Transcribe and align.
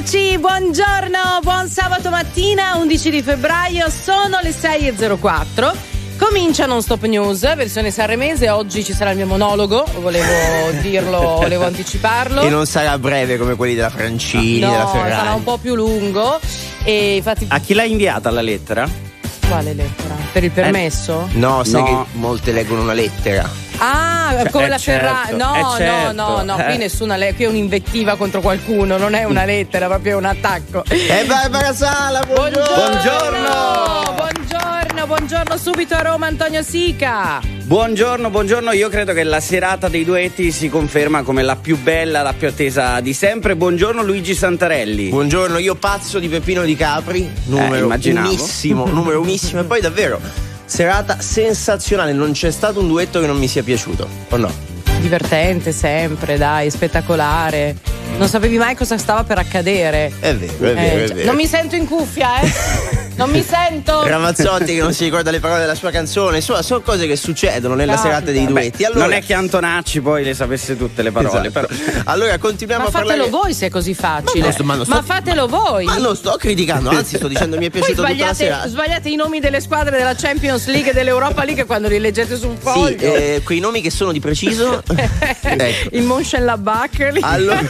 Eccoci, 0.00 0.38
buongiorno, 0.38 1.40
buon 1.42 1.68
sabato 1.68 2.08
mattina, 2.08 2.76
11 2.76 3.10
di 3.10 3.22
febbraio, 3.22 3.90
sono 3.90 4.38
le 4.42 4.48
6.04. 4.48 5.76
Comincia 6.16 6.64
Non 6.64 6.80
Stop 6.80 7.04
News, 7.04 7.40
versione 7.54 7.90
sanremese. 7.90 8.48
Oggi 8.48 8.82
ci 8.82 8.94
sarà 8.94 9.10
il 9.10 9.18
mio 9.18 9.26
monologo, 9.26 9.84
volevo 9.98 10.70
dirlo, 10.80 11.20
volevo 11.20 11.66
anticiparlo. 11.66 12.40
E 12.40 12.48
non 12.48 12.64
sarà 12.64 12.98
breve 12.98 13.36
come 13.36 13.56
quelli 13.56 13.74
della 13.74 13.90
Francini, 13.90 14.60
no, 14.60 14.70
della 14.70 14.86
Ferrari. 14.86 15.10
sarà 15.10 15.34
un 15.34 15.44
po' 15.44 15.58
più 15.58 15.74
lungo. 15.74 16.40
E 16.82 17.16
infatti. 17.16 17.44
A 17.50 17.58
chi 17.58 17.74
l'ha 17.74 17.84
inviata 17.84 18.30
la 18.30 18.40
lettera? 18.40 19.09
Quale 19.50 19.74
lettera? 19.74 20.14
Per 20.32 20.44
il 20.44 20.50
permesso? 20.52 21.28
No, 21.32 21.64
sai 21.64 21.80
No. 21.82 21.86
che 22.12 22.18
molte 22.18 22.52
leggono 22.52 22.82
una 22.82 22.92
lettera. 22.92 23.50
Ah, 23.78 24.44
come 24.52 24.66
Eh, 24.66 24.68
la 24.68 24.78
Ferrari. 24.78 25.28
certo, 25.30 25.44
No, 25.44 25.54
eh, 25.56 25.60
no, 25.60 25.74
certo. 25.76 26.12
no, 26.12 26.42
no, 26.44 26.54
qui 26.54 26.74
Eh. 26.74 26.76
nessuna 26.76 27.16
le- 27.16 27.34
qui 27.34 27.44
è 27.44 27.48
un'invettiva 27.48 28.14
contro 28.14 28.40
qualcuno, 28.40 28.96
non 28.96 29.14
è 29.14 29.24
una 29.24 29.44
lettera, 29.44 29.88
proprio 29.88 30.18
un 30.18 30.26
attacco. 30.26 30.84
E 30.86 31.24
Barbara 31.26 31.74
Sala, 31.74 32.20
buongiorno! 32.20 32.74
Buongiorno! 32.74 34.14
Buongiorno, 34.14 34.89
buongiorno 35.06 35.56
subito 35.56 35.94
a 35.94 36.02
Roma 36.02 36.26
Antonio 36.26 36.62
Sica. 36.62 37.40
Buongiorno, 37.64 38.30
buongiorno. 38.30 38.72
Io 38.72 38.88
credo 38.88 39.12
che 39.12 39.22
la 39.22 39.40
serata 39.40 39.88
dei 39.88 40.04
duetti 40.04 40.50
si 40.50 40.68
conferma 40.68 41.22
come 41.22 41.42
la 41.42 41.56
più 41.56 41.78
bella, 41.78 42.22
la 42.22 42.32
più 42.32 42.48
attesa 42.48 43.00
di 43.00 43.12
sempre. 43.12 43.56
Buongiorno 43.56 44.02
Luigi 44.02 44.34
Santarelli. 44.34 45.08
Buongiorno, 45.08 45.58
io 45.58 45.74
pazzo 45.76 46.18
di 46.18 46.28
Peppino 46.28 46.64
di 46.64 46.76
Capri, 46.76 47.30
numero 47.46 47.84
immaginavo. 47.84 48.28
unissimo, 48.28 48.86
numero 48.90 49.20
unissimo. 49.20 49.60
E 49.60 49.64
poi 49.64 49.80
davvero, 49.80 50.20
serata 50.64 51.20
sensazionale, 51.20 52.12
non 52.12 52.32
c'è 52.32 52.50
stato 52.50 52.80
un 52.80 52.88
duetto 52.88 53.20
che 53.20 53.26
non 53.26 53.38
mi 53.38 53.48
sia 53.48 53.62
piaciuto, 53.62 54.08
o 54.28 54.36
no? 54.36 54.52
Divertente 55.00 55.72
sempre, 55.72 56.36
dai, 56.36 56.70
spettacolare. 56.70 57.76
Non 58.20 58.28
sapevi 58.28 58.58
mai 58.58 58.74
cosa 58.76 58.98
stava 58.98 59.24
per 59.24 59.38
accadere. 59.38 60.12
È 60.20 60.34
vero, 60.34 60.52
è 60.52 60.56
vero, 60.58 60.78
Eh, 60.78 61.04
è 61.04 61.06
già- 61.06 61.14
vero. 61.14 61.26
non 61.26 61.36
mi 61.36 61.46
sento 61.46 61.74
in 61.74 61.86
cuffia, 61.86 62.40
eh? 62.42 62.52
non 63.16 63.30
mi 63.30 63.42
sento. 63.42 64.04
Ramazzotti 64.06 64.74
che 64.74 64.80
non 64.82 64.92
si 64.92 65.04
ricorda 65.04 65.30
le 65.30 65.40
parole 65.40 65.60
della 65.60 65.74
sua 65.74 65.90
canzone, 65.90 66.36
insomma, 66.36 66.60
sono 66.60 66.82
cose 66.82 67.06
che 67.06 67.16
succedono 67.16 67.74
nella 67.74 67.94
Capita. 67.94 68.12
serata 68.14 68.30
dei 68.30 68.44
duetti. 68.44 68.84
Allora, 68.84 69.00
Non 69.04 69.12
è 69.14 69.22
che 69.24 69.32
Antonacci 69.32 70.02
poi 70.02 70.22
le 70.22 70.34
sapesse 70.34 70.76
tutte 70.76 71.00
le 71.00 71.12
parole, 71.12 71.48
Esatto. 71.48 71.66
però. 71.66 72.02
Allora 72.12 72.36
continuiamo 72.36 72.82
Ma 72.82 72.88
a 72.90 72.92
parlare. 72.92 73.18
fatelo 73.20 73.38
voi 73.38 73.54
se 73.54 73.66
è 73.66 73.70
così 73.70 73.94
facile. 73.94 74.40
Ma 74.40 74.44
non 74.44 74.52
sto- 74.52 74.64
ma 74.64 74.74
non 74.74 74.84
sto- 74.84 75.02
fatelo 75.02 75.46
voi. 75.46 75.84
Ma 75.86 75.96
non 75.96 76.14
sto 76.14 76.36
criticando, 76.38 76.90
anzi 76.90 77.16
sto 77.16 77.26
dicendo 77.26 77.56
mi 77.56 77.68
è 77.68 77.70
Poi 77.70 77.80
piaciuto 77.80 78.02
tutta 78.02 78.08
la 78.08 78.14
sbagliate, 78.14 78.34
serata. 78.44 78.68
sbagliate 78.68 79.08
i 79.08 79.16
nomi 79.16 79.40
delle 79.40 79.62
squadre 79.62 79.96
della 79.96 80.14
Champions 80.14 80.66
League 80.66 80.90
e 80.90 80.92
dell'Europa 80.92 81.42
League 81.44 81.64
quando 81.64 81.88
li 81.88 81.98
leggete 81.98 82.36
su 82.36 82.48
un 82.48 82.56
Sì, 82.56 82.60
foglio. 82.68 83.14
eh, 83.14 83.40
quei 83.42 83.60
nomi 83.60 83.80
che 83.80 83.90
sono 83.90 84.12
di 84.12 84.20
preciso. 84.20 84.82
ecco. 84.94 85.48
Il 85.92 86.02
Mönchengladbach. 86.02 86.98
lì. 87.12 87.20
Allora, 87.22 87.60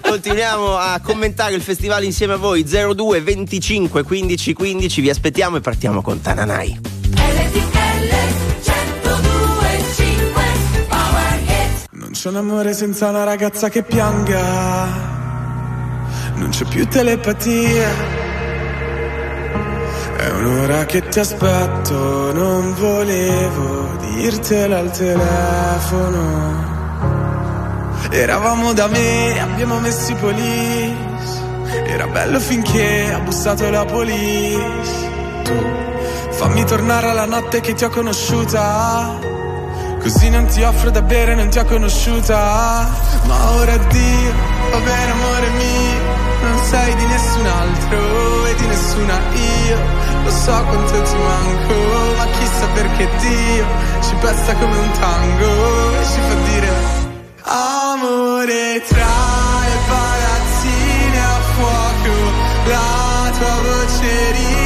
continuiamo 0.00 0.76
a 0.76 1.00
commentare 1.02 1.54
il 1.54 1.62
festival 1.62 2.04
insieme 2.04 2.34
a 2.34 2.36
voi 2.36 2.64
02 2.64 3.20
25 3.20 4.02
15 4.02 4.52
15. 4.52 5.00
Vi 5.00 5.10
aspettiamo 5.10 5.56
e 5.56 5.60
partiamo 5.60 6.02
con 6.02 6.20
Tananai. 6.20 6.80
Non 11.90 12.10
c'è 12.12 12.28
un 12.28 12.36
amore 12.36 12.72
senza 12.72 13.08
una 13.08 13.24
ragazza 13.24 13.68
che 13.68 13.82
pianga. 13.82 15.14
Non 16.36 16.50
c'è 16.50 16.64
più 16.64 16.86
telepatia. 16.86 18.24
È 20.16 20.28
un'ora 20.30 20.84
che 20.86 21.06
ti 21.08 21.18
aspetto, 21.18 22.32
non 22.32 22.74
volevo 22.74 23.96
dirtelo 24.14 24.76
al 24.76 24.90
telefono. 24.90 26.76
Eravamo 28.10 28.72
da 28.72 28.86
me, 28.86 29.40
abbiamo 29.40 29.78
messo 29.80 30.12
i 30.12 30.14
police. 30.14 31.44
Era 31.86 32.06
bello 32.06 32.38
finché 32.40 33.12
ha 33.12 33.18
bussato 33.18 33.68
la 33.68 33.84
police. 33.84 35.10
Tu 35.42 35.54
fammi 36.30 36.64
tornare 36.64 37.10
alla 37.10 37.26
notte 37.26 37.60
che 37.60 37.74
ti 37.74 37.84
ho 37.84 37.90
conosciuta. 37.90 39.18
Così 40.00 40.30
non 40.30 40.46
ti 40.46 40.62
offro 40.62 40.90
da 40.90 41.02
bere, 41.02 41.34
non 41.34 41.48
ti 41.48 41.58
ho 41.58 41.64
conosciuta. 41.64 42.88
Ma 43.24 43.50
ora 43.52 43.72
addio, 43.72 44.32
va 44.70 44.78
bene 44.78 45.10
amore 45.10 45.48
mio. 45.50 46.24
Non 46.42 46.64
sei 46.64 46.94
di 46.94 47.06
nessun 47.06 47.46
altro 47.46 48.46
e 48.46 48.54
di 48.54 48.66
nessuna 48.66 49.20
io. 49.34 49.78
Lo 50.22 50.30
so 50.30 50.64
quanto 50.64 51.02
ti 51.02 51.16
manco, 51.16 51.74
ma 52.16 52.26
chissà 52.38 52.66
perché 52.72 53.08
Dio 53.18 53.64
ci 54.00 54.14
pesta 54.20 54.54
come 54.54 54.76
un 54.76 54.90
tango 54.98 56.00
e 56.00 56.04
ci 56.04 56.20
fa 56.20 56.34
dire 56.50 57.05
Amore 57.48 58.82
tra 58.88 59.06
le 59.62 59.78
palazzine 59.86 61.18
a 61.20 61.40
fuoco, 61.54 62.14
la 62.66 63.30
tua 63.38 63.62
voce 63.62 64.32
riconosco. 64.32 64.65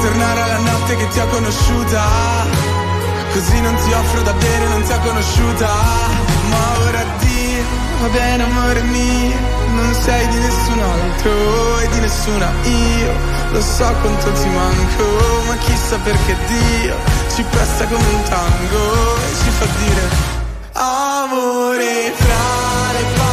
Tornare 0.00 0.40
alla 0.42 0.58
notte 0.58 0.96
che 0.96 1.08
ti 1.08 1.20
ho 1.20 1.26
conosciuta. 1.28 2.02
Così 3.32 3.60
non 3.60 3.74
ti 3.76 3.92
offro 3.92 4.22
da 4.22 4.32
bere, 4.32 4.68
non 4.68 4.82
ti 4.82 4.92
ho 4.92 4.98
conosciuta. 5.00 5.68
Ma 6.48 6.78
ora 6.86 7.00
addio, 7.00 7.62
va 8.00 8.08
bene 8.08 8.42
amore 8.42 8.82
mio. 8.82 9.36
Non 9.74 9.94
sei 9.94 10.26
di 10.28 10.38
nessun 10.38 10.80
altro 10.80 11.78
e 11.80 11.88
di 11.88 12.00
nessuna 12.00 12.50
io. 12.64 13.12
Lo 13.52 13.60
so 13.60 13.94
quanto 14.00 14.32
ti 14.32 14.48
manco, 14.48 15.04
ma 15.46 15.56
chissà 15.56 15.96
perché 15.98 16.36
Dio 16.46 16.94
ci 17.34 17.42
presta 17.42 17.84
come 17.86 18.06
un 18.06 18.22
tango 18.28 19.16
e 19.16 19.34
ci 19.42 19.50
fa 19.50 19.66
dire 19.84 20.08
Amore 20.72 22.12
tra 22.16 22.92
le 22.92 23.04
palazzine 23.16 23.29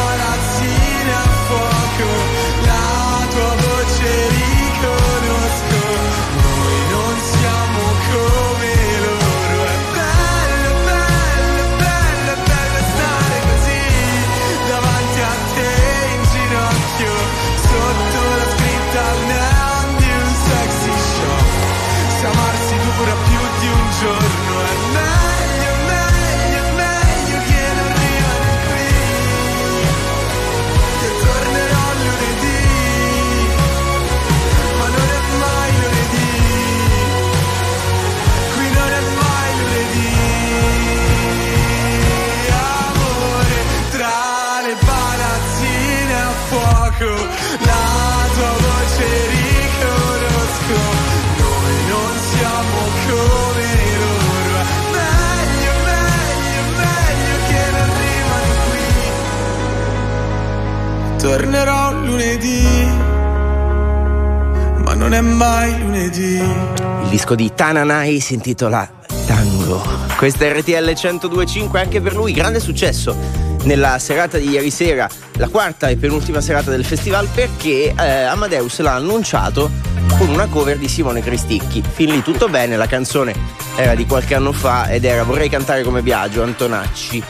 non 65.08 65.16
è 65.16 65.22
mai 65.22 65.80
lunedì. 65.80 66.36
Il 66.36 67.08
disco 67.08 67.34
di 67.34 67.50
Tananai 67.56 68.20
si 68.20 68.34
intitola 68.34 68.92
Tango. 69.26 69.82
Questa 70.18 70.44
è 70.44 70.60
RTL 70.60 70.84
1025 70.84 71.80
anche 71.80 72.02
per 72.02 72.14
lui, 72.14 72.34
grande 72.34 72.60
successo 72.60 73.16
nella 73.64 74.00
serata 74.00 74.38
di 74.38 74.50
ieri 74.50 74.70
sera, 74.70 75.10
la 75.38 75.48
quarta 75.48 75.88
e 75.88 75.96
penultima 75.96 76.42
serata 76.42 76.72
del 76.72 76.84
festival, 76.84 77.30
perché 77.34 77.94
eh, 77.98 78.22
Amadeus 78.24 78.80
l'ha 78.82 78.96
annunciato 78.96 79.72
con 80.18 80.28
una 80.28 80.48
cover 80.48 80.78
di 80.78 80.90
Simone 80.90 81.22
Cristicchi. 81.22 81.82
Fin 81.90 82.10
lì 82.10 82.22
tutto 82.22 82.50
bene, 82.50 82.76
la 82.76 82.88
canzone 82.88 83.34
era 83.78 83.96
di 83.96 84.06
qualche 84.06 84.36
anno 84.36 84.52
fa 84.52 84.90
ed 84.90 85.06
era 85.06 85.24
Vorrei 85.24 85.48
cantare 85.48 85.84
come 85.84 86.02
Biagio, 86.02 86.44
Antonacci. 86.44 87.24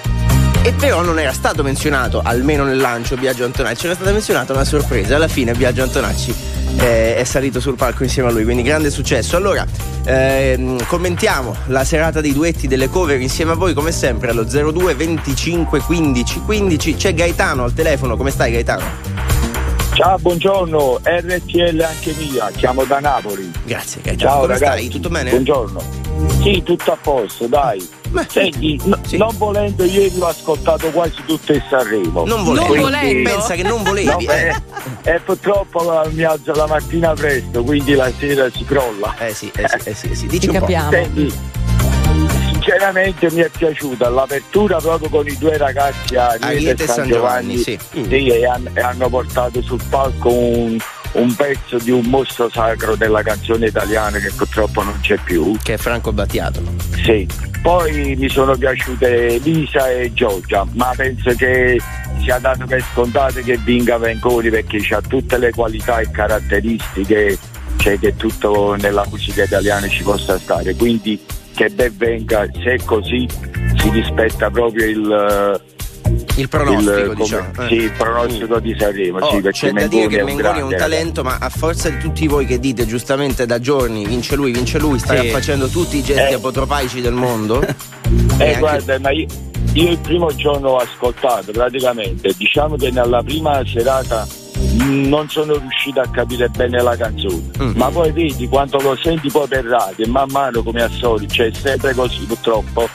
E 0.63 0.73
però 0.73 1.03
non 1.03 1.19
era 1.19 1.31
stato 1.31 1.61
menzionato, 1.61 2.21
almeno 2.23 2.63
nel 2.63 2.77
lancio, 2.77 3.15
Biagio 3.17 3.45
Antonacci, 3.45 3.85
era 3.85 3.93
stata 3.93 4.11
menzionata 4.11 4.53
una 4.53 4.65
sorpresa. 4.65 5.15
Alla 5.15 5.27
fine 5.27 5.53
Biagio 5.53 5.83
Antonacci 5.83 6.56
eh, 6.79 7.15
è 7.15 7.23
salito 7.23 7.59
sul 7.59 7.75
palco 7.75 8.03
insieme 8.03 8.29
a 8.29 8.31
lui, 8.31 8.43
quindi 8.43 8.61
grande 8.61 8.89
successo. 8.89 9.35
Allora, 9.35 9.65
ehm, 10.05 10.85
commentiamo 10.87 11.55
la 11.67 11.83
serata 11.83 12.21
dei 12.21 12.33
duetti 12.33 12.67
delle 12.67 12.89
cover 12.89 13.19
insieme 13.19 13.51
a 13.51 13.55
voi, 13.55 13.73
come 13.73 13.91
sempre, 13.91 14.29
allo 14.29 14.43
02 14.43 14.95
25 14.95 15.79
15 15.81 16.41
15. 16.41 16.95
C'è 16.95 17.13
Gaetano 17.13 17.63
al 17.63 17.73
telefono, 17.73 18.15
come 18.15 18.31
stai 18.31 18.51
Gaetano? 18.51 19.15
Ciao, 19.93 20.17
buongiorno, 20.19 20.99
RTL 21.03 21.81
anche 21.81 22.13
mia, 22.19 22.51
chiamo 22.55 22.83
da 22.83 22.99
Napoli. 22.99 23.51
Grazie 23.65 24.01
Gaetano, 24.01 24.29
Ciao 24.29 24.41
come 24.41 24.53
ragazzi, 24.53 24.77
stai? 24.77 24.89
Tutto 24.89 25.09
bene? 25.09 25.29
Buongiorno. 25.31 26.06
Sì, 26.41 26.63
tutto 26.63 26.91
a 26.91 26.97
posto, 27.01 27.47
dai. 27.47 27.85
Beh, 28.09 28.25
Senti, 28.29 28.79
no- 28.85 28.97
sì. 29.05 29.17
non 29.17 29.35
volendo, 29.37 29.83
ieri 29.83 30.17
l'ho 30.17 30.27
ascoltato 30.27 30.89
quasi 30.91 31.15
tutto 31.25 31.51
il 31.51 31.61
Sanremo. 31.69 32.25
Non 32.25 32.43
volevi. 32.43 32.67
Non 32.67 32.79
volendo? 32.81 33.29
Pensa 33.29 33.55
che 33.55 33.63
non 33.63 33.83
volevi. 33.83 34.07
No, 34.25 34.31
eh. 34.31 34.53
eh, 35.03 35.11
e 35.15 35.19
purtroppo 35.19 36.01
mi 36.11 36.23
alzo 36.23 36.53
la 36.53 36.67
mattina 36.67 37.13
presto, 37.13 37.63
quindi 37.63 37.93
la 37.95 38.09
sera 38.17 38.49
si 38.49 38.63
crolla. 38.63 39.13
Eh 39.19 39.33
sì, 39.33 39.51
eh 39.55 39.67
sì, 39.67 39.89
eh 39.89 39.93
sì, 39.93 40.09
eh 40.09 40.15
sì. 40.15 40.27
Dici 40.27 40.47
Ti 40.47 40.47
un 40.47 40.53
po'. 40.53 40.59
capiamo. 40.61 40.89
Senti, 40.91 41.33
sinceramente 42.67 43.31
mi 43.31 43.39
è 43.41 43.49
piaciuta 43.49 44.09
l'apertura 44.09 44.77
proprio 44.77 45.07
con 45.07 45.25
i 45.25 45.37
due 45.37 45.57
ragazzi 45.57 46.17
Ariete, 46.17 46.45
Ariete 46.45 46.83
e 46.83 46.87
San 46.87 47.07
Giovanni, 47.07 47.57
sì. 47.57 47.79
Mm. 47.97 48.03
Sì, 48.09 48.27
e, 48.27 48.45
han- 48.45 48.69
e 48.73 48.81
hanno 48.81 49.07
portato 49.07 49.61
sul 49.61 49.81
palco 49.89 50.29
un, 50.33 50.77
un 51.13 51.35
pezzo 51.35 51.77
di 51.77 51.91
un 51.91 52.05
mostro 52.05 52.49
sacro 52.49 52.95
della 52.97 53.23
canzone 53.23 53.67
italiana 53.67 54.17
che 54.19 54.31
purtroppo 54.35 54.83
non 54.83 54.99
c'è 54.99 55.17
più. 55.23 55.55
Che 55.63 55.75
è 55.75 55.77
Franco 55.77 56.11
Battiato. 56.11 56.61
Sì. 57.03 57.25
Poi 57.61 58.15
mi 58.17 58.29
sono 58.29 58.55
piaciute 58.57 59.39
Lisa 59.41 59.89
e 59.89 60.11
Giorgia, 60.13 60.65
ma 60.73 60.91
penso 60.95 61.33
che 61.35 61.79
sia 62.21 62.37
dato 62.37 62.65
per 62.65 62.83
scontato 62.91 63.41
che 63.41 63.57
vinca 63.57 63.97
Venconi 63.97 64.49
perché 64.49 64.77
ha 64.93 65.01
tutte 65.01 65.37
le 65.37 65.51
qualità 65.51 65.99
e 65.99 66.11
caratteristiche 66.11 67.37
cioè 67.77 67.97
che 67.99 68.15
tutto 68.15 68.75
nella 68.75 69.05
musica 69.09 69.43
italiana 69.43 69.87
ci 69.87 70.03
possa 70.03 70.37
stare. 70.37 70.75
Quindi 70.75 71.19
che 71.57 71.69
ben 71.71 71.91
venga, 71.97 72.45
se 72.53 72.73
è 72.75 72.77
così 72.85 73.27
si 73.77 73.89
rispetta 73.89 74.51
proprio 74.51 74.85
il, 74.87 75.61
Il 76.35 76.47
pronostico, 76.49 76.91
il, 76.91 77.03
come- 77.03 77.15
diciamo. 77.15 77.49
eh. 77.63 77.67
sì, 77.67 77.73
il 77.73 77.91
pronostico 77.97 78.59
di 78.59 78.75
Sanremo. 78.77 79.17
Oh, 79.17 79.29
sì, 79.31 79.41
perché 79.41 79.57
c'è 79.59 79.71
da 79.71 79.87
dire 79.87 80.07
che 80.07 80.23
Mengoni 80.23 80.59
è 80.59 80.61
un 80.61 80.75
talento, 80.77 81.23
ma 81.23 81.37
a 81.39 81.49
forza 81.49 81.89
di 81.89 81.97
tutti 81.97 82.27
voi 82.27 82.45
che 82.45 82.59
dite 82.59 82.85
giustamente 82.85 83.47
da 83.47 83.59
giorni 83.59 84.05
vince 84.05 84.35
lui, 84.35 84.51
vince 84.51 84.77
lui, 84.77 84.99
stai 84.99 85.21
Sì. 85.25 85.29
facendo 85.29 85.67
tutti 85.67 85.97
i 85.97 86.03
gesti 86.03 86.31
Eh. 86.33 86.35
apotropaici 86.35 87.01
del 87.01 87.13
mondo. 87.13 87.61
Eh, 88.39 88.45
anche- 88.49 88.59
guarda, 88.59 88.99
ma 88.99 89.11
io, 89.11 89.25
io 89.73 89.89
il 89.89 89.97
primo 89.97 90.33
giorno 90.35 90.69
ho 90.69 90.77
ascoltato 90.77 91.51
praticamente, 91.51 92.31
diciamo 92.37 92.75
che 92.77 92.91
nella 92.91 93.21
prima 93.23 93.61
serata 93.65 94.25
non 94.79 95.29
sono 95.29 95.57
riuscito 95.57 95.99
a 95.99 96.07
capire 96.09 96.49
bene 96.49 96.81
la 96.81 96.95
canzone, 96.95 97.41
Mm. 97.61 97.71
ma 97.75 97.89
poi 97.89 98.11
vedi 98.11 98.47
quando 98.47 98.79
lo 98.79 98.95
senti 99.01 99.29
poi 99.29 99.47
per 99.47 99.65
radio 99.65 100.05
e 100.05 100.07
man 100.07 100.29
mano 100.31 100.63
come 100.63 100.81
al 100.81 100.91
solito, 100.91 101.33
cioè 101.33 101.51
sempre 101.53 101.93
così 101.93 102.25
purtroppo, 102.25 102.87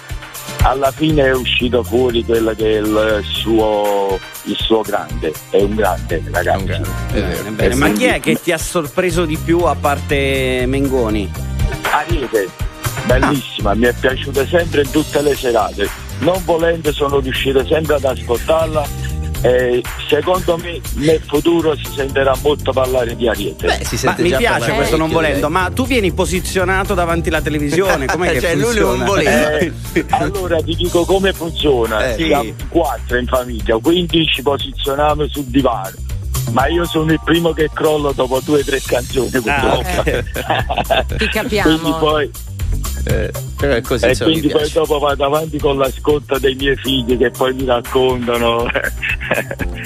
alla 0.62 0.90
fine 0.92 1.24
è 1.24 1.34
uscito 1.34 1.82
fuori 1.82 2.24
quello 2.24 2.52
che 2.54 2.78
è 2.78 2.80
il 2.80 3.20
suo, 3.24 4.18
il 4.44 4.56
suo 4.56 4.80
grande, 4.82 5.32
è 5.50 5.60
un 5.60 5.74
grande 5.74 6.22
ragazzi. 6.30 6.64
È 6.64 6.68
vero. 7.12 7.42
Bene, 7.42 7.50
bene. 7.50 7.74
Ma 7.74 7.90
chi 7.90 8.04
è 8.04 8.20
che 8.20 8.40
ti 8.40 8.52
ha 8.52 8.58
sorpreso 8.58 9.24
di 9.24 9.36
più 9.36 9.60
a 9.60 9.74
parte 9.74 10.64
Mengoni? 10.66 11.30
Ariete, 11.90 12.48
bellissima, 13.06 13.74
mi 13.74 13.86
è 13.86 13.94
piaciuta 13.98 14.46
sempre 14.46 14.82
in 14.82 14.90
tutte 14.90 15.20
le 15.20 15.34
serate. 15.34 15.88
Non 16.20 16.40
volendo 16.44 16.92
sono 16.92 17.18
riuscito 17.18 17.64
sempre 17.66 17.96
ad 17.96 18.04
ascoltarla. 18.04 19.10
E 19.44 19.82
secondo 20.08 20.56
me 20.56 20.80
nel 20.94 21.20
futuro 21.26 21.74
si 21.76 21.84
sentirà 21.94 22.32
molto 22.42 22.72
parlare 22.72 23.16
di 23.16 23.28
Ariete. 23.28 23.66
Beh, 23.66 23.84
si 23.84 23.94
Ma 23.94 24.00
sente 24.00 24.22
mi 24.22 24.28
piace 24.28 24.44
parlare 24.46 24.72
questo 24.74 24.96
non 24.96 25.10
parecchio, 25.10 25.28
volendo, 25.28 25.50
ma 25.50 25.70
tu 25.74 25.84
vieni 25.86 26.12
posizionato 26.12 26.94
davanti 26.94 27.28
alla 27.28 27.40
televisione, 27.42 28.06
com'è 28.06 28.32
che 28.32 28.40
Cioè, 28.40 28.54
lui 28.54 28.64
funziona? 28.64 28.96
non 28.96 29.04
voleva. 29.06 29.58
Eh, 29.58 29.72
allora 30.10 30.62
ti 30.62 30.74
dico 30.76 31.04
come 31.04 31.32
funziona. 31.32 32.12
Eh, 32.12 32.14
Siamo 32.24 32.42
sì. 32.42 32.48
in 32.48 32.68
quattro 32.68 33.16
in 33.18 33.26
famiglia, 33.26 33.76
quindi 33.78 34.24
ci 34.26 34.42
posizioniamo 34.42 35.26
sul 35.28 35.44
divano. 35.44 35.96
Ma 36.50 36.66
io 36.68 36.84
sono 36.84 37.10
il 37.12 37.20
primo 37.24 37.52
che 37.52 37.68
crollo 37.72 38.12
dopo 38.12 38.40
due 38.44 38.60
o 38.60 38.64
tre 38.64 38.80
canzoni. 38.84 39.30
purtroppo. 39.30 40.02
Ti 41.16 41.28
capiamo. 41.28 41.78
quindi 41.78 41.98
poi, 41.98 42.30
Eh, 43.04 43.31
però 43.56 43.72
è 43.75 43.81
così, 43.81 44.04
e 44.06 44.16
quindi 44.16 44.49
poi 44.49 44.70
dopo 44.70 44.99
vado 45.00 45.25
avanti 45.25 45.58
con 45.58 45.76
l'ascolto 45.76 46.38
dei 46.38 46.54
miei 46.54 46.76
figli 46.76 47.19
che 47.19 47.31
poi 47.31 47.52
mi 47.54 47.64
raccontano. 47.64 48.66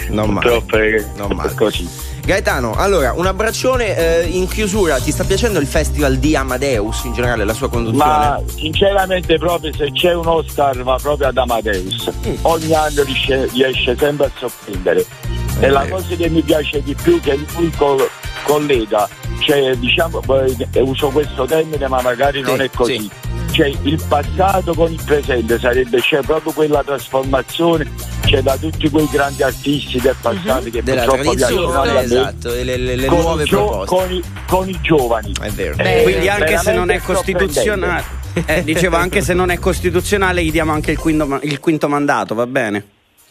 Non 0.08 0.30
male. 0.30 0.48
Purtroppo 0.48 0.76
è, 0.76 1.04
Non 1.16 1.32
male. 1.34 1.54
così. 1.54 1.88
Gaetano, 2.24 2.74
allora, 2.74 3.12
un 3.12 3.26
abbraccione 3.26 3.96
eh, 3.96 4.26
in 4.26 4.46
chiusura. 4.48 4.98
Ti 4.98 5.10
sta 5.10 5.24
piacendo 5.24 5.58
il 5.58 5.66
festival 5.66 6.16
di 6.16 6.34
Amadeus 6.36 7.04
in 7.04 7.12
generale, 7.12 7.44
la 7.44 7.52
sua 7.54 7.68
conduzione? 7.68 8.04
Ma 8.04 8.40
sinceramente 8.46 9.38
proprio 9.38 9.72
se 9.74 9.90
c'è 9.92 10.12
un 10.14 10.26
Oscar 10.26 10.82
va 10.82 10.98
proprio 11.00 11.28
ad 11.28 11.36
Amadeus. 11.36 12.10
Mm. 12.26 12.34
Ogni 12.42 12.72
anno 12.74 13.02
riesce, 13.04 13.48
riesce 13.52 13.96
sempre 13.96 14.26
a 14.26 14.30
sorprendere. 14.38 15.04
E 15.60 15.68
la 15.68 15.86
cosa 15.88 16.14
che 16.14 16.28
mi 16.28 16.42
piace 16.42 16.82
di 16.82 16.94
più 16.94 17.18
è 17.18 17.22
che 17.22 17.38
lui 17.56 17.70
col- 17.76 18.08
collega, 18.46 19.08
cioè 19.40 19.74
diciamo, 19.76 20.22
eh, 20.72 20.80
uso 20.80 21.08
questo 21.08 21.44
termine 21.44 21.88
ma 21.88 22.00
magari 22.00 22.40
non 22.40 22.56
Sì, 22.56 22.62
è 22.62 22.70
così. 22.70 22.98
sì. 23.00 23.10
Cioè 23.52 23.72
il 23.82 24.02
passato 24.06 24.74
con 24.74 24.92
il 24.92 25.00
presente 25.04 25.58
sarebbe 25.58 25.98
c'è 26.00 26.20
proprio 26.20 26.52
quella 26.52 26.82
trasformazione 26.82 27.90
c'è 28.24 28.42
da 28.42 28.56
tutti 28.56 28.88
quei 28.90 29.08
grandi 29.10 29.42
artisti 29.42 29.98
del 30.00 30.16
passato 30.20 30.64
che 30.64 30.78
Mhm. 30.78 30.84
Della 30.84 31.02
purtroppo 31.04 31.22
tradizione, 31.22 31.54
piacciono 31.66 31.80
a 31.80 31.92
me, 31.94 32.00
esatto, 32.02 32.48
le, 32.50 32.64
le- 32.76 32.96
le 32.96 33.06
con, 33.06 33.18
nuove 33.20 33.42
i 33.42 33.46
gio- 33.46 33.66
proposte. 33.68 33.94
con 33.96 34.12
i- 34.14 34.22
con 34.46 34.68
i 34.68 34.78
giovani. 34.82 35.32
È 35.40 35.48
vero. 35.50 35.74
Beh, 35.76 36.02
Quindi 36.02 36.28
anche 36.28 36.58
se 36.58 36.72
non 36.72 36.90
è 36.90 37.00
costituzionale, 37.00 38.04
eh, 38.46 38.64
dicevo 38.64 38.96
anche 38.96 39.22
se 39.22 39.32
non 39.32 39.50
è 39.50 39.58
costituzionale 39.58 40.42
gli 40.44 40.50
diamo 40.50 40.72
anche 40.72 40.90
il 40.90 40.98
quinto, 40.98 41.38
il 41.42 41.58
quinto 41.60 41.88
mandato, 41.88 42.34
va 42.34 42.46
bene? 42.46 42.84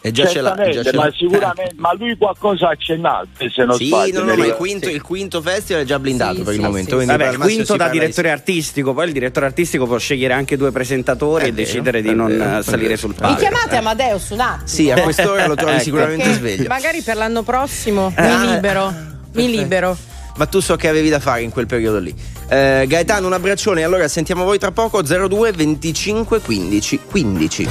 E 0.05 0.11
già 0.11 0.27
ce 0.27 0.39
l'ha. 0.41 0.49
Certamente, 0.49 0.81
Già 0.83 0.89
ce 0.91 0.95
ma 0.97 1.05
l'ha. 1.05 1.11
sicuramente, 1.17 1.73
ma 1.77 1.93
lui 1.95 2.15
qualcosa 2.15 2.67
ha 2.67 2.71
accennato, 2.71 3.27
se 3.49 3.63
non 3.65 3.75
Sì, 3.75 3.87
sbaglio. 3.87 4.19
no, 4.19 4.25
no, 4.25 4.31
mi 4.33 4.37
ma 4.41 4.45
il 4.45 4.53
quinto, 4.53 4.87
il 4.87 5.01
quinto 5.01 5.41
festival 5.41 5.81
è 5.81 5.85
già 5.85 5.97
blindato 5.97 6.35
Sì, 6.35 6.41
per 6.43 6.53
il 6.53 6.59
sì, 6.59 6.65
momento. 6.65 6.89
sì, 6.89 6.95
quindi 7.05 7.11
Vabbè, 7.23 7.31
il 7.31 7.37
quinto 7.39 7.75
da 7.75 7.87
direttore 7.89 8.29
artistico, 8.29 8.93
poi 8.93 9.07
il 9.07 9.13
direttore 9.13 9.47
artistico 9.47 9.87
può 9.87 9.97
scegliere 9.97 10.33
anche 10.35 10.57
due 10.57 10.71
presentatori 10.71 11.45
È 11.45 11.47
e 11.47 11.51
vero, 11.51 11.65
decidere 11.65 12.01
di 12.03 12.09
è 12.09 12.13
non 12.13 12.27
vero, 12.27 12.43
eh, 12.43 12.59
è 12.59 12.61
salire 12.61 12.87
vero. 12.89 12.99
sul 12.99 13.09
Mi 13.09 13.15
Mi 13.15 13.21
palco. 13.21 13.39
chiamate 13.39 13.75
Amadeus 13.77 14.29
un 14.29 14.39
attimo? 14.41 14.67
Sì, 14.67 14.91
a 14.91 15.01
quest'ora 15.01 15.47
lo 15.47 15.55
trovi 15.55 15.71
Ecco. 15.73 15.83
sicuramente 15.83 16.33
sveglio. 16.33 16.67
Magari 16.67 17.01
per 17.01 17.15
l'anno 17.15 17.41
prossimo 17.41 18.13
mi 18.15 18.47
libero. 18.51 18.93
Mi 19.33 19.49
libero. 19.49 19.97
Ma 20.37 20.45
tu 20.45 20.59
so 20.59 20.75
che 20.75 20.87
avevi 20.87 21.09
da 21.09 21.19
fare 21.19 21.41
in 21.41 21.49
quel 21.49 21.65
periodo 21.65 21.97
lì. 21.97 22.13
Eh, 22.47 22.85
Gaetano, 22.87 23.25
un 23.25 23.33
abbraccione. 23.33 23.83
Allora 23.83 24.07
sentiamo 24.07 24.43
voi 24.43 24.59
tra 24.59 24.71
poco 24.71 25.01
02 25.01 25.51
25 25.53 26.41
15 26.41 26.99
15. 27.09 27.67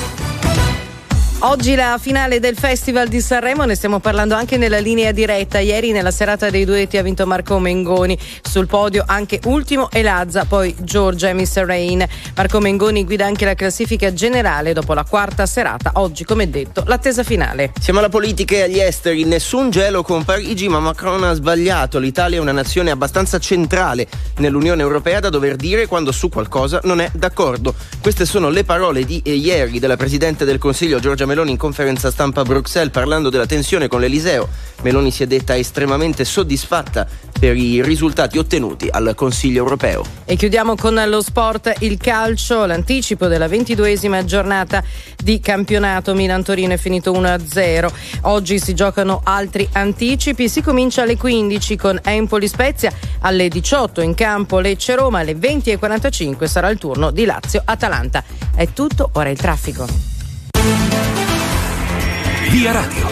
Oggi 1.41 1.75
la 1.75 1.99
finale 2.01 2.41
del 2.41 2.57
Festival 2.57 3.09
di 3.09 3.21
Sanremo, 3.21 3.65
ne 3.65 3.75
stiamo 3.75 3.99
parlando 3.99 4.35
anche 4.35 4.57
nella 4.57 4.79
linea 4.79 5.13
diretta. 5.13 5.59
Ieri 5.59 5.93
nella 5.93 6.11
serata 6.11 6.49
dei 6.49 6.65
duetti 6.65 6.97
ha 6.97 7.03
vinto 7.03 7.27
Marco 7.27 7.59
Mengoni, 7.59 8.19
sul 8.41 8.67
podio 8.67 9.05
anche 9.07 9.41
Ultimo 9.45 9.91
e 9.91 10.01
Lazza, 10.01 10.47
poi 10.47 10.75
Giorgia 10.81 11.29
e 11.29 11.35
Mr. 11.35 11.65
Rain. 11.67 12.03
Marco 12.35 12.61
Mengoni 12.61 13.05
guida 13.05 13.27
anche 13.27 13.45
la 13.45 13.55
classifica 13.55 14.15
generale 14.15 14.73
dopo 14.73 14.95
la 14.95 15.05
quarta 15.05 15.45
serata. 15.45 15.91
Oggi, 15.95 16.25
come 16.25 16.49
detto, 16.49 16.83
l'attesa 16.87 17.23
finale. 17.23 17.73
Siamo 17.79 17.99
alla 17.99 18.09
politica 18.09 18.55
e 18.55 18.63
agli 18.63 18.79
esteri. 18.79 19.25
Nessun 19.25 19.69
gelo 19.69 20.03
con 20.03 20.25
Parigi, 20.25 20.69
ma 20.69 20.81
Macron 20.81 21.25
ha 21.25 21.35
sbagliato. 21.35 21.99
L'Italia 21.99 22.39
è 22.39 22.41
una 22.41 22.53
nazione 22.53 22.91
abbastanza 22.91 23.39
centrale 23.39 24.07
nell'Unione 24.39 24.81
Europea 24.81 25.21
da 25.21 25.29
dover 25.29 25.57
dire 25.57 25.87
quando 25.89 26.11
su 26.11 26.31
qualcosa 26.31 26.81
non 26.85 27.03
è 27.03 27.11
d'accordo. 27.13 27.75
Queste 28.01 28.25
sono 28.25 28.49
le 28.49 28.65
parole 28.65 29.05
di 29.05 29.21
eh, 29.23 29.35
ieri 29.35 29.79
della 29.79 29.97
Presidente 29.97 30.47
del 30.47 30.57
Consiglio 30.57 31.01
Giorgia 31.01 31.27
Meloni 31.27 31.33
Meloni 31.35 31.51
in 31.51 31.57
conferenza 31.57 32.13
stampa 32.13 32.43
a 32.43 32.45
Bruxelles 32.45 32.93
parlando 32.93 33.29
della 33.29 33.45
tensione 33.45 33.89
con 33.89 33.99
l'Eliseo. 33.99 34.49
Meloni 34.83 35.11
si 35.11 35.25
è 35.25 35.27
detta 35.27 35.57
estremamente 35.57 36.25
soddisfatta 36.25 37.09
per 37.37 37.57
i 37.57 37.83
risultati 37.83 38.39
ottenuti 38.39 38.87
al 38.89 39.15
Consiglio 39.17 39.59
europeo. 39.59 40.05
E 40.27 40.37
chiudiamo 40.37 40.77
con 40.77 41.03
lo 41.09 41.21
sport, 41.21 41.75
il 41.81 41.97
calcio, 41.97 42.67
l'anticipo 42.67 43.27
della 43.27 43.49
ventiduesima 43.49 44.25
giornata 44.25 44.81
di 45.17 45.41
campionato. 45.41 46.15
Milan-Torino 46.15 46.75
è 46.75 46.77
finito 46.77 47.11
1-0. 47.11 47.91
Oggi 48.23 48.61
si 48.61 48.73
giocano 48.73 49.21
altri 49.25 49.69
anticipi. 49.73 50.49
Si 50.49 50.63
comincia 50.63 51.03
alle 51.03 51.17
15 51.17 51.75
con 51.75 51.99
Empoli-Spezia, 52.01 52.93
alle 53.23 53.49
18 53.49 54.03
in 54.03 54.15
campo 54.15 54.61
Lecce-Roma, 54.61 55.19
alle 55.19 55.35
20.45 55.35 56.45
sarà 56.45 56.69
il 56.69 56.79
turno 56.79 57.11
di 57.11 57.25
Lazio-Atalanta. 57.25 58.23
È 58.55 58.69
tutto, 58.73 59.11
ora 59.15 59.31
il 59.31 59.37
traffico. 59.37 60.14
Via 62.55 62.71
Radio. 62.71 63.05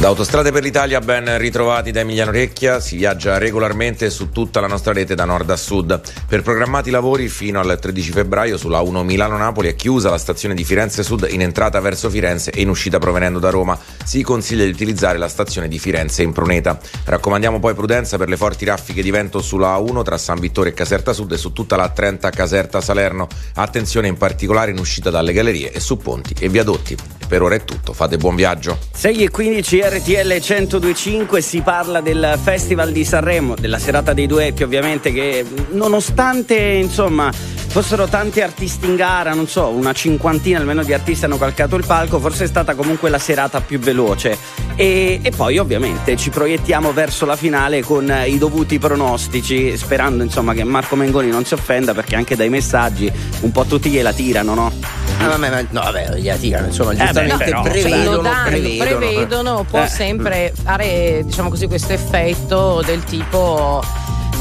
Da 0.00 0.08
Autostrade 0.08 0.50
per 0.50 0.62
l'Italia 0.62 0.98
ben 1.00 1.36
ritrovati 1.36 1.90
da 1.90 2.00
Emiliano 2.00 2.30
Recchia, 2.30 2.80
si 2.80 2.96
viaggia 2.96 3.36
regolarmente 3.36 4.08
su 4.08 4.30
tutta 4.30 4.60
la 4.60 4.66
nostra 4.66 4.94
rete 4.94 5.14
da 5.14 5.26
nord 5.26 5.50
a 5.50 5.56
sud. 5.56 6.00
Per 6.26 6.40
programmati 6.40 6.90
lavori 6.90 7.28
fino 7.28 7.60
al 7.60 7.78
13 7.78 8.10
febbraio 8.10 8.56
sulla 8.56 8.80
1 8.80 9.04
Milano-Napoli 9.04 9.68
è 9.68 9.76
chiusa 9.76 10.08
la 10.08 10.16
stazione 10.16 10.54
di 10.54 10.64
Firenze 10.64 11.02
Sud 11.02 11.28
in 11.30 11.42
entrata 11.42 11.78
verso 11.80 12.08
Firenze 12.08 12.50
e 12.50 12.62
in 12.62 12.70
uscita 12.70 12.98
provenendo 12.98 13.38
da 13.38 13.50
Roma. 13.50 13.78
Si 14.02 14.22
consiglia 14.22 14.64
di 14.64 14.70
utilizzare 14.70 15.18
la 15.18 15.28
stazione 15.28 15.68
di 15.68 15.78
Firenze 15.78 16.22
in 16.22 16.32
Pruneta. 16.32 16.80
Raccomandiamo 17.04 17.60
poi 17.60 17.74
prudenza 17.74 18.16
per 18.16 18.30
le 18.30 18.38
forti 18.38 18.64
raffiche 18.64 19.02
di 19.02 19.10
vento 19.10 19.42
sulla 19.42 19.76
A1 19.76 20.02
tra 20.02 20.16
San 20.16 20.40
Vittore 20.40 20.70
e 20.70 20.72
Caserta 20.74 21.12
Sud 21.12 21.30
e 21.32 21.36
su 21.36 21.52
tutta 21.52 21.76
la 21.76 21.90
30 21.90 22.30
Caserta 22.30 22.80
Salerno. 22.80 23.28
Attenzione 23.56 24.08
in 24.08 24.16
particolare 24.16 24.70
in 24.70 24.78
uscita 24.78 25.10
dalle 25.10 25.34
gallerie 25.34 25.70
e 25.70 25.78
su 25.78 25.98
ponti 25.98 26.34
e 26.40 26.48
viadotti. 26.48 26.96
Per 27.26 27.42
ora 27.42 27.54
è 27.54 27.64
tutto, 27.64 27.92
fate 27.92 28.16
buon 28.16 28.34
viaggio. 28.34 28.78
6 28.92 29.24
e 29.24 29.30
15 29.30 29.80
RTL 29.80 30.26
1025 30.28 31.40
si 31.40 31.60
parla 31.60 32.00
del 32.00 32.38
Festival 32.42 32.92
di 32.92 33.04
Sanremo, 33.04 33.54
della 33.54 33.78
serata 33.78 34.12
dei 34.12 34.26
duetti 34.26 34.62
ovviamente 34.62 35.12
che 35.12 35.44
nonostante 35.70 36.56
insomma 36.56 37.30
fossero 37.72 38.06
tanti 38.06 38.42
artisti 38.42 38.84
in 38.84 38.96
gara, 38.96 39.32
non 39.32 39.48
so, 39.48 39.68
una 39.68 39.94
cinquantina 39.94 40.58
almeno 40.58 40.82
di 40.82 40.92
artisti 40.92 41.24
hanno 41.24 41.38
calcato 41.38 41.74
il 41.76 41.86
palco, 41.86 42.20
forse 42.20 42.44
è 42.44 42.46
stata 42.46 42.74
comunque 42.74 43.08
la 43.08 43.18
serata 43.18 43.62
più 43.62 43.78
veloce. 43.78 44.36
E, 44.76 45.20
e 45.22 45.30
poi 45.30 45.56
ovviamente 45.56 46.14
ci 46.18 46.28
proiettiamo 46.28 46.92
verso 46.92 47.24
la 47.24 47.34
finale 47.34 47.82
con 47.82 48.12
i 48.26 48.36
dovuti 48.36 48.78
pronostici, 48.78 49.74
sperando 49.78 50.22
insomma 50.22 50.52
che 50.52 50.64
Marco 50.64 50.96
Mengoni 50.96 51.30
non 51.30 51.46
si 51.46 51.54
offenda 51.54 51.94
perché 51.94 52.14
anche 52.14 52.36
dai 52.36 52.50
messaggi 52.50 53.10
un 53.40 53.50
po' 53.52 53.64
tutti 53.64 53.88
gliela 53.88 54.12
tirano, 54.12 54.52
no? 54.52 54.72
Ah, 55.18 55.28
vabbè, 55.28 55.50
ma, 55.50 55.60
no, 55.70 55.80
vabbè, 55.80 56.16
gliela 56.16 56.36
tirano, 56.36 56.66
insomma, 56.66 56.92
giustamente 57.12 57.44
però, 57.44 57.62
prevedono, 57.62 58.16
lo 58.16 58.22
danno, 58.22 58.48
prevedono. 58.48 58.84
prevedono, 58.98 59.66
può 59.68 59.82
Eh. 59.82 59.88
sempre 59.88 60.52
fare 60.62 61.22
diciamo 61.24 61.48
così 61.48 61.66
questo 61.66 61.92
effetto 61.92 62.82
del 62.84 63.04
tipo 63.04 63.82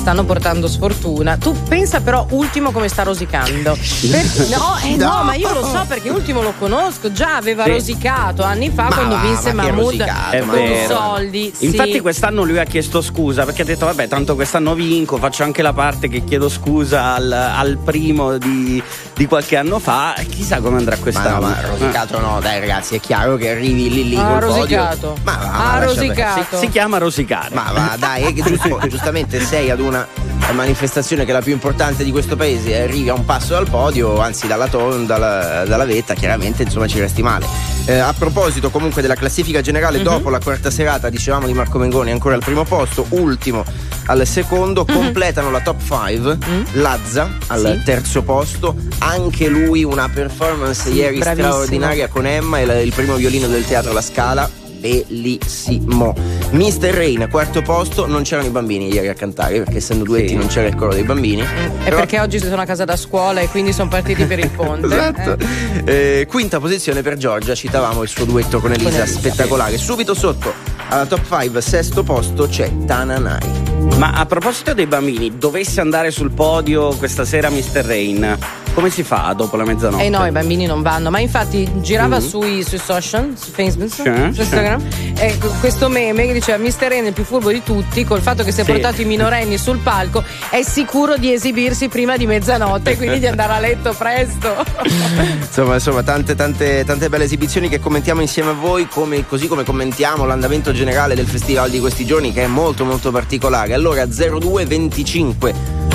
stanno 0.02 0.24
portando 0.24 0.68
sfortuna. 0.68 1.38
Tu 1.38 1.56
pensa 1.68 2.02
però 2.02 2.26
Ultimo 2.32 2.72
come 2.72 2.88
sta 2.88 3.04
rosicando. 3.04 3.78
Per- 4.10 4.48
no, 4.50 4.76
eh, 4.84 4.96
no, 4.96 5.18
No. 5.18 5.24
ma 5.26 5.36
io 5.36 5.54
lo 5.54 5.64
so 5.64 5.86
perché 5.88 6.10
Ultimo 6.10 6.42
lo 6.42 6.54
conosco, 6.58 7.12
già 7.12 7.36
aveva 7.36 7.66
Sì. 7.66 7.70
rosicato 7.70 8.42
anni 8.42 8.72
fa 8.72 8.86
Ma 8.86 8.96
quando 8.96 9.16
va, 9.16 9.22
vinse 9.22 9.54
ma 9.54 9.62
Mahmood 9.64 10.04
con 10.48 10.58
i 10.60 10.86
soldi. 10.88 11.54
sì. 11.56 11.66
Infatti 11.66 12.00
quest'anno 12.00 12.42
lui 12.42 12.58
ha 12.58 12.64
chiesto 12.64 13.00
scusa 13.00 13.46
perché 13.46 13.62
ha 13.62 13.66
detto 13.66 13.86
vabbè 13.86 14.08
tanto 14.08 14.34
quest'anno 14.34 14.74
vinco, 14.74 15.18
faccio 15.18 15.44
anche 15.44 15.62
la 15.62 15.74
parte 15.74 16.08
che 16.10 16.24
chiedo 16.24 16.50
scusa 16.50 17.14
al, 17.14 17.32
al 17.32 17.78
primo 17.78 18.40
di, 18.40 18.82
di 19.22 19.28
qualche 19.28 19.56
anno 19.56 19.78
fa 19.78 20.16
chissà 20.28 20.62
come 20.62 20.78
andrà 20.78 20.96
Ma 20.96 21.02
quest'anno. 21.04 21.40
no, 21.42 21.48
ma 21.50 21.62
rosicato 21.62 22.20
no, 22.20 22.40
dai 22.42 22.60
ragazzi, 22.60 22.96
è 22.96 23.00
chiaro 23.00 23.36
che 23.36 23.52
arrivi 23.52 23.88
lì 23.92 24.10
lì 24.10 24.16
ha 24.16 24.24
col 24.24 24.40
podio. 24.40 24.56
rosicato. 24.56 25.18
Ma 25.22 25.36
va, 25.36 25.46
ma 25.46 25.74
ha 25.74 25.78
lascia 25.78 26.02
rosicato. 26.02 26.58
Si, 26.58 26.58
si 26.66 26.70
chiama 26.70 26.98
rosicare. 26.98 27.54
Ma 27.54 27.72
va, 27.72 27.96
dai, 28.00 28.24
è 28.24 28.34
che 28.34 28.42
giusto- 28.50 28.80
giustamente 28.88 29.40
sei 29.46 29.70
ad 29.70 29.80
una 29.80 30.08
manifestazione 30.52 31.24
che 31.26 31.32
è 31.32 31.34
la 31.34 31.42
più 31.42 31.54
importante 31.54 32.04
di 32.04 32.12
questo 32.12 32.36
paese 32.36 32.70
e 32.72 32.82
arrivi 32.82 33.10
a 33.10 33.14
un 33.14 33.26
passo 33.26 33.54
dal 33.54 33.70
podio, 33.70 34.20
anzi 34.20 34.48
dalla, 34.48 34.68
ton- 34.68 35.06
dalla, 35.06 35.64
dalla 35.66 35.86
vetta, 35.86 36.14
chiaramente 36.14 36.64
insomma 36.64 36.88
ci 36.88 37.00
resti 37.00 37.22
male. 37.22 37.46
Eh, 37.86 37.98
a 37.98 38.14
proposito 38.18 38.70
comunque 38.70 39.02
della 39.02 39.16
classifica 39.16 39.62
generale, 39.62 39.98
Mhm. 39.98 40.04
dopo 40.04 40.30
la 40.30 40.40
quarta 40.40 40.70
serata, 40.70 41.10
dicevamo 41.10 41.48
di 41.48 41.54
Marco 41.54 41.78
Mengoni 41.78 42.12
ancora 42.12 42.36
al 42.36 42.42
primo 42.44 42.64
posto, 42.64 43.06
ultimo 43.10 43.64
al 44.08 44.26
secondo, 44.28 44.84
completano 44.86 45.52
la 45.52 45.62
top 45.62 45.80
5, 45.82 46.38
Lazza 46.74 47.30
al. 47.48 47.78
Sì. 47.80 47.84
terzo 47.86 48.22
posto, 48.24 48.76
anche 49.00 49.48
lui 49.48 49.84
una 49.84 50.10
performance 50.10 50.90
Sì, 50.90 50.96
ieri 50.98 51.18
bravissimo. 51.20 51.52
straordinaria 51.52 52.08
con 52.08 52.26
Emma, 52.26 52.60
il, 52.60 52.82
il 52.84 52.94
primo 52.94 53.16
violino 53.16 53.48
del 53.48 53.66
teatro 53.66 53.94
La 53.94 54.02
Scala, 54.02 54.50
bellissimo. 54.82 56.14
Mr. 56.52 56.90
Rain, 56.94 57.28
quarto 57.30 57.62
posto, 57.62 58.08
non 58.08 58.24
c'erano 58.24 58.48
i 58.48 58.52
bambini 58.52 58.92
ieri 58.92 59.08
a 59.08 59.14
cantare, 59.14 59.60
perché 59.60 59.78
essendo 59.78 60.04
duetti 60.04 60.30
Sì. 60.30 60.36
non 60.36 60.48
c'era 60.48 60.68
il 60.68 60.76
coro 60.76 60.94
dei 60.94 61.04
bambini. 61.04 61.42
È 61.42 61.46
Però- 61.84 61.98
perché 61.98 62.20
oggi 62.20 62.40
sono 62.40 62.62
a 62.62 62.66
casa 62.66 62.84
da 62.84 62.98
scuola 62.98 63.40
e 63.42 63.48
quindi 63.48 63.72
sono 63.74 63.90
partiti 63.90 64.26
per 64.26 64.40
il 64.40 64.50
ponte. 64.56 64.88
Esatto. 64.88 65.38
Eh. 65.86 66.20
Eh, 66.20 66.26
quinta 66.28 66.60
posizione 66.60 67.02
per 67.02 67.16
Giorgia, 67.18 67.56
citavamo 67.56 68.02
il 68.04 68.10
suo 68.10 68.26
duetto 68.26 68.60
con 68.60 68.72
Elisa, 68.74 68.90
Elisa, 68.90 69.06
spettacolare. 69.06 69.78
Subito 69.78 70.14
sotto 70.14 70.52
alla 70.90 71.06
top 71.06 71.22
5, 71.42 71.62
sesto 71.62 72.04
posto, 72.04 72.48
c'è 72.48 72.70
Tananai. 72.86 73.70
Ma 73.98 74.12
a 74.12 74.26
proposito 74.26 74.74
dei 74.74 74.88
bambini, 74.88 75.38
dovesse 75.38 75.80
andare 75.80 76.12
sul 76.12 76.32
podio 76.32 76.90
questa 76.96 77.24
sera 77.24 77.50
Mr. 77.50 77.84
Rain, 77.86 78.38
come 78.74 78.90
si 78.90 79.04
fa 79.04 79.34
dopo 79.36 79.56
la 79.58 79.64
mezzanotte? 79.66 80.04
Eh 80.04 80.10
no, 80.10 80.26
i 80.26 80.32
bambini 80.32 80.66
non 80.66 80.82
vanno, 80.82 81.10
ma 81.10 81.20
infatti 81.20 81.70
girava 81.82 82.18
Mm-hmm. 82.20 82.28
sui, 82.28 82.64
sui 82.64 82.78
social, 82.78 83.34
su 83.40 83.52
Facebook, 83.52 83.90
Sì, 83.92 84.02
su 84.04 84.10
Instagram, 84.42 84.86
e 85.18 85.38
questo 85.60 85.88
meme 85.90 86.26
che 86.26 86.34
diceva 86.34 86.58
Mr. 86.58 86.88
Ren 86.88 87.04
è 87.06 87.08
il 87.08 87.14
più 87.14 87.24
furbo 87.24 87.52
di 87.52 87.62
tutti, 87.64 88.04
col 88.04 88.22
fatto 88.22 88.44
che 88.44 88.52
si 88.52 88.62
è 88.62 88.64
Sì. 88.64 88.72
portato 88.72 89.02
i 89.02 89.06
minorenni 89.06 89.58
sul 89.58 89.78
palco, 89.80 90.24
è 90.50 90.62
sicuro 90.64 91.18
di 91.18 91.32
esibirsi 91.34 91.88
prima 91.90 92.18
di 92.18 92.26
mezzanotte, 92.26 92.98
quindi 92.98 93.20
di 93.20 93.28
andare 93.28 93.54
a 93.54 93.60
letto 93.60 93.94
presto. 93.98 94.56
Insomma, 95.52 95.74
insomma 95.76 96.02
tante, 96.04 96.34
tante, 96.36 96.84
tante 96.86 97.10
belle 97.10 97.26
esibizioni 97.26 97.68
che 97.70 97.80
commentiamo 97.80 98.22
insieme 98.22 98.52
a 98.52 98.54
voi, 98.54 98.88
come- 98.88 99.26
così 99.28 99.48
come 99.48 99.64
commentiamo 99.64 100.26
l'andamento 100.26 100.72
generale 100.72 101.14
del 101.16 101.28
festival 101.28 101.70
di 101.70 101.80
questi 101.80 102.06
giorni, 102.06 102.32
che 102.32 102.44
è 102.44 102.48
molto 102.48 102.86
molto 102.86 103.12
particolare. 103.12 103.74
Allora, 103.74 104.06
02 104.06 104.66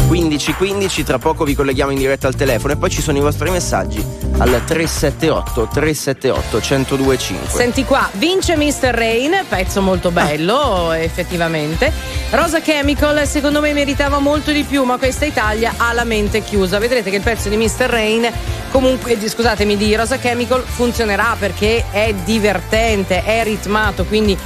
25 0.08 0.16
15 0.26 0.54
15, 0.54 1.04
tra 1.04 1.18
poco 1.18 1.44
vi 1.44 1.54
colleghiamo 1.54 1.90
in 1.90 1.98
diretta 1.98 2.28
al 2.28 2.34
telefono 2.36 2.72
e 2.72 2.76
poi 2.76 2.90
ci 2.90 3.02
sono 3.02 3.18
i 3.18 3.20
vostri 3.20 3.50
messaggi 3.50 4.04
al 4.38 4.62
378 4.64 5.68
378 5.72 6.60
1025. 6.60 7.48
Senti 7.48 7.84
qua, 7.84 8.08
vince 8.12 8.56
Mr. 8.56 8.90
Rain, 8.94 9.44
pezzo 9.48 9.80
molto 9.82 10.10
bello, 10.10 10.92
effettivamente. 10.92 11.92
Rosa 12.30 12.60
Chemical, 12.60 13.26
secondo 13.26 13.60
me 13.60 13.72
meritava 13.72 14.18
molto 14.18 14.52
di 14.52 14.62
più, 14.62 14.84
ma 14.84 14.96
questa 14.96 15.24
Italia 15.24 15.74
ha 15.76 15.92
la 15.92 16.04
mente 16.04 16.42
chiusa. 16.42 16.78
Vedrete 16.78 17.10
che 17.10 17.16
il 17.16 17.22
pezzo 17.22 17.48
di 17.48 17.56
Mr. 17.56 17.86
Rain, 17.86 18.30
comunque, 18.70 19.18
di- 19.18 19.28
scusatemi, 19.28 19.76
di 19.76 19.94
Rosa 19.96 20.18
Chemical 20.18 20.62
funzionerà 20.62 21.34
perché 21.38 21.84
è 21.90 22.14
divertente, 22.24 23.24
è 23.24 23.42
ritmato, 23.42 24.04
quindi 24.04 24.36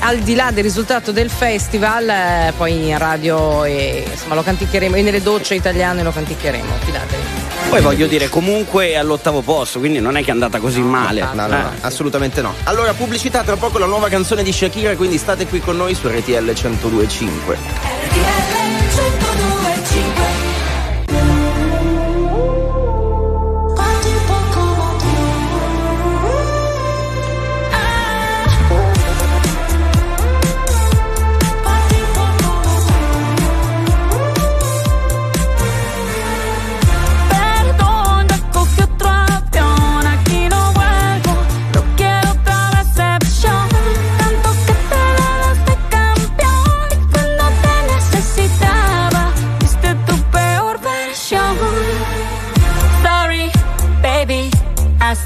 al 0.00 0.18
di 0.18 0.34
là 0.34 0.50
del 0.50 0.62
risultato 0.64 1.12
del 1.12 1.30
festival, 1.30 2.08
eh, 2.08 2.52
poi 2.56 2.88
in 2.88 2.98
radio 2.98 3.64
e 3.64 4.04
insomma 4.10 4.34
lo 4.34 4.42
canticchieremo, 4.42 4.96
e 4.96 5.02
nelle 5.02 5.22
docce 5.22 5.54
italiane 5.54 6.02
lo 6.02 6.10
canticchieremo, 6.10 6.72
fidatevi. 6.80 7.22
Poi 7.68 7.80
voglio 7.82 8.06
dire, 8.06 8.28
comunque 8.28 8.88
è 8.90 8.96
all'ottavo 8.96 9.42
posto, 9.42 9.78
quindi 9.78 10.00
non 10.00 10.16
è 10.16 10.22
che 10.22 10.28
è 10.28 10.32
andata 10.32 10.58
così 10.58 10.80
male. 10.80 11.20
No, 11.20 11.32
no, 11.34 11.46
no, 11.46 11.56
Eh. 11.56 11.78
assolutamente 11.82 12.40
no. 12.42 12.54
Allora, 12.64 12.94
pubblicità 12.94 13.42
tra 13.42 13.56
poco 13.56 13.78
la 13.78 13.86
nuova 13.86 14.08
canzone 14.08 14.42
di 14.42 14.52
Shakira, 14.52 14.96
quindi 14.96 15.18
state 15.18 15.46
qui 15.46 15.60
con 15.60 15.76
noi 15.76 15.94
su 15.94 16.08
RTL 16.08 16.30
1025. 16.52 17.58
Parti 17.80 18.39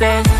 haces 0.00 0.33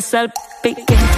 perdón 0.00 0.32
que 0.62 0.74
te 0.74 1.17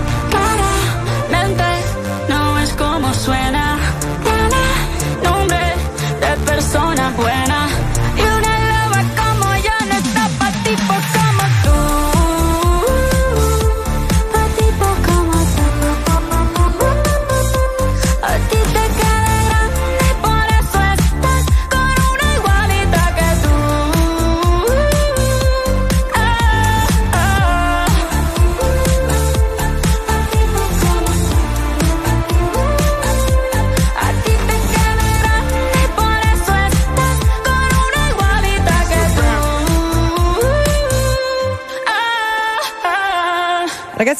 Suena. 3.13 3.77
Tiene 4.23 5.23
nombre 5.23 5.75
de 6.19 6.45
persona 6.45 7.13
buena. 7.17 7.70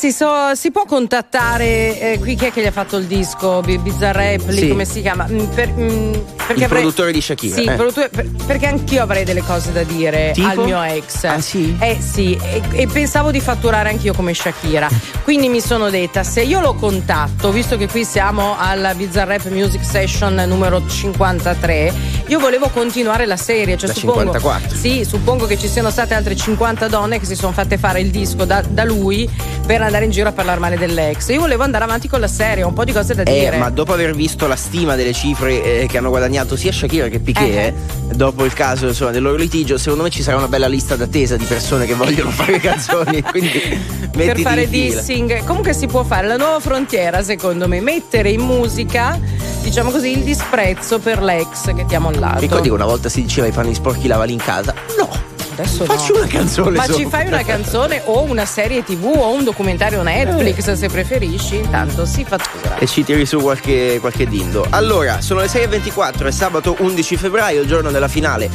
Ragazzi, 0.04 0.18
so- 0.18 0.56
si 0.56 0.72
può 0.72 0.86
contattare 0.86 2.14
eh, 2.14 2.18
qui 2.20 2.34
chi 2.36 2.46
è 2.48 2.52
che 2.52 2.64
gli 2.64 2.66
ha 2.66 2.72
fatto 2.72 2.98
il 2.98 3.06
disco? 3.06 3.62
Bi- 3.62 3.78
Bizzarrap, 3.78 4.48
lì 4.48 4.58
Sì. 4.58 4.68
come 4.70 4.84
si 4.84 5.00
chiama? 5.02 5.28
Mm, 5.30 5.44
per- 5.54 5.70
mm, 5.78 6.14
perché 6.48 6.64
Il 6.64 6.68
produttore 6.70 7.12
di 7.12 7.22
Shakira, 7.22 7.56
Sì, 7.56 7.64
eh. 7.66 7.74
produttore- 7.76 8.10
per- 8.10 8.28
perché 8.48 8.66
anch'io 8.66 9.04
avrei 9.04 9.24
delle 9.26 9.44
cose 9.44 9.72
da 9.72 9.84
dire 9.84 10.32
Tipo? 10.34 10.48
al 10.50 10.58
mio 10.58 10.82
ex. 10.82 11.24
Ah, 11.26 11.40
sì? 11.40 11.78
Eh 11.80 12.00
sì, 12.02 12.36
e, 12.42 12.64
e 12.72 12.88
pensavo 12.88 13.30
di 13.30 13.40
fatturare 13.40 13.90
anch'io 13.90 14.14
come 14.16 14.34
Shakira. 14.34 14.90
Quindi 15.24 15.50
mi 15.50 15.62
sono 15.62 15.92
detta, 15.92 16.24
se 16.24 16.42
io 16.42 16.62
lo 16.62 16.74
contatto, 16.74 17.52
visto 17.52 17.78
che 17.78 17.88
qui 17.88 18.04
siamo 18.04 18.56
alla 18.58 18.96
Bizzarrap 18.96 19.50
Music 19.50 19.86
Session 19.86 20.34
numero 20.48 20.82
53, 20.88 21.94
io 22.32 22.40
volevo 22.40 22.70
continuare 22.70 23.26
la 23.26 23.36
serie. 23.36 23.76
Cioè, 23.78 23.90
La 23.90 23.94
suppongo, 23.94 24.20
54. 24.32 24.78
Sì, 24.78 25.04
suppongo 25.04 25.46
che 25.48 25.58
ci 25.58 25.68
siano 25.68 25.90
state 25.90 26.14
altre 26.14 26.34
50 26.34 26.88
donne 26.88 27.20
che 27.20 27.26
si 27.26 27.36
sono 27.36 27.52
fatte 27.52 27.78
fare 27.78 28.00
il 28.00 28.10
disco 28.10 28.46
da, 28.46 28.62
da 28.66 28.86
lui 28.86 29.30
per 29.66 29.82
andare 29.82 30.06
in 30.06 30.12
giro 30.12 30.30
a 30.30 30.32
parlare 30.32 30.58
male 30.62 30.78
dell'ex. 30.78 31.28
Io 31.30 31.42
volevo 31.42 31.64
andare 31.64 31.84
avanti 31.84 32.08
con 32.08 32.22
la 32.22 32.30
serie, 32.30 32.64
ho 32.64 32.70
un 32.70 32.74
po' 32.74 32.86
di 32.86 32.94
cose 32.94 33.14
da 33.16 33.24
Eh, 33.24 33.34
dire. 33.40 33.58
ma 33.58 33.70
dopo 33.70 33.92
aver 33.92 34.16
visto 34.16 34.48
la 34.48 34.56
stima 34.56 34.96
delle 34.96 35.12
cifre 35.12 35.82
eh, 35.82 35.88
che 35.88 35.98
hanno 35.98 36.08
guadagnato 36.10 36.56
sia 36.56 36.72
Shakira 36.72 37.10
che 37.10 37.20
Piquet, 37.20 37.44
Eh. 37.54 37.74
eh, 38.10 38.16
dopo 38.16 38.46
il 38.46 38.54
caso 38.54 38.88
insomma, 38.88 39.12
del 39.12 39.24
loro 39.24 39.36
litigio, 39.36 39.78
secondo 39.78 40.04
me 40.04 40.10
ci 40.10 40.24
sarà 40.24 40.38
una 40.38 40.48
bella 40.48 40.68
lista 40.68 40.96
d'attesa 40.96 41.36
di 41.36 41.44
persone 41.44 41.86
che 41.86 41.96
vogliono 41.96 42.30
fare 42.32 42.60
canzoni. 42.62 43.22
Quindi 43.24 44.10
per 44.16 44.40
fare 44.40 44.70
dissing. 44.70 45.44
Comunque 45.44 45.74
si 45.74 45.88
può 45.88 46.04
fare 46.04 46.28
la 46.28 46.38
nuova 46.38 46.62
frontiera, 46.62 47.22
secondo 47.24 47.68
me, 47.68 47.82
mettere 47.82 48.30
in 48.30 48.40
musica, 48.42 49.20
diciamo 49.64 49.92
così, 49.92 50.12
il 50.12 50.24
disprezzo 50.24 51.00
per 51.00 51.22
l'ex 51.22 51.74
che 51.76 51.86
ti 51.86 51.96
ha 51.96 52.00
mollato. 52.00 52.20
Ricordi 52.38 52.68
che 52.68 52.74
una 52.74 52.86
volta 52.86 53.10
si 53.10 53.22
diceva 53.22 53.48
i 53.48 53.52
panni 53.52 53.74
sporchi 53.74 54.08
lavali 54.08 54.34
in 54.34 54.40
casa? 54.40 54.74
No, 54.98 55.10
Adesso 55.54 55.84
faccio 55.86 56.14
no. 56.14 56.20
una 56.20 56.28
canzone. 56.28 56.78
Ma 56.78 56.86
ci 56.86 57.04
sopra. 57.04 57.10
fai 57.20 57.28
una 57.28 57.44
canzone 57.44 58.02
o 58.06 58.22
una 58.22 58.46
serie 58.46 58.84
tv 58.84 59.06
o 59.06 59.32
un 59.34 59.44
documentario 59.44 60.02
Netflix 60.02 60.66
Eh. 60.68 60.76
se 60.76 60.88
preferisci, 60.88 61.58
intanto 61.58 62.06
si 62.06 62.24
fattura. 62.24 62.78
E 62.78 62.88
ci 62.88 63.04
tiri 63.04 63.26
su 63.26 63.40
qualche, 63.40 63.98
qualche 64.00 64.28
dindo. 64.28 64.66
Allora, 64.70 65.20
sono 65.22 65.42
le 65.42 65.48
6.24, 65.48 66.26
è 66.28 66.32
sabato 66.32 66.76
11 66.80 67.16
febbraio, 67.18 67.62
il 67.62 67.68
giorno 67.68 67.92
della 67.92 68.08
finale 68.08 68.50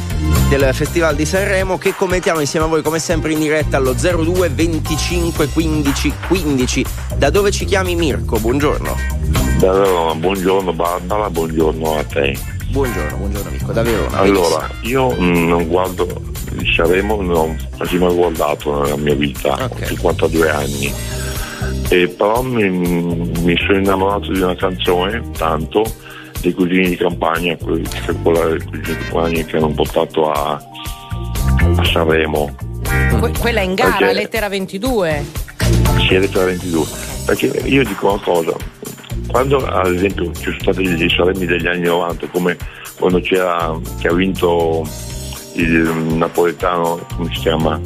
del 0.49 0.69
Festival 0.73 1.15
di 1.15 1.25
Sanremo, 1.25 1.77
che 1.77 1.93
commentiamo 1.93 2.39
insieme 2.39 2.65
a 2.65 2.69
voi 2.69 2.81
come 2.81 2.99
sempre 2.99 3.31
in 3.33 3.39
diretta 3.39 3.77
allo 3.77 3.93
02 3.93 4.49
25 4.49 5.47
15 5.49 6.13
15. 6.27 6.85
Da 7.17 7.29
dove 7.29 7.51
ci 7.51 7.65
chiami 7.65 7.95
Mirko? 7.95 8.39
Buongiorno. 8.39 8.95
Da 9.59 9.71
Verona, 9.71 10.13
buongiorno 10.15 10.73
Barbara, 10.73 11.29
buongiorno 11.29 11.97
a 11.97 12.03
te. 12.03 12.37
Buongiorno, 12.77 13.17
buongiorno 13.17 13.49
Mirko, 13.49 13.71
da 13.71 13.81
Verona. 13.81 14.17
Allora, 14.19 14.69
io 14.81 15.09
mm, 15.19 15.47
non 15.47 15.67
guardo 15.67 16.05
il 16.51 16.71
Sanremo, 16.75 17.19
non 17.23 17.35
ho 17.35 17.55
quasi 17.75 17.97
mai 17.97 18.13
guardato 18.13 18.83
nella 18.83 18.97
mia 18.97 19.15
vita, 19.15 19.53
Ok. 19.63 19.79
ho 19.81 19.85
52 19.87 20.49
anni. 20.51 20.93
E 21.89 22.07
però 22.09 22.43
mi, 22.43 22.69
mi 22.69 23.57
sono 23.65 23.79
innamorato 23.79 24.31
di 24.31 24.41
una 24.41 24.55
canzone, 24.55 25.23
tanto, 25.35 25.91
dei 26.39 26.53
cugini 26.53 26.89
di 26.89 26.97
campagna, 26.97 27.57
que- 27.57 27.81
che 27.81 28.11
è 28.11 28.15
quella 28.21 28.45
dei 28.45 28.61
cugini 28.61 28.81
di 28.95 28.95
campagna 29.09 29.43
che 29.43 29.57
hanno 29.57 29.69
portato 29.71 30.31
a, 30.31 30.51
a 31.77 31.83
Sanremo. 31.83 32.55
Que- 33.19 33.31
quella 33.39 33.61
in 33.61 33.73
gara, 33.73 33.97
Perché- 33.97 34.13
lettera 34.13 34.49
22. 34.49 35.25
sia 36.07 36.19
22 36.19 36.85
perché 37.25 37.47
io 37.65 37.83
dico 37.83 38.11
una 38.13 38.21
cosa 38.23 38.53
quando 39.27 39.57
ad 39.65 39.93
esempio 39.93 40.31
ci 40.33 40.43
sono 40.43 40.57
stati 40.59 40.87
gli 40.87 41.09
Sanremi 41.09 41.45
degli 41.45 41.67
anni 41.67 41.81
90 41.87 42.27
come 42.27 42.57
quando 42.97 43.19
c'era 43.19 43.77
che 43.99 44.07
ha 44.07 44.13
vinto 44.13 44.83
il 45.53 45.77
napoletano 46.15 47.05
come 47.15 47.33
si 47.33 47.39
chiama 47.41 47.79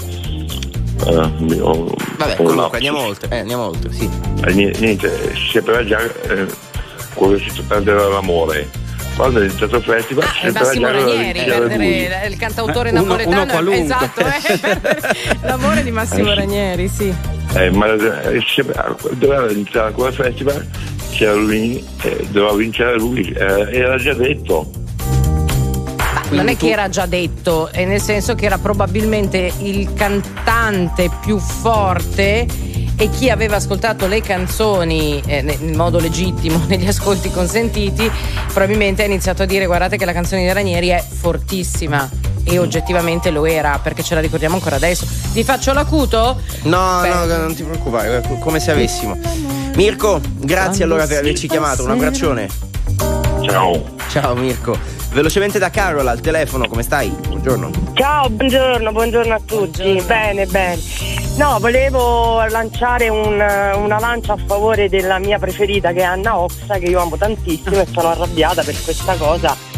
Eh, 1.04 1.30
mio- 1.40 1.94
Vabbè, 2.18 2.36
con 2.36 2.46
comunque 2.46 2.56
lapsus. 2.56 2.74
andiamo 2.76 3.00
oltre, 3.00 3.28
eh, 3.36 3.40
andiamo 3.40 3.64
oltre, 3.66 3.92
sì. 3.92 4.08
Eh, 4.46 4.54
niente, 4.54 4.80
niente, 4.82 5.34
si 5.34 5.50
sapeva 5.58 5.84
già 5.84 6.00
eh, 6.00 6.46
quello 7.16 7.38
che 7.38 7.50
si 7.50 7.62
perdeva 7.64 8.08
l'amore 8.08 8.70
quando 9.16 9.40
è 9.40 9.46
iniziato 9.46 9.78
il 9.78 9.82
festival 9.84 10.24
si 10.26 10.46
Ah, 10.46 10.50
è 10.50 10.52
Massimo 10.52 10.86
Ranieri, 10.92 11.44
perdere 11.44 12.28
il 12.30 12.38
cantautore 12.38 12.90
Eh, 12.90 12.92
uno- 12.92 13.02
napoletano. 13.02 13.42
uno 13.42 13.52
qualunque. 13.52 13.82
esatto, 13.84 14.22
eh, 14.22 15.38
l'amore 15.48 15.84
di 15.84 15.92
Massimo 15.92 16.28
Eh, 16.30 16.34
sì. 16.34 16.40
Ranieri, 16.40 16.88
sì. 16.88 17.14
Eh, 17.56 17.70
ma 17.72 17.88
eh, 17.94 18.42
sapeva- 18.46 18.96
doveva 19.14 19.52
iniziare 19.52 19.92
quel 19.94 20.14
festival 20.14 20.66
c'era 21.12 21.34
lui 21.34 21.84
eh, 22.02 22.28
doveva 22.30 22.56
vincere 22.56 22.98
lui 22.98 23.30
eh, 23.32 23.70
era 23.72 23.98
già 23.98 24.14
detto 24.14 24.70
non 26.32 26.48
è 26.48 26.54
tu- 26.54 26.66
che 26.66 26.72
era 26.72 26.88
già 26.88 27.06
detto, 27.06 27.70
è 27.72 27.84
nel 27.86 28.02
senso 28.02 28.36
che 28.36 28.46
era 28.46 28.58
probabilmente 28.58 29.52
il 29.60 29.94
cantante 29.94 31.10
più 31.22 31.38
forte 31.38 32.48
e 32.96 33.10
chi 33.10 33.30
aveva 33.30 33.58
ascoltato 33.58 34.08
le 34.08 34.22
canzoni 34.22 35.22
eh, 35.26 35.58
in 35.60 35.76
modo 35.76 36.00
legittimo 36.00 36.64
negli 36.68 36.88
ascolti 36.88 37.32
consentiti 37.32 38.10
probabilmente 38.48 39.04
ha 39.04 39.06
iniziato 39.06 39.44
a 39.44 39.46
dire 39.46 39.66
guardate 39.66 39.98
che 39.98 40.06
la 40.06 40.14
canzone 40.14 40.44
di 40.44 40.54
Ranieri 40.54 40.90
è 40.90 41.04
fortissima 41.04 42.10
e 42.44 42.58
oggettivamente 42.60 43.30
lo 43.30 43.46
era 43.46 43.80
perché 43.82 44.04
ce 44.04 44.16
la 44.16 44.22
ricordiamo 44.22 44.56
ancora 44.56 44.76
adesso. 44.76 45.06
Vi 45.32 45.44
faccio 45.44 45.74
l'acuto? 45.74 46.42
No, 46.64 47.00
Beh. 47.02 47.10
no, 47.10 47.26
non 47.26 47.56
ti 47.56 47.64
preoccupare, 47.64 48.24
come 48.40 48.60
se 48.60 48.72
avessimo. 48.72 49.61
Mirko, 49.76 50.20
grazie 50.40 50.58
Quando 50.58 50.84
allora 50.84 51.08
per 51.08 51.18
averci 51.20 51.48
chiamato, 51.48 51.84
un 51.84 51.92
abbraccione. 51.92 52.48
Ciao. 53.48 53.84
Ciao 54.10 54.36
Mirko. 54.36 54.78
Velocemente 55.14 55.60
da 55.60 55.70
Carol 55.70 56.08
al 56.08 56.20
telefono, 56.22 56.68
come 56.68 56.84
stai? 56.84 57.10
Buongiorno. 57.10 57.72
Ciao, 57.94 58.30
buongiorno, 58.30 58.92
buongiorno 58.92 59.34
a 59.34 59.40
tutti. 59.44 59.82
Buongiorno. 59.82 60.08
Bene, 60.08 60.46
bene. 60.46 60.82
No, 61.38 61.58
volevo 61.60 62.46
lanciare 62.46 63.10
un, 63.10 63.34
una 63.34 64.00
lancia 64.00 64.34
a 64.34 64.38
favore 64.46 64.90
della 64.90 65.18
mia 65.20 65.40
preferita 65.40 65.92
che 65.92 66.00
è 66.00 66.04
Anna 66.04 66.38
Oxa, 66.38 66.78
che 66.78 66.86
io 66.86 67.00
amo 67.00 67.18
tantissimo 67.18 67.80
e 67.80 67.88
sono 67.92 68.10
arrabbiata 68.10 68.64
per 68.64 68.76
questa 68.84 69.16
cosa 69.16 69.71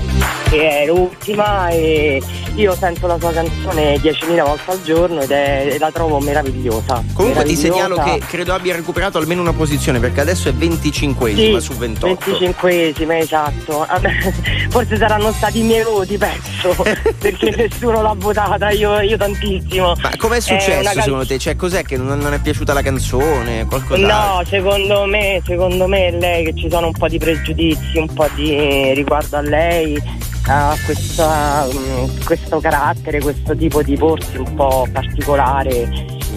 che 0.49 0.81
è 0.81 0.85
l'ultima 0.85 1.69
e 1.69 2.21
io 2.55 2.75
sento 2.75 3.07
la 3.07 3.17
sua 3.17 3.31
canzone 3.31 3.95
10.000 3.95 4.43
volte 4.43 4.71
al 4.71 4.83
giorno 4.83 5.21
ed 5.21 5.31
è, 5.31 5.77
la 5.79 5.91
trovo 5.91 6.19
meravigliosa. 6.19 7.03
Comunque 7.13 7.43
meravigliosa. 7.43 7.43
ti 7.43 7.55
segnalo 7.55 7.95
che 7.95 8.21
credo 8.27 8.53
abbia 8.53 8.75
recuperato 8.75 9.17
almeno 9.17 9.41
una 9.41 9.53
posizione 9.53 9.99
perché 9.99 10.21
adesso 10.21 10.49
è 10.49 10.51
25esima 10.51 11.57
sì, 11.57 11.61
su 11.61 11.73
28. 11.73 12.31
25esima, 12.31 13.17
esatto. 13.17 13.87
Forse 14.69 14.97
saranno 14.97 15.31
stati 15.31 15.59
i 15.59 15.63
miei 15.63 15.83
voti, 15.83 16.17
penso, 16.17 16.75
perché 17.17 17.55
nessuno 17.55 18.03
l'ha 18.03 18.15
votata, 18.15 18.69
io, 18.69 18.99
io 18.99 19.17
tantissimo. 19.17 19.95
Ma 19.99 20.11
com'è 20.17 20.39
successo 20.39 20.89
è 20.89 21.01
secondo 21.01 21.25
te? 21.25 21.39
Cioè, 21.39 21.55
cos'è 21.55 21.81
che 21.81 21.97
non, 21.97 22.19
non 22.19 22.33
è 22.33 22.39
piaciuta 22.39 22.73
la 22.73 22.83
canzone? 22.83 23.65
Qualcosa? 23.65 24.05
No, 24.05 24.43
secondo 24.45 25.05
me, 25.05 25.41
secondo 25.43 25.87
me 25.87 26.07
è 26.07 26.11
lei 26.11 26.45
che 26.45 26.53
ci 26.55 26.69
sono 26.69 26.87
un 26.87 26.93
po' 26.93 27.07
di 27.07 27.17
pregiudizi, 27.17 27.97
un 27.97 28.13
po' 28.13 28.27
di 28.35 28.93
riguardo 28.93 29.37
a 29.37 29.41
lei 29.41 30.01
ha 30.47 30.77
questa, 30.85 31.67
um, 31.71 32.23
questo 32.23 32.59
carattere, 32.59 33.21
questo 33.21 33.55
tipo 33.55 33.81
di 33.81 33.95
porsi 33.95 34.37
un 34.37 34.53
po' 34.55 34.87
particolare 34.91 35.89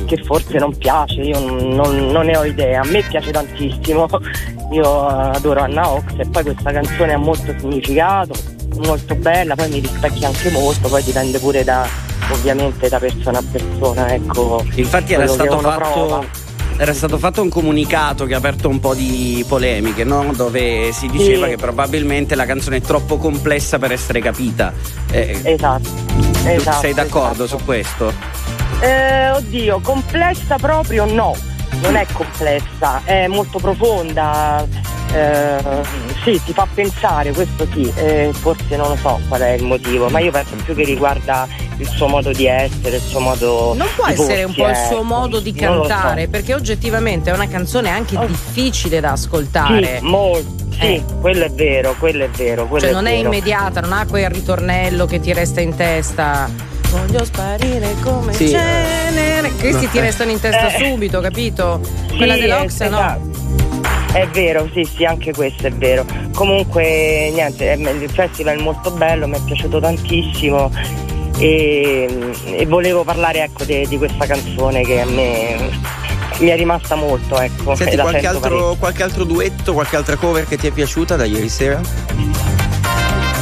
che 0.06 0.16
forse 0.22 0.58
non 0.58 0.76
piace, 0.76 1.20
io 1.20 1.40
non, 1.40 2.06
non, 2.06 2.26
ne 2.26 2.36
ho 2.36 2.44
idea, 2.44 2.82
a 2.82 2.86
me 2.86 3.02
piace 3.02 3.32
tantissimo, 3.32 4.06
io 4.70 5.06
adoro 5.06 5.60
Anna 5.60 5.90
Ox 5.90 6.04
e 6.18 6.28
poi 6.28 6.42
questa 6.44 6.70
canzone 6.70 7.14
ha 7.14 7.18
molto 7.18 7.52
significato, 7.58 8.34
molto 8.76 9.14
bella, 9.16 9.54
poi 9.56 9.68
mi 9.70 9.80
rispecchia 9.80 10.28
anche 10.28 10.50
molto, 10.50 10.88
poi 10.88 11.02
dipende 11.02 11.38
pure 11.38 11.64
da 11.64 11.86
ovviamente 12.30 12.88
da 12.88 12.98
persona 12.98 13.38
a 13.38 13.44
persona, 13.50 14.12
ecco. 14.12 14.64
Infatti 14.74 15.14
era 15.14 15.26
stato 15.26 15.58
fatto 15.58 15.76
prova 15.76 16.45
era 16.78 16.92
stato 16.92 17.16
fatto 17.18 17.42
un 17.42 17.48
comunicato 17.48 18.26
che 18.26 18.34
ha 18.34 18.38
aperto 18.38 18.68
un 18.68 18.80
po' 18.80 18.94
di 18.94 19.44
polemiche, 19.48 20.04
no? 20.04 20.32
dove 20.34 20.92
si 20.92 21.08
diceva 21.08 21.46
sì. 21.46 21.52
che 21.52 21.56
probabilmente 21.56 22.34
la 22.34 22.44
canzone 22.44 22.76
è 22.76 22.80
troppo 22.80 23.16
complessa 23.16 23.78
per 23.78 23.92
essere 23.92 24.20
capita. 24.20 24.72
Eh, 25.10 25.40
esatto. 25.42 25.88
esatto. 26.44 26.80
Sei 26.80 26.92
d'accordo 26.92 27.44
esatto. 27.44 27.58
su 27.58 27.64
questo? 27.64 28.12
Eh, 28.80 29.30
oddio, 29.30 29.80
complessa 29.80 30.56
proprio 30.56 31.06
no, 31.06 31.34
non 31.80 31.96
è 31.96 32.06
complessa, 32.12 33.00
è 33.04 33.26
molto 33.26 33.58
profonda. 33.58 34.66
Eh, 35.12 35.58
sì, 36.26 36.42
ti 36.44 36.52
fa 36.52 36.66
pensare, 36.74 37.30
questo 37.30 37.68
sì, 37.72 37.92
eh, 37.94 38.30
forse 38.32 38.76
non 38.76 38.88
lo 38.88 38.96
so 38.96 39.20
qual 39.28 39.42
è 39.42 39.50
il 39.50 39.62
motivo, 39.62 40.08
ma 40.08 40.18
io 40.18 40.32
penso 40.32 40.56
più 40.64 40.74
che 40.74 40.82
riguarda 40.82 41.46
il 41.76 41.86
suo 41.86 42.08
modo 42.08 42.32
di 42.32 42.46
essere, 42.46 42.96
il 42.96 43.02
suo 43.02 43.20
modo. 43.20 43.74
Non 43.76 43.86
può 43.94 44.08
essere 44.08 44.42
un 44.42 44.52
po' 44.52 44.68
il 44.68 44.76
suo 44.88 45.02
modo 45.02 45.38
di 45.38 45.52
cantare, 45.52 46.24
so. 46.24 46.30
perché 46.30 46.54
oggettivamente 46.54 47.30
è 47.30 47.32
una 47.32 47.46
canzone 47.46 47.90
anche 47.90 48.16
oh. 48.16 48.26
difficile 48.26 48.98
da 48.98 49.12
ascoltare. 49.12 49.98
Sì, 49.98 50.04
molto. 50.04 50.64
Sì, 50.72 50.94
eh. 50.96 51.04
quello 51.20 51.44
è 51.44 51.50
vero, 51.50 51.94
quello 51.96 52.24
è 52.24 52.28
vero. 52.30 52.66
Quello 52.66 52.80
cioè, 52.80 52.90
è 52.90 52.92
non 52.92 53.04
vero. 53.04 53.16
è 53.16 53.18
immediata, 53.20 53.80
non 53.80 53.92
ha 53.92 54.04
quel 54.04 54.28
ritornello 54.28 55.06
che 55.06 55.20
ti 55.20 55.32
resta 55.32 55.60
in 55.60 55.76
testa. 55.76 56.50
Voglio 56.90 57.24
sparire 57.24 57.94
come 58.02 58.32
sì. 58.32 58.48
cenere. 58.48 59.52
Questi 59.52 59.84
no. 59.84 59.90
ti 59.92 60.00
restano 60.00 60.32
in 60.32 60.40
testa 60.40 60.74
eh. 60.74 60.84
subito, 60.84 61.20
capito? 61.20 61.80
Quella 62.16 62.34
sì, 62.34 62.40
dell'Ox, 62.40 62.88
no? 62.88 63.45
È 64.16 64.26
vero, 64.28 64.66
sì, 64.72 64.82
sì, 64.84 65.04
anche 65.04 65.30
questo 65.32 65.66
è 65.66 65.70
vero. 65.70 66.06
Comunque, 66.32 67.30
niente, 67.34 67.72
il 67.72 68.10
festival 68.10 68.56
è 68.56 68.62
molto 68.62 68.90
bello, 68.90 69.28
mi 69.28 69.36
è 69.36 69.40
piaciuto 69.44 69.78
tantissimo 69.78 70.72
e, 71.38 72.32
e 72.46 72.64
volevo 72.64 73.04
parlare 73.04 73.42
ecco, 73.42 73.64
di, 73.64 73.86
di 73.86 73.98
questa 73.98 74.24
canzone 74.24 74.82
che 74.84 75.02
a 75.02 75.04
me 75.04 75.70
mi 76.38 76.48
è 76.48 76.56
rimasta 76.56 76.94
molto. 76.94 77.38
Ecco, 77.38 77.74
Senti, 77.74 77.98
qualche 77.98 78.26
altro, 78.26 78.74
qualche 78.78 79.02
altro, 79.02 79.24
duetto, 79.24 79.74
qualche 79.74 79.96
altra 79.96 80.16
cover 80.16 80.48
che 80.48 80.56
ti 80.56 80.66
è 80.66 80.70
piaciuta 80.70 81.14
da 81.16 81.26
ieri 81.26 81.50
sera? 81.50 81.78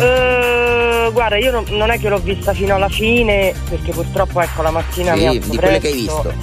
Uh, 0.01 1.13
guarda, 1.13 1.37
io 1.37 1.53
non, 1.53 1.67
non, 1.69 1.91
è 1.91 2.01
che 2.01 2.09
l'ho 2.09 2.19
vista 2.19 2.53
fino 2.53 2.75
alla 2.75 2.89
fine, 2.89 3.55
perché 3.69 3.93
purtroppo 3.93 4.41
ecco 4.41 4.63
la 4.63 4.73
mattina 4.73 5.15
sì, 5.15 5.21
mi 5.21 5.27
ha 5.29 5.31
Di 5.31 5.39
presto. 5.39 5.57
quelle 5.61 5.79
che 5.79 5.87
hai 5.87 5.93
visto. 5.93 6.35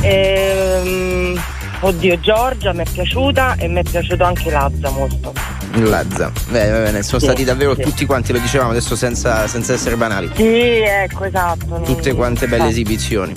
Ehm, 0.00 1.42
oddio, 1.80 2.20
Giorgia 2.20 2.72
mi 2.72 2.82
è 2.82 2.90
piaciuta 2.90 3.56
e 3.56 3.68
mi 3.68 3.80
è 3.80 3.82
piaciuto 3.82 4.24
anche 4.24 4.50
Lazza 4.50 4.90
molto. 4.90 5.32
Lazza, 5.74 6.32
beh, 6.48 6.70
va 6.70 6.78
bene, 6.78 7.02
sono 7.02 7.20
sì, 7.20 7.26
stati 7.26 7.44
davvero 7.44 7.74
sì. 7.74 7.82
tutti 7.82 8.06
quanti, 8.06 8.32
lo 8.32 8.38
dicevamo 8.38 8.70
adesso 8.70 8.96
senza, 8.96 9.46
senza 9.46 9.74
essere 9.74 9.96
banali. 9.96 10.30
Sì, 10.34 10.42
ecco, 10.42 11.24
esatto. 11.24 11.80
Tutte 11.84 12.14
quante 12.14 12.46
belle 12.46 12.56
esatto. 12.56 12.70
esibizioni. 12.70 13.32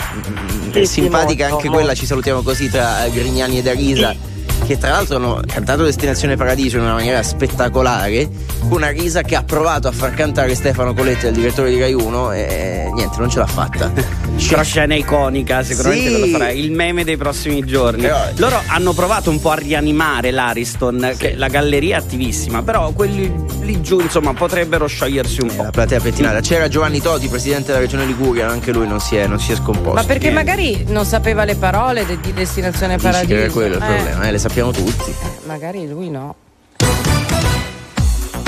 Sì, 0.72 0.86
simpatica 0.86 1.46
anche 1.46 1.56
molto. 1.56 1.72
quella, 1.72 1.94
ci 1.94 2.06
salutiamo 2.06 2.42
così 2.42 2.70
tra 2.70 3.08
Grignani 3.10 3.60
e 3.60 3.62
Darisa 3.62 4.31
che 4.66 4.78
tra 4.78 4.92
l'altro 4.92 5.18
hanno 5.18 5.42
cantato 5.46 5.84
Destinazione 5.84 6.36
Paradiso 6.36 6.78
in 6.78 6.84
una 6.84 6.94
maniera 6.94 7.22
spettacolare, 7.24 8.30
con 8.60 8.74
una 8.74 8.90
risa 8.90 9.22
che 9.22 9.36
ha 9.36 9.44
provato 9.44 9.88
a 9.88 9.92
far 9.92 10.14
cantare 10.14 10.56
Stefano 10.56 10.94
Coletti, 10.94 11.28
il 11.28 11.34
direttore 11.34 11.70
di 11.70 11.80
Rai 11.80 11.94
1, 11.94 12.32
e 12.32 12.90
niente, 12.94 13.18
non 13.20 13.30
ce 13.30 13.40
l'ha 13.40 13.48
fatta. 13.48 13.92
Una 14.52 14.64
scena 14.64 14.96
iconica, 14.96 15.64
sicuramente 15.64 16.10
sì. 16.10 16.18
quello 16.18 16.38
farà 16.38 16.52
il 16.52 16.72
meme 16.72 17.04
dei 17.04 17.16
prossimi 17.16 17.64
giorni. 17.64 18.02
Però, 18.02 18.20
Loro 18.38 18.62
hanno 18.66 18.92
provato 18.94 19.30
un 19.30 19.40
po' 19.40 19.52
a 19.52 19.56
rianimare 19.56 20.32
l'Ariston, 20.32 21.10
sì. 21.12 21.18
che 21.18 21.36
la 21.36 21.48
galleria 21.48 21.98
è 21.98 22.00
attivissima, 22.00 22.64
però 22.64 22.92
quelli 22.92 23.32
lì 23.62 23.82
giù, 23.82 24.00
insomma, 24.00 24.34
potrebbero 24.34 24.88
sciogliersi 24.88 25.42
un 25.42 25.50
eh, 25.50 25.54
po'. 25.54 25.64
La 25.64 25.70
platea 25.70 26.00
pettinata. 26.00 26.40
C'era 26.40 26.68
Giovanni 26.68 27.00
Toti, 27.00 27.28
presidente 27.28 27.68
della 27.68 27.80
regione 27.80 28.06
Liguria, 28.06 28.50
anche 28.50 28.72
lui 28.72 28.88
non 28.88 29.00
si 29.00 29.16
è, 29.16 29.28
non 29.28 29.40
si 29.40 29.52
è 29.52 29.56
scomposto. 29.56 29.94
Ma 29.94 30.04
perché 30.04 30.32
Niente. 30.32 30.44
magari 30.44 30.86
non 30.88 31.06
sapeva 31.06 31.44
le 31.44 31.56
parole 31.56 32.06
di 32.06 32.34
Destinazione 32.34 32.98
Paradiso? 32.98 33.26
Dici 33.26 33.34
che 33.34 33.44
era 33.44 33.52
quello 33.52 33.76
il 33.76 33.82
eh. 33.82 33.86
problema, 33.86 34.28
eh, 34.28 34.32
le 34.32 34.40
sappiamo 34.52 34.72
tutti. 34.72 35.10
Eh, 35.12 35.48
magari 35.48 35.88
lui 35.88 36.10
no. 36.10 36.36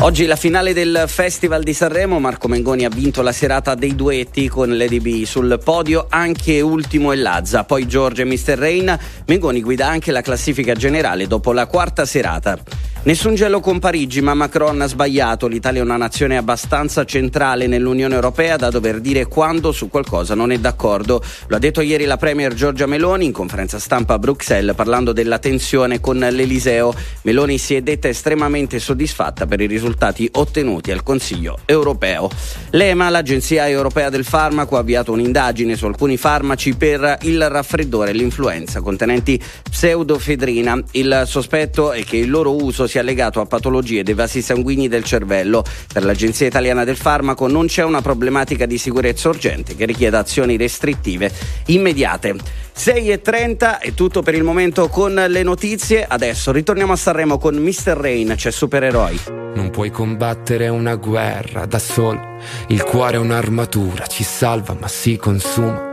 Oggi 0.01 0.25
la 0.25 0.35
finale 0.35 0.73
del 0.73 1.05
Festival 1.07 1.63
di 1.63 1.73
Sanremo, 1.73 2.19
Marco 2.19 2.49
Mengoni 2.49 2.83
ha 2.83 2.89
vinto 2.89 3.21
la 3.21 3.31
serata 3.31 3.73
dei 3.73 3.95
duetti 3.95 4.49
con 4.49 4.75
Lady 4.75 4.99
B 4.99 5.23
sul 5.23 5.61
podio, 5.63 6.07
anche 6.09 6.59
ultimo 6.59 7.13
e 7.13 7.15
Lazza, 7.15 7.63
poi 7.63 7.87
Giorgio 7.87 8.23
e 8.23 8.25
Mr. 8.25 8.57
Rain. 8.57 8.99
Mengoni 9.27 9.61
guida 9.61 9.87
anche 9.87 10.11
la 10.11 10.21
classifica 10.21 10.73
generale 10.73 11.25
dopo 11.25 11.53
la 11.53 11.67
quarta 11.67 12.05
serata. 12.05 12.59
Nessun 13.05 13.35
gelo 13.35 13.59
con 13.59 13.79
Parigi, 13.79 14.21
ma 14.21 14.33
Macron 14.33 14.79
ha 14.79 14.85
sbagliato. 14.85 15.47
L'Italia 15.47 15.81
è 15.81 15.83
una 15.83 15.97
nazione 15.97 16.37
abbastanza 16.37 17.03
centrale 17.03 17.67
nell'Unione 17.67 18.15
Europea 18.15 18.55
da 18.55 18.69
dover 18.69 19.01
dire 19.01 19.25
quando 19.25 19.73
su 19.73 19.89
qualcosa 19.89 20.35
non 20.35 20.53
è 20.53 20.57
d'accordo. 20.57 21.21
Lo 21.47 21.57
ha 21.57 21.59
detto 21.59 21.81
ieri 21.81 22.05
la 22.05 22.15
Premier 22.15 22.53
Giorgia 22.53 22.85
Meloni 22.85 23.25
in 23.25 23.33
conferenza 23.33 23.77
stampa 23.77 24.13
a 24.13 24.19
Bruxelles 24.19 24.73
parlando 24.73 25.11
della 25.11 25.37
tensione 25.37 25.99
con 25.99 26.17
l'Eliseo. 26.17 26.93
Meloni 27.23 27.57
si 27.57 27.75
è 27.75 27.81
detta 27.81 28.07
estremamente 28.07 28.79
soddisfatta 28.79 29.47
per 29.47 29.59
i 29.59 29.67
risultati 29.67 30.29
ottenuti 30.35 30.89
al 30.89 31.03
Consiglio 31.03 31.57
europeo. 31.65 32.29
L'EMA, 32.69 33.09
l'Agenzia 33.09 33.67
Europea 33.67 34.09
del 34.09 34.23
Farmaco, 34.23 34.77
ha 34.77 34.79
avviato 34.79 35.11
un'indagine 35.11 35.75
su 35.75 35.87
alcuni 35.87 36.15
farmaci 36.15 36.73
per 36.75 37.17
il 37.23 37.49
raffreddore 37.49 38.11
e 38.11 38.13
l'influenza 38.13 38.79
contenenti 38.79 39.37
pseudofedrina. 39.69 40.81
Il 40.91 41.23
sospetto 41.25 41.91
è 41.91 42.05
che 42.05 42.15
il 42.15 42.29
loro 42.29 42.55
uso 42.55 42.91
sia 42.93 43.01
legato 43.01 43.41
a 43.41 43.47
patologie 43.47 44.03
dei 44.03 44.13
vasi 44.13 44.43
sanguigni 44.43 44.88
del 44.88 45.03
cervello. 45.03 45.63
Per 45.91 46.06
l'Agenzia 46.06 46.45
Italiana 46.45 46.84
del 46.84 46.95
Farmaco 46.95 47.47
non 47.47 47.65
c'è 47.65 47.84
una 47.84 48.01
problematica 48.01 48.67
di 48.67 48.77
sicurezza 48.77 49.29
urgente 49.29 49.75
che 49.75 49.86
richieda 49.86 50.19
azioni 50.19 50.58
restrittive 50.58 51.32
immediate. 51.67 52.36
6.30 52.77 53.79
è 53.79 53.93
tutto 53.95 54.21
per 54.21 54.36
il 54.36 54.43
momento 54.43 54.89
con 54.89 55.15
le 55.15 55.41
notizie. 55.41 56.06
Adesso 56.08 56.51
ritorniamo 56.51 56.93
a 56.93 56.95
Sanremo 56.95 57.39
con 57.39 57.56
Mr. 57.56 57.97
Rain, 57.97 58.34
c'è 58.36 58.51
Supereroi. 58.51 59.19
Non 59.56 59.71
puoi 59.71 59.89
combattere 59.89 60.67
una 60.67 60.93
guerra 60.93 61.65
da 61.65 61.79
solo. 61.79 62.38
Il 62.67 62.84
cuore 62.84 63.15
è 63.15 63.19
un'armatura, 63.19 64.06
ci 64.06 64.23
salva 64.23 64.75
ma 64.79 64.88
si 64.88 65.17
consuma. 65.17 65.92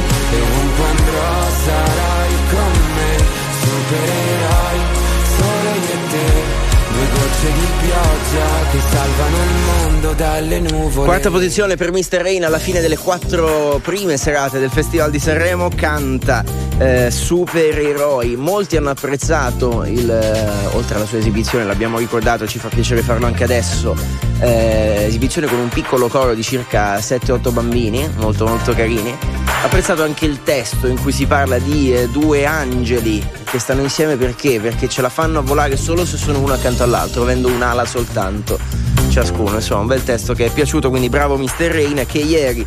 e 0.31 0.41
ovunque 0.41 0.85
andrò 0.85 1.49
sarai 1.63 2.33
con 2.49 2.71
me, 2.95 3.17
supereroi 3.61 4.79
solo 5.37 5.69
e 5.75 6.09
te. 6.09 6.59
Due 6.91 7.07
gocce 7.13 7.51
di 7.53 7.67
pioggia 7.81 8.47
che 8.71 8.79
salvano 8.91 9.37
il 9.37 9.55
mondo 9.65 10.13
dalle 10.13 10.59
nuvole. 10.59 11.07
Quarta 11.07 11.29
posizione 11.29 11.75
per 11.75 11.91
Mr. 11.91 12.21
Rain 12.21 12.45
alla 12.45 12.59
fine 12.59 12.81
delle 12.81 12.97
quattro 12.97 13.79
prime 13.81 14.17
serate 14.17 14.59
del 14.59 14.69
Festival 14.69 15.09
di 15.09 15.19
Sanremo. 15.19 15.69
Canta 15.73 16.43
eh, 16.81 17.11
Supereroi. 17.11 18.35
Molti 18.35 18.75
hanno 18.75 18.89
apprezzato 18.89 19.83
il, 19.85 20.09
eh, 20.09 20.75
oltre 20.75 20.95
alla 20.95 21.05
sua 21.05 21.19
esibizione, 21.19 21.63
l'abbiamo 21.63 21.99
ricordato, 21.99 22.47
ci 22.47 22.57
fa 22.57 22.69
piacere 22.69 23.03
farlo 23.03 23.27
anche 23.27 23.43
adesso. 23.43 23.95
Eh, 24.39 25.05
esibizione 25.07 25.45
con 25.45 25.59
un 25.59 25.69
piccolo 25.69 26.07
coro 26.07 26.33
di 26.33 26.41
circa 26.41 26.99
7-8 26.99 27.53
bambini, 27.53 28.09
molto 28.17 28.47
molto 28.47 28.73
carini. 28.73 29.15
Apprezzato 29.63 30.01
anche 30.01 30.25
il 30.25 30.41
testo 30.41 30.87
in 30.87 30.99
cui 30.99 31.11
si 31.11 31.27
parla 31.27 31.59
di 31.59 31.93
eh, 31.93 32.09
due 32.09 32.45
angeli 32.47 33.23
che 33.43 33.59
stanno 33.59 33.81
insieme 33.81 34.15
perché? 34.15 34.59
Perché 34.59 34.89
ce 34.89 35.01
la 35.01 35.09
fanno 35.09 35.39
a 35.39 35.41
volare 35.43 35.77
solo 35.77 36.03
se 36.03 36.17
sono 36.17 36.39
uno 36.39 36.53
accanto 36.53 36.81
all'altro, 36.81 37.21
avendo 37.21 37.47
un'ala 37.47 37.85
soltanto 37.85 38.57
ciascuno. 39.11 39.55
Insomma, 39.55 39.81
un 39.81 39.87
bel 39.87 40.03
testo 40.03 40.33
che 40.33 40.45
è 40.45 40.49
piaciuto, 40.49 40.89
quindi 40.89 41.09
bravo 41.09 41.37
Mr. 41.37 41.69
Reina 41.69 42.05
che 42.05 42.19
ieri 42.19 42.65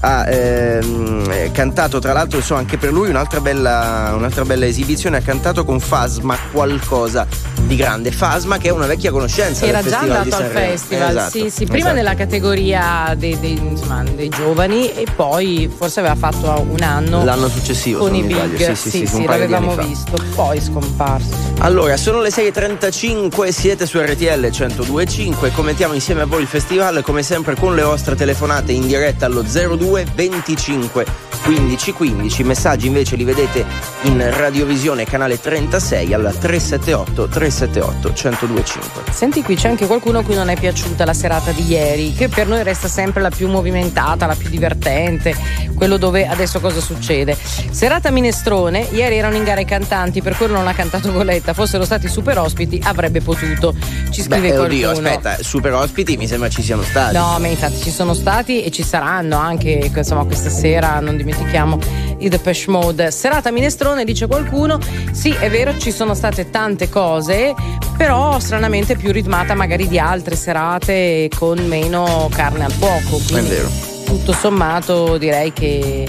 ha 0.00 0.28
ehm, 0.28 1.52
cantato 1.52 1.98
tra 1.98 2.12
l'altro 2.12 2.38
insomma, 2.38 2.60
anche 2.60 2.76
per 2.76 2.92
lui 2.92 3.08
un'altra 3.08 3.40
bella, 3.40 4.12
un'altra 4.14 4.44
bella 4.44 4.66
esibizione. 4.66 5.16
Ha 5.16 5.22
cantato 5.22 5.64
con 5.64 5.80
Fasma 5.80 6.36
qualcosa 6.52 7.26
di 7.62 7.76
grande. 7.76 8.10
Fasma 8.10 8.58
che 8.58 8.68
è 8.68 8.70
una 8.70 8.86
vecchia 8.86 9.10
conoscenza 9.10 9.64
era 9.64 9.80
del 9.80 9.90
già 9.90 9.98
festival 9.98 10.22
andato 10.22 10.42
al 10.42 10.50
festival 10.50 11.10
esatto, 11.10 11.30
sì 11.30 11.50
sì 11.50 11.64
prima 11.64 11.78
esatto. 11.78 11.94
nella 11.94 12.14
categoria 12.14 13.14
dei, 13.16 13.38
dei, 13.40 13.56
insomma, 13.56 14.02
dei, 14.02 14.28
giovani 14.28 14.92
e 14.92 15.06
poi 15.14 15.70
forse 15.74 16.00
aveva 16.00 16.14
fatto 16.14 16.66
un 16.68 16.82
anno 16.82 17.24
l'anno 17.24 17.48
successivo 17.48 18.00
con 18.00 18.14
i 18.14 18.22
big. 18.22 18.56
Sì 18.56 18.74
sì, 18.74 18.90
sì, 18.90 18.98
sì, 18.98 19.06
sì 19.06 19.24
l'avevamo 19.24 19.74
visto 19.76 20.16
poi 20.34 20.60
scomparso. 20.60 21.44
Allora 21.60 21.96
sono 21.96 22.20
le 22.20 22.28
6.35 22.28 23.48
siete 23.48 23.86
su 23.86 23.98
RTL 23.98 24.24
102.5 24.24 25.52
commentiamo 25.52 25.94
insieme 25.94 26.22
a 26.22 26.26
voi 26.26 26.42
il 26.42 26.46
festival 26.46 27.02
come 27.02 27.22
sempre 27.22 27.54
con 27.54 27.74
le 27.74 27.82
vostre 27.82 28.14
telefonate 28.14 28.72
in 28.72 28.86
diretta 28.86 29.26
allo 29.26 29.42
02 29.42 29.85
25 29.86 31.25
15 31.42 31.92
15 31.92 32.44
messaggi 32.44 32.86
invece 32.86 33.16
li 33.16 33.24
vedete 33.24 33.64
in 34.02 34.24
radiovisione 34.36 35.04
canale 35.04 35.40
36 35.40 36.12
al 36.14 36.34
378 36.38 37.28
378 37.28 38.12
1025 38.30 39.12
senti 39.12 39.42
qui 39.42 39.56
c'è 39.56 39.68
anche 39.68 39.86
qualcuno 39.86 40.18
a 40.18 40.22
cui 40.22 40.34
non 40.34 40.48
è 40.48 40.56
piaciuta 40.58 41.04
la 41.04 41.14
serata 41.14 41.50
di 41.52 41.66
ieri 41.66 42.12
che 42.12 42.28
per 42.28 42.46
noi 42.46 42.62
resta 42.62 42.88
sempre 42.88 43.20
la 43.20 43.30
più 43.30 43.48
movimentata 43.48 44.26
la 44.26 44.34
più 44.34 44.48
divertente 44.48 45.34
quello 45.76 45.98
dove 45.98 46.26
adesso 46.26 46.58
cosa 46.58 46.80
succede? 46.80 47.36
Serata 47.70 48.10
minestrone 48.10 48.88
ieri 48.90 49.18
erano 49.18 49.36
in 49.36 49.44
gara 49.44 49.60
i 49.60 49.64
cantanti 49.66 50.22
per 50.22 50.34
quello 50.36 50.54
non 50.54 50.66
ha 50.66 50.72
cantato 50.72 51.12
Goletta 51.12 51.52
fossero 51.52 51.84
stati 51.84 52.08
super 52.08 52.38
ospiti 52.38 52.80
avrebbe 52.82 53.20
potuto. 53.20 53.74
Ci 54.10 54.22
scrive 54.22 54.48
Beh, 54.48 54.56
qualcuno 54.56 54.88
oddio 54.88 54.90
aspetta 54.90 55.36
super 55.42 55.74
ospiti 55.74 56.16
mi 56.16 56.26
sembra 56.26 56.48
ci 56.48 56.62
siano 56.62 56.82
stati. 56.82 57.14
No 57.14 57.36
ma 57.38 57.46
infatti 57.46 57.80
ci 57.82 57.90
sono 57.90 58.14
stati 58.14 58.64
e 58.64 58.70
ci 58.70 58.82
saranno 58.82 59.36
anche 59.36 59.90
insomma 59.94 60.24
questa 60.24 60.48
sera 60.48 60.98
non 61.00 61.16
dimentichiamo 61.26 61.78
i 62.18 62.28
Depeche 62.28 62.70
Mode. 62.70 63.10
Serata 63.10 63.50
minestrone 63.50 64.04
dice 64.04 64.28
qualcuno. 64.28 64.78
Sì 65.10 65.30
è 65.30 65.50
vero 65.50 65.76
ci 65.76 65.90
sono 65.90 66.14
state 66.14 66.50
tante 66.50 66.88
cose 66.88 67.54
però 67.96 68.38
stranamente 68.38 68.96
più 68.96 69.10
ritmata 69.10 69.54
magari 69.54 69.88
di 69.88 69.98
altre 69.98 70.36
serate 70.36 71.28
con 71.34 71.58
meno 71.66 72.28
carne 72.32 72.64
al 72.64 72.72
fuoco. 72.72 73.20
Quindi 73.26 73.50
è 73.50 73.54
vero. 73.54 73.68
Tutto 74.04 74.32
sommato 74.32 75.18
direi 75.18 75.52
che 75.52 76.06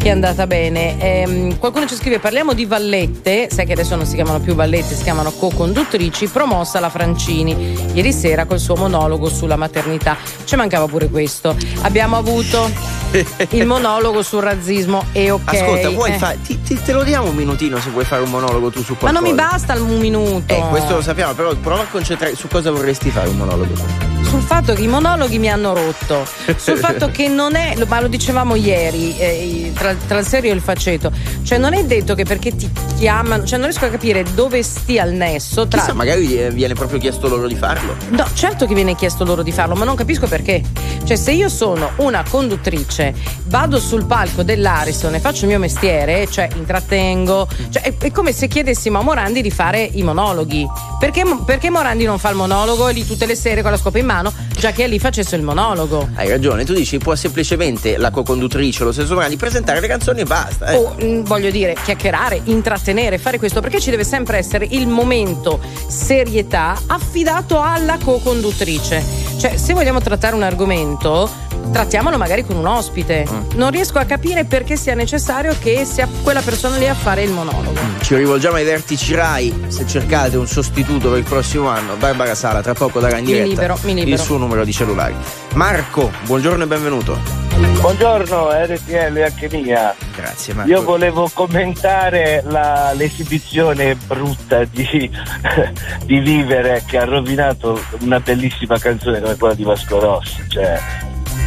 che 0.00 0.08
è 0.08 0.10
andata 0.10 0.46
bene. 0.46 0.98
Ehm, 0.98 1.58
qualcuno 1.58 1.86
ci 1.86 1.94
scrive: 1.94 2.18
parliamo 2.18 2.54
di 2.54 2.64
Vallette, 2.64 3.48
sai 3.50 3.66
che 3.66 3.72
adesso 3.72 3.94
non 3.96 4.06
si 4.06 4.14
chiamano 4.14 4.40
più 4.40 4.54
Vallette, 4.54 4.94
si 4.94 5.02
chiamano 5.02 5.30
co-conduttrici, 5.30 6.26
promossa 6.28 6.80
la 6.80 6.88
Francini 6.88 7.90
ieri 7.92 8.12
sera 8.12 8.46
col 8.46 8.58
suo 8.58 8.76
monologo 8.76 9.28
sulla 9.28 9.56
maternità. 9.56 10.16
Ci 10.44 10.56
mancava 10.56 10.86
pure 10.86 11.08
questo. 11.08 11.54
Abbiamo 11.82 12.16
avuto 12.16 12.70
il 13.50 13.66
monologo 13.66 14.22
sul 14.22 14.40
razzismo 14.40 15.04
e 15.12 15.30
ok. 15.30 15.54
Ascolta, 15.54 15.90
vuoi 15.90 16.12
eh. 16.12 16.18
fa- 16.18 16.34
ti, 16.42 16.60
ti- 16.62 16.80
te 16.82 16.92
lo 16.92 17.02
diamo 17.02 17.28
un 17.28 17.34
minutino 17.34 17.78
se 17.78 17.90
vuoi 17.90 18.04
fare 18.04 18.22
un 18.22 18.30
monologo 18.30 18.70
tu 18.70 18.82
su 18.82 18.96
qualcosa. 18.96 19.12
Ma 19.12 19.20
non 19.20 19.28
mi 19.28 19.34
basta 19.34 19.74
un 19.74 19.98
minuto. 19.98 20.54
Eh, 20.54 20.62
questo 20.70 20.94
lo 20.94 21.02
sappiamo, 21.02 21.34
però 21.34 21.54
prova 21.56 21.82
a 21.82 21.86
concentrare 21.86 22.34
su 22.34 22.48
cosa 22.48 22.70
vorresti 22.70 23.10
fare 23.10 23.28
un 23.28 23.36
monologo. 23.36 24.09
Sul 24.22 24.42
fatto 24.42 24.74
che 24.74 24.82
i 24.82 24.86
monologhi 24.86 25.38
mi 25.38 25.48
hanno 25.48 25.74
rotto, 25.74 26.26
sul 26.56 26.76
fatto 26.78 27.10
che 27.10 27.28
non 27.28 27.54
è, 27.54 27.76
ma 27.86 28.00
lo 28.00 28.08
dicevamo 28.08 28.54
ieri, 28.54 29.16
eh, 29.18 29.72
tra, 29.74 29.94
tra, 29.94 30.18
il 30.18 30.26
serio 30.26 30.52
e 30.52 30.54
il 30.54 30.60
faceto, 30.60 31.10
cioè 31.42 31.58
non 31.58 31.74
è 31.74 31.84
detto 31.84 32.14
che 32.14 32.24
perché 32.24 32.54
ti 32.54 32.70
chiamano, 32.96 33.44
cioè 33.44 33.58
non 33.58 33.68
riesco 33.68 33.86
a 33.86 33.88
capire 33.88 34.24
dove 34.34 34.62
stia 34.62 35.04
il 35.04 35.14
nesso 35.14 35.66
tra... 35.66 35.80
Chissà, 35.80 35.94
magari 35.94 36.50
viene 36.50 36.74
proprio 36.74 36.98
chiesto 36.98 37.28
loro 37.28 37.46
di 37.46 37.54
farlo. 37.54 37.96
No, 38.10 38.26
certo 38.34 38.66
che 38.66 38.74
viene 38.74 38.94
chiesto 38.94 39.24
loro 39.24 39.42
di 39.42 39.52
farlo, 39.52 39.74
ma 39.74 39.84
non 39.84 39.96
capisco 39.96 40.26
perché. 40.26 40.62
Cioè 41.04 41.16
se 41.16 41.32
io 41.32 41.48
sono 41.48 41.90
una 41.96 42.24
conduttrice, 42.28 43.14
vado 43.46 43.78
sul 43.78 44.04
palco 44.04 44.42
dell'Ariston 44.42 45.14
e 45.14 45.20
faccio 45.20 45.42
il 45.42 45.48
mio 45.48 45.58
mestiere, 45.58 46.28
cioè 46.30 46.48
intrattengo, 46.54 47.48
cioè 47.70 47.82
è, 47.82 47.94
è 47.96 48.10
come 48.10 48.32
se 48.32 48.48
chiedessimo 48.48 48.98
a 48.98 49.02
Morandi 49.02 49.42
di 49.42 49.50
fare 49.50 49.88
i 49.92 50.02
monologhi. 50.02 50.66
Perché, 50.98 51.24
perché 51.46 51.70
Morandi 51.70 52.04
non 52.04 52.18
fa 52.18 52.30
il 52.30 52.36
monologo 52.36 52.88
e 52.88 52.92
lì 52.92 53.06
tutte 53.06 53.26
le 53.26 53.34
sere 53.34 53.62
con 53.62 53.70
la 53.70 53.78
scopa 53.78 53.98
in 53.98 54.06
mano, 54.10 54.32
già 54.56 54.72
che 54.72 54.88
lì 54.88 54.98
facesse 54.98 55.36
il 55.36 55.42
monologo? 55.42 56.08
Hai 56.14 56.28
ragione, 56.28 56.64
tu 56.64 56.74
dici 56.74 56.98
può 56.98 57.14
semplicemente 57.14 57.96
la 57.96 58.10
co-conduttrice 58.10 58.82
o 58.82 58.86
lo 58.86 58.92
stesso 58.92 59.14
Morandi 59.14 59.36
presentare 59.36 59.78
le 59.80 59.86
canzoni 59.86 60.20
e 60.20 60.24
basta. 60.24 60.66
Eh. 60.66 60.76
O 60.76 60.94
mh, 60.98 61.22
voglio 61.22 61.50
dire, 61.50 61.76
chiacchierare, 61.80 62.40
intrattenere, 62.44 63.18
fare 63.18 63.38
questo, 63.38 63.60
perché 63.60 63.80
ci 63.80 63.90
deve 63.90 64.02
sempre 64.04 64.38
essere 64.38 64.66
il 64.70 64.88
momento 64.88 65.60
serietà 65.86 66.76
affidato 66.86 67.60
alla 67.60 67.98
co-conduttrice. 68.02 69.04
Cioè, 69.38 69.56
se 69.56 69.72
vogliamo 69.72 70.00
trattare 70.00 70.34
un 70.34 70.42
argomento, 70.42 71.30
trattiamolo 71.72 72.16
magari 72.16 72.44
con 72.44 72.56
un 72.56 72.66
ospite. 72.66 73.26
Mm. 73.30 73.40
Non 73.54 73.70
riesco 73.70 73.98
a 73.98 74.04
capire 74.04 74.44
perché 74.44 74.76
sia 74.76 74.94
necessario 74.94 75.54
che 75.58 75.84
sia 75.84 76.08
quella 76.22 76.40
persona 76.40 76.76
lì 76.76 76.88
a 76.88 76.94
fare 76.94 77.22
il 77.22 77.30
monologo. 77.30 77.80
Mm. 77.80 78.00
Ci 78.00 78.16
rivolgiamo 78.16 78.56
ai 78.56 78.64
vertici 78.64 79.14
RAI 79.14 79.64
se 79.68 79.86
cercate 79.86 80.36
un 80.36 80.46
sostituto 80.46 81.08
per 81.10 81.18
il 81.18 81.24
prossimo 81.24 81.68
anno. 81.68 81.96
Barbara 81.96 82.34
Sala, 82.34 82.60
tra 82.62 82.74
poco 82.74 83.00
darà 83.00 83.18
in 83.18 83.24
diretta 83.24 83.44
mi 83.44 83.50
libero, 83.50 83.78
mi 83.82 83.94
libero. 83.94 84.14
il 84.14 84.20
suo 84.20 84.36
numero 84.36 84.64
di 84.64 84.72
cellulare. 84.72 85.14
Marco, 85.54 86.10
buongiorno 86.24 86.64
e 86.64 86.66
benvenuto. 86.66 87.40
Buongiorno 87.80 88.50
RTL 88.52 89.22
anche 89.22 89.48
mia. 89.52 89.94
Grazie 90.14 90.54
Marco. 90.54 90.70
Io 90.70 90.82
volevo 90.82 91.30
commentare 91.32 92.42
la, 92.46 92.92
l'esibizione 92.94 93.94
brutta 93.96 94.64
di, 94.64 95.10
di 96.04 96.18
Vivere 96.20 96.82
che 96.86 96.98
ha 96.98 97.04
rovinato 97.04 97.80
una 98.00 98.20
bellissima 98.20 98.78
canzone 98.78 99.20
come 99.20 99.36
quella 99.36 99.54
di 99.54 99.64
Vasco 99.64 99.98
Rossi. 99.98 100.42
Cioè, 100.48 100.80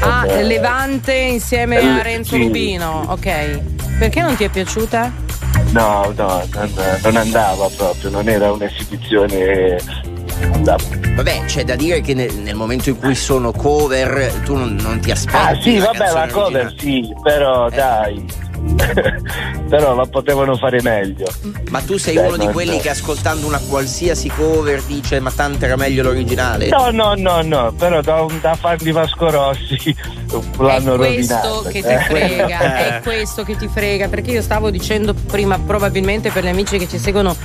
Ah, 0.03 0.25
eh, 0.27 0.43
Levante 0.43 1.13
insieme 1.13 1.77
a 1.77 2.01
Renzo 2.01 2.35
sì. 2.35 2.43
Rubino, 2.43 3.05
ok. 3.07 3.61
Perché 3.99 4.21
non 4.21 4.35
ti 4.35 4.43
è 4.43 4.49
piaciuta? 4.49 5.11
No, 5.71 6.11
no, 6.15 6.43
non, 6.53 6.73
non 7.03 7.15
andava 7.15 7.69
proprio, 7.75 8.09
non 8.09 8.27
era 8.27 8.51
un'esibizione. 8.51 9.77
Vabbè, 11.15 11.45
c'è 11.45 11.63
da 11.63 11.75
dire 11.75 12.01
che 12.01 12.13
nel, 12.13 12.33
nel 12.35 12.55
momento 12.55 12.89
in 12.89 12.97
cui 12.97 13.15
sono 13.15 13.51
cover 13.51 14.41
tu 14.43 14.55
non, 14.55 14.75
non 14.81 14.99
ti 14.99 15.11
aspetti. 15.11 15.37
Ah 15.37 15.61
sì, 15.61 15.77
vabbè, 15.77 16.11
la 16.11 16.27
cover 16.27 16.65
originale. 16.65 16.75
sì, 16.77 17.13
però 17.21 17.69
dai. 17.69 18.25
però 19.69 19.95
la 19.95 20.06
potevano 20.06 20.56
fare 20.56 20.82
meglio. 20.82 21.26
Ma 21.69 21.82
tu 21.82 21.97
sei 21.97 22.15
Dai, 22.15 22.28
uno 22.28 22.38
di 22.38 22.47
quelli 22.47 22.80
che 22.80 22.89
ascoltando 22.89 23.47
una 23.47 23.60
qualsiasi 23.60 24.30
cover 24.30 24.82
dice 24.84 25.19
ma 25.19 25.32
tanto 25.32 25.65
era 25.65 25.76
meglio 25.76 26.04
l'originale? 26.04 26.69
No, 26.69 26.89
no, 26.91 27.13
no, 27.15 27.41
no, 27.41 27.73
però 27.73 28.02
da, 28.02 28.26
da 28.41 28.56
fan 28.56 28.78
di 28.80 28.91
Vasco 28.91 29.30
Rossi 29.30 29.95
l'hanno 30.60 30.93
è 30.93 30.97
questo 30.97 31.36
rovinato. 31.36 31.62
che 31.69 31.82
ti 31.82 31.95
frega, 32.13 32.97
è 32.97 33.02
questo 33.02 33.43
che 33.43 33.56
ti 33.56 33.67
frega, 33.67 34.08
perché 34.08 34.32
io 34.32 34.41
stavo 34.41 34.69
dicendo 34.69 35.13
prima, 35.13 35.60
probabilmente 35.60 36.32
per 36.32 36.43
gli 36.43 36.49
amici 36.49 36.78
che 36.78 36.88
ci 36.88 36.97
seguono 36.97 37.36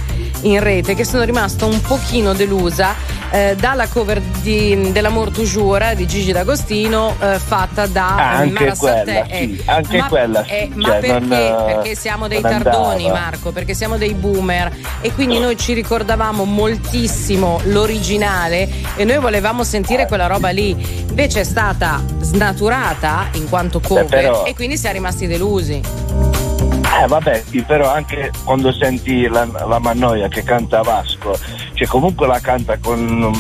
in 0.43 0.61
rete, 0.61 0.95
che 0.95 1.05
sono 1.05 1.25
rimasta 1.25 1.65
un 1.65 1.81
pochino 1.81 2.33
delusa 2.33 2.95
eh, 3.31 3.57
dalla 3.59 3.89
cover 3.89 4.21
di, 4.21 4.93
dell'Amour 4.93 5.31
Toujours 5.31 5.93
di 5.95 6.07
Gigi 6.07 6.33
D'Agostino 6.33 7.15
eh, 7.21 7.39
fatta 7.39 7.87
da 7.87 8.07
Ah, 8.17 8.31
anche 8.39 8.53
Mara 8.53 8.77
quella, 8.77 8.97
Sattè. 9.05 9.27
sì, 9.31 9.63
anche 9.67 9.97
ma, 9.99 10.09
quella 10.09 10.45
sì, 10.45 10.51
eh, 10.51 10.71
ma 10.75 10.89
cioè, 10.89 10.99
perché? 11.01 11.19
non, 11.19 11.33
eh, 11.33 11.65
perché 11.75 11.95
siamo 11.97 12.29
dei 12.29 12.41
tardoni, 12.41 13.05
andava. 13.07 13.19
Marco, 13.21 13.51
perché 13.53 13.75
siamo 13.75 13.97
dei 13.99 14.15
boomer 14.15 14.73
e 15.01 15.13
quindi 15.13 15.39
noi 15.39 15.57
ci 15.59 15.73
ricordavamo 15.75 16.45
moltissimo 16.45 17.61
l'originale 17.65 18.69
e 18.97 19.05
noi 19.05 19.19
volevamo 19.19 19.65
sentire 19.65 20.07
quella 20.07 20.27
roba 20.27 20.49
lì. 20.51 20.71
Invece 21.09 21.41
è 21.41 21.45
stata 21.45 22.03
snaturata 22.21 23.27
in 23.33 23.49
quanto 23.49 23.81
cover 23.81 24.07
però- 24.07 24.45
e 24.45 24.55
quindi 24.55 24.77
si 24.79 24.87
è 24.87 24.93
rimasti 24.93 25.27
delusi. 25.27 25.81
Eh 26.91 27.07
vabbè, 27.07 27.45
però 27.67 27.93
anche 27.93 28.33
quando 28.45 28.73
senti 28.73 29.29
la, 29.29 29.45
la 29.45 29.79
Mannoia 29.79 30.29
che 30.29 30.43
canta 30.43 30.83
Vasco, 30.83 31.39
cioè 31.75 31.87
comunque 31.87 32.27
la 32.27 32.41
canta 32.41 32.79
con, 32.79 33.31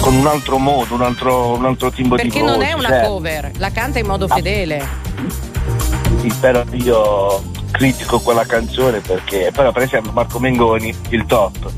con 0.00 0.14
un 0.14 0.26
altro 0.26 0.58
modo, 0.58 0.94
un 0.94 1.02
altro, 1.02 1.56
un 1.56 1.64
altro 1.64 1.90
timbro 1.90 2.16
di 2.16 2.22
Perché 2.24 2.40
voce. 2.40 2.52
non 2.52 2.62
è 2.62 2.72
una 2.72 2.88
cioè, 2.88 3.06
cover, 3.06 3.50
la 3.56 3.70
canta 3.72 3.98
in 3.98 4.06
modo 4.06 4.28
fedele. 4.28 4.86
Sì, 6.20 6.32
però 6.38 6.62
io 6.72 7.42
critico 7.72 8.20
quella 8.20 8.44
canzone 8.44 9.00
perché, 9.00 9.50
però 9.52 9.72
per 9.72 9.82
esempio 9.82 10.12
Marco 10.12 10.38
Mengoni, 10.38 10.94
il 11.08 11.26
top, 11.26 11.70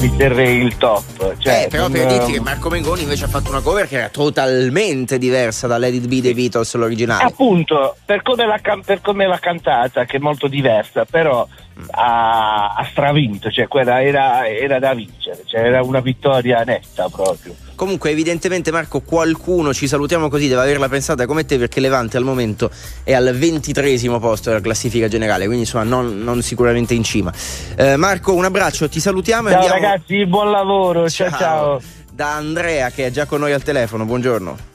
Mr. 0.00 0.32
Ray, 0.32 0.64
il 0.64 0.78
top. 0.78 1.36
Cioè, 1.36 1.64
Eh, 1.64 1.68
però 1.68 1.90
per 1.90 2.06
dirti 2.06 2.32
che 2.32 2.40
Marco 2.40 2.70
Mengoni 2.70 3.02
invece 3.02 3.26
ha 3.26 3.28
fatto 3.28 3.50
una 3.50 3.60
cover 3.60 3.86
che 3.86 3.96
era 3.96 4.08
totalmente 4.08 5.18
diversa 5.18 5.66
da 5.66 5.76
Let 5.76 5.92
It 5.92 6.06
Be 6.06 6.22
dei 6.22 6.32
Beatles 6.32 6.74
l'originale. 6.74 7.24
Appunto, 7.24 7.96
per 8.04 8.22
come, 8.22 8.46
l'ha, 8.46 8.58
per 8.82 9.02
come 9.02 9.26
l'ha 9.26 9.38
cantata, 9.38 10.06
che 10.06 10.16
è 10.16 10.20
molto 10.20 10.46
diversa, 10.46 11.04
però 11.04 11.46
ha, 11.90 12.74
ha 12.74 12.84
stravinto, 12.90 13.50
cioè 13.50 13.68
quella 13.68 14.02
era, 14.02 14.48
era 14.48 14.78
da 14.78 14.94
vincere, 14.94 15.42
cioè 15.46 15.60
era 15.60 15.82
una 15.82 16.00
vittoria 16.00 16.62
netta 16.62 17.08
proprio. 17.08 17.54
Comunque, 17.74 18.10
evidentemente, 18.10 18.70
Marco, 18.70 19.00
qualcuno 19.00 19.72
ci 19.72 19.88
salutiamo 19.88 20.28
così 20.28 20.48
deve 20.48 20.60
averla 20.60 20.88
pensata 20.88 21.24
come 21.26 21.46
te, 21.46 21.56
perché 21.56 21.80
Levante 21.80 22.18
al 22.18 22.24
momento 22.24 22.70
è 23.02 23.14
al 23.14 23.34
ventitresimo 23.34 24.18
posto 24.18 24.50
della 24.50 24.60
classifica 24.60 25.08
generale, 25.08 25.44
quindi 25.44 25.62
insomma 25.62 25.84
non, 25.84 26.22
non 26.22 26.42
sicuramente 26.42 26.92
in 26.92 27.02
cima. 27.02 27.32
Eh, 27.76 27.96
Marco, 27.96 28.34
un 28.34 28.44
abbraccio, 28.44 28.88
ti 28.88 29.00
salutiamo 29.00 29.48
e 29.48 29.52
Ciao 29.52 29.60
andiamo 29.62 29.80
ragazzi, 29.82 30.26
buon 30.26 30.50
lavoro, 30.50 31.08
ciao 31.08 31.30
ciao. 31.30 31.80
da 32.12 32.34
Andrea 32.34 32.90
che 32.90 33.06
è 33.06 33.10
già 33.10 33.24
con 33.24 33.40
noi 33.40 33.52
al 33.52 33.62
telefono. 33.62 34.04
Buongiorno. 34.04 34.69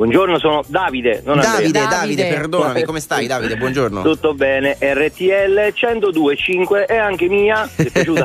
Buongiorno, 0.00 0.38
sono 0.38 0.64
Davide, 0.66 1.20
non 1.26 1.40
Andrea. 1.40 1.56
Davide, 1.56 1.86
Davide, 1.86 2.26
perdonami, 2.28 2.84
come 2.84 3.00
stai 3.00 3.26
Davide? 3.26 3.58
Buongiorno. 3.58 4.00
Tutto 4.00 4.32
bene, 4.32 4.78
RTL 4.80 5.74
1025 5.74 6.86
e 6.86 6.96
anche 6.96 7.28
mia. 7.28 7.68
Ti 7.76 7.82
è 7.82 7.90
piaciuta? 7.90 8.24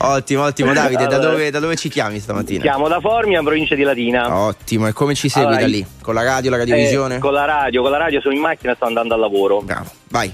ottimo, 0.14 0.44
ottimo 0.44 0.72
Davide, 0.72 1.06
da 1.06 1.16
Allora. 1.16 1.32
dove, 1.32 1.50
da 1.50 1.58
dove 1.58 1.76
ci 1.76 1.90
chiami 1.90 2.20
stamattina? 2.20 2.62
Chiamo 2.62 2.88
da 2.88 3.00
Formia, 3.00 3.40
in 3.40 3.44
provincia 3.44 3.74
di 3.74 3.82
Latina. 3.82 4.34
Ottimo, 4.34 4.86
e 4.86 4.94
come 4.94 5.14
ci 5.14 5.28
segui 5.28 5.48
Allora, 5.48 5.60
da 5.60 5.66
lì? 5.66 5.86
Con 6.00 6.14
la 6.14 6.22
radio, 6.22 6.50
la 6.50 6.56
radiovisione? 6.56 7.16
Eh, 7.16 7.18
con 7.18 7.34
la 7.34 7.44
radio, 7.44 7.82
con 7.82 7.90
la 7.90 7.98
radio 7.98 8.22
sono 8.22 8.32
in 8.32 8.40
macchina, 8.40 8.74
sto 8.74 8.86
andando 8.86 9.12
al 9.12 9.20
lavoro. 9.20 9.60
Bravo, 9.60 9.90
vai. 10.08 10.32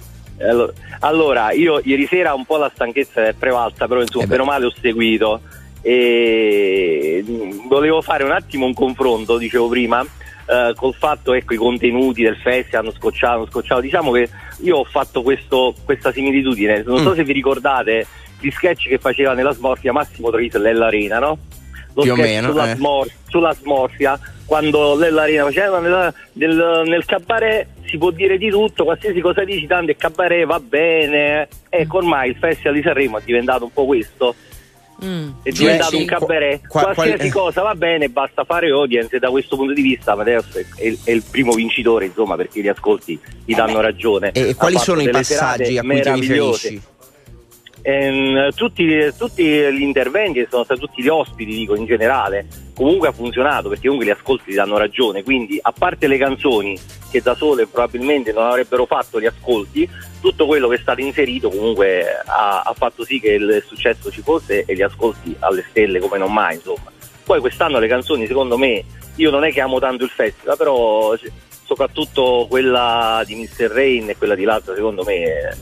Allora, 1.01 1.51
io 1.51 1.81
ieri 1.83 2.07
sera 2.07 2.33
un 2.35 2.45
po' 2.45 2.59
la 2.59 2.71
stanchezza 2.73 3.27
è 3.27 3.33
prevalsa, 3.33 3.89
però 3.89 4.01
insomma, 4.03 4.23
Eh 4.23 4.27
beh. 4.29 4.37
bene 4.37 4.43
o 4.49 4.53
male 4.53 4.67
ho 4.67 4.73
seguito 4.81 5.41
e 5.81 7.25
mm, 7.29 7.67
volevo 7.67 8.03
fare 8.03 8.23
un 8.23 8.31
attimo 8.31 8.67
un 8.67 8.75
confronto, 8.75 9.37
dicevo 9.37 9.69
prima, 9.69 10.05
eh, 10.49 10.73
col 10.77 10.95
fatto 10.95 11.33
ecco 11.35 11.55
i 11.55 11.57
contenuti 11.57 12.23
del 12.23 12.37
festival 12.37 12.83
hanno 12.87 12.93
scocciato, 12.93 13.35
hanno 13.37 13.47
scocciato. 13.47 13.81
Diciamo 13.81 14.11
che 14.13 14.29
io 14.63 14.77
ho 14.79 14.85
fatto 14.85 15.23
questo, 15.23 15.75
questa 15.85 16.13
similitudine, 16.13 16.83
non 16.87 16.99
so 17.03 17.11
Mm. 17.11 17.15
se 17.15 17.25
vi 17.25 17.33
ricordate 17.33 18.07
gli 18.41 18.51
sketch 18.51 18.89
che 18.89 18.99
faceva 18.99 19.35
nella 19.35 19.53
smorfia 19.53 19.93
Massimo 19.93 20.31
Troisi 20.31 20.59
nell'arena, 20.59 21.19
no? 21.19 21.39
Lo 21.95 22.03
Più 22.03 22.13
o 22.13 22.17
meno, 22.17 22.51
sulla, 22.51 22.71
eh. 22.71 22.75
smor- 22.77 23.11
sulla 23.29 23.53
smorfia, 23.55 24.19
quando 24.45 24.97
nell'arena 24.97 25.43
faceva 25.45 25.81
nella- 25.81 26.15
nel, 26.35 26.83
nel 26.87 27.05
cabaret 27.05 27.67
si 27.87 27.99
può 27.99 28.11
dire 28.11 28.39
di 28.39 28.51
tutto, 28.51 28.85
qualsiasi 28.85 29.19
cosa 29.21 29.43
dici, 29.45 29.67
tanto 29.67 29.91
il 29.91 29.97
cabaret 29.97 30.45
va 30.47 30.61
bene. 30.61 31.49
Ecco, 31.71 31.97
ormai 31.97 32.29
il 32.31 32.37
Festival 32.37 32.75
di 32.75 32.83
Sanremo 32.83 33.19
è 33.19 33.23
diventato 33.25 33.65
un 33.65 33.73
po' 33.73 33.87
questo. 33.87 34.35
Mm. 35.05 35.29
È 35.45 35.51
diventato 35.51 35.91
sì, 35.91 35.97
un 36.01 36.05
cabaret, 36.07 36.67
qua- 36.67 36.83
qual- 36.83 36.95
qualsiasi 36.95 37.27
eh. 37.29 37.31
cosa 37.31 37.63
va 37.63 37.75
bene, 37.77 38.09
basta 38.09 38.43
fare 38.45 38.69
audience 38.71 39.15
e 39.15 39.19
da 39.21 39.31
questo 39.31 39.55
punto 39.57 39.73
di 39.73 39.83
vista 39.83 40.13
Amadeus 40.13 40.53
è, 40.57 40.65
è 40.77 40.87
il- 40.87 40.99
è 41.05 41.11
il 41.13 41.23
primo 41.31 41.53
vincitore, 41.53 42.07
insomma, 42.07 42.35
perché 42.35 42.61
gli 42.61 42.69
ascolti 42.69 43.19
gli 43.45 43.55
danno 43.55 43.81
ragione. 43.81 44.33
E, 44.33 44.41
e 44.41 44.51
Ha 44.51 44.55
quali 44.57 44.77
sono 44.79 45.01
i 45.01 45.09
passaggi 45.09 45.79
a 45.79 45.83
cui 45.83 46.01
ti 46.01 46.13
riferisci? 46.13 46.83
Ehm, 47.83 48.51
tutti, 48.55 49.13
tutti 49.17 49.45
gli 49.45 49.83
interventi 49.83 50.45
sono 50.51 50.65
stati 50.65 50.81
tutti 50.81 51.03
gli 51.03 51.09
ospiti, 51.09 51.53
dico 51.55 51.77
in 51.77 51.87
generale, 51.87 52.47
comunque 52.79 53.09
ha 53.09 53.13
funzionato 53.13 53.69
perché 53.69 53.89
comunque 53.89 54.07
gli 54.07 54.17
ascolti 54.17 54.51
ti 54.51 54.55
danno 54.55 54.79
ragione. 54.79 55.25
Quindi, 55.25 55.59
a 55.61 55.73
parte 55.77 56.07
le 56.07 56.17
canzoni 56.17 56.79
che 57.11 57.21
da 57.21 57.35
sole 57.35 57.67
probabilmente 57.67 58.31
non 58.33 58.47
avrebbero 58.47 58.87
fatto 58.87 59.21
gli 59.21 59.27
ascolti, 59.27 59.89
tutto 60.21 60.47
quello 60.47 60.69
che 60.69 60.77
è 60.77 60.79
stato 60.79 61.01
inserito 61.01 61.51
comunque 61.51 62.05
ha, 62.25 62.61
ha 62.61 62.75
fatto 62.75 63.05
sì 63.05 63.19
che 63.19 63.33
il 63.33 63.65
successo 63.67 64.13
ci 64.13 64.23
fosse 64.23 64.65
e 64.65 64.75
gli 64.77 64.83
ascolti 64.83 65.35
alle 65.41 65.65
stelle 65.69 65.99
come 65.99 66.19
non 66.19 66.33
mai, 66.33 66.55
insomma. 66.55 66.93
Poi 67.25 67.41
quest'anno 67.41 67.81
le 67.81 67.89
canzoni, 67.89 68.29
secondo 68.29 68.57
me, 68.57 68.85
io 69.17 69.31
non 69.31 69.43
è 69.43 69.53
che 69.53 69.61
amo 69.61 69.81
tanto 69.81 70.05
il 70.05 70.11
festival, 70.11 70.57
però 70.57 71.17
soprattutto 71.65 72.47
quella 72.49 73.25
di 73.27 73.35
Mr. 73.35 73.71
Rain 73.73 74.09
e 74.09 74.17
quella 74.17 74.37
di 74.37 74.45
Lazza, 74.45 74.73
secondo 74.73 75.03
me, 75.03 75.15
eh, 75.15 75.57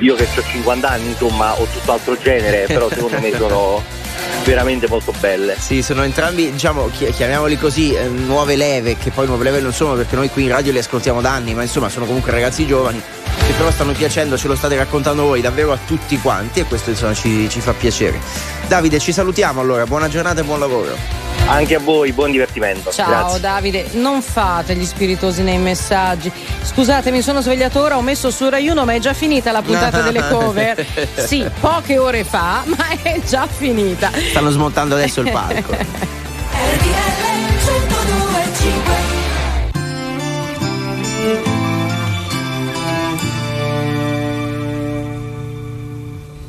io 0.00 0.14
che 0.16 0.24
ho 0.24 0.42
50 0.42 0.86
anni, 0.86 1.08
insomma, 1.08 1.58
ho 1.58 1.64
tutt'altro 1.64 2.14
genere, 2.18 2.66
però 2.66 2.90
secondo 2.90 3.18
me 3.20 3.30
sono, 3.32 3.82
veramente 4.44 4.88
molto 4.88 5.12
belle. 5.20 5.56
Sì, 5.58 5.82
sono 5.82 6.02
entrambi, 6.02 6.50
diciamo, 6.50 6.90
chi- 6.90 7.10
chiamiamoli 7.10 7.56
così, 7.58 7.94
eh, 7.94 8.08
nuove 8.08 8.56
leve, 8.56 8.96
che 8.96 9.10
poi 9.10 9.26
nuove 9.26 9.44
leve 9.44 9.60
non 9.60 9.72
sono 9.72 9.94
perché 9.94 10.16
noi 10.16 10.28
qui 10.30 10.44
in 10.44 10.50
radio 10.50 10.72
li 10.72 10.78
ascoltiamo 10.78 11.20
da 11.20 11.32
anni, 11.32 11.54
ma 11.54 11.62
insomma 11.62 11.88
sono 11.88 12.06
comunque 12.06 12.30
ragazzi 12.32 12.66
giovani 12.66 13.02
che 13.46 13.52
però 13.54 13.70
stanno 13.70 13.92
piacendo, 13.92 14.36
ce 14.36 14.48
lo 14.48 14.54
state 14.54 14.76
raccontando 14.76 15.22
voi 15.22 15.40
davvero 15.40 15.72
a 15.72 15.78
tutti 15.84 16.18
quanti 16.20 16.60
e 16.60 16.64
questo 16.64 16.90
insomma 16.90 17.14
ci, 17.14 17.48
ci 17.48 17.60
fa 17.60 17.72
piacere. 17.72 18.20
Davide, 18.68 18.98
ci 18.98 19.12
salutiamo 19.12 19.60
allora, 19.60 19.84
buona 19.84 20.08
giornata 20.08 20.40
e 20.40 20.44
buon 20.44 20.60
lavoro. 20.60 21.22
Anche 21.46 21.74
a 21.74 21.80
voi, 21.80 22.12
buon 22.12 22.30
divertimento. 22.30 22.90
Ciao 22.92 23.08
Grazie. 23.08 23.40
Davide, 23.40 23.86
non 23.92 24.22
fate 24.22 24.74
gli 24.74 24.84
spiritosi 24.84 25.42
nei 25.42 25.58
messaggi. 25.58 26.32
Scusate, 26.62 27.10
mi 27.10 27.20
sono 27.20 27.42
svegliato 27.42 27.80
ora, 27.80 27.96
ho 27.96 28.00
messo 28.00 28.30
su 28.30 28.48
Rai 28.48 28.68
1, 28.68 28.84
ma 28.84 28.94
è 28.94 29.00
già 29.00 29.12
finita 29.12 29.50
la 29.50 29.60
puntata 29.60 30.00
delle 30.02 30.26
cover. 30.28 30.86
Sì, 31.22 31.44
poche 31.60 31.98
ore 31.98 32.24
fa, 32.24 32.62
ma 32.76 32.88
è 33.02 33.20
già 33.26 33.46
finita. 33.46 34.01
Stanno 34.10 34.50
smontando 34.50 34.94
adesso 34.94 35.20
il 35.20 35.30
palco. 35.30 35.76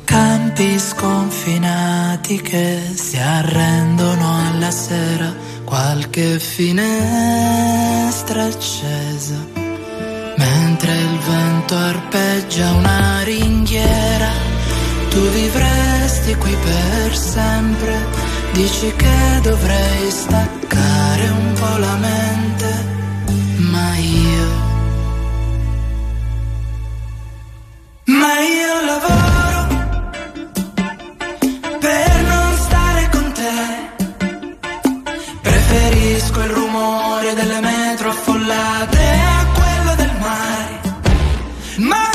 Campi 0.04 0.78
sconfinati 0.78 2.40
che 2.40 2.78
si 2.94 3.18
arrendono 3.18 4.48
alla 4.48 4.70
sera, 4.70 5.34
qualche 5.64 6.38
finestra 6.38 8.44
accesa, 8.44 9.36
mentre 10.36 10.92
il 10.92 11.18
vento 11.26 11.76
arpeggia 11.76 12.70
una 12.72 13.22
ringhiera, 13.22 14.30
tu 15.14 15.28
vivresti 15.28 16.34
qui 16.34 16.56
per 16.56 17.16
sempre, 17.16 17.94
dici 18.52 18.92
che 18.96 19.40
dovrei 19.42 20.10
staccare 20.10 21.28
un 21.28 21.52
po' 21.52 21.76
la 21.78 21.96
mente, 22.08 22.70
ma 23.70 23.96
io... 23.96 24.62
Ma 28.06 28.32
io 28.58 28.74
lavoro 28.90 29.60
per 31.78 32.12
non 32.32 32.48
stare 32.66 33.08
con 33.12 33.32
te. 33.38 33.58
Preferisco 35.42 36.40
il 36.40 36.50
rumore 36.50 37.34
delle 37.34 37.60
metro 37.60 38.08
affollate 38.10 39.04
a 39.38 39.46
quello 39.58 39.94
del 39.94 40.12
mare. 40.18 40.80
Ma 41.76 42.13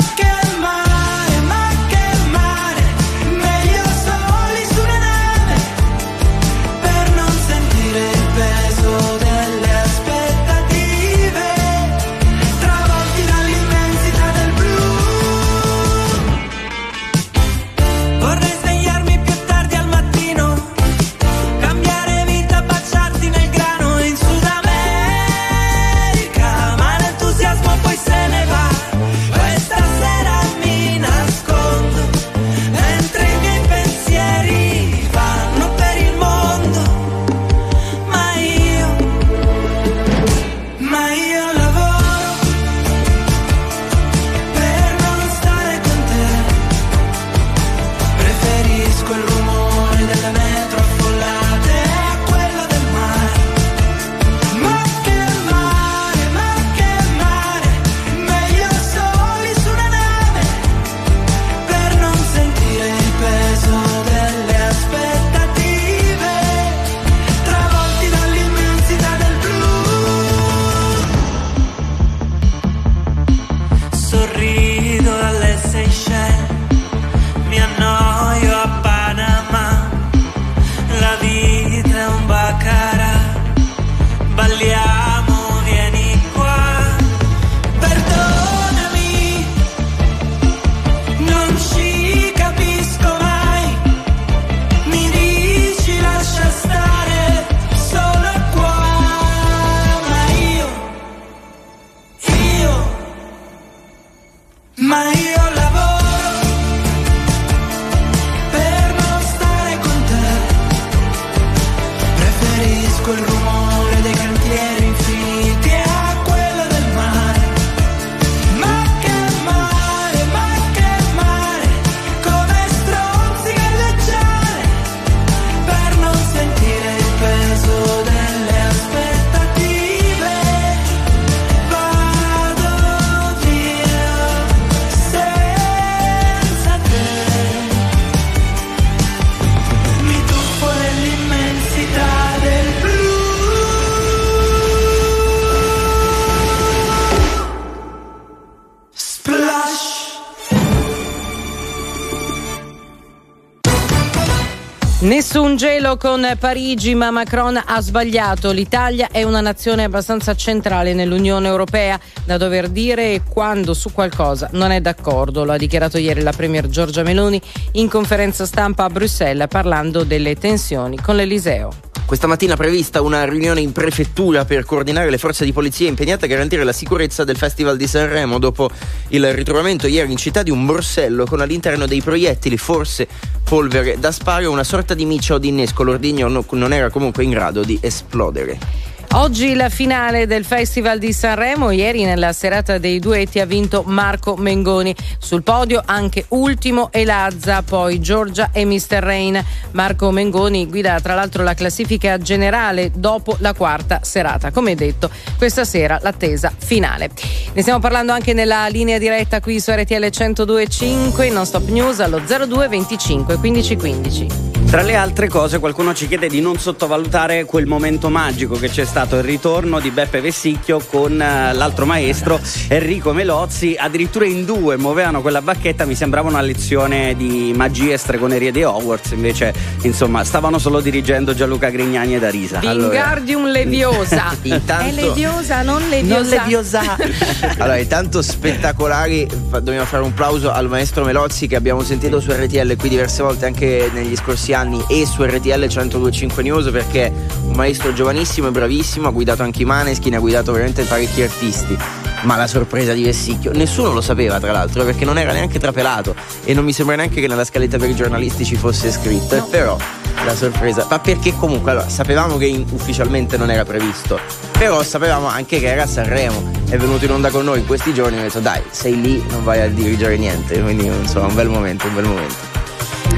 Nessun 155.10 155.56
gelo 155.56 155.96
con 155.96 156.24
Parigi, 156.38 156.94
ma 156.94 157.10
Macron 157.10 157.60
ha 157.66 157.80
sbagliato. 157.80 158.52
L'Italia 158.52 159.08
è 159.10 159.24
una 159.24 159.40
nazione 159.40 159.82
abbastanza 159.82 160.36
centrale 160.36 160.94
nell'Unione 160.94 161.48
Europea 161.48 161.98
da 162.24 162.36
dover 162.36 162.68
dire 162.68 163.22
quando 163.28 163.74
su 163.74 163.92
qualcosa 163.92 164.48
non 164.52 164.70
è 164.70 164.80
d'accordo. 164.80 165.44
Lo 165.44 165.50
ha 165.50 165.56
dichiarato 165.56 165.98
ieri 165.98 166.22
la 166.22 166.30
Premier 166.30 166.68
Giorgia 166.68 167.02
Meloni 167.02 167.42
in 167.72 167.88
conferenza 167.88 168.46
stampa 168.46 168.84
a 168.84 168.88
Bruxelles 168.88 169.48
parlando 169.48 170.04
delle 170.04 170.36
tensioni 170.36 170.96
con 171.00 171.16
l'Eliseo. 171.16 171.89
Questa 172.10 172.26
mattina 172.26 172.54
è 172.54 172.56
prevista 172.56 173.02
una 173.02 173.24
riunione 173.24 173.60
in 173.60 173.70
prefettura 173.70 174.44
per 174.44 174.64
coordinare 174.64 175.10
le 175.10 175.16
forze 175.16 175.44
di 175.44 175.52
polizia 175.52 175.86
impegnate 175.86 176.24
a 176.24 176.28
garantire 176.28 176.64
la 176.64 176.72
sicurezza 176.72 177.22
del 177.22 177.36
Festival 177.36 177.76
di 177.76 177.86
Sanremo 177.86 178.40
dopo 178.40 178.68
il 179.10 179.32
ritrovamento 179.32 179.86
ieri 179.86 180.10
in 180.10 180.16
città 180.16 180.42
di 180.42 180.50
un 180.50 180.66
borsello 180.66 181.24
con 181.24 181.40
all'interno 181.40 181.86
dei 181.86 182.02
proiettili, 182.02 182.56
forse 182.56 183.06
polvere 183.44 184.00
da 184.00 184.10
sparo, 184.10 184.50
una 184.50 184.64
sorta 184.64 184.94
di 184.94 185.04
miccia 185.04 185.34
o 185.34 185.38
di 185.38 185.48
innesco. 185.48 185.84
L'ordigno 185.84 186.26
no- 186.26 186.44
non 186.50 186.72
era 186.72 186.90
comunque 186.90 187.22
in 187.22 187.30
grado 187.30 187.62
di 187.62 187.78
esplodere. 187.80 188.89
Oggi 189.12 189.54
la 189.54 189.68
finale 189.68 190.28
del 190.28 190.44
Festival 190.44 190.98
di 190.98 191.12
Sanremo, 191.12 191.72
ieri 191.72 192.04
nella 192.04 192.32
serata 192.32 192.78
dei 192.78 193.00
duetti 193.00 193.40
ha 193.40 193.44
vinto 193.44 193.82
Marco 193.84 194.36
Mengoni. 194.36 194.94
Sul 195.18 195.42
podio 195.42 195.82
anche 195.84 196.26
Ultimo 196.28 196.92
e 196.92 197.04
Lazza, 197.04 197.62
poi 197.62 197.98
Giorgia 197.98 198.50
e 198.52 198.64
Mr. 198.64 199.00
Rain. 199.00 199.44
Marco 199.72 200.12
Mengoni 200.12 200.68
guida 200.68 201.00
tra 201.00 201.14
l'altro 201.14 201.42
la 201.42 201.54
classifica 201.54 202.18
generale 202.18 202.92
dopo 202.94 203.36
la 203.40 203.52
quarta 203.52 203.98
serata. 204.04 204.52
Come 204.52 204.76
detto, 204.76 205.10
questa 205.36 205.64
sera 205.64 205.98
l'attesa 206.00 206.52
finale. 206.56 207.10
Ne 207.52 207.62
stiamo 207.62 207.80
parlando 207.80 208.12
anche 208.12 208.32
nella 208.32 208.68
linea 208.68 208.98
diretta 208.98 209.40
qui 209.40 209.58
su 209.58 209.72
RTL 209.72 210.04
102.5, 210.06 211.32
non 211.32 211.44
stop 211.44 211.68
news 211.68 211.98
allo 211.98 212.20
02 212.20 212.68
25 212.68 213.36
15 213.38 213.76
15. 213.76 214.59
Tra 214.70 214.82
le 214.82 214.94
altre 214.94 215.26
cose 215.26 215.58
qualcuno 215.58 215.92
ci 215.94 216.06
chiede 216.06 216.28
di 216.28 216.40
non 216.40 216.56
sottovalutare 216.56 217.44
quel 217.44 217.66
momento 217.66 218.08
magico 218.08 218.54
che 218.54 218.68
c'è 218.68 218.84
stato 218.84 219.16
il 219.16 219.24
ritorno 219.24 219.80
di 219.80 219.90
Beppe 219.90 220.20
Vessicchio 220.20 220.78
con 220.78 221.20
eh, 221.20 221.52
l'altro 221.52 221.86
maestro 221.86 222.38
Enrico 222.68 223.12
Melozzi, 223.12 223.74
addirittura 223.76 224.26
in 224.26 224.44
due 224.44 224.76
muovevano 224.76 225.22
quella 225.22 225.42
bacchetta, 225.42 225.86
mi 225.86 225.96
sembrava 225.96 226.28
una 226.28 226.40
lezione 226.40 227.16
di 227.16 227.52
magie 227.52 227.94
e 227.94 227.96
stregonerie 227.96 228.52
di 228.52 228.62
Hogwarts, 228.62 229.10
invece 229.10 229.52
insomma 229.82 230.22
stavano 230.22 230.60
solo 230.60 230.80
dirigendo 230.80 231.34
Gianluca 231.34 231.68
Grignani 231.68 232.14
ed 232.14 232.22
Arisa. 232.22 232.60
Wingardium 232.62 233.50
Leviosa. 233.50 234.36
Intanto- 234.42 234.84
È 234.88 234.92
Leviosa, 234.92 235.62
non 235.62 235.82
Leviosa. 235.88 236.20
Non 236.20 236.28
Leviosa. 236.28 236.80
Allora, 237.58 237.76
intanto 237.76 238.22
spettacolari, 238.22 239.26
dobbiamo 239.48 239.84
fare 239.84 240.04
un 240.04 240.14
plauso 240.14 240.52
al 240.52 240.68
maestro 240.68 241.04
Melozzi 241.04 241.48
che 241.48 241.56
abbiamo 241.56 241.82
sentito 241.82 242.20
su 242.20 242.30
RTL 242.30 242.76
qui 242.76 242.88
diverse 242.88 243.22
volte 243.24 243.46
anche 243.46 243.90
negli 243.92 244.14
scorsi 244.14 244.52
anni 244.52 244.58
e 244.88 245.06
su 245.06 245.22
RTL 245.22 245.66
1025 245.66 246.42
News 246.42 246.70
perché 246.70 247.12
un 247.44 247.52
maestro 247.54 247.92
giovanissimo 247.94 248.48
e 248.48 248.50
bravissimo, 248.50 249.08
ha 249.08 249.10
guidato 249.10 249.42
anche 249.42 249.62
i 249.62 249.64
Maneskin, 249.64 250.14
ha 250.14 250.18
guidato 250.18 250.52
veramente 250.52 250.82
parecchi 250.84 251.22
artisti. 251.22 251.76
Ma 252.22 252.36
la 252.36 252.46
sorpresa 252.46 252.92
di 252.92 253.02
Vessicchio, 253.02 253.52
nessuno 253.52 253.92
lo 253.92 254.02
sapeva 254.02 254.38
tra 254.38 254.52
l'altro 254.52 254.84
perché 254.84 255.06
non 255.06 255.16
era 255.16 255.32
neanche 255.32 255.58
trapelato 255.58 256.14
e 256.44 256.52
non 256.52 256.64
mi 256.64 256.72
sembra 256.72 256.96
neanche 256.96 257.20
che 257.20 257.26
nella 257.26 257.44
scaletta 257.44 257.78
per 257.78 257.88
i 257.88 257.94
giornalisti 257.94 258.44
ci 258.44 258.56
fosse 258.56 258.90
scritto, 258.90 259.42
però 259.50 259.78
la 260.24 260.34
sorpresa, 260.34 260.86
ma 260.90 260.98
perché 260.98 261.34
comunque 261.34 261.70
allora, 261.70 261.88
sapevamo 261.88 262.36
che 262.36 262.44
in- 262.44 262.66
ufficialmente 262.72 263.38
non 263.38 263.50
era 263.50 263.64
previsto, 263.64 264.20
però 264.52 264.82
sapevamo 264.82 265.26
anche 265.28 265.58
che 265.58 265.68
era 265.68 265.84
a 265.84 265.86
Sanremo, 265.86 266.50
è 266.68 266.76
venuto 266.76 267.06
in 267.06 267.12
onda 267.12 267.30
con 267.30 267.44
noi 267.44 267.60
in 267.60 267.66
questi 267.66 267.94
giorni 267.94 268.18
e 268.18 268.20
ho 268.20 268.22
detto 268.24 268.40
dai, 268.40 268.60
sei 268.70 269.00
lì, 269.00 269.24
non 269.30 269.42
vai 269.42 269.62
a 269.62 269.68
dirigere 269.68 270.18
niente, 270.18 270.60
quindi 270.60 270.84
insomma 270.84 271.26
un 271.26 271.34
bel 271.34 271.48
momento, 271.48 271.86
un 271.86 271.94
bel 271.94 272.04
momento. 272.04 272.49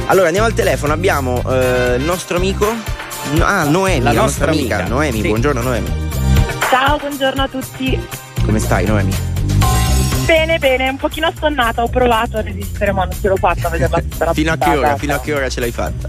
Allora 0.06 0.26
andiamo 0.26 0.46
al 0.46 0.54
telefono, 0.54 0.92
abbiamo 0.92 1.42
eh, 1.48 1.94
il 1.96 2.02
nostro 2.04 2.36
amico, 2.36 2.66
no- 3.34 3.44
ah 3.44 3.64
Noemi, 3.64 4.02
La 4.04 4.12
la, 4.12 4.20
nostra, 4.22 4.46
nostra 4.46 4.50
amica, 4.50 4.76
amica. 4.78 4.94
Noemi, 4.94 5.20
Sì. 5.22 5.28
buongiorno 5.28 5.62
Noemi, 5.62 5.88
Ciao, 6.70 6.98
buongiorno 6.98 7.42
a 7.42 7.48
tutti. 7.48 8.06
come 8.44 8.58
stai 8.58 8.84
Noemi? 8.84 9.12
Bene, 10.26 10.58
bene, 10.58 10.88
un 10.88 10.96
pochino 10.96 11.30
stonnata, 11.34 11.82
ho 11.82 11.88
provato 11.88 12.38
a 12.38 12.42
resistere 12.42 12.92
ma 12.92 13.04
non 13.04 13.14
ce 13.20 13.28
l'ho 13.28 13.36
fatta 13.36 13.66
a 13.68 13.70
vederla 13.70 14.00
tutta 14.00 14.24
la 14.26 14.32
Fino 14.34 14.52
a 14.52 14.56
che 14.56 14.70
ora? 14.76 14.96
Fino 14.96 15.14
a 15.14 15.20
che 15.20 15.34
ora 15.34 15.48
ce 15.48 15.60
l'hai 15.60 15.72
fatta? 15.72 16.08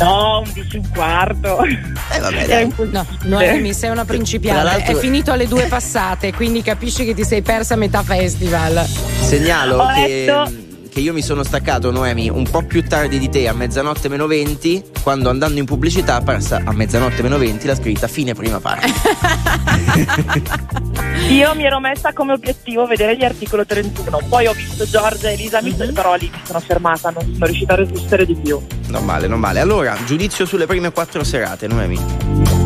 No, 0.00 0.42
11 0.44 0.76
e 0.76 0.78
un 0.78 0.88
quarto. 0.90 1.62
Eh 1.64 2.20
vabbè 2.20 2.46
dai. 2.46 2.72
No, 2.90 3.06
Noemi, 3.22 3.72
sei 3.72 3.90
una 3.90 4.04
principiante. 4.04 4.84
È 4.84 4.94
finito 4.94 5.32
alle 5.32 5.46
due 5.48 5.64
passate, 5.66 6.32
quindi 6.34 6.62
capisci 6.62 7.04
che 7.04 7.14
ti 7.14 7.24
sei 7.24 7.40
persa 7.42 7.74
a 7.74 7.76
metà 7.78 8.02
festival. 8.02 8.84
Segnalo 8.86 9.76
Ho 9.78 9.86
che, 9.94 10.24
letto- 10.26 10.52
che 10.96 11.02
io 11.02 11.12
mi 11.12 11.20
sono 11.20 11.42
staccato, 11.42 11.90
Noemi, 11.90 12.30
un 12.30 12.48
po' 12.48 12.62
più 12.62 12.82
tardi 12.82 13.18
di 13.18 13.28
te, 13.28 13.46
a 13.48 13.52
mezzanotte 13.52 14.08
meno 14.08 14.26
20, 14.26 14.82
quando 15.02 15.28
andando 15.28 15.60
in 15.60 15.66
pubblicità 15.66 16.22
passa 16.22 16.62
a 16.64 16.72
mezzanotte 16.72 17.20
meno 17.20 17.36
20 17.36 17.66
la 17.66 17.74
scritta 17.74 18.08
fine 18.08 18.32
prima 18.32 18.60
parte. 18.60 18.86
Io 21.28 21.54
mi 21.54 21.66
ero 21.66 21.80
messa 21.80 22.14
come 22.14 22.32
obiettivo 22.32 22.86
vedere 22.86 23.14
gli 23.14 23.24
articoli 23.24 23.66
31, 23.66 24.20
poi 24.26 24.46
ho 24.46 24.54
visto 24.54 24.88
Giorgia 24.88 25.28
e 25.28 25.34
Elisa, 25.34 25.60
Mhm. 25.60 25.92
però 25.92 26.14
lì 26.14 26.30
mi 26.32 26.40
sono 26.44 26.60
fermata, 26.60 27.10
non 27.10 27.30
sono 27.30 27.44
riuscita 27.44 27.74
a 27.74 27.76
resistere 27.76 28.24
di 28.24 28.34
più. 28.34 28.58
non 28.88 29.04
male, 29.04 29.26
non 29.26 29.38
male. 29.38 29.60
Allora, 29.60 29.94
giudizio 30.06 30.46
sulle 30.46 30.64
prime 30.64 30.92
quattro 30.92 31.22
serate, 31.24 31.66
Noemi. 31.66 32.65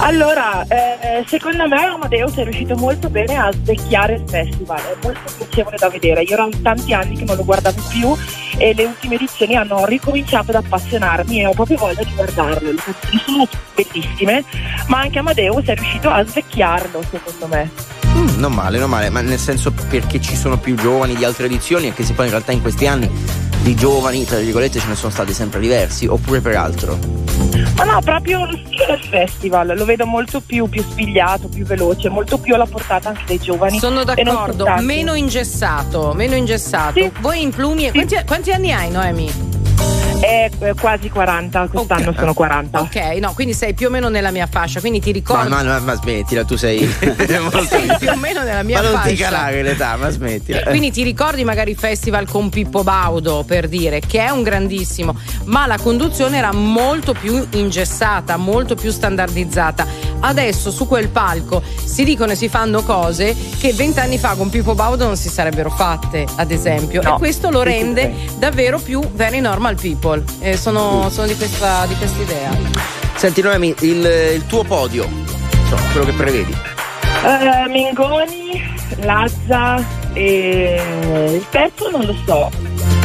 Allora, 0.00 0.64
eh, 0.68 1.24
secondo 1.26 1.66
me 1.66 1.84
Amadeus 1.84 2.36
è 2.36 2.44
riuscito 2.44 2.76
molto 2.76 3.10
bene 3.10 3.36
a 3.36 3.50
svecchiare 3.52 4.14
il 4.14 4.24
festival, 4.26 4.78
è 4.78 4.96
molto 5.02 5.20
piacevole 5.36 5.76
da 5.76 5.88
vedere. 5.88 6.22
Io 6.22 6.34
erano 6.34 6.50
tanti 6.62 6.94
anni 6.94 7.16
che 7.16 7.24
non 7.24 7.36
lo 7.36 7.44
guardavo 7.44 7.82
più 7.88 8.16
e 8.56 8.74
le 8.74 8.84
ultime 8.84 9.16
edizioni 9.16 9.56
hanno 9.56 9.84
ricominciato 9.86 10.50
ad 10.50 10.64
appassionarmi 10.64 11.40
e 11.40 11.46
ho 11.46 11.52
proprio 11.52 11.78
voglia 11.78 12.02
di 12.02 12.14
guardarlo. 12.14 12.70
Le 12.70 12.76
canzoni 12.76 13.22
sono 13.26 13.48
bellissime, 13.74 14.44
ma 14.86 15.00
anche 15.00 15.18
Amadeus 15.18 15.64
è 15.66 15.74
riuscito 15.74 16.10
a 16.10 16.24
svecchiarlo, 16.24 17.02
secondo 17.10 17.46
me. 17.48 17.97
Mm, 18.18 18.38
non 18.40 18.52
male, 18.52 18.78
non 18.78 18.90
male, 18.90 19.10
ma 19.10 19.20
nel 19.20 19.38
senso 19.38 19.72
perché 19.88 20.20
ci 20.20 20.34
sono 20.34 20.58
più 20.58 20.74
giovani 20.74 21.14
di 21.14 21.24
altre 21.24 21.46
edizioni, 21.46 21.86
anche 21.86 22.02
se 22.02 22.14
poi 22.14 22.24
in 22.24 22.32
realtà 22.32 22.50
in 22.50 22.60
questi 22.60 22.86
anni 22.86 23.08
di 23.62 23.74
giovani, 23.76 24.24
tra 24.24 24.38
virgolette, 24.38 24.80
ce 24.80 24.88
ne 24.88 24.94
sono 24.96 25.12
stati 25.12 25.32
sempre 25.32 25.60
diversi, 25.60 26.06
oppure 26.06 26.40
per 26.40 26.56
altro. 26.56 26.98
Ma 27.76 27.84
no, 27.84 28.00
proprio 28.02 28.44
lo 28.44 28.56
stile 28.56 28.86
del 28.86 29.04
festival, 29.08 29.74
lo 29.76 29.84
vedo 29.84 30.04
molto 30.04 30.40
più, 30.40 30.68
più 30.68 30.82
spigliato, 30.82 31.48
più 31.48 31.64
veloce, 31.64 32.08
molto 32.08 32.38
più 32.38 32.54
alla 32.54 32.66
portata 32.66 33.10
anche 33.10 33.22
dei 33.26 33.38
giovani. 33.38 33.78
Sono 33.78 34.02
d'accordo, 34.02 34.66
meno 34.80 35.14
ingessato, 35.14 36.12
meno 36.14 36.34
ingessato. 36.34 37.00
Sì. 37.00 37.10
Voi 37.20 37.42
in 37.42 37.50
plumi, 37.50 37.90
quanti, 37.92 38.16
quanti 38.26 38.50
anni 38.50 38.72
hai 38.72 38.90
Noemi? 38.90 39.57
È 40.20 40.50
eh, 40.58 40.74
quasi 40.74 41.08
40, 41.08 41.68
quest'anno 41.68 42.12
sono 42.12 42.34
40. 42.34 42.80
Ok, 42.80 42.96
no, 43.20 43.32
quindi 43.34 43.54
sei 43.54 43.72
più 43.72 43.86
o 43.86 43.90
meno 43.90 44.08
nella 44.08 44.32
mia 44.32 44.48
fascia, 44.50 44.80
quindi 44.80 45.00
ti 45.00 45.10
Ma, 45.10 45.14
ricordo 45.14 45.48
ma, 45.48 45.62
ma, 45.62 45.78
ma 45.78 45.94
smettila, 45.94 46.44
tu 46.44 46.56
sei 46.56 46.80
molto 47.40 47.64
sei 47.66 47.96
più 47.98 48.10
o 48.10 48.16
meno 48.16 48.42
nella 48.42 48.64
mia 48.64 48.82
Ma 48.82 48.88
non 48.88 48.96
fascia. 48.96 49.08
ti 49.08 49.16
calare 49.16 49.62
l'età, 49.62 49.96
ma 49.96 50.10
smettila. 50.10 50.62
Quindi 50.62 50.90
ti 50.90 51.04
ricordi 51.04 51.44
magari 51.44 51.70
il 51.70 51.78
festival 51.78 52.28
con 52.28 52.48
Pippo 52.48 52.82
Baudo 52.82 53.44
per 53.46 53.68
dire 53.68 54.00
che 54.00 54.24
è 54.24 54.30
un 54.30 54.42
grandissimo, 54.42 55.14
ma 55.44 55.66
la 55.66 55.78
conduzione 55.78 56.36
era 56.36 56.52
molto 56.52 57.12
più 57.12 57.46
ingessata, 57.50 58.36
molto 58.36 58.74
più 58.74 58.90
standardizzata. 58.90 59.86
Adesso 60.20 60.72
su 60.72 60.88
quel 60.88 61.08
palco 61.08 61.62
si 61.84 62.02
dicono 62.02 62.32
e 62.32 62.34
si 62.34 62.48
fanno 62.48 62.82
cose 62.82 63.36
che 63.58 63.72
vent'anni 63.72 64.18
fa 64.18 64.34
con 64.34 64.50
Pippo 64.50 64.74
Baudo 64.74 65.06
non 65.06 65.16
si 65.16 65.28
sarebbero 65.28 65.70
fatte, 65.70 66.26
ad 66.34 66.50
esempio. 66.50 67.02
No, 67.02 67.14
e 67.14 67.18
questo 67.18 67.50
lo 67.50 67.62
rende 67.62 68.12
davvero 68.36 68.80
più 68.80 69.00
very 69.12 69.40
normal 69.40 69.67
people. 69.76 70.22
Eh, 70.40 70.56
sono, 70.56 71.08
sono 71.10 71.26
di 71.26 71.36
questa 71.36 71.86
di 71.86 71.94
questa 71.96 72.22
idea. 72.22 72.50
Senti 73.16 73.42
Noemi, 73.42 73.74
il, 73.80 74.32
il 74.34 74.46
tuo 74.46 74.62
podio, 74.62 75.06
insomma, 75.06 75.82
quello 75.92 76.06
che 76.06 76.12
prevedi. 76.12 76.54
Eh, 77.24 77.68
Mengoni, 77.68 78.62
Lazza 79.00 79.84
e 80.12 80.80
il 81.34 81.46
terzo 81.50 81.90
non 81.90 82.04
lo 82.04 82.14
so. 82.24 82.50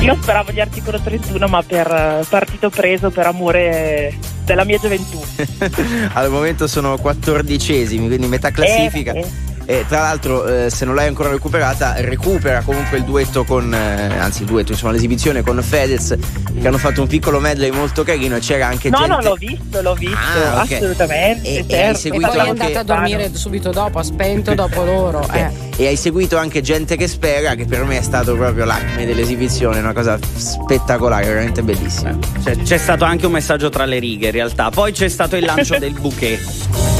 Io 0.02 0.18
speravo 0.22 0.52
gli 0.52 0.60
articolo 0.60 1.00
31, 1.00 1.48
ma 1.48 1.64
per 1.64 2.26
partito 2.30 2.70
preso 2.70 3.10
per 3.10 3.26
amore 3.26 4.14
della 4.44 4.66
mia 4.66 4.78
gioventù. 4.78 5.22
Al 6.14 6.30
momento 6.30 6.68
sono 6.68 6.98
quattordicesimi, 6.98 8.08
quindi 8.08 8.28
metà 8.28 8.52
classifica. 8.52 9.14
Eh, 9.14 9.20
eh. 9.20 9.53
E 9.66 9.86
tra 9.88 10.02
l'altro, 10.02 10.46
eh, 10.46 10.70
se 10.70 10.84
non 10.86 10.94
l'hai 10.96 11.08
ancora 11.08 11.30
recuperata, 11.30 11.94
recupera 12.00 12.62
comunque 12.64 12.98
il 12.98 13.04
duetto 13.06 13.44
con, 13.46 13.74
eh, 13.74 14.18
anzi 14.18 14.42
il 14.42 14.48
duetto, 14.48 14.74
insomma 14.74 14.92
l'esibizione 14.92 15.42
con 15.42 15.62
Fedez, 15.64 16.16
che 16.60 16.68
hanno 16.68 16.78
fatto 16.78 17.02
un 17.02 17.08
piccolo 17.08 17.40
medley 17.40 17.72
molto 17.72 18.04
carino 18.04 18.36
e 18.36 18.40
c'era 18.40 18.68
anche 18.68 18.90
No, 18.90 18.98
gente... 19.00 19.14
no, 19.16 19.22
l'ho 19.22 19.36
visto, 19.36 19.82
l'ho 19.82 19.94
visto, 19.96 20.18
Ah, 20.18 20.62
ok. 20.64 20.72
assolutamente. 20.74 21.48
E- 21.48 21.54
e 21.60 21.66
certo. 21.68 21.76
hai 21.90 21.96
seguito 21.96 22.26
E 22.26 22.30
poi 22.30 22.38
è 22.38 22.50
anche- 22.50 22.62
andata 22.64 22.80
a 22.80 22.84
dormire 22.84 23.32
subito 23.36 23.72
dopo, 23.72 24.00
ha 24.00 24.04
spento 24.04 24.54
dopo 24.56 24.84
loro. 24.84 25.28
Eh, 25.32 25.40
Eh. 25.40 25.72
E 25.76 25.88
hai 25.88 25.96
seguito 25.96 26.38
anche 26.38 26.62
gente 26.62 26.96
che 26.96 27.08
spera, 27.08 27.56
che 27.56 27.66
per 27.66 27.84
me 27.84 27.98
è 27.98 28.02
stato 28.04 28.36
proprio 28.36 28.64
l'acme 28.66 29.06
dell'esibizione, 29.08 29.80
una 29.80 29.94
cosa 29.94 30.20
spettacolare, 30.36 31.26
veramente 31.26 31.64
bellissima. 31.64 32.16
C'è, 32.44 32.58
c'è 32.58 32.78
stato 32.78 33.06
anche 33.06 33.26
un 33.26 33.32
messaggio 33.32 33.70
tra 33.70 33.86
le 33.86 33.98
righe 33.98 34.28
in 34.28 34.32
realtà. 34.34 34.70
Poi 34.70 34.92
c'è 34.92 35.08
stato 35.08 35.36
il 35.36 35.46
lancio 35.46 35.78
del 35.80 35.94
bouquet. 35.94 36.40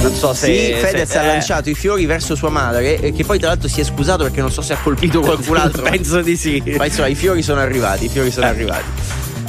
Non 0.02 0.12
so 0.16 0.34
se. 0.34 0.48
Sì, 0.48 0.74
Fedez 0.74 1.10
se- 1.12 1.18
ha 1.20 1.24
eh, 1.24 1.28
lanciato 1.28 1.70
i 1.70 1.76
fiori 1.76 2.06
verso 2.08 2.34
sua 2.36 2.50
madre, 2.54 3.02
e 3.02 3.12
che 3.12 3.26
poi 3.26 3.38
tra 3.38 3.50
l'altro 3.50 3.68
si 3.68 3.82
è 3.82 3.84
scusato 3.84 4.24
perché 4.24 4.40
non 4.40 4.52
so 4.52 4.62
se 4.62 4.72
ha 4.72 4.78
colpito 4.78 5.20
qualcun 5.20 5.58
altro. 5.58 5.82
Penso 5.90 6.22
di 6.22 6.38
sì. 6.38 6.64
Ma 6.78 6.86
insomma, 6.86 7.08
i 7.08 7.16
fiori 7.16 7.42
sono 7.42 7.60
arrivati, 7.60 8.06
i 8.06 8.10
fiori 8.10 8.32
sono 8.32 8.46
arrivati. 8.46 8.86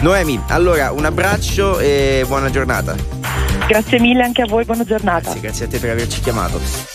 Noemi, 0.01 0.43
allora 0.49 0.91
un 0.91 1.05
abbraccio 1.05 1.79
e 1.79 2.25
buona 2.27 2.51
giornata. 2.51 2.97
Grazie 3.69 4.01
mille 4.01 4.25
anche 4.25 4.43
a 4.43 4.47
voi, 4.47 4.65
buona 4.65 4.85
giornata. 4.85 5.21
Grazie, 5.21 5.41
grazie 5.41 5.65
a 5.67 5.69
te 5.69 5.79
per 5.79 5.91
averci 5.91 6.21
chiamato. 6.21 6.94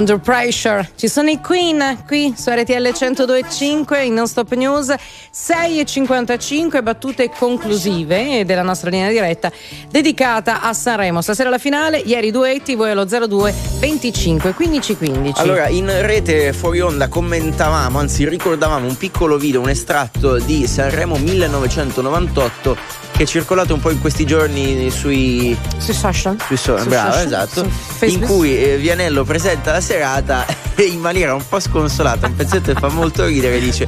Under 0.00 0.18
Pressure. 0.18 0.88
Ci 0.96 1.08
sono 1.08 1.28
i 1.28 1.40
Queen 1.42 2.04
qui 2.06 2.32
su 2.34 2.48
RTL 2.48 2.72
1025 2.72 4.02
in 4.02 4.14
Non 4.14 4.26
Stop 4.26 4.54
News 4.54 4.88
6.55 4.88 6.82
battute 6.82 7.28
conclusive 7.28 8.46
della 8.46 8.62
nostra 8.62 8.88
linea 8.88 9.10
diretta 9.10 9.52
dedicata 9.90 10.62
a 10.62 10.72
Sanremo. 10.72 11.20
Stasera 11.20 11.50
la 11.50 11.58
finale, 11.58 11.98
ieri 11.98 12.30
duetti, 12.30 12.76
voi 12.76 12.92
allo 12.92 13.04
02 13.04 13.52
25 13.78 14.54
15 14.54 14.96
15. 14.96 15.40
Allora, 15.42 15.68
in 15.68 15.92
rete 16.00 16.54
fuori 16.54 16.80
onda 16.80 17.08
commentavamo, 17.08 17.98
anzi 17.98 18.26
ricordavamo 18.26 18.86
un 18.86 18.96
piccolo 18.96 19.36
video, 19.36 19.60
un 19.60 19.68
estratto 19.68 20.38
di 20.38 20.66
Sanremo 20.66 21.16
1998 21.16 23.09
che 23.20 23.26
è 23.26 23.28
circolato 23.28 23.74
un 23.74 23.80
po' 23.80 23.90
in 23.90 24.00
questi 24.00 24.24
giorni 24.24 24.90
sui, 24.90 25.54
sui 25.76 25.92
social. 25.92 26.38
Sui 26.42 26.56
so- 26.56 26.78
Su 26.78 26.88
brava, 26.88 27.12
social, 27.12 27.26
esatto. 27.26 27.70
In 28.06 28.20
cui 28.20 28.56
eh, 28.56 28.78
Vianello 28.78 29.24
presenta 29.24 29.72
la 29.72 29.82
serata 29.82 30.46
e 30.74 30.84
in 30.88 31.00
maniera 31.00 31.34
un 31.34 31.46
po' 31.46 31.60
sconsolata, 31.60 32.28
un 32.28 32.34
pezzetto 32.34 32.72
che 32.72 32.80
fa 32.80 32.88
molto 32.88 33.26
ridere, 33.26 33.60
dice 33.60 33.86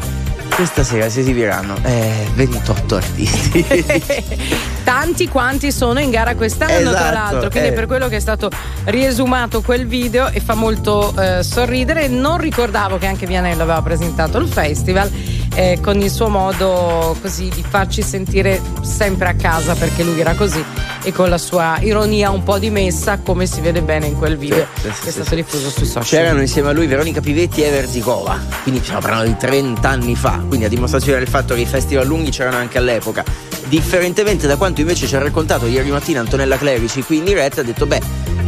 questa 0.54 0.84
sera 0.84 1.08
si 1.08 1.20
esibiranno 1.20 1.78
eh, 1.82 2.26
28 2.34 2.94
artisti. 2.94 3.64
Tanti 4.84 5.28
quanti 5.28 5.72
sono 5.72 5.98
in 6.00 6.10
gara 6.10 6.34
quest'anno, 6.34 6.90
tra 6.90 7.00
Esatto, 7.00 7.14
l'altro. 7.14 7.50
Quindi 7.50 7.68
eh. 7.68 7.72
è 7.72 7.74
per 7.74 7.86
quello 7.86 8.08
che 8.08 8.16
è 8.16 8.20
stato 8.20 8.50
riesumato 8.84 9.62
quel 9.62 9.86
video 9.86 10.28
e 10.28 10.40
fa 10.40 10.54
molto 10.54 11.14
eh, 11.18 11.42
sorridere. 11.42 12.06
Non 12.08 12.36
ricordavo 12.36 12.98
che 12.98 13.06
anche 13.06 13.24
Vianello 13.24 13.62
aveva 13.62 13.80
presentato 13.80 14.36
il 14.36 14.48
festival. 14.48 15.10
Eh, 15.54 15.78
con 15.82 16.00
il 16.00 16.10
suo 16.10 16.28
modo 16.28 17.16
così 17.20 17.48
di 17.48 17.64
farci 17.66 18.02
sentire 18.02 18.60
sempre 18.82 19.28
a 19.28 19.34
casa 19.34 19.74
perché 19.74 20.02
lui 20.02 20.18
era 20.20 20.34
così 20.34 20.64
e 21.02 21.12
con 21.12 21.28
la 21.28 21.38
sua 21.38 21.78
ironia 21.80 22.30
un 22.30 22.42
po' 22.42 22.58
dimessa 22.58 23.18
come 23.18 23.46
si 23.46 23.60
vede 23.60 23.82
bene 23.82 24.06
in 24.06 24.16
quel 24.16 24.36
video 24.36 24.66
Sì, 24.74 24.90
sì, 24.92 25.02
che 25.02 25.08
è 25.08 25.12
stato 25.12 25.28
sì. 25.30 25.34
diffuso 25.36 25.68
sui 25.70 25.86
social. 25.86 26.04
C'erano 26.04 26.40
insieme 26.40 26.68
a 26.68 26.72
lui 26.72 26.86
Veronica 26.86 27.20
Pivetti 27.20 27.62
e 27.62 27.70
Verzikova, 27.70 28.38
quindi 28.62 28.80
stiamo 28.82 29.00
parlando 29.00 29.26
di 29.26 29.36
30 29.36 29.88
anni 29.88 30.14
fa, 30.14 30.40
quindi 30.46 30.64
a 30.66 30.68
dimostrazione 30.68 31.18
del 31.18 31.28
fatto 31.28 31.54
che 31.54 31.60
i 31.60 31.66
festival 31.66 32.06
lunghi 32.06 32.30
c'erano 32.30 32.56
anche 32.56 32.78
all'epoca. 32.78 33.24
Differentemente 33.66 34.46
da 34.46 34.56
quanto 34.56 34.80
invece 34.80 35.06
ci 35.06 35.16
ha 35.16 35.18
raccontato 35.18 35.66
ieri 35.66 35.90
mattina 35.90 36.20
Antonella 36.20 36.56
Clerici 36.58 37.02
qui 37.02 37.18
in 37.18 37.24
diretta, 37.24 37.62
ha 37.62 37.64
detto 37.64 37.86
beh, 37.86 38.00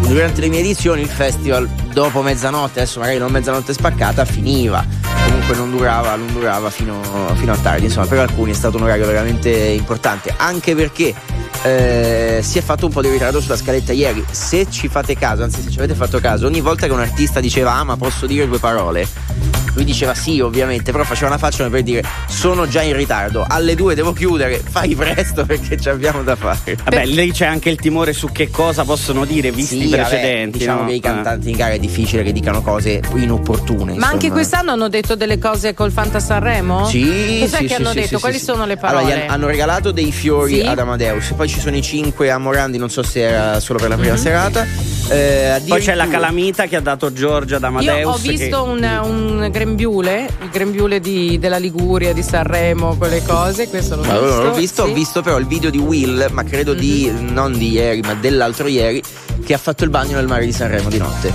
durante 0.06 0.40
le 0.40 0.48
mie 0.48 0.60
edizioni 0.60 1.00
il 1.00 1.08
festival 1.08 1.66
dopo 1.92 2.20
mezzanotte, 2.22 2.80
adesso 2.80 3.00
magari 3.00 3.18
non 3.18 3.32
mezzanotte 3.32 3.72
spaccata, 3.72 4.24
finiva. 4.24 4.84
Comunque 5.46 5.70
non 5.70 5.76
durava, 5.76 6.16
non 6.16 6.32
durava 6.32 6.70
fino, 6.70 7.02
fino 7.34 7.52
a 7.52 7.56
tardi, 7.56 7.84
insomma 7.84 8.06
per 8.06 8.18
alcuni 8.20 8.52
è 8.52 8.54
stato 8.54 8.78
un 8.78 8.84
orario 8.84 9.04
veramente 9.04 9.50
importante, 9.50 10.32
anche 10.34 10.74
perché 10.74 11.14
eh, 11.62 12.40
si 12.42 12.56
è 12.56 12.62
fatto 12.62 12.86
un 12.86 12.92
po' 12.92 13.02
di 13.02 13.10
ritardo 13.10 13.42
sulla 13.42 13.58
scaletta 13.58 13.92
ieri. 13.92 14.24
Se 14.30 14.66
ci 14.70 14.88
fate 14.88 15.14
caso, 15.18 15.42
anzi 15.42 15.60
se 15.60 15.70
ci 15.70 15.76
avete 15.76 15.94
fatto 15.94 16.18
caso, 16.18 16.46
ogni 16.46 16.62
volta 16.62 16.86
che 16.86 16.92
un 16.94 17.00
artista 17.00 17.40
diceva 17.40 17.74
ah 17.74 17.84
ma 17.84 17.98
posso 17.98 18.24
dire 18.24 18.48
due 18.48 18.58
parole, 18.58 19.06
lui 19.74 19.84
diceva 19.84 20.14
sì 20.14 20.40
ovviamente, 20.40 20.92
però 20.92 21.04
faceva 21.04 21.28
una 21.28 21.38
faccia 21.38 21.58
come 21.58 21.70
per 21.70 21.82
dire 21.82 22.02
sono 22.28 22.66
già 22.68 22.82
in 22.82 22.96
ritardo, 22.96 23.44
alle 23.48 23.74
due 23.74 23.94
devo 23.94 24.12
chiudere, 24.12 24.58
fai 24.68 24.94
presto 24.94 25.44
perché 25.44 25.78
ci 25.80 25.88
abbiamo 25.88 26.22
da 26.22 26.36
fare. 26.36 26.76
Vabbè, 26.82 27.06
lì 27.06 27.32
c'è 27.32 27.46
anche 27.46 27.70
il 27.70 27.76
timore 27.76 28.12
su 28.12 28.30
che 28.32 28.50
cosa 28.50 28.84
possono 28.84 29.24
dire 29.24 29.50
visti 29.50 29.78
Sì, 29.80 29.86
i 29.86 29.90
vabbè, 29.90 30.02
precedenti. 30.08 30.58
diciamo 30.58 30.80
no? 30.82 30.86
che 30.88 30.94
i 30.94 31.00
cantanti 31.00 31.50
in 31.50 31.56
gara 31.56 31.74
è 31.74 31.78
difficile 31.78 32.22
che 32.22 32.32
dicano 32.32 32.62
cose 32.62 33.00
inopportune. 33.14 33.94
Ma 33.94 34.08
anche 34.08 34.30
quest'anno 34.30 34.70
hanno 34.72 34.88
detto 34.88 35.14
delle 35.16 35.38
cose 35.38 35.74
col 35.74 35.90
Fanta 35.90 36.20
Sanremo? 36.20 36.86
Sì, 36.86 37.38
Cos'è 37.40 37.56
sì, 37.58 37.62
che 37.62 37.68
sì, 37.68 37.74
hanno 37.74 37.88
sì, 37.90 37.94
detto? 37.96 38.14
sì, 38.16 38.20
Quali 38.20 38.38
sì, 38.38 38.44
sono 38.44 38.62
sì. 38.62 38.68
le 38.68 38.76
parole? 38.76 39.12
Allora, 39.12 39.26
hanno 39.32 39.46
regalato 39.46 39.90
dei 39.90 40.12
fiori 40.12 40.60
Sì. 40.60 40.66
ad 40.66 40.78
Amadeus, 40.78 41.32
poi 41.36 41.48
ci 41.48 41.58
sono 41.60 41.76
i 41.76 41.82
cinque 41.82 42.30
a 42.30 42.38
Morandi, 42.38 42.78
non 42.78 42.90
so 42.90 43.02
se 43.02 43.20
era 43.20 43.60
solo 43.60 43.78
per 43.78 43.88
la 43.88 43.96
prima 43.96 44.14
Mhm. 44.14 44.20
serata. 44.20 44.66
Eh, 45.08 45.60
Poi 45.68 45.80
c'è 45.82 45.94
la 45.94 46.08
calamita 46.08 46.64
che 46.66 46.76
ha 46.76 46.80
dato 46.80 47.12
Giorgia 47.12 47.56
ad 47.56 47.64
Amadeus. 47.64 47.98
Io 47.98 48.08
ho 48.10 48.14
che- 48.16 48.28
visto 48.28 48.62
un, 48.62 48.82
un 49.04 49.48
grembiule, 49.50 50.28
il 50.42 50.48
grembiule 50.50 50.98
di- 50.98 51.38
della 51.38 51.58
Liguria, 51.58 52.12
di 52.14 52.22
Sanremo, 52.22 52.96
quelle 52.96 53.22
cose, 53.22 53.68
questo 53.68 53.96
l'ho 53.96 54.02
Ma 54.04 54.18
visto. 54.18 54.42
l'ho 54.42 54.52
visto, 54.54 54.82
sì. 54.82 54.88
Mhm. 54.88 54.90
ho 54.90 54.98
visto 54.98 55.22
però 55.22 55.36
il 55.38 55.46
video 55.46 55.70
di 55.70 55.78
Will, 55.78 56.28
ma 56.32 56.42
credo 56.44 56.72
di 56.72 57.12
non 57.18 57.52
di 57.56 57.70
ieri, 57.72 58.00
ma 58.00 58.14
dell'altro 58.14 58.66
ieri, 58.66 59.02
che 59.44 59.52
ha 59.52 59.58
fatto 59.58 59.84
il 59.84 59.90
bagno 59.90 60.16
nel 60.16 60.26
mare 60.26 60.46
di 60.46 60.52
Sanremo 60.52 60.88
di 60.88 60.98
notte. 60.98 61.32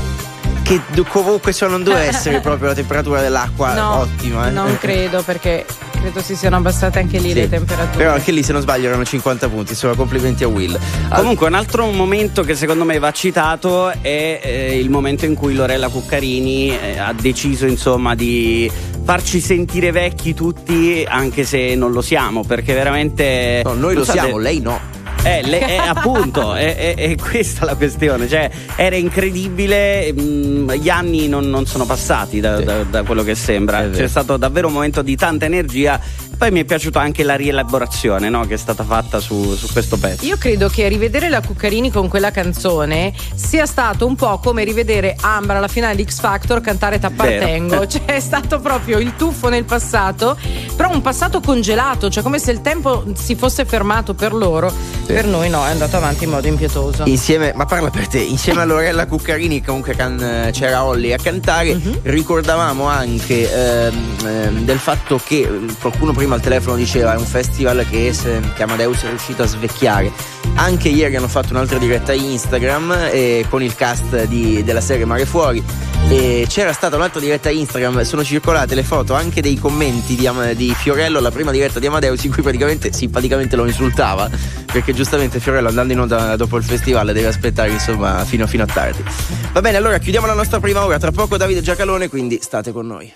Che 0.63 0.81
comunque 1.07 1.53
ciò 1.53 1.67
non 1.67 1.83
deve 1.83 2.01
essere 2.09 2.39
proprio 2.41 2.69
la 2.69 2.75
temperatura 2.75 3.21
dell'acqua 3.21 3.73
No, 3.73 3.99
ottima. 3.99 4.47
eh. 4.47 4.51
Non 4.51 4.77
credo 4.79 5.21
perché 5.23 5.65
credo 5.99 6.21
si 6.21 6.35
siano 6.35 6.55
abbassate 6.57 6.99
anche 6.99 7.19
lì 7.19 7.29
Sì. 7.29 7.33
le 7.35 7.49
temperature. 7.49 7.97
Però 7.97 8.13
anche 8.13 8.31
lì, 8.31 8.43
se 8.43 8.51
non 8.53 8.61
sbaglio, 8.61 8.87
erano 8.87 9.03
50 9.03 9.47
punti. 9.49 9.71
Insomma, 9.71 9.95
complimenti 9.95 10.43
a 10.43 10.47
Will. 10.47 10.77
Comunque, 11.13 11.47
un 11.47 11.53
altro 11.53 11.85
momento 11.91 12.43
che 12.43 12.55
secondo 12.55 12.83
me 12.85 12.97
va 12.99 13.11
citato 13.11 13.89
è 13.89 14.39
eh, 14.41 14.77
il 14.79 14.89
momento 14.89 15.25
in 15.25 15.35
cui 15.35 15.53
Lorella 15.53 15.89
Cuccarini 15.89 16.69
eh, 16.77 16.97
ha 16.97 17.13
deciso, 17.13 17.65
insomma, 17.65 18.15
di 18.15 18.71
farci 19.03 19.39
sentire 19.39 19.91
vecchi 19.91 20.33
tutti, 20.33 21.05
anche 21.07 21.43
se 21.43 21.75
non 21.75 21.91
lo 21.91 22.01
siamo, 22.01 22.43
perché 22.43 22.73
veramente. 22.73 23.61
No, 23.63 23.73
noi 23.73 23.95
lo 23.95 24.03
so, 24.05 24.11
siamo, 24.13 24.37
de- 24.37 24.43
lei 24.43 24.59
no. 24.61 24.79
Eh, 25.23 25.41
le- 25.43 25.67
eh, 25.67 25.77
appunto, 25.77 26.53
è, 26.55 26.75
è- 26.75 26.95
è 26.95 27.15
questa 27.17 27.65
la 27.65 27.75
questione. 27.75 28.27
Cioè, 28.27 28.49
era 28.75 28.95
incredibile. 28.95 30.11
mh, 30.13 30.73
gli 30.75 30.89
anni 30.89 31.27
non, 31.27 31.49
non 31.49 31.65
sono 31.65 31.85
passati 31.85 32.39
da, 32.39 32.59
da- 32.61 32.83
da 32.83 33.03
quello 33.03 33.23
che 33.23 33.35
sembra. 33.35 33.89
C'è 33.89 34.07
stato 34.07 34.37
davvero 34.37 34.67
un 34.67 34.73
momento 34.73 35.01
di 35.01 35.15
tanta 35.15 35.45
energia. 35.45 35.99
Poi 36.39 36.51
mi 36.51 36.61
è 36.61 36.63
piaciuta 36.63 37.01
anche 37.01 37.23
la 37.23 37.35
rielaborazione 37.35 38.29
no, 38.29 38.45
che 38.47 38.53
è 38.53 38.57
stata 38.57 38.85
fatta 38.85 39.19
su, 39.19 39.55
su 39.57 39.67
questo 39.73 39.97
pezzo. 39.97 40.23
Io 40.25 40.37
credo 40.37 40.69
che 40.69 40.87
rivedere 40.87 41.27
la 41.27 41.41
Cuccarini 41.41 41.91
con 41.91 42.07
quella 42.07 42.31
canzone 42.31 43.13
sia 43.35 43.65
stato 43.65 44.05
un 44.05 44.15
po' 44.15 44.39
come 44.39 44.63
rivedere 44.63 45.17
Ambra 45.19 45.57
alla 45.57 45.67
finale 45.67 45.95
di 45.95 46.05
X 46.05 46.21
Factor 46.21 46.61
cantare 46.61 46.97
T'appartengo. 46.97 47.85
Cioè 47.87 48.05
è 48.05 48.21
stato 48.21 48.61
proprio 48.61 48.99
il 48.99 49.17
tuffo 49.17 49.49
nel 49.49 49.65
passato, 49.65 50.37
però 50.77 50.89
un 50.93 51.01
passato 51.01 51.41
congelato, 51.41 52.09
cioè 52.09 52.23
come 52.23 52.39
se 52.39 52.51
il 52.51 52.61
tempo 52.61 53.03
si 53.15 53.35
fosse 53.35 53.65
fermato 53.65 54.13
per 54.13 54.33
loro. 54.33 54.71
Per 55.05 55.25
noi 55.25 55.49
no, 55.49 55.65
è 55.65 55.71
andato 55.71 55.97
avanti 55.97 56.23
in 56.23 56.29
modo 56.29 56.47
impietoso. 56.47 57.03
Insieme, 57.05 57.51
ma 57.53 57.65
parla 57.65 57.89
per 57.89 58.07
te, 58.07 58.19
insieme 58.19 58.61
a 58.61 58.65
Lorella 58.65 59.07
Cuccarini, 59.07 59.61
comunque 59.61 59.93
can- 59.93 60.51
c'era 60.53 60.85
Olli 60.85 61.11
a 61.11 61.17
cantare, 61.17 61.75
Mhm. 61.75 61.99
ricordavamo 62.03 62.85
anche 62.85 63.51
ehm, 63.51 64.15
ehm, 64.25 64.59
del 64.63 64.77
fatto 64.79 65.19
che 65.21 65.39
eh, 65.41 65.49
qualcuno 65.81 66.13
prima 66.13 66.28
al 66.33 66.41
telefono 66.41 66.75
diceva 66.75 67.13
è 67.13 67.17
un 67.17 67.25
festival 67.25 67.85
che, 67.89 68.13
se- 68.13 68.41
che 68.55 68.63
Amadeus 68.63 69.03
è 69.03 69.09
riuscito 69.09 69.43
a 69.43 69.45
svecchiare. 69.45 70.11
Anche 70.55 70.89
ieri 70.89 71.15
hanno 71.15 71.27
fatto 71.27 71.49
un'altra 71.51 71.77
diretta 71.77 72.13
Instagram 72.13 73.09
eh, 73.11 73.45
con 73.49 73.61
il 73.61 73.75
cast 73.75 74.25
di- 74.25 74.63
della 74.63 74.81
serie 74.81 75.05
Mare 75.05 75.25
Fuori. 75.25 75.63
E 76.09 76.45
c'era 76.49 76.73
stata 76.73 76.95
un'altra 76.95 77.19
diretta 77.19 77.49
Instagram, 77.49 78.01
sono 78.01 78.23
circolate 78.23 78.73
le 78.73 78.83
foto 78.83 79.13
anche 79.13 79.41
dei 79.41 79.57
commenti 79.59 80.15
di, 80.15 80.27
di 80.55 80.73
Fiorello 80.73 81.19
alla 81.19 81.29
prima 81.29 81.51
diretta 81.51 81.79
di 81.79 81.85
Amadeus 81.85 82.23
in 82.23 82.31
cui 82.31 82.41
praticamente 82.41 82.91
simpaticamente 82.91 83.55
lo 83.55 83.65
insultava 83.65 84.29
perché 84.71 84.93
giustamente 84.93 85.39
Fiorello 85.39 85.67
andando 85.67 85.93
in 85.93 85.99
onda 85.99 86.35
dopo 86.35 86.57
il 86.57 86.63
festival 86.63 87.07
deve 87.07 87.27
aspettare 87.27 87.69
insomma 87.71 88.23
fino, 88.25 88.47
fino 88.47 88.63
a 88.63 88.67
tardi. 88.67 89.03
Va 89.51 89.61
bene, 89.61 89.77
allora 89.77 89.97
chiudiamo 89.97 90.25
la 90.25 90.33
nostra 90.33 90.59
prima 90.59 90.83
ora, 90.83 90.97
tra 90.97 91.11
poco 91.11 91.37
Davide 91.37 91.61
Giacalone, 91.61 92.07
quindi 92.07 92.39
state 92.41 92.71
con 92.71 92.87
noi. 92.87 93.13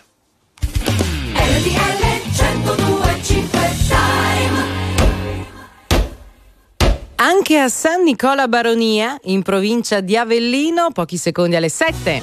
Anche 7.25 7.57
a 7.57 7.69
San 7.69 8.03
Nicola 8.03 8.49
Baronia, 8.49 9.17
in 9.27 9.43
provincia 9.43 10.01
di 10.01 10.17
Avellino, 10.17 10.89
pochi 10.91 11.15
secondi 11.15 11.55
alle 11.55 11.69
7. 11.69 12.21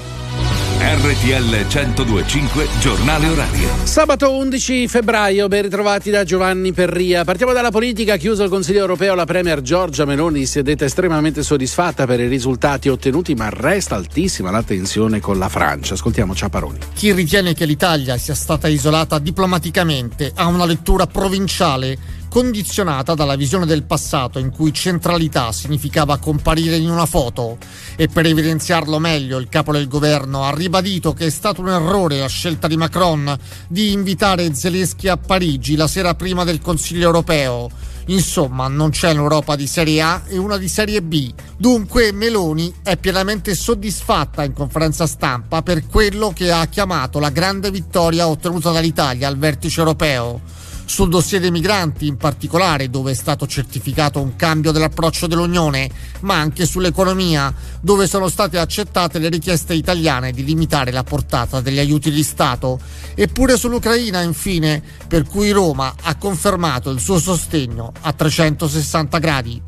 RTL 0.78 1.66
1025 1.66 2.68
giornale 2.80 3.28
orario. 3.28 3.70
Sabato 3.84 4.30
11 4.30 4.88
febbraio, 4.88 5.48
ben 5.48 5.62
ritrovati 5.62 6.10
da 6.10 6.24
Giovanni 6.24 6.72
Perria. 6.72 7.24
Partiamo 7.24 7.54
dalla 7.54 7.70
politica, 7.70 8.18
chiuso 8.18 8.42
il 8.42 8.50
Consiglio 8.50 8.80
europeo, 8.80 9.14
la 9.14 9.24
Premier 9.24 9.62
Giorgia 9.62 10.04
Meloni 10.04 10.44
si 10.44 10.58
è 10.58 10.62
detta 10.62 10.84
estremamente 10.84 11.42
soddisfatta 11.42 12.04
per 12.04 12.20
i 12.20 12.28
risultati 12.28 12.90
ottenuti, 12.90 13.34
ma 13.34 13.48
resta 13.48 13.94
altissima 13.94 14.50
la 14.50 14.62
tensione 14.62 15.18
con 15.18 15.38
la 15.38 15.48
Francia. 15.48 15.94
Ascoltiamo 15.94 16.34
Ciaparoni. 16.34 16.78
Chi 16.92 17.12
ritiene 17.12 17.54
che 17.54 17.64
l'Italia 17.64 18.18
sia 18.18 18.34
stata 18.34 18.68
isolata 18.68 19.18
diplomaticamente 19.18 20.30
ha 20.34 20.44
una 20.44 20.66
lettura 20.66 21.06
provinciale 21.06 22.18
condizionata 22.30 23.14
dalla 23.14 23.34
visione 23.34 23.66
del 23.66 23.82
passato 23.82 24.38
in 24.38 24.50
cui 24.50 24.72
centralità 24.72 25.50
significava 25.50 26.18
comparire 26.18 26.76
in 26.76 26.88
una 26.88 27.04
foto 27.04 27.58
e 27.96 28.06
per 28.06 28.24
evidenziarlo 28.24 29.00
meglio 29.00 29.36
il 29.38 29.48
capo 29.48 29.72
del 29.72 29.88
governo 29.88 30.44
ha 30.44 30.54
ribadito 30.54 31.12
che 31.12 31.26
è 31.26 31.30
stato 31.30 31.60
un 31.60 31.70
errore 31.70 32.20
la 32.20 32.28
scelta 32.28 32.68
di 32.68 32.76
Macron 32.76 33.36
di 33.66 33.90
invitare 33.90 34.54
Zelensky 34.54 35.08
a 35.08 35.16
Parigi 35.16 35.74
la 35.74 35.88
sera 35.88 36.14
prima 36.14 36.44
del 36.44 36.60
Consiglio 36.60 37.06
europeo. 37.06 37.68
Insomma, 38.06 38.68
non 38.68 38.90
c'è 38.90 39.10
un'Europa 39.10 39.56
di 39.56 39.66
Serie 39.66 40.00
A 40.00 40.22
e 40.26 40.38
una 40.38 40.56
di 40.56 40.68
Serie 40.68 41.02
B. 41.02 41.32
Dunque 41.56 42.12
Meloni 42.12 42.72
è 42.82 42.96
pienamente 42.96 43.54
soddisfatta 43.54 44.44
in 44.44 44.52
conferenza 44.52 45.06
stampa 45.06 45.62
per 45.62 45.86
quello 45.86 46.32
che 46.32 46.50
ha 46.50 46.66
chiamato 46.66 47.18
la 47.18 47.30
grande 47.30 47.70
vittoria 47.70 48.28
ottenuta 48.28 48.70
dall'Italia 48.70 49.26
al 49.26 49.36
vertice 49.36 49.80
europeo. 49.80 50.59
Sul 50.90 51.08
dossier 51.08 51.40
dei 51.40 51.52
migranti 51.52 52.08
in 52.08 52.16
particolare, 52.16 52.90
dove 52.90 53.12
è 53.12 53.14
stato 53.14 53.46
certificato 53.46 54.20
un 54.20 54.34
cambio 54.34 54.72
dell'approccio 54.72 55.28
dell'Unione, 55.28 55.88
ma 56.22 56.34
anche 56.34 56.66
sull'economia, 56.66 57.54
dove 57.80 58.08
sono 58.08 58.28
state 58.28 58.58
accettate 58.58 59.20
le 59.20 59.28
richieste 59.28 59.72
italiane 59.72 60.32
di 60.32 60.44
limitare 60.44 60.90
la 60.90 61.04
portata 61.04 61.60
degli 61.60 61.78
aiuti 61.78 62.10
di 62.10 62.24
Stato. 62.24 62.80
Eppure 63.14 63.56
sull'Ucraina, 63.56 64.20
infine, 64.22 64.82
per 65.06 65.22
cui 65.22 65.52
Roma 65.52 65.94
ha 66.02 66.16
confermato 66.16 66.90
il 66.90 66.98
suo 66.98 67.20
sostegno 67.20 67.92
a 68.00 68.12
360 68.12 69.18
gradi. 69.18 69.62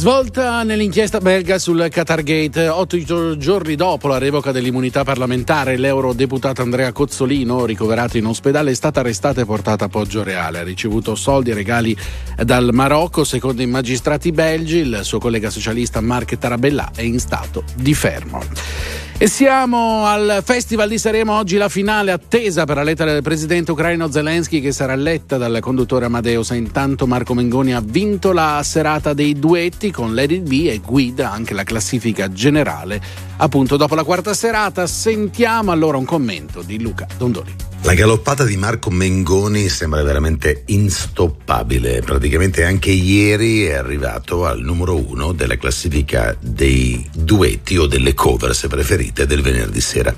Svolta 0.00 0.62
nell'inchiesta 0.62 1.18
belga 1.18 1.58
sul 1.58 1.86
Qatargate, 1.90 2.68
otto 2.68 2.96
gio- 2.96 3.36
giorni 3.36 3.74
dopo 3.74 4.08
la 4.08 4.16
revoca 4.16 4.50
dell'immunità 4.50 5.04
parlamentare, 5.04 5.76
l'eurodeputato 5.76 6.62
Andrea 6.62 6.90
Cozzolino, 6.90 7.66
ricoverato 7.66 8.16
in 8.16 8.24
ospedale, 8.24 8.70
è 8.70 8.74
stata 8.74 9.00
arrestata 9.00 9.42
e 9.42 9.44
portata 9.44 9.84
a 9.84 9.88
Poggio 9.88 10.22
Reale. 10.22 10.60
Ha 10.60 10.62
ricevuto 10.62 11.14
soldi 11.14 11.50
e 11.50 11.54
regali 11.54 11.94
dal 12.42 12.70
Marocco. 12.72 13.24
Secondo 13.24 13.60
i 13.60 13.66
magistrati 13.66 14.32
belgi, 14.32 14.78
il 14.78 15.00
suo 15.02 15.18
collega 15.18 15.50
socialista 15.50 16.00
Marc 16.00 16.38
Tarabella 16.38 16.92
è 16.94 17.02
in 17.02 17.18
stato 17.18 17.64
di 17.74 17.92
fermo. 17.92 19.09
E 19.22 19.28
siamo 19.28 20.06
al 20.06 20.40
Festival 20.42 20.88
di 20.88 20.96
Sanremo, 20.96 21.36
oggi 21.36 21.58
la 21.58 21.68
finale 21.68 22.10
attesa 22.10 22.64
per 22.64 22.76
la 22.76 22.82
lettera 22.82 23.12
del 23.12 23.20
presidente 23.20 23.70
ucraino 23.70 24.10
Zelensky 24.10 24.62
che 24.62 24.72
sarà 24.72 24.94
letta 24.94 25.36
dal 25.36 25.58
conduttore 25.60 26.06
Amadeus. 26.06 26.48
Intanto 26.52 27.06
Marco 27.06 27.34
Mengoni 27.34 27.74
ha 27.74 27.82
vinto 27.84 28.32
la 28.32 28.62
serata 28.64 29.12
dei 29.12 29.38
duetti 29.38 29.90
con 29.90 30.18
It 30.18 30.48
Be 30.48 30.72
e 30.72 30.78
guida 30.78 31.30
anche 31.30 31.52
la 31.52 31.64
classifica 31.64 32.32
generale. 32.32 32.98
Appunto 33.36 33.76
dopo 33.76 33.94
la 33.94 34.04
quarta 34.04 34.32
serata 34.32 34.86
sentiamo 34.86 35.70
allora 35.70 35.98
un 35.98 36.06
commento 36.06 36.62
di 36.62 36.80
Luca 36.80 37.06
Dondoni. 37.18 37.69
La 37.82 37.94
galoppata 37.94 38.44
di 38.44 38.58
Marco 38.58 38.90
Mengoni 38.90 39.70
sembra 39.70 40.02
veramente 40.02 40.64
instoppabile. 40.66 42.02
Praticamente 42.02 42.62
anche 42.62 42.90
ieri 42.90 43.64
è 43.64 43.72
arrivato 43.72 44.44
al 44.44 44.60
numero 44.60 44.96
uno 44.96 45.32
della 45.32 45.56
classifica 45.56 46.36
dei 46.38 47.08
duetti 47.14 47.78
o 47.78 47.86
delle 47.86 48.12
cover, 48.12 48.54
se 48.54 48.68
preferite, 48.68 49.26
del 49.26 49.40
venerdì 49.40 49.80
sera. 49.80 50.14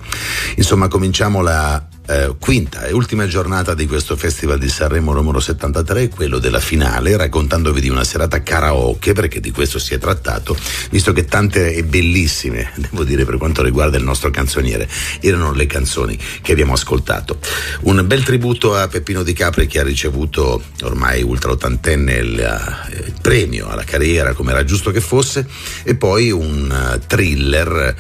Insomma, 0.57 0.89
cominciamo 0.89 1.41
la 1.41 1.87
eh, 2.13 2.35
quinta 2.39 2.85
e 2.85 2.93
ultima 2.93 3.27
giornata 3.27 3.75
di 3.75 3.87
questo 3.87 4.17
Festival 4.17 4.59
di 4.59 4.69
Sanremo 4.69 5.13
numero 5.13 5.41
73, 5.41 6.09
quello 6.09 6.39
della 6.39 6.61
finale, 6.61 7.17
raccontandovi 7.17 7.81
di 7.81 7.89
una 7.89 8.05
serata 8.05 8.43
karaoke, 8.43 9.13
perché 9.13 9.41
di 9.41 9.51
questo 9.51 9.79
si 9.79 9.95
è 9.95 9.99
trattato, 9.99 10.57
visto 10.91 11.13
che 11.13 11.25
tante 11.25 11.75
e 11.75 11.85
bellissime, 11.85 12.73
devo 12.77 13.05
dire 13.05 13.25
per 13.25 13.39
quanto 13.39 13.63
riguarda 13.63 13.97
il 13.97 14.05
nostro 14.05 14.31
canzoniere, 14.31 14.89
erano 15.21 15.53
le 15.53 15.67
canzoni 15.67 16.19
che 16.43 16.53
abbiamo 16.53 16.75
ascoltato. 16.75 17.39
Un 17.83 18.05
bel 18.07 18.23
tributo 18.25 18.75
a 18.75 18.89
Peppino 18.89 19.23
Di 19.23 19.33
Capri 19.33 19.67
che 19.67 19.79
ha 19.79 19.85
ricevuto 19.85 20.63
ormai 20.83 21.23
ultra 21.23 21.53
ottantenne 21.53 22.13
il, 22.15 22.41
eh, 22.41 22.97
il 23.07 23.15
premio 23.21 23.69
alla 23.69 23.85
carriera 23.85 24.35
come 24.35 24.53
era 24.53 24.65
giusto 24.65 24.91
che 24.91 25.01
fosse 25.01 25.47
e 25.83 25.95
poi 25.95 26.31
un 26.31 26.71
eh, 26.71 27.01
thriller 27.07 27.97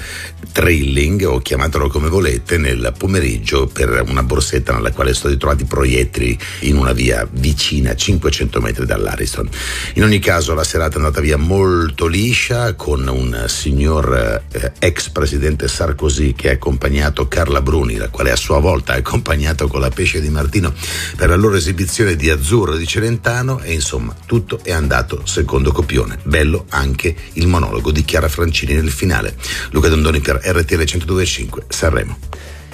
thrilling 0.52 1.22
o 1.22 1.38
chiamatelo 1.38 1.88
come 1.88 2.08
volete 2.08 2.58
nel 2.58 2.92
pomeriggio 2.96 3.66
per 3.66 4.01
una 4.08 4.22
borsetta 4.22 4.72
nella 4.72 4.92
quale 4.92 5.12
sono 5.12 5.32
stati 5.32 5.36
trovati 5.36 5.64
proiettili 5.64 6.38
in 6.60 6.76
una 6.76 6.92
via 6.92 7.26
vicina 7.30 7.94
500 7.94 8.60
metri 8.60 8.86
dall'Ariston. 8.86 9.48
In 9.94 10.04
ogni 10.04 10.18
caso 10.18 10.54
la 10.54 10.64
serata 10.64 10.94
è 10.94 10.98
andata 10.98 11.20
via 11.20 11.36
molto 11.36 12.06
liscia 12.06 12.74
con 12.74 13.06
un 13.06 13.44
signor 13.48 14.42
eh, 14.50 14.72
ex 14.78 15.10
presidente 15.10 15.68
Sarkozy 15.68 16.34
che 16.34 16.50
ha 16.50 16.52
accompagnato 16.52 17.28
Carla 17.28 17.60
Bruni 17.60 17.96
la 17.96 18.08
quale 18.08 18.30
a 18.30 18.36
sua 18.36 18.58
volta 18.58 18.92
ha 18.92 18.96
accompagnato 18.96 19.66
con 19.68 19.80
la 19.80 19.90
pesce 19.90 20.20
di 20.20 20.28
Martino 20.28 20.72
per 21.16 21.28
la 21.28 21.36
loro 21.36 21.56
esibizione 21.56 22.16
di 22.16 22.30
Azzurro 22.30 22.76
di 22.76 22.86
Celentano 22.86 23.60
e 23.60 23.72
insomma 23.72 24.14
tutto 24.26 24.60
è 24.62 24.72
andato 24.72 25.22
secondo 25.26 25.72
copione. 25.72 26.18
Bello 26.22 26.66
anche 26.70 27.14
il 27.34 27.46
monologo 27.46 27.90
di 27.90 28.04
Chiara 28.04 28.28
Francini 28.28 28.74
nel 28.74 28.90
finale. 28.90 29.36
Luca 29.70 29.88
Dondoni 29.88 30.20
per 30.20 30.40
RTL 30.42 30.80
102.5 30.80 31.62
Sanremo 31.68 32.18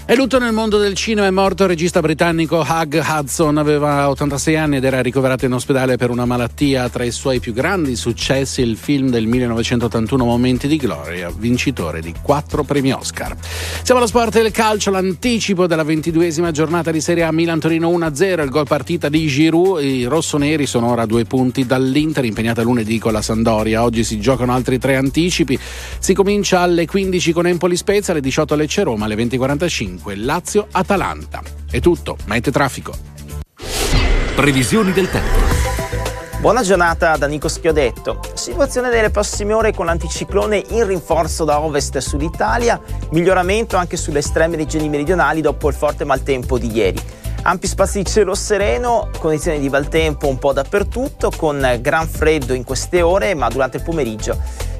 È 0.08 0.16
lutto 0.16 0.38
nel 0.38 0.54
mondo 0.54 0.78
del 0.78 0.94
cinema, 0.94 1.26
è 1.26 1.30
morto 1.30 1.64
il 1.64 1.68
regista 1.68 2.00
britannico 2.00 2.64
Hug 2.66 3.04
Hudson, 3.06 3.58
aveva 3.58 4.08
86 4.08 4.56
anni 4.56 4.76
ed 4.76 4.84
era 4.84 5.02
ricoverato 5.02 5.44
in 5.44 5.52
ospedale 5.52 5.98
per 5.98 6.08
una 6.08 6.24
malattia. 6.24 6.88
Tra 6.88 7.04
i 7.04 7.10
suoi 7.10 7.40
più 7.40 7.52
grandi 7.52 7.94
successi 7.94 8.62
il 8.62 8.78
film 8.78 9.10
del 9.10 9.26
1981 9.26 10.24
Momenti 10.24 10.66
di 10.66 10.78
Gloria, 10.78 11.30
vincitore 11.30 12.00
di 12.00 12.14
quattro 12.22 12.62
premi 12.62 12.90
Oscar. 12.90 13.36
Siamo 13.82 14.00
allo 14.00 14.08
sport 14.08 14.32
del 14.32 14.50
calcio, 14.50 14.90
l'anticipo 14.90 15.66
della 15.66 15.82
ventiduesima 15.82 16.52
giornata 16.52 16.90
di 16.90 17.02
Serie 17.02 17.24
A 17.24 17.30
Milan-Torino 17.30 17.90
1-0, 17.90 18.42
il 18.44 18.48
gol 18.48 18.66
partita 18.66 19.10
di 19.10 19.26
Giroud, 19.26 19.84
i 19.84 20.04
rossoneri 20.04 20.64
sono 20.64 20.90
ora 20.90 21.02
a 21.02 21.06
due 21.06 21.26
punti 21.26 21.66
dall'Inter 21.66 22.24
impegnata 22.24 22.62
lunedì 22.62 22.98
con 22.98 23.12
la 23.12 23.20
Sandoria. 23.20 23.82
Oggi 23.82 24.04
si 24.04 24.18
giocano 24.18 24.54
altri 24.54 24.78
tre 24.78 24.96
anticipi, 24.96 25.58
si 25.98 26.14
comincia 26.14 26.60
alle 26.60 26.86
15 26.86 27.32
con 27.34 27.46
Empoli 27.46 27.76
Spezia, 27.76 28.14
alle 28.14 28.22
18 28.22 28.54
Lecce 28.54 28.82
Roma, 28.84 29.04
alle 29.04 29.14
20.45 29.14 29.96
Lazio 30.14 30.66
Atalanta. 30.70 31.42
È 31.70 31.80
tutto, 31.80 32.16
mette 32.26 32.50
traffico. 32.50 32.92
Previsioni 34.34 34.92
del 34.92 35.10
tempo. 35.10 35.38
Buona 36.40 36.62
giornata 36.62 37.16
da 37.16 37.26
Nico 37.26 37.48
Schiodetto. 37.48 38.20
Situazione 38.34 38.90
delle 38.90 39.10
prossime 39.10 39.54
ore 39.54 39.74
con 39.74 39.86
l'anticiclone 39.86 40.62
in 40.68 40.86
rinforzo 40.86 41.44
da 41.44 41.60
ovest 41.60 41.96
e 41.96 42.00
sud 42.00 42.22
Italia, 42.22 42.80
miglioramento 43.10 43.76
anche 43.76 43.96
sulle 43.96 44.20
estreme 44.20 44.54
regioni 44.54 44.88
meridionali 44.88 45.40
dopo 45.40 45.68
il 45.68 45.74
forte 45.74 46.04
maltempo 46.04 46.56
di 46.56 46.70
ieri. 46.70 47.00
Ampi 47.42 47.66
spazi 47.66 48.02
di 48.02 48.10
cielo 48.10 48.34
sereno, 48.34 49.10
condizioni 49.18 49.58
di 49.58 49.70
bel 49.70 49.88
tempo 49.88 50.28
un 50.28 50.38
po' 50.38 50.52
dappertutto, 50.52 51.30
con 51.34 51.78
gran 51.80 52.06
freddo 52.06 52.52
in 52.52 52.64
queste 52.64 53.00
ore, 53.00 53.34
ma 53.34 53.48
durante 53.48 53.78
il 53.78 53.82
pomeriggio 53.82 54.36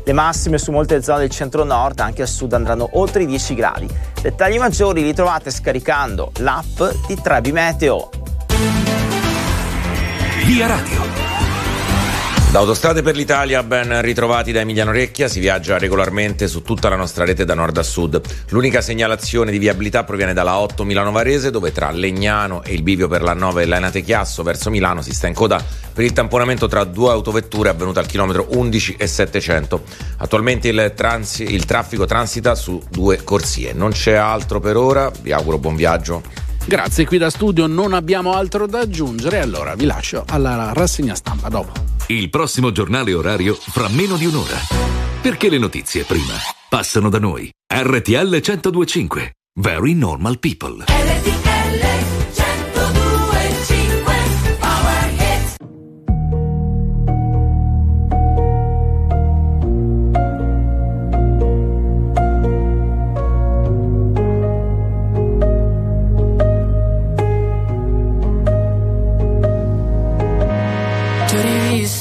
le 0.09 0.15
massime 0.15 0.57
su 0.57 0.73
molte 0.73 1.03
zone 1.03 1.21
del 1.21 1.31
centro-nord, 1.31 2.01
anche 2.01 2.23
al 2.23 2.29
sud, 2.29 2.55
andranno 2.55 2.89
oltre 2.93 3.25
i 3.25 3.27
10 3.27 3.55
gradi. 3.55 3.87
Dettagli 4.23 4.59
maggiori 4.59 5.03
li 5.03 5.13
trovate 5.13 5.51
scaricando 5.51 6.33
l'app 6.39 6.83
di 7.07 7.15
Trebi 7.21 7.53
Meteo. 7.53 8.09
Via 10.47 10.67
Radio. 10.67 11.28
Da 12.51 12.61
Autostrade 12.61 13.03
per 13.03 13.15
l'Italia, 13.15 13.63
ben 13.63 14.01
ritrovati 14.01 14.53
da 14.53 14.61
Emiliano 14.61 14.91
Recchia, 14.91 15.29
si 15.29 15.39
viaggia 15.39 15.77
regolarmente 15.77 16.49
su 16.49 16.63
tutta 16.63 16.89
la 16.89 16.97
nostra 16.97 17.27
rete 17.27 17.45
da 17.45 17.53
nord 17.53 17.77
a 17.77 17.83
sud. 17.83 18.19
L'unica 18.49 18.81
segnalazione 18.81 19.51
di 19.51 19.59
viabilità 19.59 20.03
proviene 20.03 20.33
dalla 20.33 20.57
8 20.57 20.83
Milano 20.85 21.11
Varese, 21.13 21.51
dove 21.51 21.73
tra 21.73 21.91
Legnano 21.91 22.65
e 22.65 22.73
il 22.73 22.83
bivio 22.83 23.07
per 23.07 23.21
la 23.21 23.35
9 23.35 23.63
e 23.63 23.67
l'Enate 23.67 24.01
Chiasso 24.01 24.43
verso 24.43 24.71
Milano 24.71 25.03
si 25.03 25.13
sta 25.13 25.27
in 25.27 25.35
coda 25.35 25.63
per 25.93 26.07
il 26.07 26.15
tamponamento 26.15 26.69
tra 26.69 26.85
due 26.85 27.11
autovetture 27.11 27.69
avvenuto 27.69 27.99
al 27.99 28.07
chilometro 28.07 28.47
11 28.49 28.97
e 28.99 29.07
700. 29.07 29.83
Attualmente 30.17 30.69
il, 30.69 30.93
transi- 30.97 31.53
il 31.53 31.67
traffico 31.67 32.07
transita 32.07 32.55
su 32.55 32.81
due 32.89 33.23
corsie. 33.25 33.75
Non 33.75 33.91
c'è 33.91 34.15
altro 34.15 34.59
per 34.59 34.79
ora, 34.79 35.13
vi 35.21 35.33
auguro 35.33 35.59
buon 35.59 35.77
viaggio. 35.77 36.48
Grazie, 36.69 37.07
qui 37.07 37.17
da 37.17 37.31
studio 37.31 37.67
non 37.67 37.95
abbiamo 37.95 38.35
altro 38.35 38.67
da 38.67 38.81
aggiungere, 38.81 39.41
allora 39.41 39.75
vi 39.75 39.87
lascio 39.87 40.23
alla 40.29 40.75
rassegna 40.75 41.15
stampa 41.15 41.49
dopo. 41.49 41.73
Il 42.09 42.29
prossimo 42.29 42.73
giornale 42.73 43.15
orario 43.15 43.55
fra 43.55 43.89
meno 43.89 44.19
di 44.19 44.27
un'ora. 44.27 44.59
Perché 45.23 45.49
le 45.49 45.57
notizie 45.57 46.05
prima 46.05 46.35
passano 46.69 47.09
da 47.09 47.19
noi. 47.19 47.51
RTL 47.67 48.29
1025. 48.29 49.33
Very 49.61 49.95
normal 49.95 50.39
people. 50.39 50.85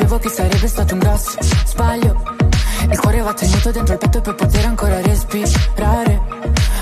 sapevo 0.00 0.18
che 0.18 0.28
sarebbe 0.30 0.66
stato 0.66 0.94
un 0.94 1.00
grosso 1.00 1.36
sbaglio. 1.66 2.22
Il 2.90 2.98
cuore 2.98 3.20
va 3.20 3.34
tenuto 3.34 3.70
dentro 3.70 3.92
il 3.92 3.98
petto 3.98 4.20
per 4.22 4.34
poter 4.34 4.64
ancora 4.64 5.00
respirare. 5.02 6.20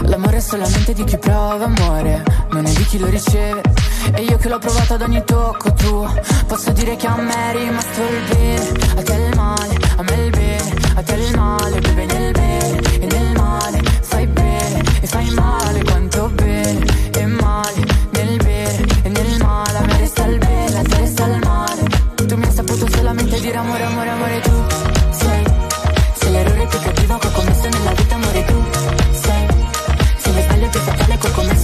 L'amore 0.02 0.36
è 0.36 0.40
solamente 0.40 0.92
di 0.92 1.02
chi 1.02 1.18
prova 1.18 1.64
amore, 1.64 2.22
non 2.52 2.64
è 2.64 2.70
di 2.70 2.84
chi 2.84 2.98
lo 2.98 3.08
riceve. 3.08 3.60
E 4.14 4.22
io 4.22 4.36
che 4.36 4.48
l'ho 4.48 4.58
provato 4.58 4.94
ad 4.94 5.02
ogni 5.02 5.22
tocco 5.24 5.72
tuo, 5.72 6.14
posso 6.46 6.70
dire 6.70 6.94
che 6.94 7.06
a 7.08 7.16
me 7.16 7.50
è 7.50 7.56
rimasto 7.56 8.00
il 8.02 8.36
bene, 8.36 8.72
a 8.96 9.02
te 9.02 9.14
il 9.14 9.36
male, 9.36 9.76
a 9.96 10.02
me 10.02 10.14
il 10.14 10.30
bene, 10.30 10.74
a 10.94 11.02
te 11.02 11.14
il 11.14 11.36
male, 11.36 11.80
bebe 11.80 12.04
nel 12.06 12.32
bene 12.32 12.80
e 13.00 13.06
nel 13.06 13.32
male. 13.36 13.82
Fai 14.00 14.26
bene 14.28 14.82
e 15.00 15.06
fai 15.08 15.30
male, 15.30 15.82
dire 23.48 23.58
amore, 23.60 23.82
amore, 23.82 24.10
amore 24.10 24.40
tu 24.40 24.64
sei 25.10 25.44
Sei 26.14 26.32
l'errore 26.32 26.66
più 26.66 26.78
cattivo 26.80 27.16
che 27.16 27.30
commesso 27.32 27.68
nella 27.68 27.92
vita, 27.92 28.14
amore 28.14 28.44
tu 28.44 28.64
sei 29.22 29.46
lo 30.34 30.40
sbaglio 30.42 30.68
commesso 31.32 31.57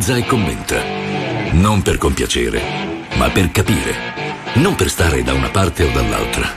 analizza 0.00 0.16
e 0.16 0.24
commenta. 0.24 0.82
Non 1.52 1.82
per 1.82 1.98
compiacere, 1.98 2.60
ma 3.16 3.28
per 3.28 3.50
capire. 3.50 3.94
Non 4.54 4.74
per 4.74 4.88
stare 4.88 5.22
da 5.22 5.34
una 5.34 5.50
parte 5.50 5.84
o 5.84 5.90
dall'altra, 5.92 6.48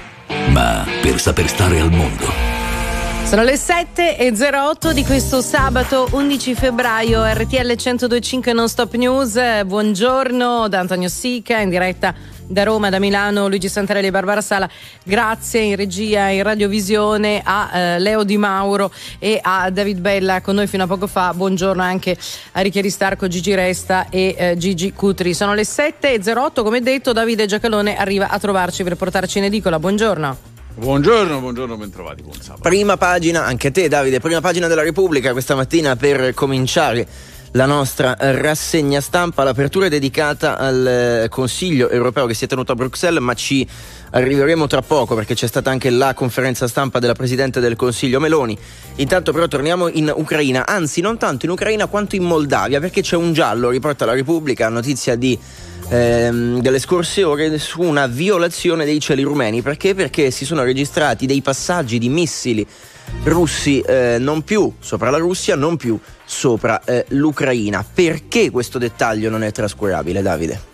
ma 0.49 0.85
per 1.01 1.19
saper 1.19 1.47
stare 1.49 1.79
al 1.79 1.91
mondo. 1.91 2.25
Sono 3.25 3.43
le 3.43 3.57
7 3.57 4.17
e 4.17 4.31
08 4.31 4.93
di 4.93 5.03
questo 5.03 5.41
sabato 5.41 6.07
11 6.11 6.55
febbraio 6.55 7.23
RTL 7.25 7.75
1025 7.75 8.53
Non 8.53 8.69
Stop 8.69 8.93
News. 8.95 9.63
Buongiorno 9.65 10.67
da 10.69 10.79
Antonio 10.79 11.09
Sica 11.09 11.59
in 11.59 11.69
diretta 11.69 12.13
da 12.47 12.63
Roma, 12.63 12.89
da 12.89 12.99
Milano, 12.99 13.47
Luigi 13.47 13.69
Santarelli 13.69 14.07
e 14.07 14.11
Barbara 14.11 14.41
Sala. 14.41 14.69
Grazie 15.03 15.61
in 15.61 15.75
regia, 15.75 16.27
in 16.29 16.43
radiovisione 16.43 17.41
a 17.43 17.69
eh, 17.73 17.99
Leo 17.99 18.23
Di 18.23 18.37
Mauro 18.37 18.91
e 19.19 19.39
a 19.41 19.69
David 19.69 19.99
Bella 19.99 20.41
con 20.41 20.55
noi 20.55 20.67
fino 20.67 20.83
a 20.83 20.87
poco 20.87 21.07
fa. 21.07 21.33
Buongiorno 21.33 21.81
anche 21.81 22.17
a 22.53 22.61
Richieri 22.61 22.89
Starco, 22.89 23.27
Gigi 23.27 23.53
Resta 23.55 24.09
e 24.09 24.35
eh, 24.37 24.57
Gigi 24.57 24.93
Cutri. 24.93 25.33
Sono 25.33 25.53
le 25.53 25.63
7.08, 25.63 26.63
come 26.63 26.81
detto, 26.81 27.13
Davide 27.13 27.45
Giacalone 27.45 27.97
arriva 27.97 28.29
a 28.29 28.39
trovarci 28.39 28.83
per 28.83 28.95
portarci 28.95 29.39
in 29.39 29.45
edicola. 29.45 29.79
Buongiorno. 29.79 30.51
Buongiorno, 30.75 31.39
buongiorno, 31.39 31.77
bentrovati, 31.77 32.23
buon 32.23 32.33
sabato. 32.41 32.67
Prima 32.67 32.97
pagina, 32.97 33.45
anche 33.45 33.67
a 33.67 33.71
te 33.71 33.87
Davide, 33.87 34.19
prima 34.19 34.41
pagina 34.41 34.67
della 34.67 34.81
Repubblica 34.81 35.31
questa 35.31 35.53
mattina 35.53 35.95
per 35.95 36.33
cominciare 36.33 37.07
la 37.53 37.65
nostra 37.65 38.15
rassegna 38.17 39.01
stampa. 39.01 39.43
L'apertura 39.43 39.85
è 39.87 39.89
dedicata 39.89 40.57
al 40.57 40.85
eh, 41.23 41.29
Consiglio 41.29 41.89
europeo 41.89 42.25
che 42.25 42.33
si 42.33 42.45
è 42.45 42.47
tenuto 42.47 42.71
a 42.71 42.75
Bruxelles, 42.75 43.21
ma 43.21 43.33
ci 43.33 43.67
arriveremo 44.11 44.67
tra 44.67 44.81
poco 44.81 45.15
perché 45.15 45.33
c'è 45.33 45.47
stata 45.47 45.69
anche 45.69 45.89
la 45.89 46.13
conferenza 46.13 46.67
stampa 46.67 46.99
della 46.99 47.13
Presidente 47.13 47.59
del 47.59 47.75
Consiglio 47.75 48.19
Meloni. 48.19 48.57
Intanto 48.95 49.31
però 49.31 49.47
torniamo 49.47 49.87
in 49.87 50.11
Ucraina, 50.15 50.65
anzi 50.65 51.01
non 51.01 51.17
tanto 51.17 51.45
in 51.45 51.51
Ucraina 51.51 51.87
quanto 51.87 52.15
in 52.15 52.23
Moldavia 52.23 52.79
perché 52.79 53.01
c'è 53.01 53.15
un 53.15 53.33
giallo, 53.33 53.69
riporta 53.69 54.05
la 54.05 54.13
Repubblica, 54.13 54.69
notizia 54.69 55.15
di 55.15 55.37
ehm, 55.89 56.59
delle 56.59 56.79
scorse 56.79 57.23
ore 57.23 57.57
su 57.59 57.81
una 57.81 58.07
violazione 58.07 58.85
dei 58.85 58.99
cieli 58.99 59.21
rumeni. 59.21 59.61
Perché? 59.61 59.93
Perché 59.93 60.31
si 60.31 60.45
sono 60.45 60.63
registrati 60.63 61.25
dei 61.25 61.41
passaggi 61.41 61.99
di 61.99 62.09
missili 62.09 62.65
russi 63.23 63.79
eh, 63.81 64.17
non 64.19 64.43
più 64.43 64.71
sopra 64.79 65.09
la 65.09 65.17
Russia, 65.17 65.55
non 65.55 65.77
più 65.77 65.99
sopra 66.25 66.83
eh, 66.83 67.05
l'Ucraina. 67.09 67.83
Perché 67.83 68.51
questo 68.51 68.77
dettaglio 68.77 69.29
non 69.29 69.43
è 69.43 69.51
trascurabile, 69.51 70.21
Davide? 70.21 70.71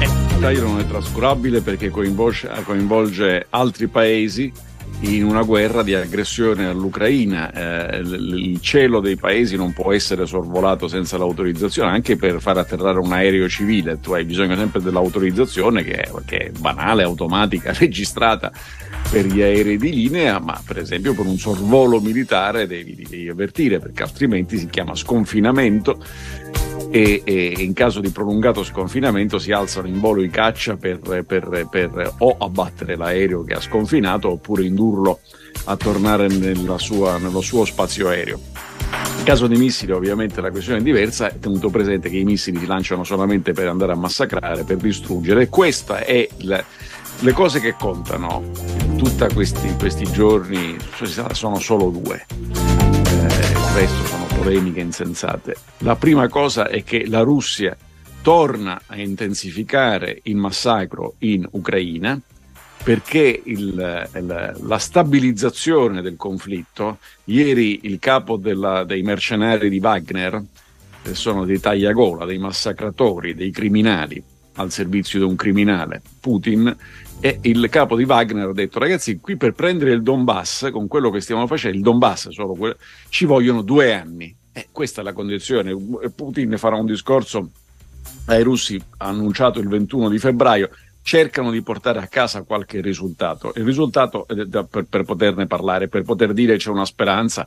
Il 0.00 0.10
dettaglio 0.28 0.62
non 0.62 0.80
è 0.80 0.86
trascurabile 0.86 1.60
perché 1.60 1.90
coinvolge, 1.90 2.50
coinvolge 2.64 3.46
altri 3.50 3.86
paesi 3.86 4.52
in 5.00 5.24
una 5.24 5.42
guerra 5.42 5.82
di 5.82 5.94
aggressione 5.94 6.66
all'Ucraina. 6.66 7.52
Eh, 7.52 7.98
il 7.98 8.60
cielo 8.60 9.00
dei 9.00 9.16
paesi 9.16 9.56
non 9.56 9.72
può 9.72 9.92
essere 9.92 10.26
sorvolato 10.26 10.88
senza 10.88 11.18
l'autorizzazione, 11.18 11.90
anche 11.90 12.16
per 12.16 12.40
far 12.40 12.58
atterrare 12.58 12.98
un 12.98 13.12
aereo 13.12 13.48
civile. 13.48 14.00
Tu 14.00 14.12
hai 14.12 14.24
bisogno 14.24 14.56
sempre 14.56 14.80
dell'autorizzazione 14.80 15.82
che 15.82 15.94
è, 15.94 16.10
che 16.24 16.36
è 16.38 16.50
banale, 16.50 17.02
automatica, 17.02 17.72
registrata 17.78 18.52
per 19.10 19.26
gli 19.26 19.40
aerei 19.40 19.76
di 19.76 19.92
linea, 19.92 20.38
ma 20.38 20.60
per 20.64 20.78
esempio 20.78 21.14
per 21.14 21.26
un 21.26 21.38
sorvolo 21.38 22.00
militare 22.00 22.66
devi, 22.66 22.94
devi 22.94 23.28
avvertire 23.28 23.78
perché 23.78 24.02
altrimenti 24.02 24.58
si 24.58 24.68
chiama 24.68 24.94
sconfinamento 24.94 25.98
e, 26.90 27.22
e, 27.24 27.54
in 27.58 27.72
caso 27.72 28.00
di 28.00 28.10
prolungato 28.10 28.62
sconfinamento 28.62 29.38
si 29.38 29.52
alzano 29.52 29.88
in 29.88 30.00
volo 30.00 30.22
i 30.22 30.30
caccia 30.30 30.76
per, 30.76 31.24
per, 31.26 31.66
per 31.70 32.14
o 32.18 32.36
abbattere 32.38 32.96
l'aereo 32.96 33.44
che 33.44 33.54
ha 33.54 33.60
sconfinato 33.60 34.30
oppure 34.30 34.64
indurlo 34.64 35.20
a 35.64 35.76
tornare 35.76 36.28
sua, 36.78 37.18
nello 37.18 37.40
suo 37.40 37.64
spazio 37.64 38.08
aereo. 38.08 38.40
In 39.18 39.24
caso 39.24 39.46
di 39.46 39.56
missili 39.56 39.92
ovviamente 39.92 40.40
la 40.40 40.50
questione 40.50 40.78
è 40.78 40.82
diversa, 40.82 41.30
tenuto 41.30 41.68
presente 41.70 42.08
che 42.08 42.18
i 42.18 42.24
missili 42.24 42.60
si 42.60 42.66
lanciano 42.66 43.02
solamente 43.02 43.52
per 43.52 43.66
andare 43.66 43.92
a 43.92 43.96
massacrare, 43.96 44.62
per 44.62 44.76
distruggere 44.76 45.48
questa 45.48 45.98
è 45.98 46.28
la, 46.38 46.64
le 47.20 47.32
cose 47.32 47.60
che 47.60 47.74
contano 47.78 48.42
in 48.80 48.96
tutti 48.96 49.32
questi, 49.32 49.74
questi, 49.78 50.04
giorni 50.12 50.76
sono 51.32 51.58
solo 51.58 51.88
due, 51.88 52.26
eh, 52.28 53.50
il 53.50 53.74
resto 53.74 54.04
sono 54.04 54.26
polemiche 54.38 54.80
insensate. 54.80 55.56
La 55.78 55.96
prima 55.96 56.28
cosa 56.28 56.68
è 56.68 56.84
che 56.84 57.06
la 57.06 57.20
Russia 57.20 57.76
torna 58.20 58.80
a 58.86 58.96
intensificare 58.96 60.20
il 60.24 60.36
massacro 60.36 61.14
in 61.18 61.46
Ucraina 61.52 62.20
perché 62.82 63.40
il, 63.44 64.08
il, 64.14 64.56
la 64.62 64.78
stabilizzazione 64.78 66.02
del 66.02 66.16
conflitto, 66.16 66.98
ieri 67.24 67.80
il 67.84 67.98
capo 67.98 68.36
della, 68.36 68.84
dei 68.84 69.02
mercenari 69.02 69.68
di 69.68 69.78
Wagner, 69.78 70.42
che 71.02 71.14
sono 71.14 71.44
dei 71.44 71.58
tagliagola, 71.58 72.24
dei 72.24 72.38
massacratori, 72.38 73.34
dei 73.34 73.50
criminali 73.50 74.22
al 74.56 74.70
servizio 74.70 75.18
di 75.18 75.24
un 75.24 75.36
criminale, 75.36 76.02
Putin, 76.20 76.74
e 77.20 77.38
il 77.42 77.66
capo 77.70 77.96
di 77.96 78.04
Wagner 78.04 78.48
ha 78.48 78.52
detto 78.52 78.78
ragazzi 78.78 79.18
qui 79.20 79.36
per 79.36 79.52
prendere 79.52 79.92
il 79.92 80.02
Donbass 80.02 80.70
con 80.70 80.86
quello 80.86 81.10
che 81.10 81.20
stiamo 81.20 81.46
facendo 81.46 81.76
il 81.76 81.82
Donbass 81.82 82.28
solo 82.28 82.54
quello, 82.54 82.76
ci 83.08 83.24
vogliono 83.24 83.62
due 83.62 83.94
anni 83.94 84.34
e 84.52 84.68
questa 84.70 85.00
è 85.00 85.04
la 85.04 85.14
condizione 85.14 85.74
Putin 86.14 86.58
farà 86.58 86.76
un 86.76 86.84
discorso 86.84 87.50
ai 88.26 88.42
russi 88.42 88.80
annunciato 88.98 89.60
il 89.60 89.68
21 89.68 90.10
di 90.10 90.18
febbraio 90.18 90.70
cercano 91.06 91.52
di 91.52 91.62
portare 91.62 92.00
a 92.00 92.08
casa 92.08 92.42
qualche 92.42 92.80
risultato. 92.80 93.52
Il 93.54 93.62
risultato, 93.62 94.26
eh, 94.26 94.48
per, 94.68 94.86
per 94.90 95.04
poterne 95.04 95.46
parlare, 95.46 95.86
per 95.86 96.02
poter 96.02 96.32
dire 96.32 96.56
c'è 96.56 96.68
una 96.68 96.84
speranza, 96.84 97.46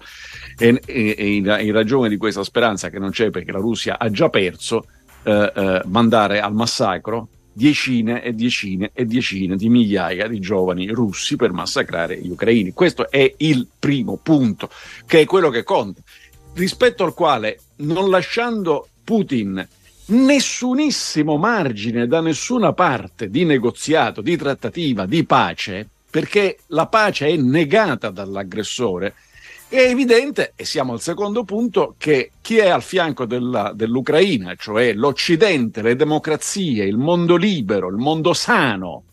e, 0.58 0.82
e, 0.86 1.16
e 1.18 1.36
in, 1.36 1.58
in, 1.60 1.74
ragione 1.74 2.08
di 2.08 2.16
questa 2.16 2.46
speranza 2.46 2.90
che 2.90 3.00
non 3.00 3.10
c'è 3.10 3.32
perché 3.32 3.52
la 3.52 3.60
Russia 3.60 4.00
ha 4.00 4.10
già 4.10 4.30
perso, 4.30 4.86
eh, 5.30 5.52
eh, 5.56 5.82
mandare 5.86 6.40
al 6.42 6.56
massacro 6.56 7.28
decine 7.54 8.24
e 8.24 8.34
decine 8.34 8.90
e 8.94 9.06
decine 9.06 9.56
di 9.56 9.70
migliaia 9.70 10.28
di 10.28 10.40
giovani 10.40 10.90
russi 10.90 11.36
per 11.36 11.52
massacrare 11.52 12.18
gli 12.20 12.30
ucraini. 12.30 12.74
Questo 12.74 13.12
è 13.12 13.32
il 13.38 13.68
primo 13.78 14.18
punto, 14.18 14.72
che 15.06 15.22
è 15.22 15.26
quello 15.26 15.50
che 15.50 15.64
conta, 15.64 16.02
rispetto 16.54 17.04
al 17.04 17.14
quale, 17.14 17.60
non 17.78 18.10
lasciando 18.10 18.88
Putin 19.04 19.68
nessunissimo 20.08 21.38
margine 21.38 22.08
da 22.08 22.22
nessuna 22.22 22.74
parte 22.74 23.30
di 23.30 23.46
negoziato, 23.46 24.22
di 24.22 24.36
trattativa, 24.36 25.06
di 25.06 25.24
pace, 25.26 25.88
perché 26.10 26.60
la 26.68 26.88
pace 26.88 27.28
è 27.28 27.36
negata 27.36 28.10
dall'aggressore, 28.10 29.14
è 29.70 29.82
evidente, 29.82 30.54
e 30.56 30.66
siamo 30.66 30.94
al 30.94 31.02
secondo 31.02 31.44
punto, 31.44 31.94
che 31.98 32.32
chi 32.42 32.58
è 32.58 32.70
al 32.70 32.82
fianco 32.82 33.26
della, 33.26 33.72
dell'Ucraina, 33.76 34.56
cioè 34.56 34.94
l'Occidente, 34.94 35.84
le 35.84 35.96
democrazie, 35.96 36.86
il 36.86 36.98
mondo 36.98 37.36
libero, 37.36 37.88
il 37.88 37.98
mondo 37.98 38.34
sano, 38.34 39.04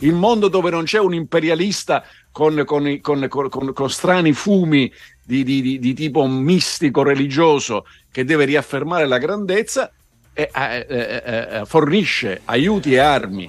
il 0.00 0.14
mondo 0.14 0.48
dove 0.48 0.70
non 0.70 0.84
c'è 0.84 0.98
un 0.98 1.14
imperialista 1.14 2.02
con, 2.32 2.64
con, 2.64 2.98
con, 3.00 3.28
con 3.72 3.90
strani 3.90 4.32
fumi 4.32 4.90
di, 5.24 5.44
di, 5.44 5.78
di, 5.78 5.94
tipo 5.94 6.26
mistico 6.26 7.02
religioso 7.02 7.84
che 8.10 8.24
deve 8.24 8.46
riaffermare 8.46 9.06
la 9.06 9.18
grandezza, 9.18 9.92
eh, 10.32 10.50
eh, 10.52 10.86
eh, 10.88 11.62
fornisce 11.66 12.40
aiuti 12.46 12.94
e 12.94 12.98
armi 12.98 13.48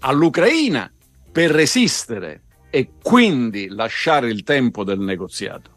all'Ucraina 0.00 0.90
per 1.30 1.50
resistere 1.50 2.42
e 2.68 2.90
quindi 3.02 3.68
lasciare 3.68 4.28
il 4.28 4.42
tempo 4.42 4.84
del 4.84 4.98
negoziato. 4.98 5.70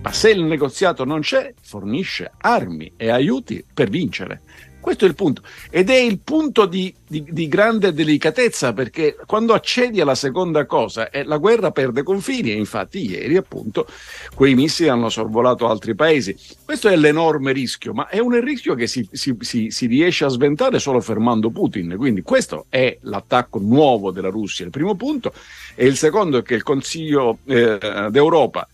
Ma 0.00 0.12
se 0.12 0.30
il 0.30 0.42
negoziato 0.42 1.04
non 1.04 1.20
c'è, 1.20 1.52
fornisce 1.60 2.30
armi 2.38 2.92
e 2.96 3.10
aiuti 3.10 3.64
per 3.72 3.90
vincere. 3.90 4.42
Questo 4.80 5.04
è 5.04 5.08
il 5.08 5.16
punto. 5.16 5.42
Ed 5.70 5.90
è 5.90 5.96
il 5.96 6.20
punto 6.20 6.64
di, 6.64 6.94
di, 7.06 7.24
di 7.28 7.48
grande 7.48 7.92
delicatezza 7.92 8.72
perché 8.72 9.16
quando 9.26 9.52
accedi 9.52 10.00
alla 10.00 10.14
seconda 10.14 10.66
cosa, 10.66 11.10
eh, 11.10 11.24
la 11.24 11.36
guerra 11.36 11.72
perde 11.72 12.04
confini 12.04 12.52
e 12.52 12.54
infatti 12.54 13.10
ieri 13.10 13.36
appunto 13.36 13.86
quei 14.34 14.54
missili 14.54 14.88
hanno 14.88 15.08
sorvolato 15.08 15.68
altri 15.68 15.94
paesi. 15.94 16.34
Questo 16.64 16.88
è 16.88 16.96
l'enorme 16.96 17.52
rischio, 17.52 17.92
ma 17.92 18.08
è 18.08 18.20
un 18.20 18.40
rischio 18.40 18.74
che 18.74 18.86
si, 18.86 19.06
si, 19.10 19.36
si, 19.40 19.70
si 19.70 19.86
riesce 19.86 20.24
a 20.24 20.28
sventare 20.28 20.78
solo 20.78 21.00
fermando 21.00 21.50
Putin. 21.50 21.96
Quindi 21.98 22.22
questo 22.22 22.66
è 22.68 22.96
l'attacco 23.02 23.58
nuovo 23.58 24.12
della 24.12 24.30
Russia, 24.30 24.64
il 24.64 24.70
primo 24.70 24.94
punto. 24.94 25.32
E 25.74 25.86
il 25.86 25.96
secondo 25.96 26.38
è 26.38 26.42
che 26.42 26.54
il 26.54 26.62
Consiglio 26.62 27.38
eh, 27.46 27.78
d'Europa 28.10 28.66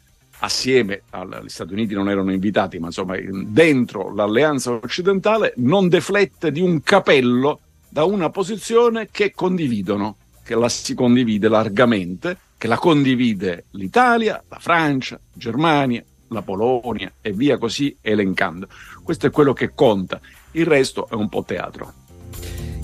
assieme 0.45 1.03
agli 1.11 1.49
Stati 1.49 1.73
Uniti 1.73 1.95
non 1.95 2.09
erano 2.09 2.33
invitati, 2.33 2.79
ma 2.79 2.87
insomma 2.87 3.17
dentro 3.19 4.15
l'alleanza 4.15 4.73
occidentale, 4.73 5.55
non 5.57 5.89
deflette 5.89 6.53
di 6.53 6.61
un 6.61 6.83
capello 6.83 7.61
da 7.89 8.05
una 8.05 8.31
posizione 8.31 9.09
che 9.11 9.33
condividono, 9.35 10.17
che 10.43 10.55
la 10.55 10.69
si 10.69 10.95
condivide 10.95 11.49
largamente, 11.49 12.39
che 12.59 12.67
la 12.67 12.79
condivide 12.79 13.67
l'Italia, 13.71 14.43
la 14.49 14.59
Francia, 14.59 15.19
Germania, 15.33 16.05
la 16.29 16.43
Polonia 16.43 17.13
e 17.21 17.33
via 17.33 17.59
così 17.59 17.97
elencando. 18.01 18.69
Questo 19.03 19.27
è 19.27 19.31
quello 19.31 19.53
che 19.53 19.73
conta, 19.75 20.21
il 20.53 20.67
resto 20.67 21.09
è 21.09 21.15
un 21.15 21.29
po' 21.29 21.45
teatro. 21.45 21.93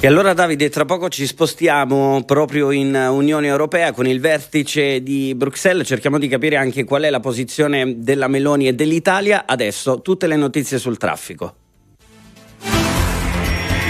E 0.03 0.07
allora 0.07 0.33
Davide, 0.33 0.71
tra 0.71 0.87
poco 0.87 1.11
ci 1.11 1.27
spostiamo 1.27 2.23
proprio 2.25 2.71
in 2.71 2.95
Unione 2.95 3.49
Europea 3.49 3.93
con 3.93 4.07
il 4.07 4.19
vertice 4.19 5.03
di 5.03 5.35
Bruxelles, 5.35 5.87
cerchiamo 5.87 6.19
di 6.19 6.27
capire 6.27 6.57
anche 6.57 6.85
qual 6.85 7.03
è 7.03 7.11
la 7.11 7.21
posizione 7.21 7.97
della 7.99 8.27
Meloni 8.27 8.67
e 8.67 8.73
dell'Italia. 8.73 9.45
Adesso 9.47 10.01
tutte 10.01 10.27
le 10.27 10.37
notizie 10.37 10.79
sul 10.79 10.97
traffico. 10.97 11.55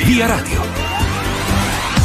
Via 0.04 0.26
Radio. 0.26 0.89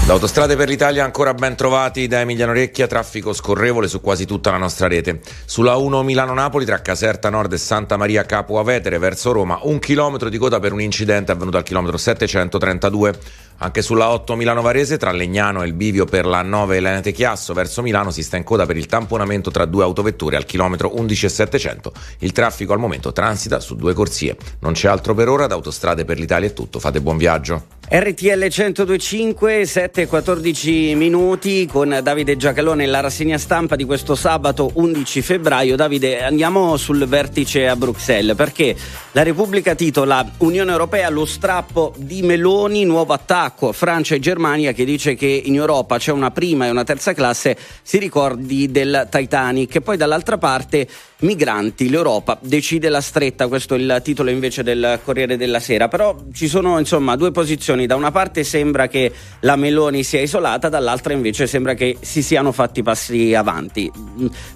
Da 0.06 0.56
per 0.56 0.70
l'Italia 0.70 1.04
ancora 1.04 1.34
ben 1.34 1.56
trovati 1.56 2.06
da 2.06 2.20
Emiliano 2.20 2.54
Recchia, 2.54 2.86
traffico 2.86 3.34
scorrevole 3.34 3.88
su 3.88 4.02
quasi 4.02 4.28
tutta 4.28 4.52
la 4.52 4.58
nostra 4.58 4.88
rete. 4.88 5.20
Sulla 5.46 5.78
1 5.78 6.04
Milano-Napoli 6.04 6.64
tra 6.64 6.80
Caserta 6.80 7.32
Nord 7.32 7.52
e 7.54 7.58
Santa 7.58 7.98
Maria 7.98 8.24
Capua 8.24 8.62
Vetere 8.62 9.00
verso 9.00 9.32
Roma, 9.32 9.58
un 9.64 9.80
chilometro 9.80 10.30
di 10.30 10.38
coda 10.38 10.60
per 10.60 10.74
un 10.74 10.82
incidente 10.82 11.32
avvenuto 11.32 11.58
al 11.58 11.64
chilometro 11.64 11.98
732. 11.98 13.20
Anche 13.58 13.82
sulla 13.82 14.10
8 14.12 14.36
Milano 14.36 14.62
Varese 14.62 14.98
tra 14.98 15.12
Legnano 15.12 15.64
e 15.64 15.66
il 15.66 15.74
bivio 15.74 16.06
per 16.06 16.28
la 16.28 16.44
9 16.44 16.78
Elenete 16.78 17.12
Chiasso 17.12 17.54
verso 17.54 17.82
Milano 17.82 18.12
si 18.12 18.22
sta 18.22 18.38
in 18.38 18.44
coda 18.44 18.68
per 18.68 18.78
il 18.78 18.86
tamponamento 18.86 19.50
tra 19.50 19.66
due 19.66 19.84
autovetture 19.84 20.36
al 20.36 20.46
chilometro 20.46 20.96
11 20.96 21.26
e 21.26 21.30
700. 21.30 21.94
Il 22.20 22.32
traffico 22.32 22.74
al 22.74 22.80
momento 22.80 23.12
transita 23.12 23.60
su 23.60 23.76
due 23.76 23.94
corsie. 23.94 24.38
Non 24.60 24.74
c'è 24.74 24.88
altro 24.88 25.16
per 25.16 25.30
ora, 25.30 25.48
da 25.48 25.56
Autostrade 25.56 26.06
per 26.06 26.20
l'Italia 26.20 26.50
è 26.50 26.54
tutto. 26.54 26.80
Fate 26.80 27.02
buon 27.02 27.18
viaggio. 27.18 27.75
RTL 27.88 28.48
1025, 28.50 29.64
7 29.64 30.02
e 30.02 30.08
14 30.08 30.96
minuti 30.96 31.68
con 31.68 32.00
Davide 32.02 32.36
Giacalone 32.36 32.88
la 32.88 33.00
rassegna 33.00 33.38
stampa 33.38 33.76
di 33.76 33.84
questo 33.84 34.16
sabato 34.16 34.72
11 34.74 35.22
febbraio. 35.22 35.76
Davide, 35.76 36.24
andiamo 36.24 36.78
sul 36.78 37.06
vertice 37.06 37.68
a 37.68 37.76
Bruxelles 37.76 38.36
perché 38.36 38.76
la 39.12 39.22
Repubblica 39.22 39.76
titola 39.76 40.28
Unione 40.40 40.72
Europea 40.72 41.12
lo 41.12 41.26
strappo 41.26 41.94
di 41.98 42.24
Meloni, 42.24 42.86
nuovo 42.86 43.14
attacco 43.14 43.72
Francia 43.72 44.16
e 44.16 44.20
Germania 44.20 44.72
che 44.72 44.84
dice 44.84 45.14
che 45.14 45.44
in 45.46 45.54
Europa 45.54 46.00
c'è 46.00 46.12
una 46.12 46.32
prima 46.32 46.66
e 46.66 46.72
una 46.72 46.84
terza 46.84 47.14
classe, 47.14 47.56
si 47.84 48.00
ricordi 48.00 48.72
del 48.72 49.08
Titanic 49.12 49.76
e 49.76 49.82
poi 49.82 49.96
dall'altra 49.96 50.40
parte 50.40 50.88
migranti, 51.20 51.90
l'Europa 51.90 52.38
decide 52.42 52.90
la 52.90 53.02
stretta, 53.02 53.48
questo 53.48 53.76
è 53.76 53.78
il 53.78 54.02
titolo 54.04 54.30
invece 54.30 54.64
del 54.64 55.00
Corriere 55.04 55.38
della 55.38 55.60
Sera, 55.60 55.88
però 55.88 56.16
ci 56.34 56.48
sono 56.48 56.78
insomma 56.80 57.16
due 57.16 57.32
posizioni, 57.32 57.75
da 57.86 57.96
una 57.96 58.12
parte 58.12 58.46
sembra 58.46 58.88
che 58.88 59.12
la 59.42 59.58
Meloni 59.58 60.04
sia 60.04 60.22
isolata, 60.22 60.70
dall'altra 60.70 61.12
invece 61.12 61.48
sembra 61.48 61.74
che 61.74 61.98
si 62.00 62.24
siano 62.24 62.54
fatti 62.54 62.82
passi 62.82 63.34
avanti. 63.34 63.92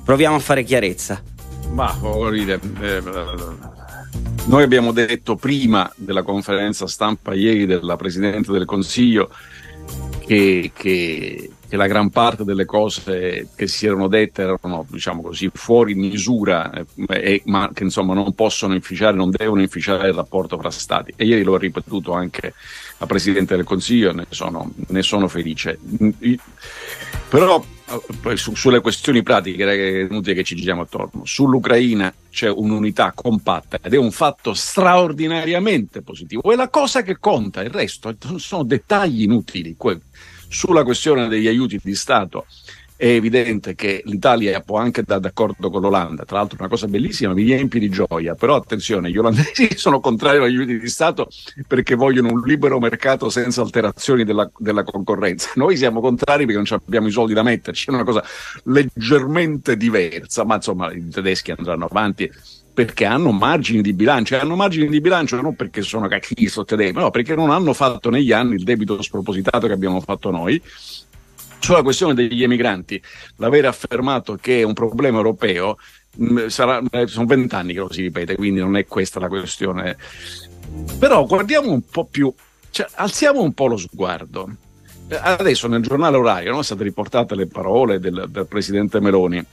Proviamo 0.06 0.38
a 0.38 0.40
fare 0.40 0.64
chiarezza. 0.64 1.22
Ma 1.72 1.94
voglio 2.00 2.32
dire, 2.32 2.60
eh, 2.82 3.02
noi 4.46 4.64
abbiamo 4.64 4.94
detto 4.94 5.36
prima 5.36 5.92
della 5.96 6.24
conferenza 6.24 6.88
stampa 6.88 7.34
ieri 7.34 7.66
della 7.66 7.98
Presidente 7.98 8.52
del 8.52 8.66
Consiglio 8.66 9.30
che, 10.26 10.72
che, 10.74 11.50
che 11.70 11.78
la 11.78 11.88
gran 11.88 12.10
parte 12.10 12.44
delle 12.44 12.66
cose 12.66 13.50
che 13.56 13.68
si 13.68 13.86
erano 13.86 14.08
dette 14.08 14.42
erano, 14.42 14.86
diciamo 14.90 15.22
così, 15.22 15.50
fuori 15.54 15.94
misura, 15.94 16.72
eh, 17.08 17.44
ma 17.46 17.70
che 17.74 17.84
insomma 17.84 18.16
non 18.16 18.34
possono 18.34 18.74
inficiare, 18.74 19.16
non 19.16 19.30
devono 19.30 19.62
inficiare 19.62 20.08
il 20.08 20.16
rapporto 20.16 20.58
fra 20.58 20.72
Stati. 20.72 21.14
E 21.16 21.26
ieri 21.26 21.44
l'ho 21.44 21.58
ripetuto 21.58 22.14
anche 22.14 22.56
la 22.98 23.06
Presidente 23.06 23.56
del 23.56 23.66
Consiglio, 23.66 24.12
ne 24.12 24.26
sono, 24.30 24.72
ne 24.88 25.02
sono 25.04 25.28
felice. 25.28 25.78
Però 27.30 27.64
su, 28.36 28.56
sulle 28.56 28.82
questioni 28.82 29.24
pratiche 29.24 29.64
è 29.64 30.02
inutile 30.02 30.36
che 30.36 30.44
ci 30.44 30.56
giriamo 30.56 30.82
attorno. 30.82 31.22
Sull'Ucraina 31.26 32.14
c'è 32.30 32.50
un'unità 32.50 33.12
compatta 33.14 33.80
ed 33.82 33.94
è 33.94 33.98
un 33.98 34.12
fatto 34.12 34.54
straordinariamente 34.54 36.02
positivo. 36.02 36.42
È 36.52 36.56
la 36.56 36.70
cosa 36.70 37.02
che 37.02 37.18
conta, 37.20 37.62
il 37.62 37.70
resto 37.70 38.16
sono 38.38 38.64
dettagli 38.64 39.24
inutili. 39.24 39.76
Sulla 40.50 40.84
questione 40.84 41.28
degli 41.28 41.48
aiuti 41.48 41.80
di 41.82 41.94
Stato 41.94 42.46
è 43.00 43.06
evidente 43.06 43.76
che 43.76 44.02
l'Italia 44.06 44.60
può 44.60 44.78
anche 44.78 45.00
andare 45.00 45.22
d'accordo 45.22 45.70
con 45.70 45.80
l'Olanda, 45.80 46.26
tra 46.26 46.40
l'altro 46.40 46.58
una 46.60 46.68
cosa 46.68 46.86
bellissima, 46.88 47.34
mi 47.34 47.44
riempie 47.44 47.80
di 47.80 47.88
gioia, 47.88 48.36
però 48.36 48.56
attenzione, 48.56 49.10
gli 49.10 49.18
olandesi 49.18 49.70
sono 49.80 50.02
contrari 50.02 50.40
agli 50.40 50.56
aiuti 50.58 50.78
di 50.78 50.90
Stato 50.90 51.30
perché 51.66 51.96
vogliono 51.96 52.30
un 52.34 52.42
libero 52.42 52.78
mercato 52.78 53.30
senza 53.30 53.62
alterazioni 53.62 54.26
della, 54.26 54.52
della 54.58 54.84
concorrenza, 54.84 55.52
noi 55.56 55.78
siamo 55.78 56.02
contrari 56.02 56.46
perché 56.46 56.62
non 56.62 56.82
abbiamo 56.86 57.08
i 57.08 57.12
soldi 57.12 57.34
da 57.34 57.42
metterci, 57.42 57.90
è 57.90 57.94
una 57.94 58.04
cosa 58.04 58.22
leggermente 58.64 59.78
diversa, 59.78 60.44
ma 60.44 60.56
insomma 60.56 60.92
i 60.92 61.08
tedeschi 61.08 61.52
andranno 61.52 61.86
avanti 61.86 62.30
perché 62.86 63.04
hanno 63.04 63.34
margini 63.34 63.82
di 63.82 63.92
bilancio 63.92 64.40
hanno 64.40 64.56
margini 64.56 64.88
di 64.88 65.02
bilancio 65.02 65.42
non 65.42 65.54
perché 65.54 65.82
sono 65.82 66.08
cacchisti 66.08 66.60
o 66.60 66.64
tedeschi, 66.64 66.98
no, 66.98 67.10
perché 67.12 67.36
non 67.36 67.50
hanno 67.50 67.74
fatto 67.74 68.10
negli 68.10 68.32
anni 68.32 68.56
il 68.56 68.64
debito 68.64 69.02
spropositato 69.02 69.68
che 69.68 69.74
abbiamo 69.74 70.00
fatto 70.00 70.32
noi 70.32 70.62
sulla 71.60 71.82
questione 71.82 72.14
degli 72.14 72.42
emigranti, 72.42 73.02
l'aver 73.36 73.66
affermato 73.66 74.38
che 74.40 74.62
è 74.62 74.64
un 74.64 74.72
problema 74.72 75.18
europeo, 75.18 75.78
mh, 76.16 76.46
sarà, 76.46 76.82
eh, 76.90 77.06
sono 77.08 77.26
vent'anni 77.26 77.74
che 77.74 77.80
lo 77.80 77.92
si 77.92 78.04
ripete, 78.04 78.38
quindi 78.38 78.62
non 78.62 78.78
è 78.78 78.86
questa 78.86 79.20
la 79.20 79.28
questione. 79.28 79.98
Però 80.98 81.26
guardiamo 81.26 81.74
un 81.74 81.82
po' 81.82 82.06
più, 82.06 82.34
cioè, 82.70 82.88
alziamo 82.96 83.42
un 83.42 83.52
po' 83.52 83.68
lo 83.68 83.76
sguardo. 83.76 84.56
Eh, 85.10 85.20
adesso 85.22 85.68
nel 85.68 85.82
giornale 85.82 86.16
orario 86.16 86.46
no, 86.46 86.52
sono 86.52 86.64
state 86.64 86.84
riportate 86.84 87.36
le 87.36 87.48
parole 87.48 88.00
del, 88.00 88.28
del 88.30 88.48
presidente 88.48 89.02
Meloni. 89.02 89.46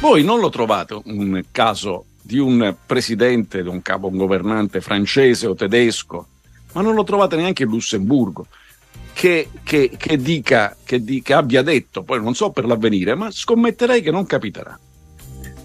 Voi 0.00 0.24
non 0.24 0.40
lo 0.40 0.48
trovate 0.48 0.98
un 1.04 1.44
caso 1.52 2.06
di 2.22 2.38
un 2.38 2.74
presidente, 2.86 3.62
di 3.62 3.68
un 3.68 3.82
capo, 3.82 4.06
un 4.06 4.16
governante 4.16 4.80
francese 4.80 5.46
o 5.46 5.54
tedesco, 5.54 6.26
ma 6.72 6.80
non 6.80 6.94
lo 6.94 7.04
trovate 7.04 7.36
neanche 7.36 7.64
in 7.64 7.68
Lussemburgo 7.68 8.46
che, 9.12 9.50
che, 9.62 9.90
che, 9.98 10.16
dica, 10.16 10.74
che, 10.82 11.04
di, 11.04 11.20
che 11.20 11.34
abbia 11.34 11.60
detto, 11.60 12.02
poi 12.02 12.22
non 12.22 12.34
so 12.34 12.48
per 12.50 12.64
l'avvenire, 12.64 13.14
ma 13.14 13.30
scommetterei 13.30 14.00
che 14.00 14.10
non 14.10 14.24
capiterà. 14.24 14.78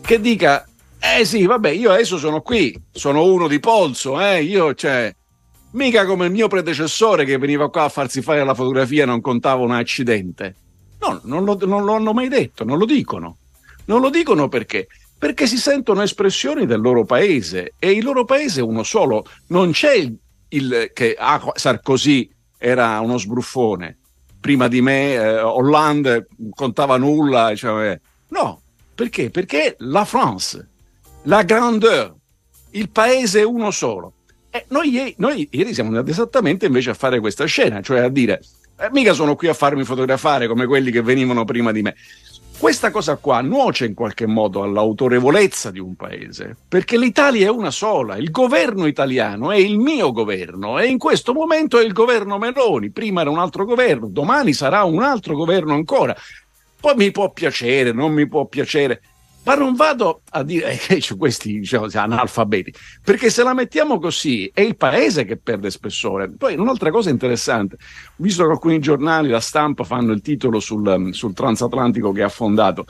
Che 0.01 0.19
dica, 0.19 0.67
eh 0.99 1.23
sì, 1.23 1.45
vabbè, 1.45 1.69
io 1.69 1.91
adesso 1.91 2.17
sono 2.17 2.41
qui, 2.41 2.77
sono 2.91 3.23
uno 3.23 3.47
di 3.47 3.61
polso, 3.61 4.19
eh, 4.19 4.43
io, 4.43 4.73
cioè, 4.73 5.15
mica 5.71 6.05
come 6.05 6.25
il 6.25 6.33
mio 6.33 6.49
predecessore 6.49 7.23
che 7.23 7.37
veniva 7.37 7.69
qua 7.69 7.83
a 7.83 7.89
farsi 7.89 8.21
fare 8.21 8.43
la 8.43 8.53
fotografia 8.53 9.03
e 9.03 9.05
non 9.05 9.21
contava 9.21 9.63
un 9.63 9.71
accidente. 9.71 10.55
No, 10.99 11.21
non 11.23 11.45
lo, 11.45 11.57
non 11.65 11.85
lo 11.85 11.93
hanno 11.93 12.11
mai 12.11 12.27
detto, 12.27 12.65
non 12.65 12.77
lo 12.77 12.85
dicono. 12.85 13.37
Non 13.85 14.01
lo 14.01 14.09
dicono 14.09 14.47
perché? 14.47 14.87
Perché 15.17 15.47
si 15.47 15.57
sentono 15.57 16.01
espressioni 16.01 16.65
del 16.65 16.81
loro 16.81 17.05
paese 17.05 17.73
e 17.79 17.91
il 17.91 18.03
loro 18.03 18.25
paese 18.25 18.59
è 18.59 18.63
uno 18.63 18.83
solo. 18.83 19.25
Non 19.47 19.71
c'è 19.71 19.93
il, 19.93 20.15
il 20.49 20.91
che 20.93 21.15
ah, 21.17 21.51
Sarkozy 21.53 22.29
era 22.57 22.99
uno 22.99 23.17
sbruffone. 23.17 23.97
Prima 24.39 24.67
di 24.67 24.81
me 24.81 25.13
eh, 25.13 25.39
Hollande 25.39 26.27
contava 26.53 26.97
nulla. 26.97 27.55
Cioè, 27.55 27.99
no, 28.29 28.61
perché? 28.93 29.29
Perché 29.29 29.75
la 29.79 30.05
France, 30.05 30.69
la 31.23 31.43
grandeur, 31.43 32.15
il 32.71 32.89
paese 32.89 33.41
è 33.41 33.43
uno 33.43 33.71
solo. 33.71 34.13
E 34.49 34.65
noi, 34.69 35.13
noi 35.17 35.47
ieri 35.51 35.73
siamo 35.73 35.89
andati 35.89 36.11
esattamente 36.11 36.65
invece 36.65 36.91
a 36.91 36.93
fare 36.93 37.19
questa 37.19 37.45
scena, 37.45 37.81
cioè 37.81 37.99
a 37.99 38.09
dire, 38.09 38.41
eh, 38.77 38.89
mica 38.91 39.13
sono 39.13 39.35
qui 39.35 39.47
a 39.47 39.53
farmi 39.53 39.83
fotografare 39.83 40.47
come 40.47 40.65
quelli 40.65 40.91
che 40.91 41.01
venivano 41.01 41.43
prima 41.43 41.71
di 41.71 41.81
me. 41.81 41.95
Questa 42.57 42.89
cosa 42.89 43.17
qua 43.17 43.41
nuoce 43.41 43.85
in 43.85 43.93
qualche 43.93 44.25
modo 44.25 44.63
all'autorevolezza 44.63 45.71
di 45.71 45.79
un 45.79 45.95
paese, 45.95 46.55
perché 46.67 46.97
l'Italia 46.97 47.47
è 47.47 47.49
una 47.49 47.69
sola, 47.69 48.15
il 48.15 48.31
governo 48.31 48.87
italiano 48.87 49.51
è 49.51 49.57
il 49.57 49.77
mio 49.77 50.11
governo 50.11 50.79
e 50.79 50.87
in 50.87 50.97
questo 50.97 51.33
momento 51.33 51.77
è 51.77 51.83
il 51.83 51.91
governo 51.91 52.37
Meloni, 52.39 52.89
prima 52.89 53.21
era 53.21 53.29
un 53.29 53.39
altro 53.39 53.65
governo, 53.65 54.07
domani 54.07 54.53
sarà 54.53 54.83
un 54.83 55.03
altro 55.03 55.35
governo 55.35 55.73
ancora. 55.73 56.15
Poi 56.79 56.95
mi 56.95 57.11
può 57.11 57.29
piacere, 57.31 57.91
non 57.91 58.13
mi 58.13 58.27
può 58.27 58.45
piacere, 58.45 59.01
ma 59.45 59.55
non 59.55 59.75
vado 59.75 60.21
a 60.31 60.43
dire 60.43 60.75
che 60.75 60.95
eh, 60.95 61.15
questi 61.17 61.59
diciamo, 61.59 61.87
analfabeti, 61.91 62.73
perché 63.03 63.29
se 63.29 63.43
la 63.43 63.53
mettiamo 63.53 63.99
così 63.99 64.49
è 64.53 64.61
il 64.61 64.75
paese 64.75 65.23
che 65.23 65.37
perde 65.37 65.69
spessore. 65.69 66.29
Poi 66.29 66.55
un'altra 66.55 66.89
cosa 66.89 67.09
interessante, 67.09 67.77
visto 68.17 68.43
che 68.43 68.51
alcuni 68.51 68.79
giornali, 68.79 69.29
la 69.29 69.39
stampa 69.39 69.83
fanno 69.83 70.11
il 70.11 70.21
titolo 70.21 70.59
sul, 70.59 71.09
sul 71.13 71.33
transatlantico 71.33 72.11
che 72.11 72.23
ha 72.23 72.29
fondato, 72.29 72.85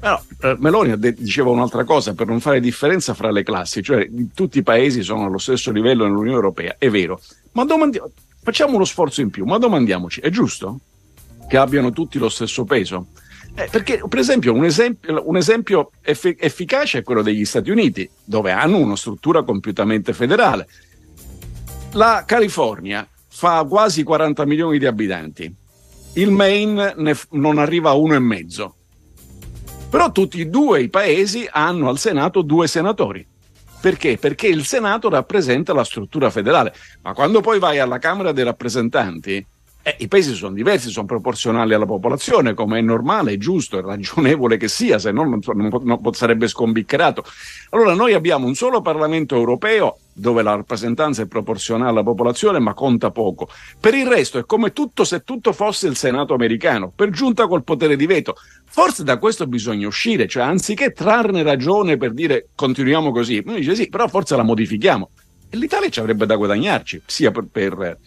però 0.00 0.20
eh, 0.42 0.56
Meloni 0.58 0.98
diceva 1.14 1.50
un'altra 1.50 1.84
cosa 1.84 2.14
per 2.14 2.26
non 2.26 2.40
fare 2.40 2.60
differenza 2.60 3.12
fra 3.12 3.30
le 3.30 3.42
classi, 3.42 3.82
cioè 3.82 4.08
tutti 4.34 4.58
i 4.58 4.62
paesi 4.62 5.02
sono 5.02 5.26
allo 5.26 5.38
stesso 5.38 5.70
livello 5.70 6.04
nell'Unione 6.04 6.36
Europea, 6.36 6.76
è 6.78 6.88
vero, 6.88 7.20
ma 7.52 7.64
domandi- 7.64 8.00
facciamo 8.42 8.76
uno 8.76 8.84
sforzo 8.84 9.20
in 9.20 9.28
più, 9.28 9.44
ma 9.44 9.58
domandiamoci, 9.58 10.20
è 10.20 10.30
giusto 10.30 10.78
che 11.48 11.56
abbiano 11.56 11.92
tutti 11.92 12.18
lo 12.18 12.28
stesso 12.28 12.64
peso? 12.64 13.08
Eh, 13.58 13.66
perché, 13.72 14.00
per 14.08 14.20
esempio, 14.20 14.52
un 14.52 14.64
esempio, 14.64 15.20
un 15.28 15.36
esempio 15.36 15.90
effi- 16.02 16.36
efficace 16.38 16.98
è 16.98 17.02
quello 17.02 17.22
degli 17.22 17.44
Stati 17.44 17.72
Uniti, 17.72 18.08
dove 18.22 18.52
hanno 18.52 18.76
una 18.76 18.94
struttura 18.94 19.42
compiutamente 19.42 20.12
federale. 20.12 20.68
La 21.94 22.22
California 22.24 23.04
fa 23.26 23.64
quasi 23.68 24.04
40 24.04 24.46
milioni 24.46 24.78
di 24.78 24.86
abitanti, 24.86 25.52
il 26.12 26.30
Maine 26.30 26.94
ne 26.98 27.14
f- 27.14 27.26
non 27.32 27.58
arriva 27.58 27.90
a 27.90 27.94
uno 27.94 28.14
e 28.14 28.20
mezzo. 28.20 28.76
Però 29.90 30.12
tutti 30.12 30.40
e 30.40 30.46
due 30.46 30.82
i 30.82 30.88
paesi 30.88 31.48
hanno 31.50 31.88
al 31.88 31.98
Senato 31.98 32.42
due 32.42 32.68
senatori. 32.68 33.26
Perché? 33.80 34.18
Perché 34.18 34.46
il 34.46 34.66
Senato 34.66 35.08
rappresenta 35.08 35.72
la 35.72 35.82
struttura 35.82 36.30
federale, 36.30 36.72
ma 37.02 37.12
quando 37.12 37.40
poi 37.40 37.58
vai 37.58 37.80
alla 37.80 37.98
Camera 37.98 38.30
dei 38.30 38.44
rappresentanti, 38.44 39.44
Eh, 39.88 39.96
I 40.00 40.08
paesi 40.08 40.34
sono 40.34 40.52
diversi, 40.52 40.90
sono 40.90 41.06
proporzionali 41.06 41.72
alla 41.72 41.86
popolazione, 41.86 42.52
come 42.52 42.78
è 42.78 42.82
normale, 42.82 43.38
giusto, 43.38 43.78
è 43.78 43.80
ragionevole 43.80 44.58
che 44.58 44.68
sia, 44.68 44.98
se 44.98 45.12
no 45.12 45.24
non, 45.24 45.40
non, 45.54 45.82
non 45.82 46.12
sarebbe 46.12 46.46
scombiccerato. 46.46 47.24
Allora 47.70 47.94
noi 47.94 48.12
abbiamo 48.12 48.46
un 48.46 48.54
solo 48.54 48.82
Parlamento 48.82 49.34
europeo 49.34 49.96
dove 50.12 50.42
la 50.42 50.56
rappresentanza 50.56 51.22
è 51.22 51.26
proporzionale 51.26 51.90
alla 51.90 52.02
popolazione 52.02 52.58
ma 52.58 52.74
conta 52.74 53.10
poco. 53.10 53.48
Per 53.80 53.94
il 53.94 54.06
resto 54.06 54.38
è 54.38 54.44
come 54.44 54.74
tutto 54.74 55.04
se 55.04 55.22
tutto 55.22 55.54
fosse 55.54 55.86
il 55.86 55.96
Senato 55.96 56.34
americano, 56.34 56.92
per 56.94 57.08
giunta 57.08 57.46
col 57.46 57.64
potere 57.64 57.96
di 57.96 58.04
veto. 58.04 58.34
Forse 58.66 59.04
da 59.04 59.16
questo 59.16 59.46
bisogna 59.46 59.86
uscire, 59.86 60.28
cioè 60.28 60.42
anziché 60.42 60.92
trarne 60.92 61.42
ragione 61.42 61.96
per 61.96 62.12
dire 62.12 62.48
continuiamo 62.54 63.10
così, 63.10 63.42
uno 63.42 63.56
dice 63.56 63.74
sì, 63.74 63.88
però 63.88 64.06
forse 64.06 64.36
la 64.36 64.42
modifichiamo. 64.42 65.08
E 65.48 65.56
l'Italia 65.56 65.88
ci 65.88 66.00
avrebbe 66.00 66.26
da 66.26 66.36
guadagnarci, 66.36 67.00
sia 67.06 67.30
per, 67.30 67.46
per 67.50 67.98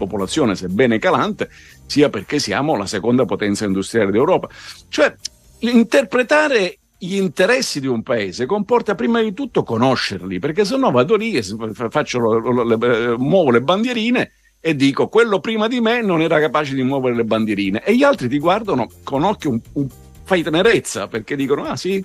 popolazione 0.00 0.54
sebbene 0.54 0.98
calante, 0.98 1.50
sia 1.84 2.08
perché 2.08 2.38
siamo 2.38 2.74
la 2.74 2.86
seconda 2.86 3.26
potenza 3.26 3.66
industriale 3.66 4.10
d'Europa. 4.10 4.48
Cioè, 4.88 5.14
interpretare 5.60 6.78
gli 6.96 7.16
interessi 7.16 7.80
di 7.80 7.86
un 7.86 8.02
paese 8.02 8.46
comporta 8.46 8.94
prima 8.94 9.20
di 9.20 9.34
tutto 9.34 9.62
conoscerli, 9.62 10.38
perché 10.38 10.64
se 10.64 10.76
no 10.76 10.90
vado 10.90 11.16
lì 11.16 11.32
e 11.32 11.42
faccio, 11.90 12.64
le, 12.64 12.76
le, 12.76 13.16
muovo 13.18 13.50
le 13.50 13.60
bandierine 13.60 14.32
e 14.60 14.74
dico 14.74 15.08
quello 15.08 15.40
prima 15.40 15.68
di 15.68 15.80
me 15.80 16.02
non 16.02 16.20
era 16.20 16.38
capace 16.38 16.74
di 16.74 16.82
muovere 16.82 17.16
le 17.16 17.24
bandierine 17.24 17.82
e 17.82 17.96
gli 17.96 18.02
altri 18.02 18.28
ti 18.28 18.38
guardano 18.38 18.90
con 19.02 19.24
occhio 19.24 19.48
un, 19.48 19.60
un 19.72 19.88
fai 20.24 20.42
tenerezza 20.42 21.08
perché 21.08 21.34
dicono 21.34 21.64
ah 21.64 21.76
sì 21.76 22.04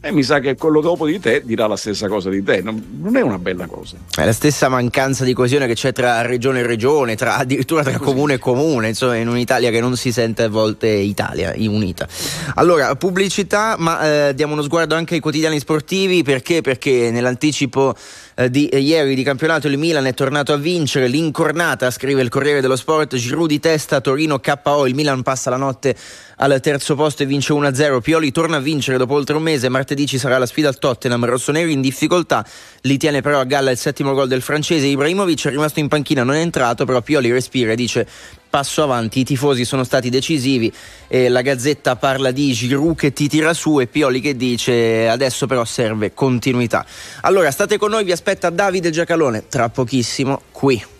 e 0.00 0.12
mi 0.12 0.22
sa 0.22 0.38
che 0.38 0.54
quello 0.54 0.80
dopo 0.80 1.06
di 1.06 1.18
te 1.18 1.42
dirà 1.44 1.66
la 1.66 1.76
stessa 1.76 2.06
cosa 2.06 2.30
di 2.30 2.42
te. 2.42 2.62
Non, 2.62 3.00
non, 3.00 3.16
è 3.16 3.20
una 3.20 3.38
bella 3.38 3.66
cosa. 3.66 3.96
È 4.14 4.24
la 4.24 4.32
stessa 4.32 4.68
mancanza 4.68 5.24
di 5.24 5.32
coesione 5.32 5.66
che 5.66 5.74
c'è 5.74 5.92
tra 5.92 6.22
regione 6.22 6.60
e 6.60 6.66
regione, 6.66 7.16
tra, 7.16 7.36
addirittura 7.36 7.82
tra 7.82 7.98
comune 7.98 8.34
e 8.34 8.38
comune, 8.38 8.88
insomma, 8.88 9.16
in 9.16 9.26
un'Italia 9.26 9.70
che 9.70 9.80
non 9.80 9.96
si 9.96 10.12
sente 10.12 10.44
a 10.44 10.48
volte 10.48 10.86
Italia 10.86 11.52
unita. 11.56 12.06
Allora, 12.54 12.94
pubblicità, 12.94 13.74
ma 13.76 14.28
eh, 14.28 14.34
diamo 14.34 14.52
uno 14.52 14.62
sguardo 14.62 14.94
anche 14.94 15.14
ai 15.14 15.20
quotidiani 15.20 15.58
sportivi 15.58 16.22
perché? 16.22 16.60
Perché 16.60 17.10
nell'anticipo 17.10 17.94
eh, 18.38 18.50
di 18.50 18.68
eh, 18.68 18.78
ieri 18.78 19.16
di 19.16 19.24
campionato 19.24 19.66
il 19.66 19.76
Milan 19.76 20.06
è 20.06 20.14
tornato 20.14 20.52
a 20.52 20.56
vincere, 20.56 21.08
l'incornata, 21.08 21.90
scrive 21.90 22.22
il 22.22 22.28
Corriere 22.28 22.60
dello 22.60 22.76
Sport, 22.76 23.16
Giroud 23.16 23.48
di 23.48 23.58
testa, 23.58 24.00
Torino 24.00 24.38
KO, 24.38 24.86
il 24.86 24.94
Milan 24.94 25.22
passa 25.22 25.50
la 25.50 25.56
notte 25.56 25.96
al 26.36 26.60
terzo 26.60 26.94
posto 26.94 27.24
e 27.24 27.26
vince 27.26 27.52
1-0. 27.52 28.00
Pioli 28.00 28.30
torna 28.30 28.58
a 28.58 28.60
vincere 28.60 28.96
dopo 28.96 29.14
oltre 29.14 29.34
un 29.34 29.42
mese. 29.42 29.68
Martedì 29.68 30.06
ci 30.06 30.18
sarà 30.18 30.38
la 30.38 30.46
sfida 30.46 30.68
al 30.68 30.78
Tottenham. 30.78 31.24
Rossoneri 31.24 31.72
in 31.72 31.80
difficoltà. 31.80 32.46
Li 32.82 32.96
tiene 32.96 33.22
però 33.22 33.40
a 33.40 33.44
galla 33.44 33.72
il 33.72 33.76
settimo 33.76 34.12
gol 34.14 34.28
del 34.28 34.40
francese. 34.40 34.86
Ibrahimovic 34.86 35.48
è 35.48 35.50
rimasto 35.50 35.80
in 35.80 35.88
panchina, 35.88 36.22
non 36.22 36.36
è 36.36 36.40
entrato, 36.40 36.84
però 36.84 37.02
Pioli 37.02 37.32
respira 37.32 37.72
e 37.72 37.76
dice 37.76 38.06
passo 38.48 38.82
avanti, 38.82 39.20
i 39.20 39.24
tifosi 39.24 39.64
sono 39.64 39.84
stati 39.84 40.10
decisivi 40.10 40.72
e 41.06 41.28
la 41.28 41.42
Gazzetta 41.42 41.96
parla 41.96 42.30
di 42.30 42.52
Giroud 42.52 42.96
che 42.96 43.12
ti 43.12 43.28
tira 43.28 43.52
su 43.54 43.80
e 43.80 43.86
Pioli 43.86 44.20
che 44.20 44.36
dice 44.36 45.08
adesso 45.08 45.46
però 45.46 45.64
serve 45.64 46.14
continuità. 46.14 46.84
Allora 47.22 47.50
state 47.50 47.78
con 47.78 47.90
noi, 47.90 48.04
vi 48.04 48.12
aspetta 48.12 48.50
Davide 48.50 48.90
Giacalone 48.90 49.48
tra 49.48 49.68
pochissimo 49.68 50.42
qui. 50.50 50.96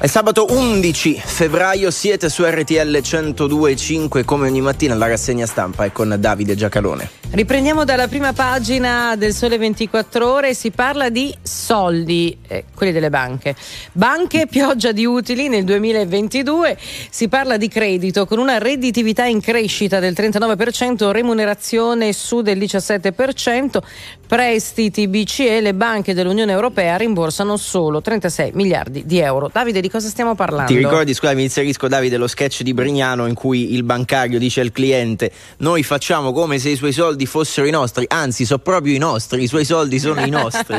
È 0.00 0.06
sabato 0.06 0.46
11 0.48 1.20
febbraio, 1.22 1.90
siete 1.90 2.30
su 2.30 2.42
RTL 2.42 2.72
102.5 2.72 4.24
come 4.24 4.48
ogni 4.48 4.62
mattina 4.62 4.94
la 4.94 5.06
rassegna 5.06 5.44
stampa 5.44 5.84
è 5.84 5.92
con 5.92 6.16
Davide 6.18 6.54
Giacalone. 6.54 7.10
Riprendiamo 7.32 7.84
dalla 7.84 8.08
prima 8.08 8.32
pagina 8.32 9.14
del 9.16 9.34
Sole 9.34 9.58
24 9.58 10.26
Ore, 10.26 10.54
si 10.54 10.70
parla 10.70 11.10
di 11.10 11.36
soldi, 11.42 12.34
eh, 12.48 12.64
quelli 12.74 12.92
delle 12.92 13.10
banche. 13.10 13.54
Banche, 13.92 14.46
pioggia 14.46 14.92
di 14.92 15.04
utili 15.04 15.48
nel 15.48 15.64
2022, 15.64 16.78
si 17.10 17.28
parla 17.28 17.58
di 17.58 17.68
credito 17.68 18.24
con 18.24 18.38
una 18.38 18.56
redditività 18.56 19.26
in 19.26 19.42
crescita 19.42 20.00
del 20.00 20.14
39%, 20.16 21.10
remunerazione 21.10 22.14
su 22.14 22.40
del 22.40 22.58
17%, 22.58 23.80
prestiti 24.30 25.08
BCE, 25.08 25.60
le 25.60 25.74
banche 25.74 26.14
dell'Unione 26.14 26.52
Europea 26.52 26.96
rimborsano 26.96 27.56
solo 27.56 28.00
36 28.00 28.52
miliardi 28.54 29.04
di 29.04 29.18
euro. 29.18 29.50
Davide, 29.52 29.80
di 29.80 29.90
cosa 29.90 30.06
stiamo 30.06 30.36
parlando? 30.36 30.70
Ti 30.72 30.78
ricordi, 30.78 31.14
scusa, 31.14 31.34
mi 31.34 31.42
inserisco 31.42 31.88
Davide, 31.88 32.16
lo 32.16 32.28
sketch 32.28 32.62
di 32.62 32.72
Brignano 32.72 33.26
in 33.26 33.34
cui 33.34 33.74
il 33.74 33.82
bancario 33.82 34.38
dice 34.38 34.60
al 34.60 34.70
cliente 34.70 35.32
noi 35.56 35.82
facciamo 35.82 36.30
come 36.30 36.60
se 36.60 36.68
i 36.68 36.76
suoi 36.76 36.92
soldi 36.92 37.26
fossero 37.26 37.66
i 37.66 37.72
nostri, 37.72 38.04
anzi 38.08 38.44
sono 38.44 38.60
proprio 38.60 38.94
i 38.94 38.98
nostri, 38.98 39.42
i 39.42 39.48
suoi 39.48 39.64
soldi 39.64 39.98
sono 39.98 40.24
i 40.24 40.30
nostri. 40.30 40.76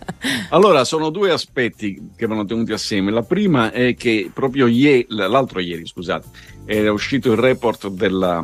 allora, 0.48 0.84
sono 0.84 1.10
due 1.10 1.30
aspetti 1.30 2.12
che 2.16 2.26
vanno 2.26 2.46
tenuti 2.46 2.72
assieme. 2.72 3.10
La 3.10 3.20
prima 3.20 3.70
è 3.70 3.94
che 3.96 4.30
proprio 4.32 4.66
ieri, 4.66 5.04
l'altro 5.10 5.60
ieri, 5.60 5.86
scusate, 5.86 6.26
era 6.64 6.90
uscito 6.90 7.30
il 7.32 7.36
report 7.36 7.88
della, 7.88 8.42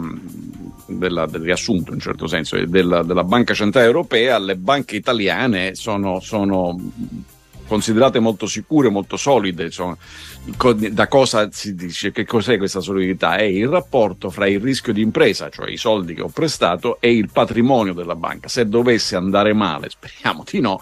della, 0.90 1.26
del 1.26 1.42
riassunto, 1.42 1.92
in 1.92 2.00
certo 2.00 2.26
senso, 2.26 2.62
della, 2.66 3.02
della, 3.02 3.24
Banca 3.24 3.54
Centrale 3.54 3.86
Europea. 3.86 4.38
Le 4.38 4.56
banche 4.56 4.96
italiane 4.96 5.74
sono, 5.74 6.20
sono 6.20 6.76
considerate 7.66 8.18
molto 8.18 8.46
sicure, 8.46 8.88
molto 8.88 9.16
solide. 9.16 9.64
Insomma, 9.64 9.96
da 10.90 11.06
cosa 11.06 11.48
si 11.52 11.74
dice? 11.76 12.10
Che 12.10 12.24
cos'è 12.24 12.58
questa 12.58 12.80
solidità? 12.80 13.36
È 13.36 13.42
il 13.42 13.68
rapporto 13.68 14.28
fra 14.28 14.48
il 14.48 14.60
rischio 14.60 14.92
di 14.92 15.02
impresa, 15.02 15.48
cioè 15.50 15.70
i 15.70 15.76
soldi 15.76 16.14
che 16.14 16.22
ho 16.22 16.28
prestato, 16.28 17.00
e 17.00 17.14
il 17.14 17.30
patrimonio 17.30 17.94
della 17.94 18.16
banca. 18.16 18.48
Se 18.48 18.66
dovesse 18.66 19.14
andare 19.14 19.52
male, 19.52 19.88
speriamo 19.88 20.44
di 20.50 20.58
no, 20.60 20.80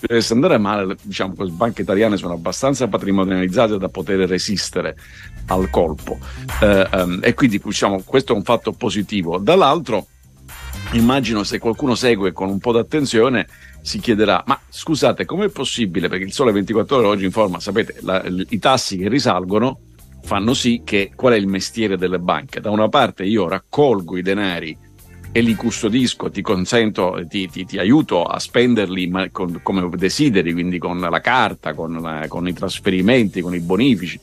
dovesse 0.00 0.32
andare 0.32 0.56
male, 0.56 0.96
diciamo 1.02 1.34
che 1.34 1.44
le 1.44 1.50
banche 1.50 1.82
italiane 1.82 2.16
sono 2.16 2.32
abbastanza 2.32 2.88
patrimonializzate 2.88 3.76
da 3.76 3.88
poter 3.88 4.20
resistere 4.20 4.96
al 5.50 5.70
colpo. 5.70 6.18
Eh, 6.60 6.88
um, 6.92 7.20
e 7.22 7.34
quindi 7.34 7.60
diciamo, 7.62 8.02
questo 8.04 8.32
è 8.32 8.36
un 8.36 8.42
fatto 8.42 8.72
positivo. 8.72 9.38
Dall'altro, 9.38 10.06
immagino 10.92 11.44
se 11.44 11.58
qualcuno 11.58 11.94
segue 11.94 12.32
con 12.32 12.48
un 12.48 12.58
po' 12.58 12.72
d'attenzione 12.72 13.46
si 13.82 13.98
chiederà, 13.98 14.42
ma 14.46 14.58
scusate, 14.68 15.24
com'è 15.24 15.48
possibile? 15.48 16.08
Perché 16.08 16.24
il 16.24 16.32
Sole 16.32 16.52
24 16.52 16.96
Ore 16.96 17.06
oggi 17.06 17.24
informa, 17.24 17.60
sapete, 17.60 17.96
la, 18.00 18.22
i 18.48 18.58
tassi 18.58 18.96
che 18.98 19.08
risalgono 19.08 19.80
fanno 20.22 20.52
sì 20.52 20.82
che 20.84 21.12
qual 21.14 21.32
è 21.32 21.36
il 21.36 21.46
mestiere 21.46 21.96
delle 21.96 22.18
banche? 22.18 22.60
Da 22.60 22.70
una 22.70 22.88
parte 22.88 23.24
io 23.24 23.48
raccolgo 23.48 24.16
i 24.16 24.22
denari 24.22 24.76
e 25.32 25.40
li 25.40 25.54
custodisco, 25.54 26.30
ti 26.30 26.42
consento, 26.42 27.24
ti, 27.28 27.48
ti, 27.48 27.64
ti 27.64 27.78
aiuto 27.78 28.24
a 28.24 28.38
spenderli 28.38 29.30
con, 29.30 29.60
come 29.62 29.88
desideri, 29.94 30.52
quindi 30.52 30.78
con 30.78 30.98
la 30.98 31.20
carta, 31.20 31.72
con, 31.72 32.00
la, 32.02 32.26
con 32.28 32.48
i 32.48 32.52
trasferimenti, 32.52 33.40
con 33.40 33.54
i 33.54 33.60
bonifici 33.60 34.20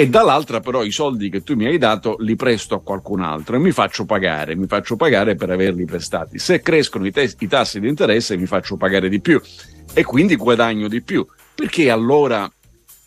e 0.00 0.08
dall'altra 0.08 0.60
però 0.60 0.82
i 0.82 0.90
soldi 0.90 1.28
che 1.28 1.42
tu 1.42 1.54
mi 1.54 1.66
hai 1.66 1.76
dato 1.76 2.16
li 2.20 2.34
presto 2.34 2.74
a 2.74 2.80
qualcun 2.80 3.20
altro 3.20 3.56
e 3.56 3.58
mi 3.58 3.70
faccio 3.70 4.06
pagare, 4.06 4.56
mi 4.56 4.66
faccio 4.66 4.96
pagare 4.96 5.34
per 5.34 5.50
averli 5.50 5.84
prestati. 5.84 6.38
Se 6.38 6.62
crescono 6.62 7.06
i, 7.06 7.12
te- 7.12 7.34
i 7.38 7.46
tassi 7.46 7.80
di 7.80 7.86
interesse 7.86 8.38
mi 8.38 8.46
faccio 8.46 8.78
pagare 8.78 9.10
di 9.10 9.20
più 9.20 9.38
e 9.92 10.02
quindi 10.02 10.36
guadagno 10.36 10.88
di 10.88 11.02
più. 11.02 11.26
Perché 11.54 11.90
allora 11.90 12.50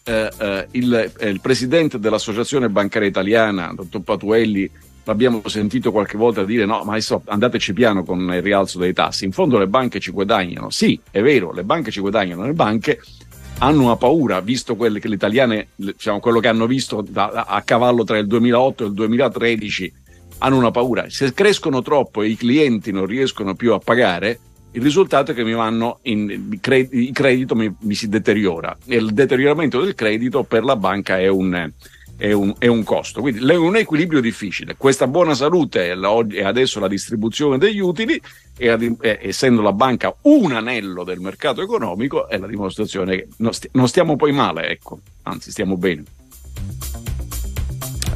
eh, 0.04 0.30
eh, 0.38 0.68
il, 0.70 1.12
eh, 1.18 1.30
il, 1.30 1.42
presidente 1.42 1.98
dell'Associazione 1.98 2.70
Bancaria 2.70 3.08
Italiana, 3.08 3.74
dottor 3.74 4.02
Patuelli, 4.02 4.70
l'abbiamo 5.06 5.42
sentito 5.48 5.92
qualche 5.92 6.16
volta 6.16 6.46
dire 6.46 6.66
no, 6.66 6.84
ma 6.84 6.92
adesso 6.92 7.24
andateci 7.26 7.74
piano 7.74 8.04
con 8.04 8.20
il 8.20 8.42
rialzo 8.44 8.78
dei 8.78 8.94
tassi. 8.94 9.26
In 9.26 9.32
fondo 9.32 9.58
le 9.58 9.68
banche 9.68 10.00
ci 10.00 10.12
guadagnano. 10.12 10.70
Sì, 10.70 11.00
è 11.10 11.24
vero, 11.24 11.52
le 11.54 11.64
banche 11.64 11.90
ci 11.90 12.02
guadagnano, 12.02 12.46
le 12.46 12.54
banche 12.54 13.02
hanno 13.60 13.84
una 13.84 13.96
paura, 13.96 14.42
visto 14.42 14.76
quelle 14.76 15.00
che 15.00 15.08
le 15.08 15.16
italiane, 15.16 15.70
diciamo, 15.76 16.20
quello 16.20 16.40
che 16.40 16.48
hanno 16.48 16.68
visto 16.68 17.06
da, 17.08 17.46
a 17.48 17.62
cavallo 17.62 18.04
tra 18.04 18.18
il 18.18 18.28
2008 18.28 18.84
e 18.84 18.88
il 18.88 18.94
2013, 18.94 19.94
hanno 20.40 20.58
una 20.58 20.72
paura. 20.72 21.06
Se 21.10 21.34
crescono 21.34 21.82
troppo 21.82 22.22
e 22.22 22.28
i 22.28 22.36
clienti 22.36 22.92
non 22.92 23.06
riescono 23.06 23.56
più 23.56 23.74
a 23.74 23.80
pagare, 23.80 24.40
il 24.72 24.82
risultato 24.82 25.32
è 25.32 25.34
che 25.36 25.42
in, 25.42 26.58
il 26.62 27.12
credito 27.12 27.56
mi, 27.56 27.74
mi 27.82 27.94
si 27.94 28.10
deteriora 28.10 28.76
e 28.86 28.96
il 28.96 29.14
deterioramento 29.14 29.80
del 29.80 29.94
credito 29.94 30.44
per 30.44 30.64
la 30.64 30.76
banca 30.76 31.20
è 31.20 31.28
un, 31.28 31.72
è 32.18 32.32
un, 32.32 32.54
è 32.58 32.68
un, 32.68 32.84
costo. 32.84 33.22
Quindi 33.22 33.46
è 33.46 33.56
un 33.56 33.76
equilibrio 33.76 34.22
difficile. 34.22 34.76
Questa 34.78 35.08
buona 35.08 35.34
salute 35.34 35.88
e 35.88 36.44
adesso 36.44 36.80
la 36.80 36.88
distribuzione 36.88 37.58
degli 37.58 37.80
utili, 37.80 38.20
e, 38.58 38.98
essendo 39.22 39.62
la 39.62 39.74
banca 39.74 40.16
un 40.24 40.52
anello 40.52 41.04
del 41.04 41.20
mercato 41.20 41.62
economico, 41.62 42.28
è 42.28 42.38
la 42.38 42.48
dimostrazione 42.48 43.16
che 43.16 43.28
non, 43.38 43.54
sti- 43.54 43.70
non 43.74 43.88
stiamo 43.88 44.16
poi 44.16 44.32
male, 44.32 44.68
ecco, 44.70 45.00
anzi 45.24 45.52
stiamo 45.52 45.78
bene. 45.78 46.04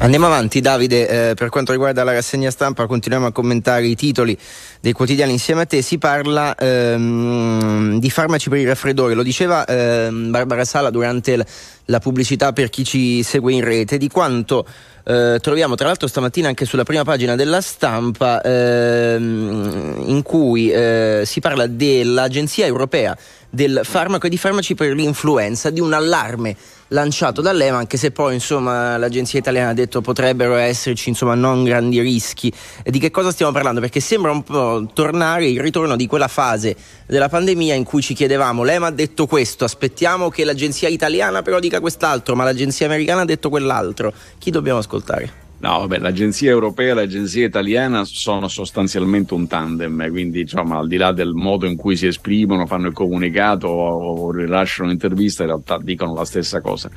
Andiamo 0.00 0.26
avanti 0.26 0.60
Davide, 0.60 1.30
eh, 1.30 1.34
per 1.34 1.48
quanto 1.48 1.72
riguarda 1.72 2.04
la 2.04 2.12
rassegna 2.12 2.52
stampa 2.52 2.86
continuiamo 2.86 3.26
a 3.26 3.32
commentare 3.32 3.88
i 3.88 3.96
titoli 3.96 4.38
dei 4.80 4.92
quotidiani 4.92 5.32
insieme 5.32 5.62
a 5.62 5.66
te, 5.66 5.82
si 5.82 5.98
parla 5.98 6.54
ehm, 6.54 7.98
di 7.98 8.08
farmaci 8.08 8.48
per 8.48 8.60
i 8.60 8.64
raffreddori, 8.64 9.14
lo 9.14 9.24
diceva 9.24 9.66
ehm, 9.66 10.30
Barbara 10.30 10.64
Sala 10.64 10.90
durante 10.90 11.32
il 11.32 11.46
la 11.90 12.00
pubblicità 12.00 12.52
per 12.52 12.68
chi 12.68 12.84
ci 12.84 13.22
segue 13.22 13.52
in 13.52 13.64
rete, 13.64 13.96
di 13.96 14.08
quanto 14.08 14.66
eh, 15.04 15.38
troviamo 15.40 15.74
tra 15.74 15.86
l'altro 15.86 16.06
stamattina 16.06 16.48
anche 16.48 16.66
sulla 16.66 16.84
prima 16.84 17.02
pagina 17.02 17.34
della 17.34 17.62
stampa 17.62 18.42
ehm, 18.42 20.02
in 20.06 20.22
cui 20.22 20.70
eh, 20.70 21.22
si 21.24 21.40
parla 21.40 21.66
dell'Agenzia 21.66 22.66
Europea 22.66 23.16
del 23.48 23.80
farmaco 23.84 24.26
e 24.26 24.30
di 24.30 24.36
farmaci 24.36 24.74
per 24.74 24.92
l'influenza, 24.92 25.70
di 25.70 25.80
un 25.80 25.94
allarme 25.94 26.54
lanciato 26.88 27.40
dall'EMA, 27.40 27.78
anche 27.78 27.96
se 27.96 28.10
poi 28.10 28.34
insomma 28.34 28.96
l'agenzia 28.96 29.38
italiana 29.38 29.70
ha 29.70 29.74
detto 29.74 30.00
potrebbero 30.00 30.54
esserci 30.54 31.08
insomma 31.08 31.34
non 31.34 31.64
grandi 31.64 32.00
rischi. 32.00 32.52
E 32.82 32.90
di 32.90 32.98
che 32.98 33.10
cosa 33.10 33.32
stiamo 33.32 33.52
parlando? 33.52 33.80
Perché 33.80 34.00
sembra 34.00 34.30
un 34.30 34.42
po' 34.42 34.88
tornare 34.92 35.48
il 35.48 35.60
ritorno 35.60 35.96
di 35.96 36.06
quella 36.06 36.28
fase 36.28 36.76
della 37.06 37.28
pandemia 37.28 37.74
in 37.74 37.84
cui 37.84 38.02
ci 38.02 38.14
chiedevamo 38.14 38.62
l'EMA 38.62 38.86
ha 38.88 38.90
detto 38.90 39.26
questo, 39.26 39.64
aspettiamo 39.64 40.28
che 40.28 40.44
l'agenzia 40.44 40.88
italiana 40.88 41.42
però 41.42 41.58
dica 41.58 41.80
quest'altro, 41.80 42.34
ma 42.34 42.44
l'agenzia 42.44 42.86
americana 42.86 43.22
ha 43.22 43.26
detto 43.26 43.48
quell'altro. 43.48 44.12
Chi 44.38 44.50
dobbiamo 44.50 44.78
ascoltare? 44.78 45.47
No, 45.60 45.80
vabbè, 45.80 45.98
l'agenzia 45.98 46.50
europea 46.50 46.92
e 46.92 46.94
l'agenzia 46.94 47.44
italiana 47.44 48.04
sono 48.04 48.46
sostanzialmente 48.46 49.34
un 49.34 49.48
tandem, 49.48 50.08
quindi 50.10 50.42
insomma, 50.42 50.78
al 50.78 50.86
di 50.86 50.96
là 50.96 51.10
del 51.10 51.32
modo 51.32 51.66
in 51.66 51.74
cui 51.74 51.96
si 51.96 52.06
esprimono, 52.06 52.64
fanno 52.66 52.86
il 52.86 52.92
comunicato 52.92 53.66
o, 53.66 54.30
rilasciano 54.30 54.88
un'intervista, 54.88 55.42
in 55.42 55.48
realtà 55.48 55.78
dicono 55.82 56.14
la 56.14 56.24
stessa 56.24 56.60
cosa. 56.60 56.88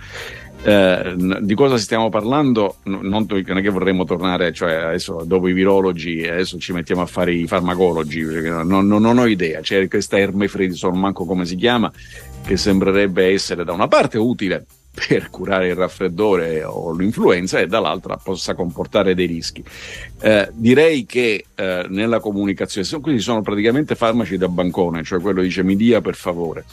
Eh, 0.64 1.16
di 1.42 1.56
cosa 1.56 1.80
stiamo 1.80 2.10
parlando? 2.10 2.76
Non, 2.84 3.08
non 3.08 3.26
è 3.32 3.62
che 3.62 3.70
vorremmo 3.70 4.04
tornare, 4.04 4.54
cioè 4.54 4.74
adesso 4.74 5.24
dopo 5.26 5.48
i 5.48 5.54
virologi, 5.54 6.24
adesso 6.28 6.60
ci 6.60 6.72
mettiamo 6.72 7.02
a 7.02 7.08
fare 7.08 7.34
i 7.34 7.48
farmacologi, 7.48 8.22
non, 8.22 8.68
non, 8.86 9.02
non 9.02 9.18
ho 9.18 9.26
idea. 9.26 9.62
C'è 9.62 9.88
questa 9.88 10.20
Ermefridison, 10.20 10.96
manco 11.00 11.26
come 11.26 11.46
si 11.46 11.56
chiama, 11.56 11.92
che 12.46 12.58
sembrerebbe 12.58 13.26
essere 13.26 13.64
da 13.64 13.72
una 13.72 13.88
parte 13.88 14.20
utile 14.20 14.68
per 14.94 15.30
curare 15.30 15.70
il 15.70 15.76
raffreddore 15.76 16.64
o 16.66 16.94
l'influenza 16.94 17.60
e 17.60 17.68
dall'altra 17.68 18.18
possa 18.18 18.54
comportare 18.56 19.16
dei 19.16 19.26
rischi. 19.26 19.64
Eh, 20.20 20.50
direi 20.54 21.06
che 21.06 21.46
eh, 21.56 21.86
nella 21.88 22.20
comunicazione, 22.20 22.88
quindi 23.02 23.22
sono 23.22 23.42
praticamente 23.42 23.96
farmaci 23.96 24.38
da 24.38 24.50
bancone, 24.50 25.04
cioè 25.04 25.22
quello 25.22 25.42
dice 25.42 25.64
mi 25.64 25.78
dia 25.78 26.02
per 26.02 26.16
favore. 26.16 26.66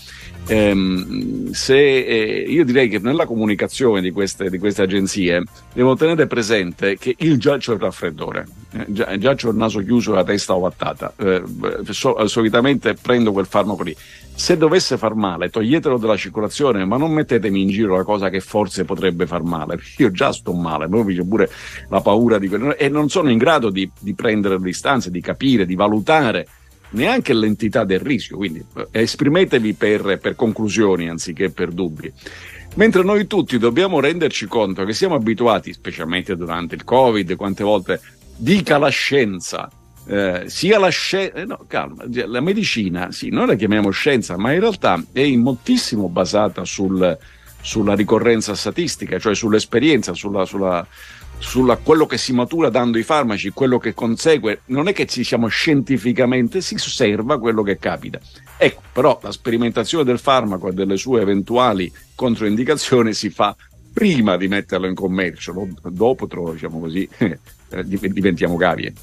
Ehm, 0.48 1.52
se, 1.52 1.76
eh, 1.76 2.44
io 2.48 2.64
direi 2.64 2.88
che 2.88 2.98
nella 2.98 3.26
comunicazione 3.26 4.00
di 4.00 4.10
queste, 4.10 4.50
di 4.50 4.58
queste 4.58 4.82
agenzie 4.82 5.42
devo 5.72 5.94
tenere 5.94 6.26
presente 6.26 6.96
che 6.96 7.14
il 7.18 7.38
già 7.38 7.56
c'ho 7.58 7.74
il 7.74 7.80
raffreddore, 7.80 8.46
già, 8.88 9.16
già 9.16 9.34
c'ho 9.34 9.50
il 9.50 9.56
naso 9.56 9.80
chiuso 9.80 10.12
e 10.12 10.14
la 10.16 10.24
testa 10.24 10.56
ovattata, 10.56 11.12
eh, 11.18 11.42
so, 11.90 12.26
solitamente 12.26 12.94
prendo 12.94 13.30
quel 13.30 13.46
farmaco 13.46 13.82
lì 13.82 13.96
se 14.38 14.56
dovesse 14.56 14.96
far 14.96 15.16
male, 15.16 15.50
toglietelo 15.50 15.98
dalla 15.98 16.16
circolazione, 16.16 16.84
ma 16.84 16.96
non 16.96 17.10
mettetemi 17.10 17.60
in 17.60 17.70
giro 17.70 17.96
la 17.96 18.04
cosa 18.04 18.30
che 18.30 18.38
forse 18.38 18.84
potrebbe 18.84 19.26
far 19.26 19.42
male. 19.42 19.80
Io 19.96 20.12
già 20.12 20.30
sto 20.32 20.52
male, 20.52 20.86
poi 20.86 21.16
c'è 21.16 21.24
pure 21.24 21.50
la 21.88 22.00
paura 22.00 22.38
di 22.38 22.46
quello. 22.46 22.76
E 22.76 22.88
non 22.88 23.08
sono 23.08 23.30
in 23.30 23.36
grado 23.36 23.68
di, 23.68 23.90
di 23.98 24.14
prendere 24.14 24.56
le 24.56 24.62
distanze, 24.62 25.10
di 25.10 25.20
capire, 25.20 25.66
di 25.66 25.74
valutare 25.74 26.46
neanche 26.90 27.34
l'entità 27.34 27.82
del 27.82 27.98
rischio. 27.98 28.36
Quindi 28.36 28.64
eh, 28.76 28.86
esprimetevi 28.92 29.72
per, 29.72 30.20
per 30.22 30.36
conclusioni 30.36 31.08
anziché 31.08 31.50
per 31.50 31.72
dubbi. 31.72 32.10
Mentre 32.76 33.02
noi 33.02 33.26
tutti 33.26 33.58
dobbiamo 33.58 33.98
renderci 33.98 34.46
conto 34.46 34.84
che 34.84 34.92
siamo 34.92 35.16
abituati, 35.16 35.72
specialmente 35.72 36.36
durante 36.36 36.76
il 36.76 36.84
Covid, 36.84 37.34
quante 37.34 37.64
volte 37.64 38.00
dica 38.36 38.78
la 38.78 38.88
scienza, 38.88 39.68
eh, 40.08 40.44
sia 40.46 40.78
la 40.78 40.88
scienza, 40.88 41.36
eh, 41.36 41.44
no, 41.44 41.64
calma, 41.66 42.04
la 42.08 42.40
medicina, 42.40 43.12
sì, 43.12 43.28
noi 43.28 43.46
la 43.46 43.54
chiamiamo 43.54 43.90
scienza, 43.90 44.38
ma 44.38 44.52
in 44.54 44.60
realtà 44.60 45.02
è 45.12 45.26
moltissimo 45.36 46.08
basata 46.08 46.64
sul, 46.64 47.16
sulla 47.60 47.94
ricorrenza 47.94 48.54
statistica, 48.54 49.18
cioè 49.18 49.34
sull'esperienza, 49.34 50.14
sulla, 50.14 50.46
sulla, 50.46 50.86
sulla 51.36 51.76
quello 51.76 52.06
che 52.06 52.16
si 52.16 52.32
matura 52.32 52.70
dando 52.70 52.96
i 52.96 53.02
farmaci, 53.02 53.50
quello 53.50 53.78
che 53.78 53.92
consegue. 53.92 54.62
Non 54.66 54.88
è 54.88 54.94
che 54.94 55.04
ci 55.04 55.22
siamo 55.24 55.48
scientificamente, 55.48 56.62
si 56.62 56.76
osserva 56.76 57.38
quello 57.38 57.62
che 57.62 57.78
capita. 57.78 58.18
Ecco, 58.56 58.80
però 58.90 59.20
la 59.22 59.30
sperimentazione 59.30 60.04
del 60.04 60.18
farmaco 60.18 60.68
e 60.68 60.72
delle 60.72 60.96
sue 60.96 61.20
eventuali 61.20 61.92
controindicazioni 62.14 63.12
si 63.12 63.28
fa 63.28 63.54
prima 63.92 64.38
di 64.38 64.48
metterlo 64.48 64.86
in 64.86 64.94
commercio, 64.94 65.52
dopo, 65.82 66.26
diciamo 66.52 66.80
così, 66.80 67.06
diventiamo 67.84 68.56
cavie. 68.56 68.94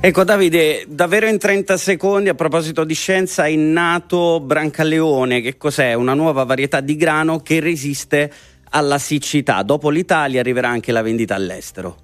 Ecco 0.00 0.22
Davide, 0.22 0.84
davvero 0.86 1.26
in 1.26 1.38
30 1.38 1.76
secondi 1.76 2.28
a 2.28 2.34
proposito 2.34 2.84
di 2.84 2.94
scienza 2.94 3.46
è 3.46 3.56
nato 3.56 4.38
Brancaleone, 4.38 5.40
che 5.40 5.56
cos'è? 5.56 5.92
Una 5.94 6.14
nuova 6.14 6.44
varietà 6.44 6.80
di 6.80 6.94
grano 6.94 7.40
che 7.40 7.58
resiste 7.58 8.32
alla 8.70 8.98
siccità. 8.98 9.60
Dopo 9.64 9.90
l'Italia 9.90 10.38
arriverà 10.38 10.68
anche 10.68 10.92
la 10.92 11.02
vendita 11.02 11.34
all'estero. 11.34 11.96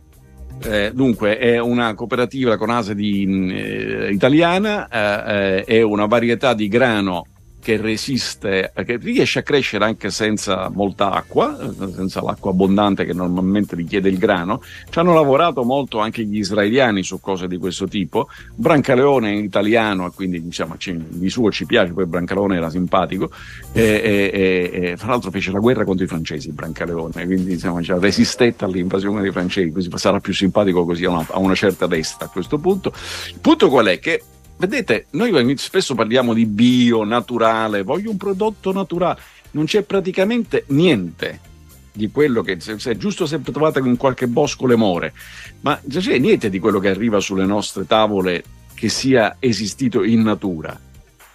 Eh, 0.65 0.91
dunque, 0.93 1.39
è 1.39 1.59
una 1.61 1.95
cooperativa 1.95 2.57
con 2.57 2.71
ase 2.71 2.97
di, 2.97 3.53
eh, 3.53 4.11
italiana, 4.11 4.89
eh, 4.89 5.65
è 5.65 5.81
una 5.81 6.07
varietà 6.07 6.53
di 6.53 6.67
grano 6.67 7.27
che 7.65 7.79
resiste, 7.79 8.73
che 8.85 8.99
riesce 8.99 9.39
a 9.39 9.43
crescere 9.43 9.87
anche 9.87 10.11
senza 10.11 10.69
molta 10.69 11.13
acqua, 11.13 11.57
senza 11.95 12.21
l'acqua 12.21 12.51
abbondante 12.51 13.07
che 13.07 13.15
normalmente 13.15 13.75
richiede 13.75 14.11
il 14.11 14.19
grano. 14.19 14.61
Ci 14.91 14.99
hanno 14.99 15.15
lavorato 15.15 15.65
molto 15.65 15.99
anche 15.99 16.23
gli 16.25 16.37
israeliani 16.37 17.03
su 17.03 17.21
cose 17.21 17.49
di 17.49 17.57
questo 17.57 17.89
tipo. 17.89 18.29
Brancaleone 18.55 19.31
è 19.33 19.37
italiano 19.37 20.07
e 20.07 20.11
quindi 20.15 20.43
diciamo, 20.43 20.77
di 21.09 21.31
suo 21.31 21.51
ci 21.51 21.65
piace, 21.65 21.95
poi 21.95 22.05
Brancaleone 22.05 22.57
era 22.57 22.69
simpatico. 22.69 23.31
E, 23.73 23.83
e, 23.83 24.71
e, 24.91 24.97
fra 24.99 25.09
l'altro 25.09 25.31
fece 25.31 25.51
la 25.51 25.59
guerra 25.59 25.85
contro 25.85 26.05
i 26.05 26.09
francesi 26.09 26.53
Brancaleone, 26.53 27.25
quindi 27.25 27.45
diciamo, 27.47 27.83
cioè, 27.83 27.99
resistette 27.99 28.67
all'invasione 28.67 29.23
dei 29.23 29.33
francesi, 29.33 29.73
così 29.73 29.89
sarà 29.95 30.21
più 30.21 30.35
simpatico 30.35 30.85
così 30.85 31.07
a 31.07 31.09
una, 31.09 31.27
a 31.31 31.39
una 31.39 31.55
certa 31.55 31.87
destra 31.87 32.27
a 32.27 32.29
questo 32.29 32.59
punto. 32.59 32.93
Il 33.29 33.39
punto 33.41 33.71
qual 33.71 33.87
è? 33.87 33.99
Che 33.99 34.23
Vedete, 34.57 35.07
noi 35.11 35.57
spesso 35.59 35.95
parliamo 35.95 36.33
di 36.33 36.47
bio, 36.47 37.05
naturale, 37.05 37.83
voglio 37.83 38.11
un 38.11 38.17
prodotto 38.17 38.73
naturale, 38.73 39.21
non 39.53 39.65
c'è 39.65 39.83
praticamente 39.83 40.65
niente 40.69 41.53
di 41.93 42.11
quello 42.11 42.43
che 42.43 42.59
se, 42.61 42.79
se 42.79 42.97
giusto 42.97 43.27
se 43.27 43.41
trovate 43.43 43.81
in 43.81 43.97
qualche 43.97 44.27
bosco 44.27 44.67
le 44.67 44.77
more, 44.77 45.13
ma 45.61 45.79
non 45.83 46.01
c'è 46.01 46.19
niente 46.19 46.51
di 46.51 46.59
quello 46.59 46.79
che 46.79 46.89
arriva 46.89 47.21
sulle 47.21 47.45
nostre 47.45 47.87
tavole 47.87 48.43
che 48.75 48.89
sia 48.89 49.37
esistito 49.39 50.03
in 50.03 50.23
natura. 50.23 50.79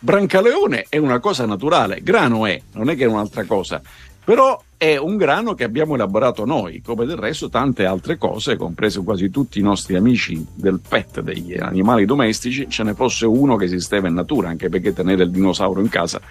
Brancaleone 0.01 0.85
è 0.87 0.97
una 0.97 1.19
cosa 1.19 1.45
naturale, 1.45 2.01
grano 2.01 2.45
è, 2.45 2.59
non 2.73 2.89
è 2.89 2.95
che 2.95 3.03
è 3.03 3.07
un'altra 3.07 3.43
cosa 3.43 3.81
però 4.29 4.61
è 4.79 4.95
un 4.95 5.17
grano 5.17 5.55
che 5.55 5.65
abbiamo 5.65 5.95
elaborato 5.95 6.45
noi, 6.45 6.81
come 6.81 7.05
del 7.05 7.17
resto 7.17 7.49
tante 7.49 7.85
altre 7.85 8.17
cose, 8.17 8.55
compreso 8.55 9.03
quasi 9.03 9.29
tutti 9.29 9.59
i 9.59 9.61
nostri 9.61 9.97
amici 9.97 10.47
del 10.55 10.79
pet, 10.79 11.19
degli 11.19 11.57
animali 11.59 12.05
domestici, 12.05 12.69
ce 12.69 12.83
ne 12.83 12.93
fosse 12.93 13.25
uno 13.25 13.57
che 13.57 13.65
esisteva 13.65 14.07
in 14.07 14.13
natura, 14.13 14.47
anche 14.47 14.69
perché 14.69 14.93
tenere 14.93 15.23
il 15.23 15.31
dinosauro 15.31 15.81
in 15.81 15.89
casa 15.89 16.21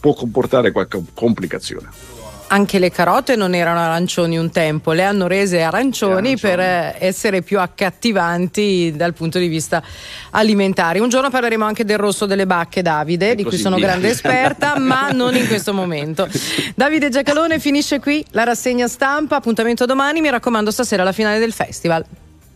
può 0.00 0.14
comportare 0.14 0.72
qualche 0.72 1.00
complicazione 1.14 2.25
anche 2.48 2.78
le 2.78 2.90
carote 2.90 3.36
non 3.36 3.54
erano 3.54 3.80
arancioni 3.80 4.38
un 4.38 4.50
tempo, 4.50 4.92
le 4.92 5.02
hanno 5.02 5.26
rese 5.26 5.62
arancioni, 5.62 6.32
arancioni. 6.32 6.38
per 6.38 6.60
eh, 6.60 6.96
essere 6.98 7.42
più 7.42 7.58
accattivanti 7.58 8.92
dal 8.94 9.14
punto 9.14 9.38
di 9.38 9.48
vista 9.48 9.82
alimentare. 10.30 11.00
Un 11.00 11.08
giorno 11.08 11.30
parleremo 11.30 11.64
anche 11.64 11.84
del 11.84 11.98
rosso 11.98 12.26
delle 12.26 12.46
bacche, 12.46 12.82
Davide, 12.82 13.34
di 13.34 13.44
cui 13.44 13.56
sono 13.56 13.76
via. 13.76 13.86
grande 13.86 14.08
esperta, 14.08 14.78
ma 14.80 15.10
non 15.10 15.34
in 15.34 15.46
questo 15.46 15.72
momento. 15.72 16.28
Davide 16.74 17.08
Giacalone 17.08 17.58
finisce 17.58 18.00
qui 18.00 18.24
la 18.30 18.44
rassegna 18.44 18.86
stampa, 18.86 19.36
appuntamento 19.36 19.86
domani, 19.86 20.20
mi 20.20 20.30
raccomando 20.30 20.70
stasera 20.70 21.02
la 21.02 21.12
finale 21.12 21.38
del 21.38 21.52
festival. 21.52 22.04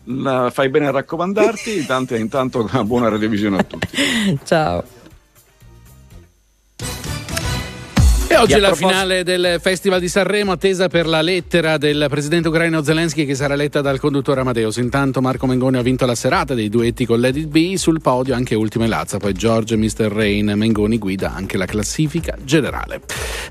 La 0.04 0.50
fai 0.52 0.68
bene 0.68 0.86
a 0.86 0.90
raccomandarti, 0.90 1.76
intanto, 1.76 2.14
intanto 2.14 2.68
una 2.70 2.82
buona 2.84 3.08
revisione 3.08 3.58
a 3.58 3.62
tutti. 3.62 3.88
Ciao. 4.44 4.84
E 8.32 8.36
oggi 8.36 8.52
è 8.52 8.60
la 8.60 8.76
finale 8.76 9.24
del 9.24 9.58
Festival 9.60 9.98
di 9.98 10.06
Sanremo, 10.06 10.52
attesa 10.52 10.86
per 10.86 11.08
la 11.08 11.20
lettera 11.20 11.78
del 11.78 12.06
presidente 12.08 12.46
ucraino 12.46 12.80
Zelensky 12.80 13.26
che 13.26 13.34
sarà 13.34 13.56
letta 13.56 13.80
dal 13.80 13.98
conduttore 13.98 14.38
Amadeus. 14.38 14.76
Intanto 14.76 15.20
Marco 15.20 15.46
Mengoni 15.46 15.78
ha 15.78 15.82
vinto 15.82 16.06
la 16.06 16.14
serata 16.14 16.54
dei 16.54 16.68
duetti 16.68 17.04
con 17.06 17.24
It 17.24 17.46
Be, 17.46 17.76
sul 17.76 18.00
podio 18.00 18.36
anche 18.36 18.54
Ultimo 18.54 18.84
e 18.84 18.86
Lazza, 18.86 19.18
poi 19.18 19.32
George 19.32 19.74
e 19.74 19.78
Mr. 19.78 20.12
Rain. 20.12 20.52
Mengoni 20.54 20.96
guida 20.96 21.34
anche 21.34 21.56
la 21.56 21.64
classifica 21.66 22.36
generale. 22.44 23.00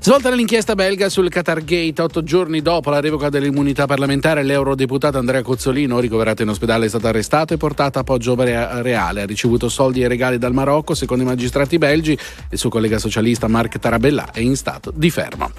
Svolta 0.00 0.30
l'inchiesta 0.30 0.74
belga 0.74 1.10
sul 1.10 1.28
Qatar 1.28 1.62
Gate, 1.62 2.00
otto 2.00 2.22
giorni 2.22 2.62
dopo 2.62 2.88
la 2.88 3.00
revoca 3.00 3.28
dell'immunità 3.28 3.84
parlamentare, 3.84 4.42
l'eurodeputato 4.42 5.18
Andrea 5.18 5.42
Cozzolino, 5.42 6.00
ricoverato 6.00 6.40
in 6.40 6.48
ospedale, 6.48 6.86
è 6.86 6.88
stato 6.88 7.06
arrestato 7.06 7.52
e 7.52 7.58
portato 7.58 7.98
a 7.98 8.02
Poggio 8.02 8.34
Reale. 8.34 9.20
Ha 9.20 9.26
ricevuto 9.26 9.68
soldi 9.68 10.00
e 10.00 10.08
regali 10.08 10.38
dal 10.38 10.54
Marocco, 10.54 10.94
secondo 10.94 11.22
i 11.22 11.26
magistrati 11.26 11.76
belgi. 11.76 12.18
Il 12.48 12.56
suo 12.56 12.70
collega 12.70 12.98
socialista 12.98 13.46
Mark 13.46 13.78
Tarabella 13.78 14.30
è 14.32 14.40
in 14.40 14.56
stato 14.56 14.68
stato 14.70 14.92
di 14.94 15.10
fermo. 15.10 15.50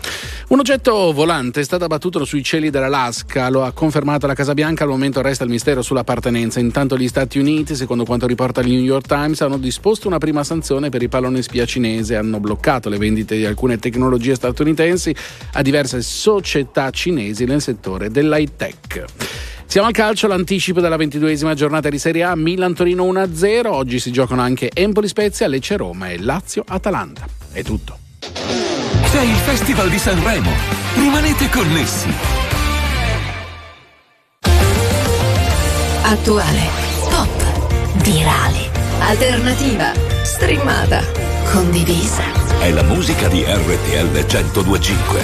Un 0.47 0.59
oggetto 0.59 1.11
volante 1.13 1.61
è 1.61 1.63
stato 1.63 1.85
abbattuto 1.85 2.23
sui 2.25 2.43
cieli 2.43 2.69
dell'Alaska, 2.69 3.49
lo 3.49 3.63
ha 3.63 3.71
confermato 3.71 4.27
la 4.27 4.33
Casa 4.33 4.53
Bianca, 4.53 4.83
al 4.83 4.89
momento 4.89 5.21
resta 5.21 5.43
il 5.43 5.49
mistero 5.49 5.81
sull'appartenenza. 5.81 6.59
Intanto 6.59 6.97
gli 6.97 7.07
Stati 7.07 7.39
Uniti, 7.39 7.75
secondo 7.75 8.05
quanto 8.05 8.27
riporta 8.27 8.61
il 8.61 8.67
New 8.67 8.81
York 8.81 9.07
Times, 9.07 9.41
hanno 9.41 9.57
disposto 9.57 10.07
una 10.07 10.17
prima 10.17 10.43
sanzione 10.43 10.89
per 10.89 11.01
i 11.01 11.07
palloni 11.07 11.41
spia 11.41 11.65
cinese, 11.65 12.15
hanno 12.15 12.39
bloccato 12.39 12.89
le 12.89 12.97
vendite 12.97 13.37
di 13.37 13.45
alcune 13.45 13.77
tecnologie 13.77 13.89
tecnologie 13.91 14.35
statunitensi 14.35 15.15
a 15.53 15.61
diverse 15.61 16.01
società 16.01 16.89
cinesi 16.89 17.45
nel 17.45 17.61
settore 17.61 18.09
dell'high 18.09 18.49
tech. 18.55 19.05
Siamo 19.65 19.87
al 19.87 19.93
calcio, 19.93 20.27
l'anticipo 20.27 20.81
della 20.81 20.97
ventiduesima 20.97 21.53
giornata 21.53 21.87
di 21.87 21.97
Serie 21.97 22.23
A, 22.23 22.35
Milan-Torino 22.35 23.05
1-0, 23.05 23.67
oggi 23.67 23.99
si 23.99 24.11
giocano 24.11 24.41
anche 24.41 24.69
Empoli-Spezia, 24.73 25.47
Lecce-Roma 25.47 26.09
e 26.09 26.19
Lazio-Atalanta. 26.19 27.25
È 27.53 27.63
tutto. 27.63 27.99
C'è 29.11 29.23
il 29.23 29.35
Festival 29.35 29.89
di 29.89 29.99
Sanremo. 29.99 30.49
Rimanete 30.95 31.49
connessi. 31.49 32.07
Attuale, 36.03 36.61
pop, 37.09 38.03
virale, 38.03 38.71
alternativa, 38.99 39.91
streamata, 40.21 41.03
condivisa. 41.51 42.23
È 42.59 42.71
la 42.71 42.83
musica 42.83 43.27
di 43.27 43.43
RTL 43.45 44.11
1025. 44.13 45.21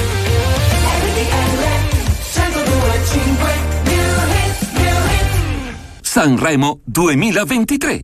Sanremo 6.01 6.81
2023. 6.83 8.01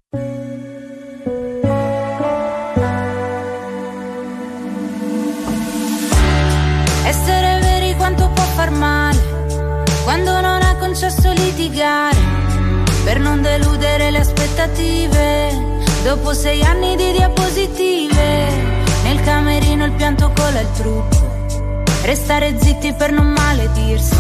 Concesso 10.94 11.32
litigare 11.32 12.20
per 13.04 13.20
non 13.20 13.42
deludere 13.42 14.12
le 14.12 14.20
aspettative. 14.20 15.82
Dopo 16.04 16.34
sei 16.34 16.62
anni 16.62 16.96
di 16.96 17.14
diapositive, 17.14 18.48
nel 19.02 19.20
camerino 19.22 19.86
il 19.86 19.94
pianto 19.94 20.32
cola 20.36 20.60
il 20.60 20.72
trucco. 20.74 21.46
Restare 22.04 22.56
zitti 22.60 22.94
per 22.94 23.12
non 23.12 23.26
maledirsi, 23.26 24.16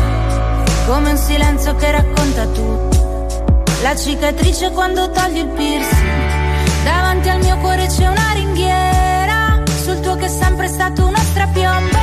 come 0.87 1.11
un 1.11 1.17
silenzio 1.17 1.75
che 1.75 1.91
racconta 1.91 2.47
tutto. 2.47 3.45
La 3.83 3.95
cicatrice 3.95 4.71
quando 4.71 5.11
togli 5.11 5.37
il 5.37 5.47
piercing. 5.49 6.83
Davanti 6.83 7.29
al 7.29 7.39
mio 7.39 7.57
cuore 7.57 7.85
c'è 7.85 8.07
una 8.07 8.31
ringhiera, 8.33 9.61
sul 9.83 9.99
tuo 9.99 10.15
che 10.15 10.25
è 10.25 10.29
sempre 10.29 10.67
stato 10.69 11.05
uno 11.05 11.17
strapiombo. 11.17 11.99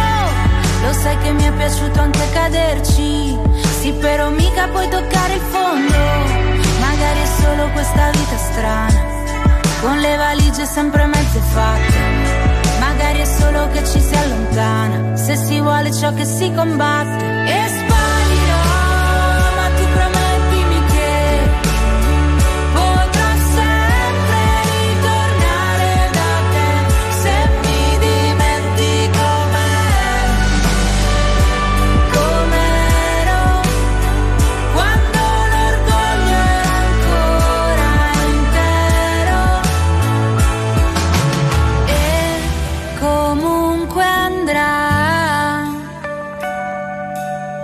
Lo 0.83 0.93
sai 0.93 1.19
che 1.19 1.33
mi 1.33 1.43
è 1.43 1.53
piaciuto 1.53 2.01
anche 2.01 2.31
caderci, 2.33 3.37
sì 3.81 3.93
però 3.93 4.28
mica 4.28 4.69
puoi 4.69 4.89
toccare 4.89 5.35
il 5.35 5.40
fondo. 5.40 5.97
Magari 6.81 7.20
è 7.20 7.31
solo 7.40 7.70
questa 7.70 8.11
vita 8.11 8.36
strana, 8.36 9.01
con 9.81 9.98
le 9.98 10.16
valigie 10.16 10.66
sempre 10.66 11.07
mezze 11.07 11.40
fatte. 11.52 11.98
Magari 12.78 13.20
è 13.20 13.24
solo 13.24 13.69
che 13.70 13.85
ci 13.85 14.01
si 14.01 14.15
allontana, 14.15 15.16
se 15.16 15.36
si 15.36 15.61
vuole 15.61 15.93
ciò 15.93 16.12
che 16.12 16.27
si 16.27 16.52
combatte. 16.52 17.24
E 17.24 17.69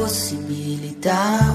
Possibilità. 0.00 1.54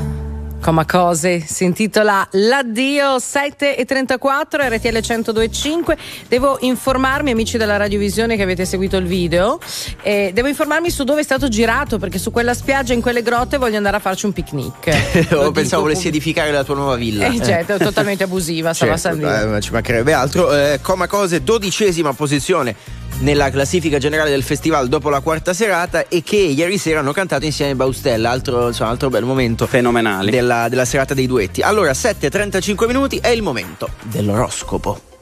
Coma 0.61 0.85
Cose? 0.85 1.43
Si 1.45 1.63
intitola 1.63 2.27
L'addio 2.31 3.17
7 3.17 3.76
e 3.76 3.85
34 3.85 4.67
RTL 4.67 4.99
1025 5.07 5.97
devo 6.27 6.57
informarmi 6.61 7.31
amici 7.31 7.57
della 7.57 7.77
radiovisione 7.77 8.35
che 8.35 8.43
avete 8.43 8.65
seguito 8.65 8.97
il 8.97 9.05
video 9.05 9.59
eh, 10.01 10.31
devo 10.34 10.47
informarmi 10.47 10.89
su 10.89 11.03
dove 11.03 11.22
è 11.22 11.23
stato 11.23 11.47
girato 11.49 11.99
perché 11.99 12.17
su 12.17 12.31
quella 12.31 12.53
spiaggia 12.53 12.93
in 12.93 13.01
quelle 13.01 13.22
grotte 13.22 13.57
voglio 13.57 13.77
andare 13.77 13.97
a 13.97 13.99
farci 13.99 14.26
un 14.26 14.34
picnic. 14.34 15.34
Oh, 15.35 15.51
pensavo 15.51 15.84
volessi 15.84 16.07
edificare 16.07 16.51
la 16.51 16.63
tua 16.63 16.76
nuova 16.76 16.95
villa. 16.95 17.27
eh, 17.27 17.43
certo, 17.43 17.77
totalmente 17.77 18.23
abusiva 18.23 18.73
Certo, 18.73 19.55
eh, 19.55 19.61
ci 19.61 19.72
mancherebbe 19.72 20.13
altro. 20.13 20.53
Eh, 20.55 20.80
Coma 20.81 21.07
Cose, 21.07 21.43
dodicesima 21.43 22.13
posizione 22.13 22.76
nella 23.20 23.50
classifica 23.50 23.98
generale 23.98 24.30
del 24.30 24.44
festival 24.44 24.88
dopo 24.88 25.10
la 25.10 25.22
quarta 25.22 25.54
serata 25.54 26.08
e 26.08 26.22
che 26.24 26.36
ieri 26.36 26.78
sera 26.78 27.00
hanno 27.00 27.14
cantato 27.14 27.46
insieme 27.46 27.72
ai 27.72 27.78
Baustella, 27.78 28.30
altro, 28.30 28.68
insomma, 28.68 28.90
altro 28.90 29.10
bel 29.10 29.24
momento 29.24 29.68
fenomenale 29.68 30.32
della, 30.32 30.68
della 30.70 30.86
serata 30.86 31.14
dei 31.14 31.28
duetti. 31.28 31.62
Allora, 31.62 31.92
7.35 31.92 32.88
minuti 32.88 33.18
è 33.18 33.30
il 33.30 33.42
momento 33.42 33.90
dell'oroscopo. 34.04 35.14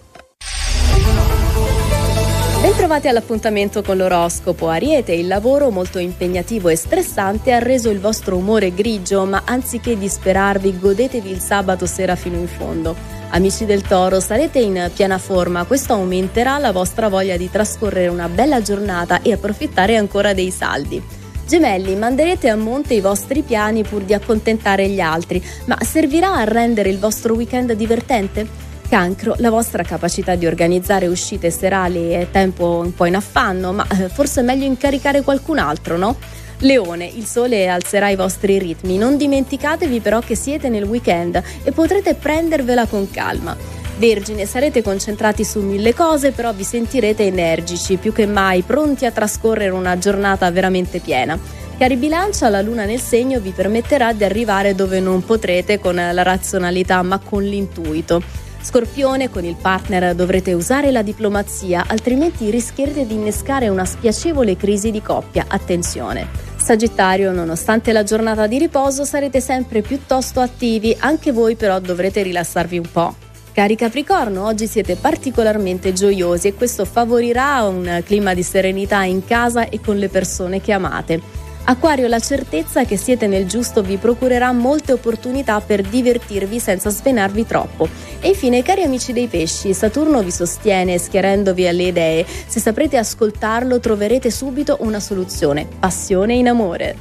Bentrovati 2.63 3.09
all'appuntamento 3.09 3.81
con 3.83 3.97
l'oroscopo. 3.97 4.69
Ariete, 4.69 5.11
il 5.11 5.27
lavoro 5.27 5.69
molto 5.69 5.99
impegnativo 5.99 6.69
e 6.69 6.77
stressante 6.77 7.51
ha 7.51 7.59
reso 7.59 7.89
il 7.89 7.99
vostro 7.99 8.37
umore 8.37 8.73
grigio, 8.73 9.25
ma 9.25 9.41
anziché 9.43 9.97
disperarvi, 9.97 10.79
godetevi 10.79 11.29
il 11.29 11.39
sabato 11.39 11.85
sera 11.85 12.15
fino 12.15 12.37
in 12.37 12.47
fondo. 12.47 13.12
Amici 13.35 13.65
del 13.65 13.81
Toro, 13.81 14.19
sarete 14.19 14.59
in 14.59 14.91
piena 14.93 15.17
forma, 15.17 15.63
questo 15.63 15.93
aumenterà 15.93 16.59
la 16.59 16.71
vostra 16.71 17.09
voglia 17.09 17.35
di 17.35 17.49
trascorrere 17.49 18.07
una 18.07 18.29
bella 18.29 18.61
giornata 18.61 19.23
e 19.23 19.33
approfittare 19.33 19.95
ancora 19.95 20.35
dei 20.35 20.51
saldi. 20.51 21.01
Gemelli, 21.47 21.95
manderete 21.95 22.49
a 22.49 22.55
monte 22.55 22.93
i 22.93 23.01
vostri 23.01 23.41
piani 23.41 23.81
pur 23.81 24.03
di 24.03 24.13
accontentare 24.13 24.87
gli 24.87 24.99
altri, 24.99 25.43
ma 25.65 25.79
servirà 25.81 26.35
a 26.35 26.43
rendere 26.43 26.89
il 26.89 26.99
vostro 26.99 27.33
weekend 27.33 27.73
divertente? 27.73 28.47
Cancro, 28.87 29.33
la 29.39 29.49
vostra 29.49 29.81
capacità 29.81 30.35
di 30.35 30.45
organizzare 30.45 31.07
uscite 31.07 31.49
serali 31.49 32.11
è 32.11 32.27
tempo 32.29 32.81
un 32.83 32.93
po' 32.93 33.05
in 33.05 33.15
affanno, 33.15 33.73
ma 33.73 33.87
eh, 33.87 34.09
forse 34.09 34.41
è 34.41 34.43
meglio 34.43 34.65
incaricare 34.65 35.23
qualcun 35.23 35.57
altro, 35.57 35.97
no? 35.97 36.17
Leone, 36.63 37.05
il 37.05 37.25
sole 37.25 37.67
alzerà 37.67 38.09
i 38.09 38.15
vostri 38.15 38.57
ritmi, 38.57 38.97
non 38.97 39.17
dimenticatevi 39.17 39.99
però 39.99 40.19
che 40.19 40.35
siete 40.35 40.69
nel 40.69 40.85
weekend 40.85 41.41
e 41.61 41.71
potrete 41.73 42.13
prendervela 42.15 42.85
con 42.85 43.09
calma. 43.11 43.55
Vergine, 43.97 44.45
sarete 44.45 44.81
concentrati 44.81 45.43
su 45.43 45.59
mille 45.59 45.93
cose, 45.93 46.31
però 46.31 46.53
vi 46.53 46.63
sentirete 46.63 47.25
energici, 47.25 47.97
più 47.97 48.13
che 48.13 48.25
mai 48.25 48.61
pronti 48.61 49.05
a 49.05 49.11
trascorrere 49.11 49.71
una 49.71 49.97
giornata 49.97 50.49
veramente 50.51 50.99
piena. 50.99 51.37
Cari 51.77 51.97
bilancia, 51.97 52.47
la 52.47 52.61
luna 52.61 52.85
nel 52.85 53.01
segno 53.01 53.41
vi 53.41 53.51
permetterà 53.51 54.13
di 54.13 54.23
arrivare 54.23 54.73
dove 54.73 55.01
non 55.01 55.23
potrete 55.25 55.79
con 55.79 55.95
la 55.95 56.23
razionalità, 56.23 57.01
ma 57.01 57.19
con 57.19 57.43
l'intuito. 57.43 58.21
Scorpione, 58.61 59.29
con 59.29 59.43
il 59.43 59.57
partner 59.59 60.15
dovrete 60.15 60.53
usare 60.53 60.91
la 60.91 61.01
diplomazia, 61.01 61.83
altrimenti 61.85 62.49
rischierete 62.49 63.05
di 63.05 63.15
innescare 63.15 63.67
una 63.67 63.83
spiacevole 63.83 64.55
crisi 64.55 64.91
di 64.91 65.01
coppia. 65.01 65.43
Attenzione. 65.49 66.51
Sagittario, 66.63 67.33
nonostante 67.33 67.91
la 67.91 68.03
giornata 68.03 68.47
di 68.47 68.57
riposo, 68.57 69.03
sarete 69.03 69.41
sempre 69.41 69.81
piuttosto 69.81 70.39
attivi, 70.39 70.95
anche 70.97 71.33
voi 71.33 71.57
però 71.57 71.77
dovrete 71.81 72.21
rilassarvi 72.21 72.77
un 72.77 72.89
po'. 72.89 73.15
Cari 73.51 73.75
Capricorno, 73.75 74.45
oggi 74.45 74.65
siete 74.65 74.95
particolarmente 74.95 75.91
gioiosi 75.91 76.47
e 76.47 76.53
questo 76.53 76.85
favorirà 76.85 77.63
un 77.63 78.01
clima 78.05 78.33
di 78.33 78.43
serenità 78.43 79.03
in 79.03 79.25
casa 79.25 79.67
e 79.67 79.81
con 79.81 79.97
le 79.97 80.07
persone 80.07 80.61
che 80.61 80.71
amate. 80.71 81.42
Acquario, 81.65 82.07
la 82.07 82.19
certezza 82.19 82.83
che 82.83 82.97
siete 82.97 83.25
nel 83.25 83.47
giusto 83.47 83.81
vi 83.81 83.95
procurerà 83.95 84.51
molte 84.51 84.91
opportunità 84.91 85.61
per 85.61 85.81
divertirvi 85.81 86.59
senza 86.59 86.89
svenarvi 86.89 87.45
troppo. 87.45 87.87
E 88.19 88.27
infine, 88.27 88.61
cari 88.63 88.83
amici 88.83 89.13
dei 89.13 89.27
pesci, 89.27 89.73
Saturno 89.73 90.21
vi 90.21 90.31
sostiene 90.31 90.97
schierendovi 90.97 91.65
alle 91.65 91.83
idee. 91.83 92.25
Se 92.47 92.59
saprete 92.59 92.97
ascoltarlo, 92.97 93.79
troverete 93.79 94.29
subito 94.29 94.77
una 94.81 94.99
soluzione. 94.99 95.65
Passione 95.79 96.33
in 96.33 96.49
amore. 96.49 96.97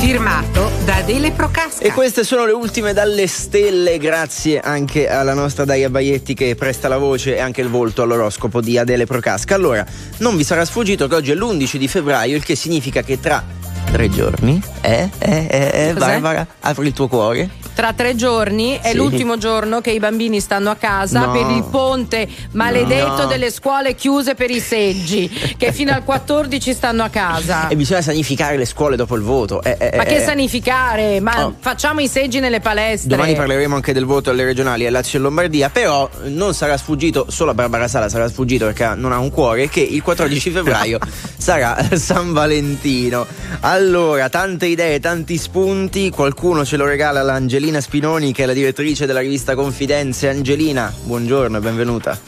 Firmato 0.00 0.70
da 0.84 0.96
Adele 0.96 1.30
Procasca. 1.30 1.84
E 1.84 1.92
queste 1.92 2.24
sono 2.24 2.46
le 2.46 2.52
ultime 2.52 2.92
dalle 2.92 3.28
stelle, 3.28 3.98
grazie 3.98 4.58
anche 4.58 5.08
alla 5.08 5.34
nostra 5.34 5.64
Daia 5.64 5.90
Baietti 5.90 6.34
che 6.34 6.56
presta 6.56 6.88
la 6.88 6.98
voce 6.98 7.36
e 7.36 7.38
anche 7.38 7.60
il 7.60 7.68
volto 7.68 8.02
all'oroscopo 8.02 8.60
di 8.60 8.76
Adele 8.76 9.04
Procasca. 9.04 9.54
Allora, 9.54 9.86
non 10.18 10.36
vi 10.36 10.42
sarà 10.42 10.64
sfuggito 10.64 11.06
che 11.06 11.14
oggi 11.14 11.30
è 11.30 11.34
l'11 11.34 11.76
di 11.76 11.86
febbraio, 11.86 12.34
il 12.34 12.42
che 12.42 12.56
significa 12.56 13.02
che 13.02 13.20
tra 13.20 13.44
tre 13.84 14.08
giorni, 14.08 14.62
eh, 14.80 15.08
eh, 15.18 15.46
eh, 15.50 15.88
eh 15.88 15.92
Cos'è? 15.94 16.20
Barbara, 16.20 16.46
apri 16.60 16.86
il 16.86 16.92
tuo 16.92 17.08
cuore. 17.08 17.59
Tra 17.74 17.92
tre 17.94 18.14
giorni 18.14 18.78
è 18.82 18.90
Sì. 18.90 18.96
l'ultimo 18.96 19.38
giorno 19.38 19.80
che 19.80 19.90
i 19.90 19.98
bambini 19.98 20.40
stanno 20.40 20.70
a 20.70 20.74
casa 20.74 21.26
No. 21.26 21.32
per 21.32 21.50
il 21.50 21.64
ponte 21.70 22.28
maledetto 22.52 23.22
No. 23.22 23.26
delle 23.26 23.50
scuole 23.50 23.94
chiuse 23.94 24.34
per 24.34 24.50
i 24.50 24.60
seggi, 24.60 25.28
che 25.56 25.72
fino 25.72 25.92
al 25.92 26.04
14 26.04 26.74
stanno 26.74 27.02
a 27.04 27.08
casa. 27.08 27.68
E 27.68 27.76
bisogna 27.76 28.02
sanificare 28.02 28.56
le 28.58 28.66
scuole 28.66 28.96
dopo 28.96 29.14
il 29.16 29.22
voto. 29.22 29.62
eh, 29.62 29.76
eh, 29.78 29.96
Ma 29.96 30.04
che 30.04 30.16
eh. 30.16 30.24
sanificare? 30.24 31.20
Ma 31.20 31.46
Oh. 31.46 31.54
facciamo 31.58 32.00
i 32.00 32.08
seggi 32.08 32.40
nelle 32.40 32.60
palestre. 32.60 33.08
Domani 33.08 33.34
parleremo 33.34 33.74
anche 33.74 33.92
del 33.92 34.04
voto 34.04 34.30
alle 34.30 34.44
regionali 34.44 34.86
a 34.86 34.90
Lazio 34.90 35.18
e 35.18 35.22
Lombardia, 35.22 35.70
però 35.70 36.08
non 36.24 36.52
sarà 36.54 36.76
sfuggito, 36.76 37.26
solo 37.30 37.52
a 37.52 37.54
Barbara 37.54 37.88
Sala 37.88 38.08
sarà 38.08 38.28
sfuggito 38.28 38.66
perché 38.66 38.92
non 38.96 39.12
ha 39.12 39.18
un 39.18 39.30
cuore, 39.30 39.68
che 39.68 39.80
il 39.80 40.02
14 40.02 40.50
febbraio 40.50 40.98
sarà 41.38 41.78
San 41.94 42.32
Valentino. 42.32 43.26
Allora, 43.60 44.28
tante 44.28 44.66
idee, 44.66 45.00
tanti 45.00 45.36
spunti, 45.38 46.10
qualcuno 46.10 46.64
ce 46.64 46.76
lo 46.76 46.84
regala 46.84 47.22
l'Angelina 47.22 47.58
Spinoni 47.80 48.32
che 48.32 48.44
è 48.44 48.46
la 48.46 48.54
direttrice 48.54 49.04
della 49.04 49.20
rivista 49.20 49.54
Confidenze. 49.54 50.28
Angelina, 50.28 50.92
buongiorno 51.04 51.58
e 51.58 51.60
benvenuta. 51.60 52.18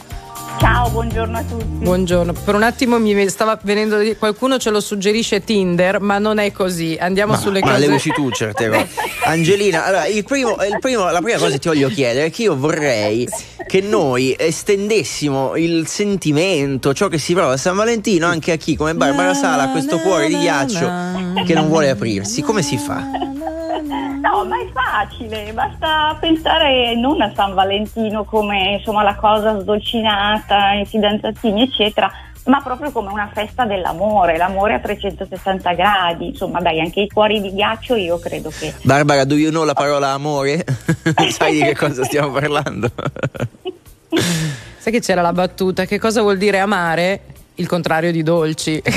Ciao, 0.59 0.89
buongiorno 0.91 1.37
a 1.37 1.41
tutti. 1.41 1.65
Buongiorno, 1.65 2.33
per 2.33 2.53
un 2.55 2.63
attimo 2.63 2.99
mi 2.99 3.27
stava 3.27 3.59
venendo 3.63 3.97
qualcuno 4.17 4.59
ce 4.59 4.69
lo 4.69 4.79
suggerisce 4.79 5.43
Tinder, 5.43 5.99
ma 5.99 6.19
non 6.19 6.37
è 6.37 6.51
così. 6.51 6.95
Andiamo 6.99 7.35
sulle 7.35 7.59
Ma 7.61 7.71
cose. 7.71 7.87
le 7.87 7.93
usi 7.93 8.11
tu 8.11 8.29
certe 8.29 8.69
cose. 8.69 8.87
Angelina, 9.25 9.85
allora, 9.85 10.05
il 10.05 10.23
primo, 10.23 10.51
il 10.51 10.77
primo- 10.79 11.09
la 11.09 11.21
prima 11.21 11.37
cosa 11.39 11.51
che 11.51 11.59
ti 11.59 11.67
voglio 11.67 11.89
chiedere 11.89 12.27
è 12.27 12.31
che 12.31 12.43
io 12.43 12.55
vorrei 12.55 13.27
che 13.67 13.81
noi 13.81 14.35
estendessimo 14.37 15.55
il 15.55 15.87
sentimento, 15.87 16.93
ciò 16.93 17.07
che 17.07 17.17
si 17.17 17.33
prova 17.33 17.53
a 17.53 17.57
San 17.57 17.75
Valentino 17.75 18.27
anche 18.27 18.51
a 18.51 18.55
chi 18.55 18.75
come 18.75 18.93
Barbara 18.93 19.33
Sala 19.33 19.63
ha 19.63 19.69
questo 19.71 19.97
cuore 19.97 20.27
di 20.27 20.37
ghiaccio 20.37 21.43
che 21.45 21.53
non 21.55 21.67
vuole 21.67 21.89
aprirsi. 21.89 22.41
Come 22.41 22.61
si 22.61 22.77
fa? 22.77 23.03
No, 24.23 24.45
ma 24.45 24.57
è 24.57 24.69
facile, 24.71 25.51
basta 25.51 26.15
pensare 26.17 26.95
non 26.95 27.21
a 27.21 27.33
San 27.35 27.53
Valentino 27.53 28.23
come 28.23 28.77
insomma 28.77 29.03
la 29.03 29.15
cosa 29.15 29.59
sdolcinata, 29.59 30.75
i 30.75 30.85
fidanzatini, 30.85 31.63
eccetera, 31.63 32.09
ma 32.45 32.61
proprio 32.61 32.89
come 32.93 33.11
una 33.11 33.29
festa 33.33 33.65
dell'amore, 33.65 34.37
l'amore 34.37 34.75
a 34.75 34.79
360 34.79 35.73
gradi, 35.73 36.27
insomma 36.27 36.61
dai, 36.61 36.79
anche 36.79 37.01
i 37.01 37.09
cuori 37.09 37.41
di 37.41 37.53
ghiaccio 37.53 37.95
io 37.95 38.17
credo 38.17 38.49
che 38.49 38.73
Barbara, 38.83 39.25
do 39.25 39.35
you 39.35 39.49
know 39.49 39.65
la 39.65 39.73
parola 39.73 40.11
amore? 40.11 40.63
Sai 41.27 41.55
di 41.55 41.61
che 41.61 41.75
cosa 41.75 42.05
stiamo 42.05 42.31
parlando? 42.31 42.89
Sai 44.77 44.91
che 44.91 44.99
c'era 44.99 45.21
la 45.21 45.33
battuta? 45.33 45.85
Che 45.85 45.99
cosa 45.99 46.21
vuol 46.21 46.37
dire 46.37 46.59
amare? 46.59 47.21
Il 47.55 47.67
contrario 47.67 48.11
di 48.11 48.23
dolci. 48.23 48.81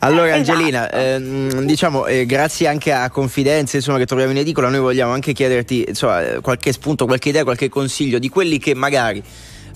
Allora 0.00 0.34
Angelina, 0.34 0.90
ehm, 0.90 1.64
diciamo 1.64 2.06
eh, 2.06 2.26
grazie 2.26 2.66
anche 2.68 2.92
a 2.92 3.10
Confidenze 3.10 3.76
insomma, 3.76 3.98
che 3.98 4.06
troviamo 4.06 4.32
in 4.32 4.38
edicola, 4.38 4.68
noi 4.68 4.80
vogliamo 4.80 5.12
anche 5.12 5.32
chiederti 5.32 5.84
insomma, 5.88 6.40
qualche 6.40 6.72
spunto, 6.72 7.06
qualche 7.06 7.30
idea, 7.30 7.44
qualche 7.44 7.68
consiglio 7.68 8.18
di 8.18 8.28
quelli 8.28 8.58
che 8.58 8.74
magari 8.74 9.22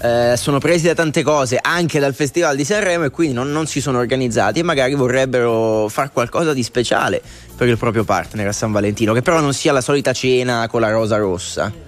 eh, 0.01 0.35
sono 0.37 0.59
presi 0.59 0.87
da 0.87 0.95
tante 0.95 1.23
cose, 1.23 1.59
anche 1.61 1.99
dal 1.99 2.15
Festival 2.15 2.57
di 2.57 2.65
Sanremo 2.65 3.05
e 3.05 3.11
quindi 3.11 3.35
non, 3.35 3.51
non 3.51 3.67
si 3.67 3.81
sono 3.81 3.99
organizzati 3.99 4.61
e 4.61 4.63
magari 4.63 4.95
vorrebbero 4.95 5.89
fare 5.89 6.11
qualcosa 6.13 6.53
di 6.53 6.63
speciale 6.63 7.23
per 7.57 7.69
il 7.69 7.79
proprio 7.79 8.05
partner 8.05 8.49
a 8.49 8.53
San 8.53 8.73
Valentino, 8.73 9.13
che 9.13 9.23
però 9.23 9.41
non 9.41 9.55
sia 9.55 9.73
la 9.73 9.81
solita 9.81 10.13
cena 10.13 10.69
con 10.69 10.81
la 10.81 10.91
rosa 10.91 11.17
rossa. 11.17 11.86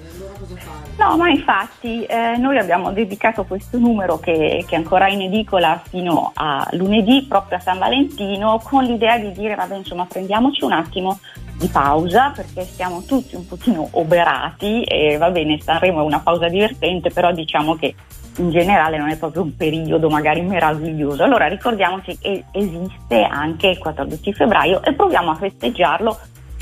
No, 0.98 1.16
ma 1.16 1.28
infatti 1.28 2.02
eh, 2.02 2.36
noi 2.38 2.58
abbiamo 2.58 2.90
dedicato 2.90 3.44
questo 3.44 3.78
numero 3.78 4.18
che, 4.18 4.64
che 4.66 4.74
è 4.74 4.78
ancora 4.78 5.06
in 5.06 5.20
edicola 5.20 5.80
fino 5.88 6.32
a 6.34 6.66
lunedì, 6.72 7.24
proprio 7.28 7.58
a 7.58 7.60
San 7.60 7.78
Valentino, 7.78 8.60
con 8.64 8.82
l'idea 8.82 9.16
di 9.16 9.30
dire, 9.30 9.54
vabbè, 9.54 9.76
insomma, 9.76 10.06
prendiamoci 10.06 10.64
un 10.64 10.72
attimo 10.72 11.20
di 11.56 11.68
pausa 11.68 12.32
perché 12.34 12.64
siamo 12.64 13.04
tutti 13.04 13.36
un 13.36 13.46
pochino 13.46 13.86
oberati 13.92 14.82
e 14.82 15.16
va 15.18 15.30
bene, 15.30 15.60
Sanremo 15.60 16.00
è 16.00 16.04
una 16.04 16.18
pausa 16.18 16.48
divertente, 16.48 17.10
però 17.10 17.30
diciamo 17.32 17.76
che 17.76 17.94
in 18.38 18.50
generale 18.50 18.98
non 18.98 19.08
è 19.08 19.16
proprio 19.16 19.42
un 19.42 19.54
periodo 19.54 20.08
magari 20.08 20.40
meraviglioso. 20.40 21.22
Allora 21.22 21.46
ricordiamoci 21.46 22.18
che 22.18 22.44
esiste 22.50 23.22
anche 23.22 23.68
il 23.68 23.78
14 23.78 24.32
febbraio 24.32 24.82
e 24.82 24.92
proviamo 24.94 25.30
a 25.30 25.36
festeggiarlo 25.36 26.18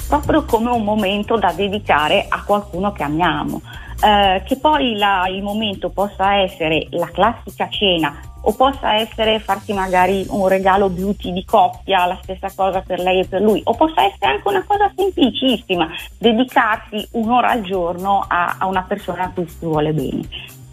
proprio 0.08 0.44
come 0.44 0.70
un 0.70 0.84
momento 0.84 1.36
da 1.38 1.52
dedicare 1.52 2.26
a 2.28 2.42
qualcuno 2.44 2.92
che 2.92 3.02
amiamo. 3.02 3.62
Eh, 4.02 4.43
che 4.44 4.56
poi 4.59 4.97
la- 4.97 5.27
il 5.28 5.43
momento 5.43 5.89
possa 5.89 6.36
essere 6.36 6.86
la 6.90 7.10
classica 7.10 7.68
cena 7.70 8.14
o 8.43 8.55
possa 8.55 8.94
essere 8.94 9.40
farsi 9.40 9.73
magari 9.73 10.24
un 10.28 10.47
regalo 10.47 10.89
beauty 10.89 11.32
di 11.32 11.44
coppia, 11.44 12.06
la 12.06 12.18
stessa 12.23 12.52
cosa 12.55 12.81
per 12.81 13.01
lei 13.01 13.20
e 13.20 13.27
per 13.27 13.40
lui, 13.40 13.60
o 13.64 13.74
possa 13.74 14.05
essere 14.05 14.35
anche 14.35 14.47
una 14.47 14.64
cosa 14.64 14.93
semplicissima, 14.94 15.89
dedicarsi 16.18 17.09
un'ora 17.12 17.51
al 17.51 17.62
giorno 17.62 18.24
a, 18.28 18.56
a 18.59 18.66
una 18.66 18.82
persona 18.82 19.24
a 19.24 19.31
cui 19.31 19.48
si 19.48 19.64
vuole 19.64 19.93
bene. 19.93 20.20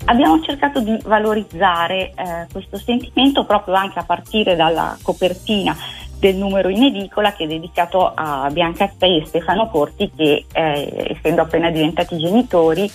Abbiamo 0.05 0.39
cercato 0.41 0.81
di 0.81 0.99
valorizzare 1.05 2.09
eh, 2.09 2.47
questo 2.51 2.77
sentimento 2.77 3.45
proprio 3.45 3.75
anche 3.75 3.99
a 3.99 4.03
partire 4.03 4.55
dalla 4.55 4.97
copertina 5.01 5.75
del 6.19 6.35
numero 6.35 6.69
in 6.69 6.83
edicola 6.83 7.33
che 7.33 7.45
è 7.45 7.47
dedicato 7.47 8.11
a 8.13 8.49
Bianca 8.51 8.87
Spei 8.87 9.21
e 9.21 9.25
Stefano 9.25 9.69
Corti 9.69 10.11
che 10.15 10.45
eh, 10.53 11.15
essendo 11.17 11.41
appena 11.41 11.69
diventati 11.69 12.17
genitori 12.17 12.89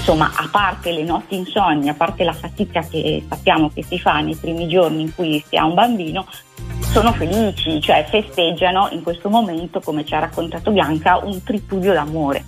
insomma 0.00 0.32
a 0.34 0.48
parte 0.50 0.92
le 0.92 1.04
notti 1.04 1.36
insonni, 1.36 1.88
a 1.90 1.94
parte 1.94 2.24
la 2.24 2.32
fatica 2.32 2.80
che 2.80 3.24
sappiamo 3.28 3.70
che 3.72 3.82
si 3.84 3.98
fa 3.98 4.20
nei 4.20 4.34
primi 4.34 4.66
giorni 4.66 5.02
in 5.02 5.14
cui 5.14 5.44
si 5.46 5.56
ha 5.56 5.64
un 5.66 5.74
bambino 5.74 6.26
sono 6.90 7.12
felici, 7.12 7.80
cioè 7.80 8.04
festeggiano 8.08 8.88
in 8.92 9.02
questo 9.02 9.28
momento, 9.28 9.80
come 9.80 10.04
ci 10.04 10.14
ha 10.14 10.18
raccontato 10.18 10.70
Bianca, 10.72 11.18
un 11.22 11.42
tripudio 11.44 11.92
d'amore. 11.92 12.44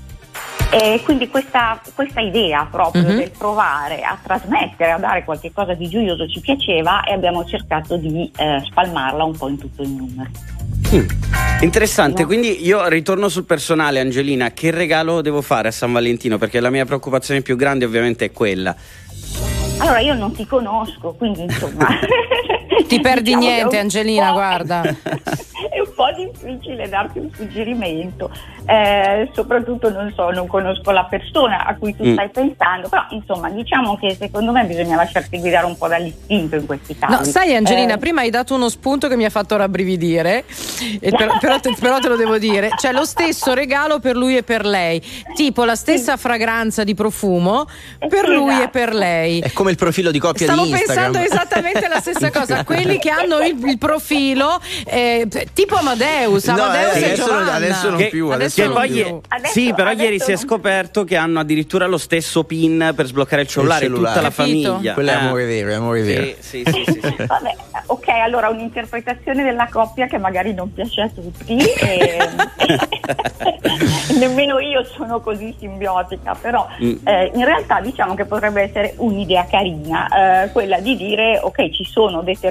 E 0.70 1.03
quindi 1.05 1.29
questa, 1.29 1.79
questa 1.95 2.20
idea 2.23 2.66
proprio 2.70 3.03
Mhm. 3.03 3.16
del 3.16 3.31
provare 3.37 4.01
a 4.01 4.16
trasmettere, 4.20 4.93
a 4.93 4.99
dare 4.99 5.23
qualche 5.23 5.53
cosa 5.53 5.74
di 5.74 5.87
gioioso 5.89 6.27
ci 6.27 6.41
piaceva 6.41 7.03
e 7.05 7.12
abbiamo 7.12 7.45
cercato 7.45 7.99
di 7.99 8.33
eh, 8.37 8.62
spalmarla 8.65 9.23
un 9.23 9.37
po' 9.37 9.49
in 9.49 9.59
tutto 9.59 9.83
il 9.83 9.91
numero. 9.91 10.31
Interessante, 11.61 12.25
quindi 12.25 12.67
io 12.67 12.87
ritorno 12.89 13.29
sul 13.29 13.45
personale, 13.45 14.01
Angelina. 14.01 14.51
Che 14.51 14.71
regalo 14.71 15.21
devo 15.21 15.43
fare 15.43 15.69
a 15.69 15.71
San 15.71 15.93
Valentino? 15.93 16.39
Perché 16.39 16.61
la 16.61 16.71
mia 16.71 16.85
preoccupazione 16.85 17.41
più 17.41 17.57
grande 17.57 17.85
ovviamente 17.85 18.27
è 18.27 18.33
quella. 18.33 18.75
Allora 19.79 20.01
io 20.01 20.15
non 20.15 20.33
ti 20.33 20.47
conosco, 20.47 21.15
quindi 21.19 21.43
insomma 21.43 21.89
Ti 22.86 23.01
perdi 23.01 23.35
Diciamo 23.35 23.44
niente, 23.44 23.78
Angelina, 23.78 24.32
guarda. 24.32 24.82
è 25.70 25.78
un 25.78 25.93
po' 25.94 26.07
difficile 26.16 26.89
darti 26.89 27.19
un 27.19 27.31
suggerimento, 27.35 28.31
eh, 28.66 29.28
soprattutto 29.32 29.90
non 29.90 30.12
so, 30.15 30.31
non 30.31 30.47
conosco 30.47 30.90
la 30.90 31.05
persona 31.05 31.65
a 31.65 31.74
cui 31.77 31.94
tu 31.97 32.05
Mm. 32.05 32.12
stai 32.15 32.31
pensando, 32.31 32.89
però 32.89 33.05
insomma 33.11 33.49
diciamo 33.51 33.97
che 33.97 34.16
secondo 34.19 34.51
me 34.53 34.65
bisogna 34.65 34.97
lasciarsi 34.97 35.39
guidare 35.39 35.66
un 35.66 35.77
po' 35.77 35.86
dall'istinto 35.89 36.57
in 36.57 36.66
questi 36.66 36.97
casi. 36.99 37.12
No, 37.15 37.23
sai 37.24 37.55
Angelina, 37.55 37.94
Eh, 37.94 37.99
prima 37.99 38.23
hai 38.23 38.31
dato 38.31 38.55
uno 38.55 38.69
spunto 38.69 39.07
che 39.09 39.16
mi 39.16 39.24
ha 39.24 39.31
fatto 39.31 39.57
rabbrividire, 39.57 40.44
e 41.01 41.11
però, 41.11 41.36
però 41.40 41.61
te, 41.61 41.74
però 41.78 41.99
te 42.01 42.09
lo 42.09 42.16
devo 42.16 42.39
dire. 42.39 42.70
C'è 42.77 42.93
lo 42.93 43.05
stesso 43.05 43.55
regalo 43.55 43.99
per 44.01 44.16
lui 44.16 44.36
e 44.36 44.43
per 44.43 44.65
lei, 44.66 45.01
tipo 45.35 45.65
la 45.65 45.77
stessa 45.77 46.16
fragranza 46.16 46.82
di 46.85 46.94
profumo 46.94 47.66
per 48.09 48.24
sì, 48.27 48.32
lui 48.32 48.51
e 48.51 48.55
esatto. 48.55 48.70
per 48.70 48.94
lei. 48.94 49.40
È 49.40 49.53
come 49.53 49.70
il 49.70 49.77
profilo 49.77 50.11
di 50.11 50.19
coppia 50.19 50.47
Stavo 50.47 50.65
di 50.65 50.70
Instagram. 50.70 51.12
pensando 51.12 51.19
esattamente 51.35 51.89
la 51.89 52.01
stessa 52.01 52.31
cosa, 52.31 52.62
quelli 52.65 52.99
che 52.99 53.11
hanno 53.11 53.39
il, 53.41 53.57
il 53.67 53.79
profilo 53.79 54.61
eh, 54.87 55.27
tipo 55.53 55.77
Amadeus, 55.77 56.47
No, 56.47 56.63
Amadeus 56.63 56.95
eh, 56.97 57.01
e 57.01 57.05
adesso 57.13 57.33
adesso 57.33 57.89
non 57.91 57.99
Che- 57.99 58.09
più, 58.09 58.29
adesso 58.31 58.61
che 58.61 58.67
non 58.69 58.77
poi 58.77 58.89
più. 58.89 58.97
ie- 58.97 59.21
Adesso- 59.29 59.53
sì, 59.53 59.73
però 59.75 59.91
ieri 59.93 60.19
si 60.21 60.33
è 60.33 60.37
scoperto 60.37 61.05
che 61.05 61.17
hanno 61.17 61.41
addirittura 61.41 61.87
lo 61.87 61.99
stesso 61.99 62.45
PIN 62.45 62.93
per 62.95 63.07
sbloccare 63.07 63.43
il 63.43 63.49
cellulare, 63.49 63.83
cellulare. 63.83 64.15
tutta 64.15 64.29
la 64.29 64.35
Capito? 64.35 64.71
famiglia. 64.73 64.93
Quello 64.95 65.11
è 65.11 65.13
Eh. 65.13 65.17
amore 65.17 65.45
vero, 65.47 65.71
è 65.71 65.75
amore 65.75 66.03
vero. 66.03 66.25
Sì, 66.25 66.63
sì, 66.65 66.65
sì, 66.67 66.85
sì, 66.85 67.01
sì. 67.03 67.15
Vabbè, 67.27 67.57
ok, 67.87 68.09
allora 68.09 68.49
un'interpretazione 68.49 69.43
della 69.45 69.69
coppia 69.71 70.07
che 70.07 70.19
magari 70.19 70.53
non 70.55 70.73
piace 70.73 71.01
a 71.03 71.09
tutti. 71.09 71.57
e- 71.57 72.19
Nemmeno 74.19 74.59
io 74.59 74.85
sono 74.85 75.21
così 75.21 75.55
simbiotica, 75.59 76.35
però 76.41 76.67
Mm. 76.83 76.95
eh, 77.05 77.31
in 77.35 77.45
realtà 77.45 77.81
diciamo 77.81 78.15
che 78.15 78.25
potrebbe 78.25 78.63
essere 78.63 78.95
un'idea 78.99 79.47
carina, 79.51 80.45
eh, 80.45 80.51
quella 80.53 80.79
di 80.81 80.97
dire 80.97 81.39
ok 81.43 81.71
ci 81.71 81.85
sono 81.85 82.23
determinati 82.23 82.51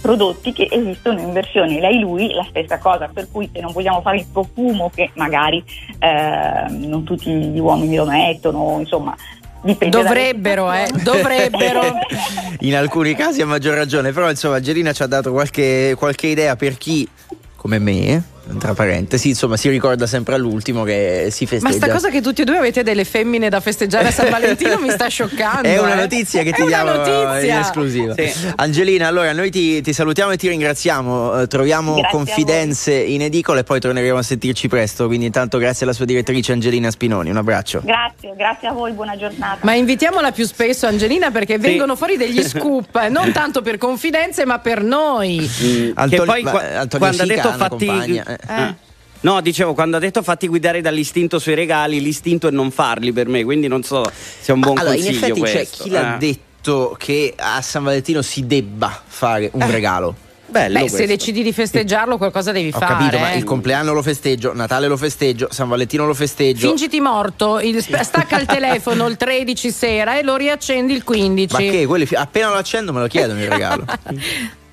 prodotti 0.00 0.52
che 0.52 0.68
esistono 0.70 1.20
in 1.20 1.32
versione 1.32 1.80
lei-lui, 1.80 2.32
la 2.32 2.46
stessa 2.48 2.78
cosa, 2.78 3.08
per 3.12 3.28
cui 3.30 3.48
se 3.52 3.60
non 3.60 3.72
vogliamo 3.72 4.00
fare 4.00 4.18
il 4.18 4.26
profumo 4.32 4.90
che 4.94 5.10
magari 5.14 5.62
eh, 5.98 6.64
non 6.68 7.04
tutti 7.04 7.30
gli 7.30 7.58
uomini 7.58 7.96
lo 7.96 8.06
mettono, 8.06 8.76
insomma... 8.80 9.14
Dipende 9.62 10.00
Dovrebbero, 10.00 10.72
eh, 10.72 10.88
dovrebbero. 11.02 11.80
In 12.60 12.76
alcuni 12.76 13.14
casi 13.14 13.42
ha 13.42 13.46
maggior 13.46 13.74
ragione, 13.74 14.12
però 14.12 14.30
insomma 14.30 14.56
Angelina 14.56 14.92
ci 14.92 15.02
ha 15.02 15.06
dato 15.06 15.32
qualche, 15.32 15.94
qualche 15.98 16.28
idea 16.28 16.54
per 16.54 16.78
chi, 16.78 17.08
come 17.56 17.80
me, 17.80 18.22
tra 18.58 18.74
parentesi, 18.74 19.28
insomma 19.30 19.56
si 19.56 19.68
ricorda 19.68 20.06
sempre 20.06 20.34
all'ultimo 20.34 20.84
che 20.84 21.28
si 21.30 21.44
Ma 21.44 21.50
festeggia. 21.50 21.76
sta 21.76 21.88
cosa 21.92 22.08
che 22.10 22.20
tutti 22.20 22.42
e 22.42 22.44
due 22.44 22.56
avete 22.58 22.82
delle 22.82 23.04
femmine 23.04 23.48
da 23.48 23.60
festeggiare 23.60 24.08
a 24.08 24.10
San 24.10 24.28
Valentino 24.30 24.78
mi 24.78 24.90
sta 24.90 25.08
scioccando. 25.08 25.68
È 25.68 25.78
una 25.78 25.94
eh. 25.94 26.00
notizia 26.00 26.42
che 26.42 26.50
È 26.50 26.54
ti 26.54 26.60
una 26.62 26.68
diamo 26.70 26.92
notizia. 26.92 27.54
in 27.54 27.60
esclusiva. 27.60 28.14
Sì. 28.16 28.52
Angelina, 28.56 29.06
allora 29.08 29.32
noi 29.32 29.50
ti, 29.50 29.80
ti 29.82 29.92
salutiamo 29.92 30.30
e 30.32 30.36
ti 30.36 30.48
ringraziamo. 30.48 31.40
Eh, 31.42 31.46
troviamo 31.46 31.94
Grazie 31.94 32.10
confidenze 32.16 32.92
in 32.94 33.22
edicola 33.22 33.60
e 33.60 33.64
poi 33.64 33.80
torneremo 33.80 34.18
a 34.18 34.22
sentirci 34.22 34.68
presto. 34.68 35.06
Quindi, 35.06 35.26
intanto, 35.26 35.58
grazie 35.58 35.84
alla 35.84 35.94
sua 35.94 36.04
direttrice 36.04 36.52
Angelina 36.52 36.90
Spinoni. 36.90 37.30
Un 37.30 37.36
abbraccio. 37.36 37.80
Grazie, 37.84 38.34
grazie 38.36 38.68
a 38.68 38.72
voi, 38.72 38.92
buona 38.92 39.16
giornata. 39.16 39.58
Ma 39.62 39.74
invitiamola 39.74 40.30
più 40.32 40.44
spesso 40.46 40.86
Angelina 40.86 41.30
perché 41.30 41.58
vengono 41.58 41.96
fuori 41.96 42.16
degli 42.16 42.42
scoop, 42.46 42.94
eh, 42.96 43.08
non 43.08 43.32
tanto 43.32 43.62
per 43.62 43.76
confidenze 43.78 44.44
ma 44.44 44.58
per 44.60 44.82
noi. 44.82 45.38
Mm, 45.40 45.90
Antonio- 45.94 46.18
che 46.20 46.24
poi 46.24 46.42
ma- 46.42 46.50
qua- 46.50 46.60
Antonio 46.80 46.98
quando 46.98 47.22
ha 47.22 47.26
Sica, 47.26 47.34
detto 47.42 47.52
fatti 47.56 47.86
compagna, 47.86 48.24
eh. 48.24 48.35
Eh. 48.48 48.74
No, 49.20 49.40
dicevo, 49.40 49.74
quando 49.74 49.96
ha 49.96 50.00
detto 50.00 50.22
fatti 50.22 50.46
guidare 50.46 50.80
dall'istinto 50.80 51.38
sui 51.38 51.54
regali, 51.54 52.00
l'istinto 52.00 52.48
è 52.48 52.50
non 52.50 52.70
farli 52.70 53.12
per 53.12 53.28
me, 53.28 53.44
quindi 53.44 53.66
non 53.66 53.82
so 53.82 54.04
se 54.04 54.52
è 54.52 54.54
un 54.54 54.60
buon 54.60 54.78
allora, 54.78 54.94
in 54.94 55.02
consiglio 55.04 55.26
effetti 55.26 55.40
c'è 55.42 55.52
questo. 55.52 55.82
chi 55.84 55.90
l'ha 55.90 56.14
eh. 56.14 56.18
detto 56.18 56.96
che 56.98 57.34
a 57.36 57.60
San 57.62 57.84
Valentino 57.84 58.22
si 58.22 58.46
debba 58.46 59.02
fare 59.04 59.50
un 59.52 59.70
regalo. 59.70 60.14
Bello 60.48 60.74
Beh, 60.74 60.80
questo. 60.80 60.98
se 60.98 61.06
decidi 61.06 61.42
di 61.42 61.52
festeggiarlo 61.52 62.18
qualcosa 62.18 62.52
devi 62.52 62.68
Ho 62.68 62.78
fare. 62.78 62.92
capito, 62.92 63.18
ma 63.18 63.32
eh. 63.32 63.38
il 63.38 63.42
compleanno 63.44 63.92
lo 63.92 64.02
festeggio, 64.02 64.54
Natale 64.54 64.86
lo 64.86 64.96
festeggio, 64.96 65.48
San 65.50 65.68
Valentino 65.68 66.06
lo 66.06 66.14
festeggio. 66.14 66.68
Fingiti 66.68 67.00
morto, 67.00 67.58
il- 67.58 67.82
stacca 67.82 68.38
il 68.38 68.46
telefono 68.46 69.08
il 69.08 69.16
13 69.16 69.70
sera 69.72 70.16
e 70.18 70.22
lo 70.22 70.36
riaccendi 70.36 70.92
il 70.92 71.02
15. 71.02 71.52
Ma 71.52 71.58
che? 71.58 71.84
Quelli, 71.86 72.08
appena 72.12 72.50
lo 72.50 72.56
accendo 72.56 72.92
me 72.92 73.00
lo 73.00 73.08
chiedono 73.08 73.40
il 73.42 73.48
regalo. 73.48 73.84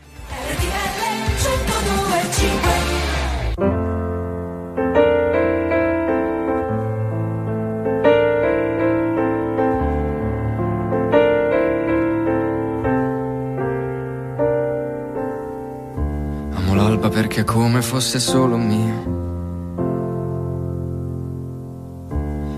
perché 17.14 17.44
come 17.44 17.84
fosse 17.84 18.18
solo 18.18 18.57
mia. 18.57 19.06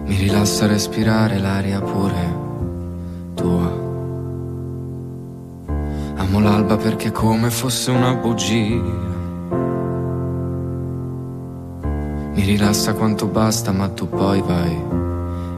Mi 0.06 0.15
rilassa 0.15 0.65
respirare 0.65 1.38
l'aria 1.40 1.82
pure 1.82 2.38
tua. 3.34 3.69
Amo 6.15 6.40
l'alba 6.40 6.77
perché 6.77 7.11
come 7.11 7.49
fosse 7.49 7.91
una 7.91 8.14
bugia. 8.15 9.03
Mi 12.34 12.41
rilassa 12.41 12.94
quanto 12.94 13.27
basta, 13.27 13.73
ma 13.73 13.90
tu 13.90 14.07
poi 14.07 14.41
vai 14.41 14.84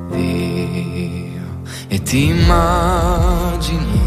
via. 0.10 1.46
E 1.88 2.02
ti 2.02 2.30
immagini 2.30 4.07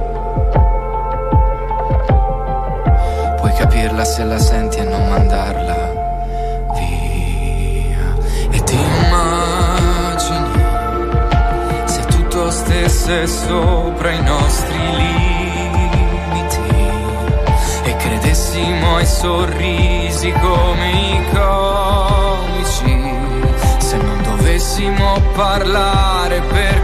Capirla 4.01 4.05
se 4.05 4.23
la 4.23 4.39
senti 4.39 4.77
e 4.79 4.83
non 4.83 5.07
mandarla 5.09 5.75
via. 6.75 8.15
E 8.49 8.63
ti 8.63 8.75
immagini 8.75 10.49
se 11.85 12.01
tutto 12.05 12.49
stesse 12.49 13.27
sopra 13.27 14.11
i 14.11 14.23
nostri 14.23 14.79
limiti 14.95 16.59
e 17.83 17.95
credessimo 17.95 18.95
ai 18.95 19.05
sorrisi 19.05 20.31
come 20.31 20.91
i 20.91 21.23
comici. 21.33 23.19
Se 23.77 23.97
non 23.97 24.21
dovessimo 24.23 25.21
parlare 25.35 26.41
per 26.41 26.83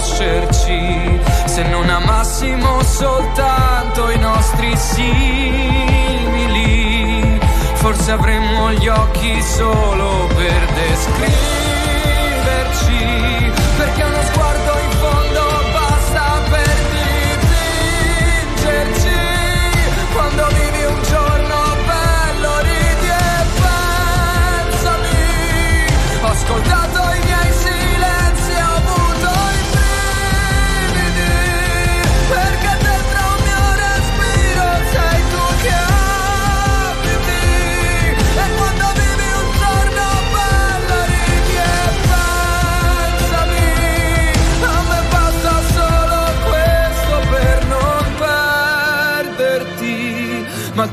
conoscerci, 0.00 1.20
se 1.44 1.62
non 1.64 1.88
amassimo 1.90 2.82
soltanto 2.82 4.10
i 4.10 4.18
nostri 4.18 4.74
simili, 4.76 6.18
forse 7.74 8.12
avremmo 8.12 8.72
gli 8.72 8.88
occhi 8.88 9.42
solo 9.42 10.26
per 10.34 10.72
descriverci, 10.72 11.79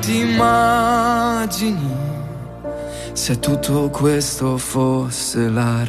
ti 0.08 0.20
immagini 0.20 1.92
se 3.12 3.38
tutto 3.40 3.90
questo 3.90 4.58
fosse 4.58 5.50
la 5.50 5.84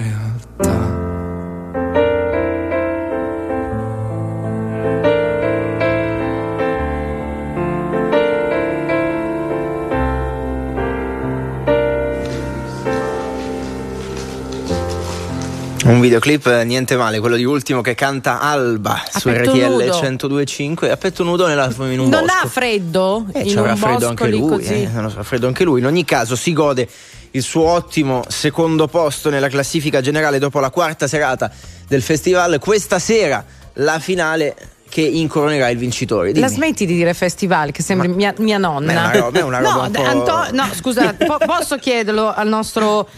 Un 15.88 16.00
videoclip 16.00 16.46
eh, 16.48 16.64
niente 16.64 16.96
male, 16.96 17.18
quello 17.18 17.36
di 17.36 17.44
ultimo 17.44 17.80
che 17.80 17.94
canta 17.94 18.40
Alba 18.40 19.02
su 19.10 19.30
petto 19.30 19.52
RTL 19.52 19.70
nudo. 19.70 19.84
1025 19.84 20.90
a 20.90 20.96
petto 20.98 21.24
nudo 21.24 21.46
nella, 21.46 21.72
in 21.78 22.00
un 22.00 22.08
non 22.10 22.26
bosco. 22.26 22.32
ha 22.42 22.46
freddo? 22.46 23.26
Eh, 23.32 23.40
in 23.40 23.48
ci 23.48 23.56
avrà 23.56 23.72
un 23.72 23.78
freddo 23.78 24.08
anche 24.08 24.28
lui, 24.28 24.64
eh, 24.66 24.88
non 24.92 25.10
so, 25.10 25.22
freddo 25.22 25.46
anche 25.46 25.64
lui. 25.64 25.80
In 25.80 25.86
ogni 25.86 26.04
caso 26.04 26.36
si 26.36 26.52
gode 26.52 26.86
il 27.30 27.42
suo 27.42 27.62
ottimo 27.62 28.22
secondo 28.28 28.86
posto 28.86 29.30
nella 29.30 29.48
classifica 29.48 30.02
generale 30.02 30.38
dopo 30.38 30.60
la 30.60 30.68
quarta 30.68 31.06
serata 31.06 31.50
del 31.86 32.02
festival. 32.02 32.58
Questa 32.58 32.98
sera 32.98 33.42
la 33.74 33.98
finale 33.98 34.56
che 34.90 35.00
incoronerà 35.00 35.70
il 35.70 35.78
vincitore. 35.78 36.32
Dimmi. 36.32 36.44
La 36.46 36.52
smetti 36.52 36.84
di 36.84 36.96
dire 36.96 37.14
festival, 37.14 37.70
che 37.70 37.82
sembri 37.82 38.08
mia, 38.08 38.34
mia 38.38 38.58
nonna. 38.58 38.92
Ma 38.92 39.10
è 39.10 39.16
una 39.16 39.20
roba- 39.20 39.38
è 39.38 39.42
una 39.42 39.58
roba 39.58 39.88
no, 39.98 40.02
Anto- 40.04 40.54
no, 40.54 40.68
scusa, 40.74 41.14
po- 41.14 41.38
posso 41.46 41.76
chiederlo 41.76 42.30
al 42.30 42.46
nostro 42.48 43.08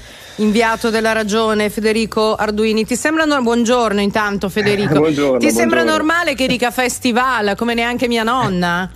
inviato 0.40 0.90
della 0.90 1.12
ragione 1.12 1.70
Federico 1.70 2.34
Arduini. 2.34 2.84
Ti 2.84 2.96
sembra 2.96 3.24
no- 3.24 3.40
buongiorno 3.42 4.00
intanto 4.00 4.48
Federico. 4.48 4.94
Eh, 4.94 4.98
buongiorno, 4.98 5.38
Ti 5.38 5.50
sembra 5.50 5.82
buongiorno. 5.82 5.90
normale 6.12 6.34
che 6.34 6.46
dica 6.46 6.70
festival 6.70 7.54
come 7.56 7.74
neanche 7.74 8.08
mia 8.08 8.22
nonna? 8.22 8.90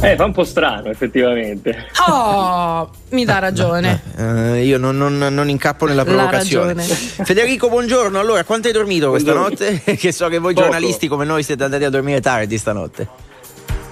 Eh, 0.00 0.16
fa 0.16 0.24
un 0.24 0.32
po' 0.32 0.44
strano, 0.44 0.88
effettivamente. 0.90 1.86
Oh, 2.08 2.90
mi 3.10 3.24
dà 3.24 3.38
ragione. 3.38 4.02
Eh, 4.18 4.64
io 4.64 4.76
non, 4.76 4.96
non- 4.98 5.16
non 5.16 5.48
incappo 5.48 5.86
nella 5.86 6.02
La 6.02 6.10
provocazione. 6.12 6.82
Federico, 6.84 7.68
buongiorno. 7.68 8.18
Allora, 8.18 8.44
quanto 8.44 8.66
hai 8.66 8.72
dormito 8.74 9.08
questa 9.10 9.32
Buongiorno. 9.32 9.66
notte? 9.70 9.96
che 9.96 10.12
so 10.12 10.28
che 10.28 10.38
voi 10.38 10.52
Poco. 10.52 10.66
giornalisti 10.66 11.08
come 11.08 11.24
noi 11.24 11.42
siete 11.42 11.64
andati 11.64 11.84
a 11.84 11.90
dormire 11.90 12.20
tardi 12.20 12.58
stanotte. 12.58 13.08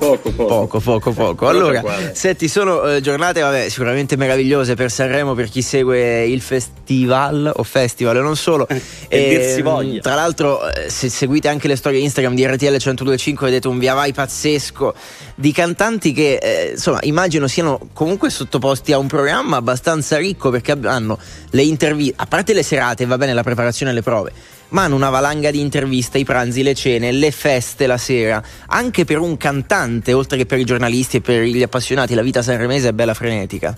Poco, 0.03 0.31
poco. 0.33 0.47
Poco, 0.47 0.81
poco, 0.81 1.13
poco. 1.13 1.47
Però 1.47 1.51
Allora, 1.51 1.79
uguale. 1.79 2.13
senti, 2.17 2.49
sono 2.49 2.83
eh, 2.83 3.01
giornate 3.01 3.41
vabbè, 3.41 3.69
sicuramente 3.69 4.17
meravigliose 4.17 4.75
per 4.75 4.91
Sanremo, 4.91 5.35
per 5.35 5.49
chi 5.49 5.63
segue 5.63 6.25
il 6.27 6.41
festival 6.41 7.53
o 7.55 7.63
festival 7.63 8.17
e 8.17 8.21
non 8.21 8.35
solo. 8.37 8.67
E 9.13 9.29
dir 9.29 9.43
si 9.43 9.59
Ehm, 9.59 9.63
voglia. 9.63 10.01
Tra 10.01 10.15
l'altro, 10.15 10.69
eh, 10.69 10.89
se 10.91 11.09
seguite 11.09 11.47
anche 11.49 11.69
le 11.69 11.77
storie 11.77 12.01
Instagram 12.01 12.35
di 12.35 12.45
RTL 12.45 12.65
1025, 12.65 13.47
vedete 13.47 13.69
un 13.69 13.79
via 13.79 13.95
vai 13.95 14.13
pazzesco 14.13 14.95
di 15.37 15.53
cantanti 15.53 16.13
che 16.13 16.37
eh, 16.37 16.71
insomma 16.73 16.99
immagino 17.03 17.47
siano 17.47 17.79
comunque 17.93 18.31
sottoposti 18.31 18.93
a 18.93 18.99
un 18.99 19.07
programma 19.07 19.59
abbastanza 19.59 20.17
ricco 20.17 20.51
perché 20.51 20.73
hanno 20.83 21.19
le 21.51 21.63
interviste, 21.63 22.15
a 22.17 22.27
parte 22.27 22.55
le 22.55 22.63
serate, 22.63 23.05
va 23.07 23.19
bene 23.19 23.35
la 23.35 23.43
preparazione 23.43 23.93
e 23.93 23.95
le 23.95 24.03
prove, 24.03 24.33
ma 24.73 24.85
hanno 24.85 24.97
una 24.97 25.11
valanga 25.11 25.51
di 25.51 25.61
interviste, 25.61 26.19
i 26.19 26.25
pranzi, 26.25 26.63
le 26.63 26.75
cene, 26.75 27.13
le 27.13 27.31
feste 27.31 27.87
la 27.87 27.97
sera. 27.99 28.43
Anche 28.67 29.05
per 29.05 29.19
un 29.19 29.37
cantante, 29.37 30.13
oltre 30.13 30.37
che 30.37 30.47
per 30.47 30.59
i 30.59 30.65
giornalisti 30.65 31.19
e 31.19 31.21
per 31.21 31.43
gli 31.43 31.63
appassionati, 31.63 32.15
la 32.15 32.23
vita 32.23 32.43
sanremese 32.43 32.89
è 32.89 32.93
bella 32.93 33.15
frenetica. 33.15 33.75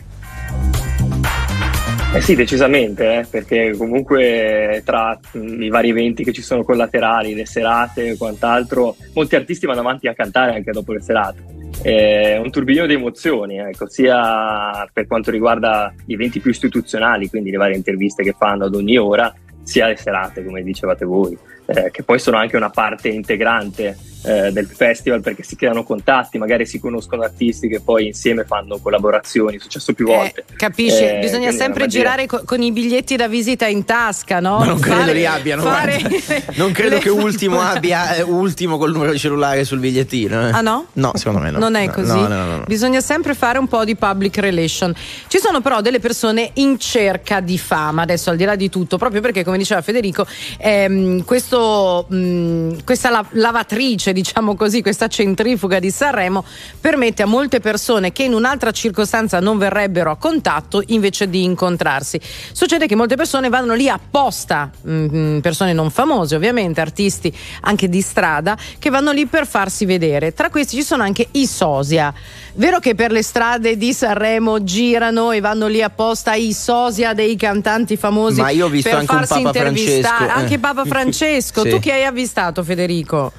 Eh 2.15 2.21
sì, 2.21 2.37
decisamente, 2.37 3.19
eh, 3.19 3.27
perché 3.29 3.75
comunque 3.77 4.83
tra 4.85 5.19
i 5.33 5.69
vari 5.69 5.89
eventi 5.89 6.23
che 6.23 6.33
ci 6.33 6.43
sono 6.43 6.63
collaterali, 6.63 7.35
le 7.35 7.45
serate 7.45 8.11
e 8.11 8.17
quant'altro, 8.17 8.95
molti 9.15 9.35
artisti 9.35 9.67
vanno 9.67 9.81
avanti 9.81 10.07
a 10.07 10.15
cantare 10.15 10.55
anche 10.55 10.71
dopo 10.71 10.93
le 10.93 11.01
serate. 11.01 11.43
È 11.83 12.37
un 12.37 12.53
turbinio 12.53 12.87
di 12.87 12.95
emozioni, 12.95 13.59
ecco, 13.59 13.89
sia 13.89 14.89
per 14.93 15.09
quanto 15.09 15.33
riguarda 15.33 15.93
gli 16.07 16.13
eventi 16.13 16.39
più 16.39 16.53
istituzionali, 16.53 17.29
quindi 17.29 17.51
le 17.51 17.57
varie 17.57 17.75
interviste 17.75 18.23
che 18.23 18.37
fanno 18.39 18.67
ad 18.67 18.77
ogni 18.77 18.97
ora, 18.97 19.35
sia 19.65 19.89
le 19.89 19.97
serate, 19.97 20.45
come 20.45 20.63
dicevate 20.63 21.05
voi, 21.05 21.37
eh, 21.67 21.91
che 21.91 22.03
poi 22.05 22.19
sono 22.19 22.37
anche 22.37 22.57
una 22.57 22.71
parte 22.71 23.09
integrante 23.09 23.97
eh, 24.25 24.51
del 24.53 24.67
festival 24.67 25.21
perché 25.21 25.43
si 25.43 25.57
creano 25.57 25.85
contatti, 25.85 26.39
magari 26.39 26.67
si 26.67 26.79
conoscono 26.81 27.23
artisti 27.23 27.69
che 27.69 27.81
poi 27.81 28.07
insieme 28.07 28.45
fanno 28.45 28.79
collaborazioni, 28.79 29.57
è 29.57 29.61
successo 29.61 29.93
più 29.93 30.07
volte. 30.07 30.45
Capisci? 30.57 31.03
Eh, 31.05 31.19
Bisogna 31.21 31.51
sempre 31.53 31.87
girare 31.87 32.27
co- 32.27 32.43
con 32.45 32.63
i 32.63 32.73
biglietti 32.73 33.17
da 33.17 33.29
visita 33.29 33.67
in 33.67 33.85
tasca, 33.85 34.41
no? 34.41 34.59
Ma 34.59 34.65
non 34.67 34.79
credo 34.81 35.01
Fare- 35.01 35.13
li 35.13 35.27
abbiano. 35.27 35.63
fare-. 35.63 36.01
Non 36.57 36.73
credo 36.73 36.99
che 36.99 37.11
ultimo 37.11 37.61
abbia 37.63 38.15
eh, 38.15 38.23
ultimo 38.23 38.79
col 38.79 38.93
numero 38.93 39.13
di 39.13 39.19
cellulare 39.19 39.65
sul 39.65 39.79
bigliettino. 39.79 40.49
eh. 40.49 40.53
Ah, 40.53 40.61
no? 40.61 40.87
No, 40.95 41.13
secondo 41.15 41.41
me 41.41 41.51
no. 41.51 41.59
Non 41.59 41.75
è 41.75 41.87
No, 41.87 41.93
così. 41.93 42.09
No, 42.13 42.27
no, 42.29 42.45
no, 42.45 42.57
no. 42.59 42.65
Bisogna 42.67 43.01
sempre 43.01 43.35
fare 43.35 43.59
un 43.59 43.67
po' 43.69 43.85
di 43.85 43.95
public 43.97 44.39
relation. 44.39 44.93
Ci 45.29 45.39
sono 45.39 45.61
però 45.61 45.81
delle 45.81 46.01
persone 46.01 46.51
in 46.55 46.79
cerca 46.79 47.41
di 47.41 47.59
fama, 47.59 48.03
adesso 48.03 48.31
al 48.31 48.37
di 48.37 48.45
là 48.45 48.57
di 48.57 48.69
tutto, 48.71 48.97
proprio 48.97 49.21
perché, 49.21 49.45
come 49.45 49.59
diceva 49.59 49.83
Federico, 49.83 50.27
ehm, 50.59 51.25
questo, 51.25 52.07
mh, 52.09 52.85
questa 52.85 53.11
la- 53.11 53.27
lavatrice, 53.33 54.13
diciamo 54.15 54.55
così, 54.57 54.81
questa 54.81 55.09
centrifuga 55.09 55.79
di 55.79 55.91
Sanremo 55.91 56.43
permette 56.81 57.23
a 57.23 57.27
molte 57.27 57.61
persone 57.61 58.13
che 58.13 58.23
in 58.23 58.33
un'altra 58.33 58.71
circostanza 58.71 59.41
non 59.41 59.59
verrebbero 59.59 60.11
a 60.11 60.17
contatto 60.17 60.83
invece 60.87 61.29
di 61.29 61.43
incontrarsi. 61.43 62.19
Succede 62.53 62.87
che 62.87 62.95
molte 62.95 63.17
persone 63.17 63.51
vanno 63.51 63.75
lì 63.75 63.89
apposta, 63.91 64.71
mh, 64.81 65.41
persone 65.41 65.75
non 65.75 65.91
famose 65.91 66.35
ovviamente, 66.37 66.81
artisti 66.81 67.31
anche 67.61 67.89
di 67.91 68.01
strada, 68.01 68.57
che 68.79 68.89
vanno 68.89 69.13
lì 69.13 69.27
per 69.27 69.47
farsi 69.47 69.85
vedere. 69.85 70.33
Tra 70.33 70.49
questi 70.49 70.77
ci 70.77 70.83
sono 70.83 71.03
anche 71.03 71.29
i 71.33 71.47
sosia. 71.47 72.15
Vero 72.55 72.79
che 72.79 72.95
per 72.95 73.11
le 73.11 73.23
strade 73.23 73.77
di 73.77 73.93
Sanremo 73.93 74.63
girano 74.63 75.33
e 75.33 75.41
vanno 75.41 75.67
lì 75.67 75.83
apposta 75.83 76.35
i 76.35 76.53
sosia 76.53 77.13
dei 77.13 77.35
cantanti 77.37 77.97
famosi 77.97 78.41
Ma 78.41 78.51
io 78.51 78.67
ho 78.67 78.69
visto 78.69 78.89
per 78.91 78.99
anche 79.01 79.13
un 79.13 79.19
farsi 79.19 79.43
Papa 79.43 79.59
intervistare? 79.59 80.03
Francesco. 80.03 80.39
Anche 80.39 80.59
Papa 80.61 80.85
Francesco, 80.87 81.63
Sì. 81.63 81.69
tu 81.71 81.79
che 81.81 81.93
hai 81.93 82.05
avvistato 82.05 82.63
Federico? 82.63 83.33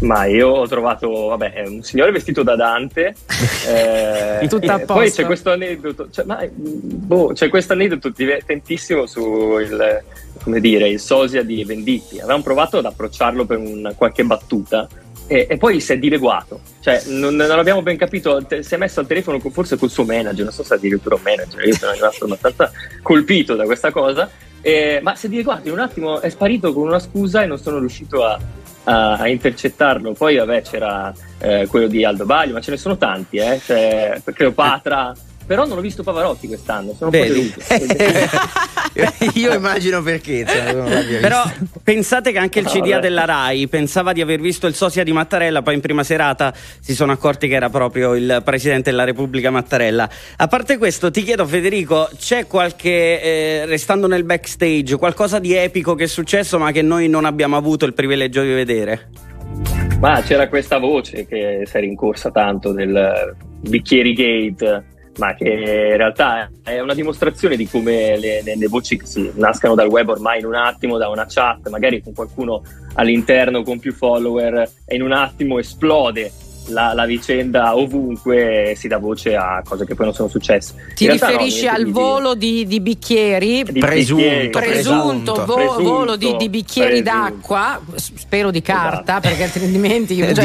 Ma 0.00 0.26
io 0.26 0.48
ho 0.48 0.68
trovato, 0.68 1.08
vabbè, 1.28 1.64
un 1.66 1.82
signore 1.82 2.10
vestito 2.10 2.42
da 2.42 2.54
Dante. 2.54 3.14
eh, 3.66 4.46
Tutto 4.46 4.70
a 4.70 4.80
e 4.80 4.84
Poi 4.84 5.06
posto. 5.06 5.20
c'è 5.22 5.26
questo 5.26 5.50
aneddoto, 5.52 6.08
cioè, 6.10 6.24
ma, 6.26 6.46
boh, 6.52 7.32
c'è 7.32 7.48
questo 7.48 7.72
aneddoto 7.72 8.10
divertentissimo 8.10 9.06
su 9.06 9.58
il, 9.58 10.02
come 10.42 10.60
dire, 10.60 10.88
il 10.88 11.00
sosia 11.00 11.42
di 11.42 11.64
Venditti. 11.64 12.18
Avevamo 12.18 12.42
provato 12.42 12.78
ad 12.78 12.84
approcciarlo 12.84 13.46
per 13.46 13.58
un, 13.58 13.92
qualche 13.96 14.22
battuta. 14.24 14.86
E, 15.28 15.46
e 15.50 15.56
poi 15.56 15.80
si 15.80 15.92
è 15.92 15.98
dileguato, 15.98 16.60
cioè 16.80 17.02
non, 17.06 17.34
non 17.34 17.50
abbiamo 17.50 17.82
ben 17.82 17.96
capito. 17.96 18.44
te- 18.46 18.62
si 18.62 18.74
è 18.74 18.76
messo 18.76 19.00
al 19.00 19.08
telefono 19.08 19.40
con- 19.40 19.50
forse 19.50 19.76
col 19.76 19.90
suo 19.90 20.04
manager, 20.04 20.44
non 20.44 20.52
so 20.52 20.62
se 20.62 20.74
addirittura 20.74 21.16
un 21.16 21.22
manager. 21.24 21.66
Io 21.66 21.74
sono 21.74 21.90
rimasto 21.92 22.26
abbastanza 22.26 22.70
colpito 23.02 23.56
da 23.56 23.64
questa 23.64 23.90
cosa. 23.90 24.30
eh, 24.60 25.00
ma 25.02 25.16
si 25.16 25.26
è 25.26 25.28
dileguato 25.28 25.66
in 25.66 25.72
un 25.74 25.80
attimo, 25.80 26.20
è 26.20 26.28
sparito 26.28 26.72
con 26.72 26.86
una 26.86 26.98
scusa 27.00 27.42
e 27.42 27.46
non 27.46 27.58
sono 27.58 27.78
riuscito 27.80 28.24
a, 28.24 28.38
a- 28.86 29.14
a 29.16 29.28
intercettarlo. 29.28 30.12
Poi, 30.12 30.36
vabbè, 30.36 30.62
c'era 30.62 31.12
eh, 31.38 31.66
quello 31.68 31.86
di 31.86 32.04
Aldo 32.04 32.24
Baglio, 32.24 32.54
ma 32.54 32.60
ce 32.60 32.70
ne 32.72 32.76
sono 32.76 32.96
tanti, 32.96 33.36
eh? 33.36 33.60
C'è 33.64 34.20
Cleopatra. 34.32 35.12
Però 35.46 35.64
non 35.64 35.78
ho 35.78 35.80
visto 35.80 36.02
Pavarotti 36.02 36.48
quest'anno, 36.48 36.92
sono 36.98 37.10
un 37.10 37.20
Vedi? 37.20 37.54
po' 37.54 37.62
deluso. 37.78 39.38
Io 39.38 39.54
immagino 39.54 40.02
perché. 40.02 40.44
l'abbia 40.44 41.20
Però 41.20 41.42
pensate 41.84 42.32
che 42.32 42.38
anche 42.38 42.58
il 42.58 42.64
No, 42.64 42.70
CDA 42.72 42.80
vabbè. 42.88 43.00
della 43.00 43.24
RAI 43.26 43.68
pensava 43.68 44.12
di 44.12 44.20
aver 44.20 44.40
visto 44.40 44.66
il 44.66 44.74
sosia 44.74 45.04
di 45.04 45.12
Mattarella, 45.12 45.62
poi 45.62 45.74
in 45.74 45.80
prima 45.80 46.02
serata 46.02 46.52
si 46.80 46.94
sono 46.94 47.12
accorti 47.12 47.46
che 47.46 47.54
era 47.54 47.68
proprio 47.70 48.14
il 48.14 48.40
presidente 48.44 48.90
della 48.90 49.04
Repubblica 49.04 49.50
Mattarella. 49.50 50.08
A 50.36 50.46
parte 50.48 50.78
questo, 50.78 51.10
ti 51.12 51.22
chiedo 51.22 51.46
Federico, 51.46 52.08
c'è 52.18 52.46
qualche, 52.48 53.22
eh, 53.22 53.66
restando 53.66 54.08
nel 54.08 54.24
backstage, 54.24 54.96
qualcosa 54.96 55.38
di 55.38 55.54
epico 55.54 55.94
che 55.94 56.04
è 56.04 56.08
successo 56.08 56.58
ma 56.58 56.72
che 56.72 56.82
noi 56.82 57.08
non 57.08 57.24
abbiamo 57.24 57.56
avuto 57.56 57.84
il 57.84 57.94
privilegio 57.94 58.42
di 58.42 58.52
vedere? 58.52 59.10
Ma 60.00 60.20
c'era 60.22 60.48
questa 60.48 60.78
voce 60.78 61.24
che 61.26 61.62
si 61.64 61.76
è 61.76 61.80
rincorsa 61.80 62.30
tanto 62.30 62.72
del 62.72 63.34
bicchieri 63.60 64.12
gate, 64.12 64.84
ma 65.18 65.34
che 65.34 65.48
in 65.48 65.96
realtà 65.96 66.50
è 66.62 66.80
una 66.80 66.94
dimostrazione 66.94 67.56
di 67.56 67.68
come 67.68 68.16
le, 68.18 68.42
le- 68.42 68.56
le 68.56 68.66
voci 68.68 68.96
che 68.98 69.06
si 69.06 69.30
nascano 69.34 69.74
dal 69.74 69.88
web 69.88 70.08
ormai 70.08 70.40
in 70.40 70.46
un 70.46 70.54
attimo, 70.54 70.98
da 70.98 71.08
una 71.08 71.26
chat, 71.28 71.68
magari 71.68 72.02
con 72.02 72.12
qualcuno 72.12 72.62
all'interno 72.94 73.62
con 73.62 73.78
più 73.78 73.92
follower, 73.92 74.70
e 74.84 74.94
in 74.94 75.02
un 75.02 75.12
attimo 75.12 75.58
esplode. 75.58 76.30
La, 76.68 76.92
la 76.94 77.06
vicenda 77.06 77.76
ovunque 77.76 78.74
si 78.76 78.88
dà 78.88 78.98
voce 78.98 79.36
a 79.36 79.62
cose 79.64 79.84
che 79.86 79.94
poi 79.94 80.06
non 80.06 80.14
sono 80.14 80.28
successe. 80.28 80.74
Ti 80.94 81.06
no, 81.06 81.12
riferisci 81.12 81.60
niente 81.62 81.78
al 81.78 81.84
di- 81.84 81.90
volo 81.90 82.34
di, 82.34 82.66
di 82.66 82.80
bicchieri? 82.80 83.62
Di 83.64 83.72
bicchieri, 83.72 84.50
presunto, 84.50 84.58
presunto, 84.58 85.44
vo- 85.44 85.54
presunto, 85.54 85.82
volo 85.82 86.16
di, 86.16 86.36
di 86.36 86.48
bicchieri 86.48 87.02
presunto. 87.02 87.30
d'acqua, 87.34 87.80
spero 87.94 88.50
di 88.50 88.62
carta, 88.62 89.20
perché 89.20 89.44
altrimenti 89.44 90.18
Eh, 90.18 90.32
già 90.34 90.42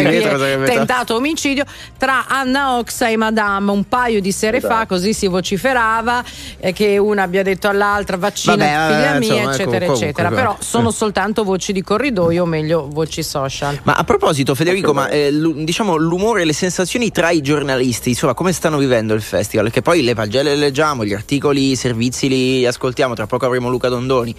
tentato 0.65 1.15
omicidio, 1.15 1.63
tra 1.97 2.27
Anna 2.27 2.77
Oxa 2.77 3.07
e 3.09 3.17
Madame 3.17 3.71
un 3.71 3.87
paio 3.87 4.21
di 4.21 4.31
sere 4.31 4.59
fa, 4.59 4.67
Esatto. 4.67 4.85
così 4.87 5.13
si 5.13 5.27
vociferava 5.27 6.23
eh, 6.59 6.71
che 6.73 6.97
una 6.97 7.23
abbia 7.23 7.43
detto 7.43 7.67
all'altra 7.67 8.17
vaccina 8.17 8.55
Vabbè, 8.55 8.93
figlia 8.93 9.15
eh, 9.15 9.19
mia, 9.19 9.33
insomma, 9.35 9.53
eccetera, 9.53 9.85
ecco, 9.85 9.93
eccetera. 9.93 10.27
comunque, 10.29 10.35
Però 10.41 10.55
sono 10.59 10.91
soltanto 10.91 11.43
voci 11.43 11.73
di 11.73 11.81
corridoio, 11.81 12.43
o 12.43 12.45
meglio 12.45 12.87
voci 12.91 13.23
social. 13.23 13.79
Ma 13.83 13.93
a 13.93 14.03
proposito, 14.03 14.53
Federico, 14.55 14.93
ma 14.93 15.07
eh, 15.09 15.31
diciamo 15.55 15.95
l'umore 16.11 16.41
e 16.41 16.45
le 16.45 16.51
sensazioni 16.51 17.09
tra 17.09 17.29
i 17.29 17.39
giornalisti, 17.39 18.09
insomma 18.09 18.33
come 18.33 18.51
stanno 18.51 18.77
vivendo 18.77 19.13
il 19.13 19.21
festival, 19.21 19.71
che 19.71 19.81
poi 19.81 20.03
le 20.03 20.13
pagelle 20.13 20.49
le 20.49 20.57
leggiamo, 20.57 21.05
gli 21.05 21.13
articoli, 21.13 21.71
i 21.71 21.75
servizi 21.77 22.27
li 22.27 22.65
ascoltiamo, 22.65 23.13
tra 23.13 23.27
poco 23.27 23.45
avremo 23.45 23.69
Luca 23.69 23.87
Dondoni, 23.87 24.35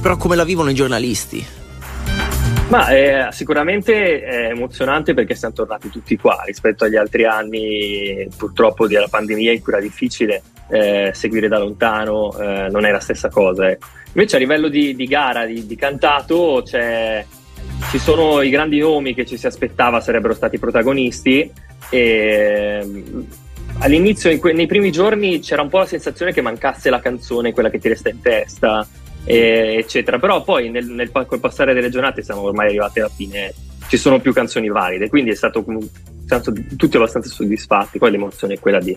però 0.00 0.16
come 0.16 0.34
la 0.34 0.42
vivono 0.42 0.70
i 0.70 0.74
giornalisti? 0.74 1.46
Ma 2.70 2.88
eh, 2.88 3.28
sicuramente 3.30 4.20
è 4.20 4.48
emozionante 4.48 5.14
perché 5.14 5.36
siamo 5.36 5.54
tornati 5.54 5.90
tutti 5.90 6.16
qua 6.16 6.42
rispetto 6.44 6.84
agli 6.84 6.96
altri 6.96 7.24
anni 7.24 8.26
purtroppo 8.36 8.88
della 8.88 9.08
pandemia 9.08 9.52
in 9.52 9.62
cui 9.62 9.74
era 9.74 9.82
difficile 9.82 10.42
eh, 10.70 11.12
seguire 11.14 11.46
da 11.46 11.58
lontano, 11.58 12.36
eh, 12.36 12.68
non 12.68 12.84
è 12.84 12.90
la 12.90 12.98
stessa 12.98 13.28
cosa. 13.28 13.70
Ecco. 13.70 13.86
Invece 14.14 14.36
a 14.36 14.38
livello 14.40 14.68
di, 14.68 14.96
di 14.96 15.06
gara, 15.06 15.44
di, 15.44 15.66
di 15.66 15.76
cantato, 15.76 16.64
ci 17.90 17.98
sono 17.98 18.40
i 18.42 18.50
grandi 18.50 18.78
nomi 18.78 19.14
che 19.14 19.26
ci 19.26 19.36
si 19.36 19.46
aspettava 19.46 20.00
sarebbero 20.00 20.34
stati 20.34 20.58
protagonisti 20.58 21.50
e 21.90 22.86
all'inizio, 23.78 24.36
que- 24.38 24.52
nei 24.52 24.66
primi 24.66 24.90
giorni, 24.90 25.40
c'era 25.40 25.62
un 25.62 25.68
po' 25.68 25.78
la 25.78 25.86
sensazione 25.86 26.32
che 26.32 26.40
mancasse 26.40 26.90
la 26.90 27.00
canzone, 27.00 27.52
quella 27.52 27.70
che 27.70 27.78
ti 27.78 27.88
resta 27.88 28.08
in 28.08 28.20
testa 28.20 28.86
eh, 29.24 29.76
eccetera. 29.78 30.18
Però 30.18 30.42
poi 30.42 30.70
nel, 30.70 30.86
nel, 30.86 31.10
col 31.10 31.40
passare 31.40 31.74
delle 31.74 31.90
giornate 31.90 32.22
siamo 32.22 32.42
ormai 32.42 32.68
arrivati 32.68 33.00
alla 33.00 33.08
fine, 33.08 33.52
ci 33.88 33.96
sono 33.96 34.20
più 34.20 34.32
canzoni 34.32 34.68
valide, 34.68 35.08
quindi 35.08 35.30
è 35.30 35.34
stato 35.34 35.62
siamo 36.40 36.58
tutti 36.76 36.96
abbastanza 36.96 37.28
soddisfatti. 37.28 37.98
Poi 37.98 38.10
l'emozione 38.10 38.54
è 38.54 38.58
quella 38.58 38.80
di, 38.80 38.96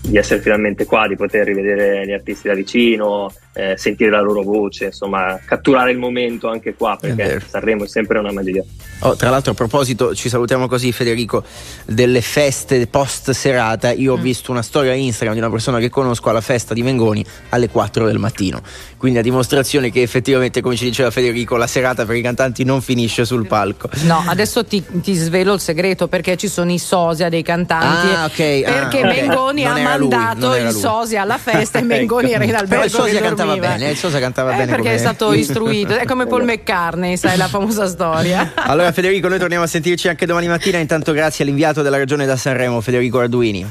di 0.00 0.16
essere 0.16 0.40
finalmente 0.40 0.84
qua, 0.84 1.06
di 1.06 1.16
poter 1.16 1.46
rivedere 1.46 2.06
gli 2.06 2.12
artisti 2.12 2.48
da 2.48 2.54
vicino, 2.54 3.32
eh, 3.52 3.74
sentire 3.76 4.10
la 4.10 4.20
loro 4.20 4.42
voce, 4.42 4.86
insomma, 4.86 5.38
catturare 5.44 5.90
il 5.90 5.98
momento 5.98 6.48
anche 6.48 6.74
qua, 6.74 6.96
perché 7.00 7.42
Sanremo 7.46 7.84
è 7.84 7.88
sempre 7.88 8.18
una 8.18 8.32
magia. 8.32 8.62
Oh, 9.00 9.16
tra 9.16 9.30
l'altro, 9.30 9.52
a 9.52 9.54
proposito, 9.54 10.14
ci 10.14 10.28
salutiamo 10.28 10.68
così, 10.68 10.92
Federico, 10.92 11.42
delle 11.86 12.20
feste 12.20 12.86
post 12.86 13.30
serata. 13.30 13.92
Io 13.92 14.12
ho 14.12 14.18
mm. 14.18 14.22
visto 14.22 14.50
una 14.50 14.62
storia 14.62 14.92
Instagram 14.92 15.34
di 15.34 15.40
una 15.40 15.50
persona 15.50 15.78
che 15.78 15.88
conosco 15.88 16.28
alla 16.28 16.40
festa 16.40 16.74
di 16.74 16.82
Mengoni 16.82 17.24
alle 17.48 17.68
4 17.68 18.06
del 18.06 18.18
mattino. 18.18 18.60
Quindi 18.96 19.18
a 19.18 19.22
dimostrazione 19.22 19.90
che 19.90 20.02
effettivamente, 20.02 20.60
come 20.60 20.76
ci 20.76 20.84
diceva 20.84 21.10
Federico, 21.10 21.56
la 21.56 21.66
serata 21.66 22.04
per 22.04 22.16
i 22.16 22.22
cantanti 22.22 22.62
non 22.64 22.82
finisce 22.82 23.24
sul 23.24 23.46
palco. 23.46 23.88
No, 24.02 24.22
adesso 24.30 24.64
ti, 24.64 24.82
ti 25.02 25.14
svelo 25.14 25.54
il 25.54 25.60
segreto 25.60 26.08
perché 26.08 26.36
ci 26.36 26.48
sono 26.48 26.70
i 26.70 26.78
sosia 26.78 27.28
dei 27.28 27.42
cantanti. 27.42 28.14
Ah, 28.14 28.24
ok. 28.24 28.62
Perché 28.62 29.00
ah, 29.00 29.06
Mengoni 29.06 29.66
okay. 29.66 29.84
ha 29.84 29.96
mandato 29.98 30.56
il 30.56 30.70
sosia 30.70 31.22
alla 31.22 31.38
festa 31.38 31.78
e 31.78 31.82
Mengoni 31.84 32.32
era 32.32 32.44
in 32.44 32.54
albergo. 32.54 32.68
Però 32.68 32.84
il 32.84 32.90
sosia 32.90 33.20
cantava 33.20 33.56
bene, 33.56 33.90
il 33.90 33.96
sosia 33.96 34.20
cantava 34.20 34.52
eh, 34.52 34.56
bene. 34.56 34.66
Perché 34.66 34.82
come... 34.82 34.94
è 34.94 34.98
stato 34.98 35.32
istruito, 35.34 35.96
è 35.96 36.04
come 36.04 36.26
Paul 36.26 36.44
McCartney, 36.44 37.16
sai 37.16 37.36
la 37.36 37.48
famosa 37.48 37.86
storia. 37.86 38.52
Allora 38.70 38.92
Federico, 38.92 39.26
noi 39.26 39.38
torniamo 39.38 39.64
a 39.64 39.66
sentirci 39.66 40.08
anche 40.08 40.26
domani 40.26 40.46
mattina. 40.46 40.78
Intanto 40.78 41.12
grazie 41.12 41.44
all'inviato 41.44 41.82
della 41.82 41.96
regione 41.96 42.24
da 42.24 42.36
Sanremo, 42.36 42.80
Federico 42.80 43.18
Arduini. 43.18 43.66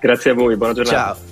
Grazie 0.00 0.30
a 0.30 0.34
voi, 0.34 0.56
buona 0.56 0.74
giornata. 0.74 1.14
Ciao. 1.14 1.31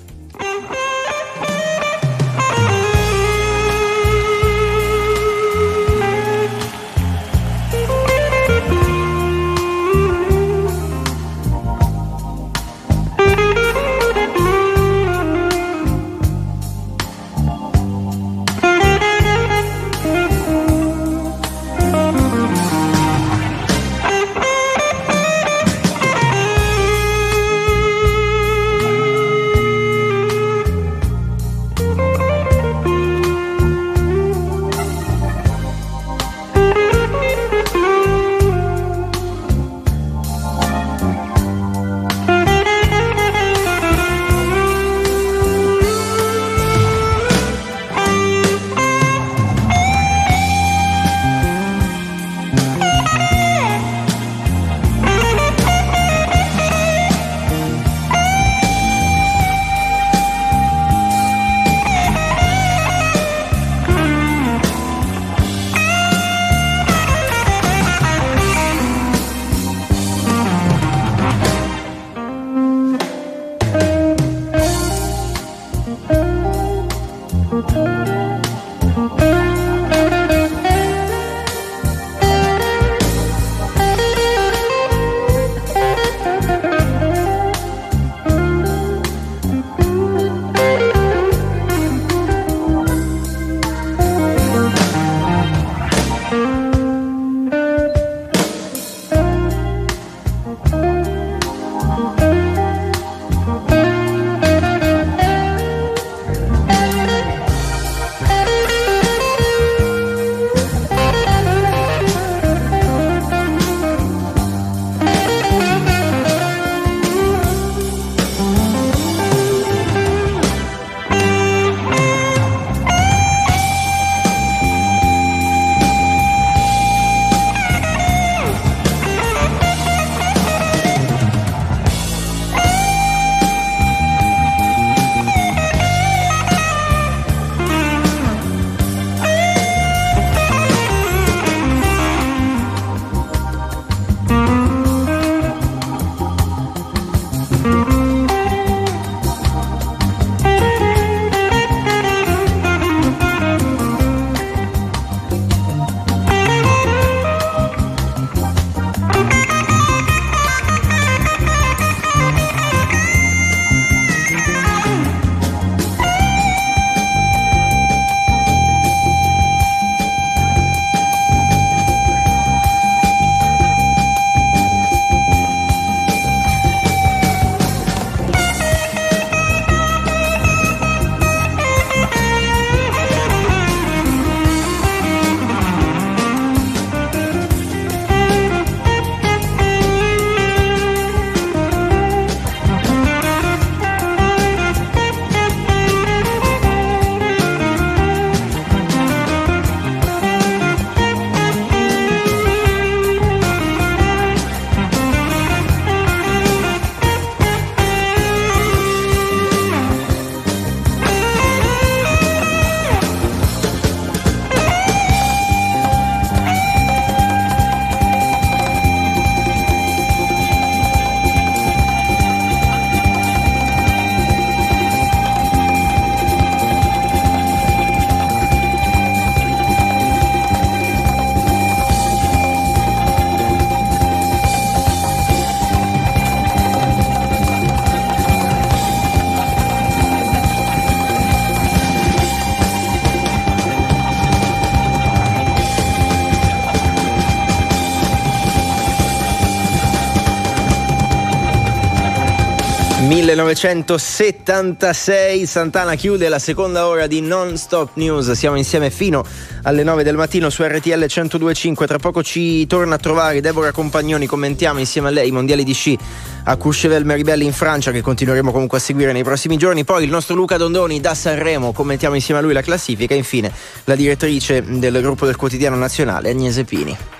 1976 253.35 255.45
Santana 255.45 255.95
chiude 255.95 256.27
la 256.27 256.39
seconda 256.39 256.87
ora 256.87 257.07
di 257.07 257.21
Non 257.21 257.55
Stop 257.55 257.91
News. 257.93 258.31
Siamo 258.31 258.57
insieme 258.57 258.89
fino 258.89 259.23
alle 259.63 259.83
9 259.83 260.03
del 260.03 260.15
mattino 260.15 260.49
su 260.49 260.63
RTL 260.63 260.89
1025. 260.89 261.87
Tra 261.87 261.97
poco 261.97 262.23
ci 262.23 262.67
torna 262.67 262.95
a 262.95 262.97
trovare 262.97 263.39
Deborah 263.39 263.71
Compagnoni. 263.71 264.25
Commentiamo 264.25 264.79
insieme 264.79 265.07
a 265.07 265.11
lei 265.11 265.29
i 265.29 265.31
mondiali 265.31 265.63
di 265.63 265.73
sci 265.73 265.97
a 266.43 266.57
Courchevel 266.57 267.05
Meribelli 267.05 267.45
in 267.45 267.53
Francia 267.53 267.91
che 267.91 268.01
continueremo 268.01 268.51
comunque 268.51 268.79
a 268.79 268.81
seguire 268.81 269.13
nei 269.13 269.23
prossimi 269.23 269.55
giorni. 269.55 269.83
Poi 269.83 270.03
il 270.03 270.09
nostro 270.09 270.35
Luca 270.35 270.57
Dondoni 270.57 270.99
da 270.99 271.15
Sanremo, 271.15 271.71
commentiamo 271.71 272.15
insieme 272.15 272.41
a 272.41 272.43
lui 272.43 272.53
la 272.53 272.61
classifica. 272.61 273.13
Infine 273.13 273.51
la 273.85 273.95
direttrice 273.95 274.61
del 274.61 274.99
gruppo 275.01 275.25
del 275.25 275.37
quotidiano 275.37 275.77
nazionale 275.77 276.31
Agnese 276.31 276.63
Pini. 276.63 277.10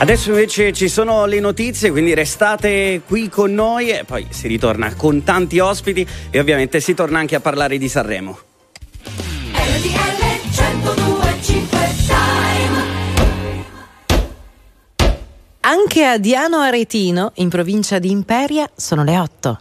Adesso 0.00 0.30
invece 0.30 0.72
ci 0.72 0.88
sono 0.88 1.26
le 1.26 1.40
notizie, 1.40 1.90
quindi 1.90 2.14
restate 2.14 3.02
qui 3.06 3.28
con 3.28 3.52
noi 3.52 3.90
e 3.90 4.04
poi 4.04 4.26
si 4.30 4.48
ritorna 4.48 4.94
con 4.94 5.22
tanti 5.24 5.58
ospiti 5.58 6.06
e 6.30 6.40
ovviamente 6.40 6.80
si 6.80 6.94
torna 6.94 7.18
anche 7.18 7.34
a 7.34 7.40
parlare 7.40 7.76
di 7.76 7.86
Sanremo. 7.86 8.38
Anche 15.60 16.04
a 16.06 16.16
Diano 16.16 16.60
Aretino, 16.60 17.32
in 17.34 17.50
provincia 17.50 17.98
di 17.98 18.10
Imperia, 18.10 18.70
sono 18.74 19.04
le 19.04 19.18
8. 19.18 19.60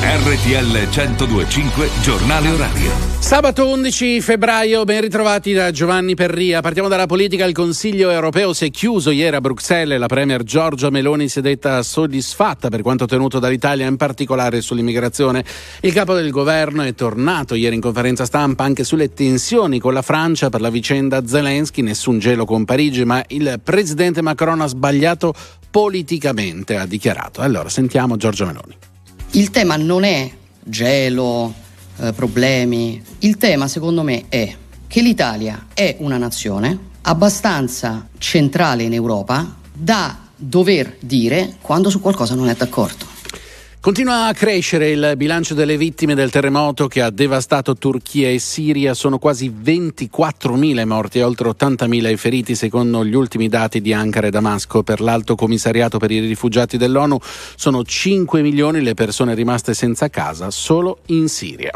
RTL 0.00 0.88
1025 0.88 1.88
Giornale 2.00 2.48
Orario. 2.48 3.09
Sabato 3.20 3.68
11 3.68 4.20
febbraio, 4.22 4.82
ben 4.82 5.02
ritrovati 5.02 5.52
da 5.52 5.70
Giovanni 5.70 6.16
Perria. 6.16 6.62
Partiamo 6.62 6.88
dalla 6.88 7.06
politica. 7.06 7.44
Il 7.44 7.52
Consiglio 7.52 8.10
europeo 8.10 8.52
si 8.52 8.64
è 8.64 8.70
chiuso 8.70 9.10
ieri 9.10 9.36
a 9.36 9.40
Bruxelles. 9.40 10.00
La 10.00 10.08
Premier 10.08 10.42
Giorgia 10.42 10.90
Meloni 10.90 11.28
si 11.28 11.38
è 11.38 11.42
detta 11.42 11.80
soddisfatta 11.84 12.70
per 12.70 12.82
quanto 12.82 13.04
ottenuto 13.04 13.38
dall'Italia, 13.38 13.86
in 13.86 13.96
particolare 13.96 14.60
sull'immigrazione. 14.60 15.44
Il 15.82 15.92
capo 15.92 16.14
del 16.14 16.30
governo 16.30 16.82
è 16.82 16.92
tornato 16.94 17.54
ieri 17.54 17.76
in 17.76 17.80
conferenza 17.80 18.24
stampa 18.24 18.64
anche 18.64 18.82
sulle 18.82 19.12
tensioni 19.12 19.78
con 19.78 19.92
la 19.92 20.02
Francia 20.02 20.48
per 20.48 20.60
la 20.60 20.70
vicenda 20.70 21.24
Zelensky. 21.24 21.82
Nessun 21.82 22.18
gelo 22.18 22.44
con 22.44 22.64
Parigi, 22.64 23.04
ma 23.04 23.22
il 23.28 23.60
presidente 23.62 24.22
Macron 24.22 24.60
ha 24.62 24.66
sbagliato 24.66 25.32
politicamente, 25.70 26.76
ha 26.76 26.86
dichiarato. 26.86 27.42
Allora, 27.42 27.68
sentiamo 27.68 28.16
Giorgia 28.16 28.46
Meloni. 28.46 28.76
Il 29.32 29.50
tema 29.50 29.76
non 29.76 30.02
è 30.02 30.28
gelo, 30.64 31.54
eh, 32.00 32.12
problemi, 32.12 33.02
il 33.20 33.36
tema 33.36 33.68
secondo 33.68 34.02
me 34.02 34.24
è 34.28 34.54
che 34.86 35.02
l'Italia 35.02 35.66
è 35.74 35.96
una 35.98 36.18
nazione 36.18 36.88
abbastanza 37.02 38.08
centrale 38.18 38.82
in 38.82 38.92
Europa 38.92 39.56
da 39.72 40.18
dover 40.34 40.96
dire 41.00 41.56
quando 41.60 41.90
su 41.90 42.00
qualcosa 42.00 42.34
non 42.34 42.48
è 42.48 42.54
d'accordo. 42.54 43.09
Continua 43.82 44.26
a 44.26 44.34
crescere 44.34 44.90
il 44.90 45.14
bilancio 45.16 45.54
delle 45.54 45.78
vittime 45.78 46.14
del 46.14 46.30
terremoto 46.30 46.86
che 46.86 47.00
ha 47.00 47.08
devastato 47.08 47.74
Turchia 47.76 48.28
e 48.28 48.38
Siria. 48.38 48.92
Sono 48.92 49.18
quasi 49.18 49.50
24.000 49.50 50.86
morti 50.86 51.18
e 51.20 51.22
oltre 51.22 51.48
80.000 51.48 52.10
i 52.10 52.16
feriti, 52.18 52.54
secondo 52.54 53.02
gli 53.06 53.14
ultimi 53.14 53.48
dati 53.48 53.80
di 53.80 53.94
Ankara 53.94 54.26
e 54.26 54.30
Damasco. 54.30 54.82
Per 54.82 55.00
l'Alto 55.00 55.34
Commissariato 55.34 55.96
per 55.96 56.10
i 56.10 56.20
rifugiati 56.20 56.76
dell'ONU 56.76 57.18
sono 57.56 57.82
5 57.82 58.42
milioni 58.42 58.82
le 58.82 58.92
persone 58.92 59.34
rimaste 59.34 59.72
senza 59.72 60.10
casa 60.10 60.50
solo 60.50 60.98
in 61.06 61.30
Siria. 61.30 61.72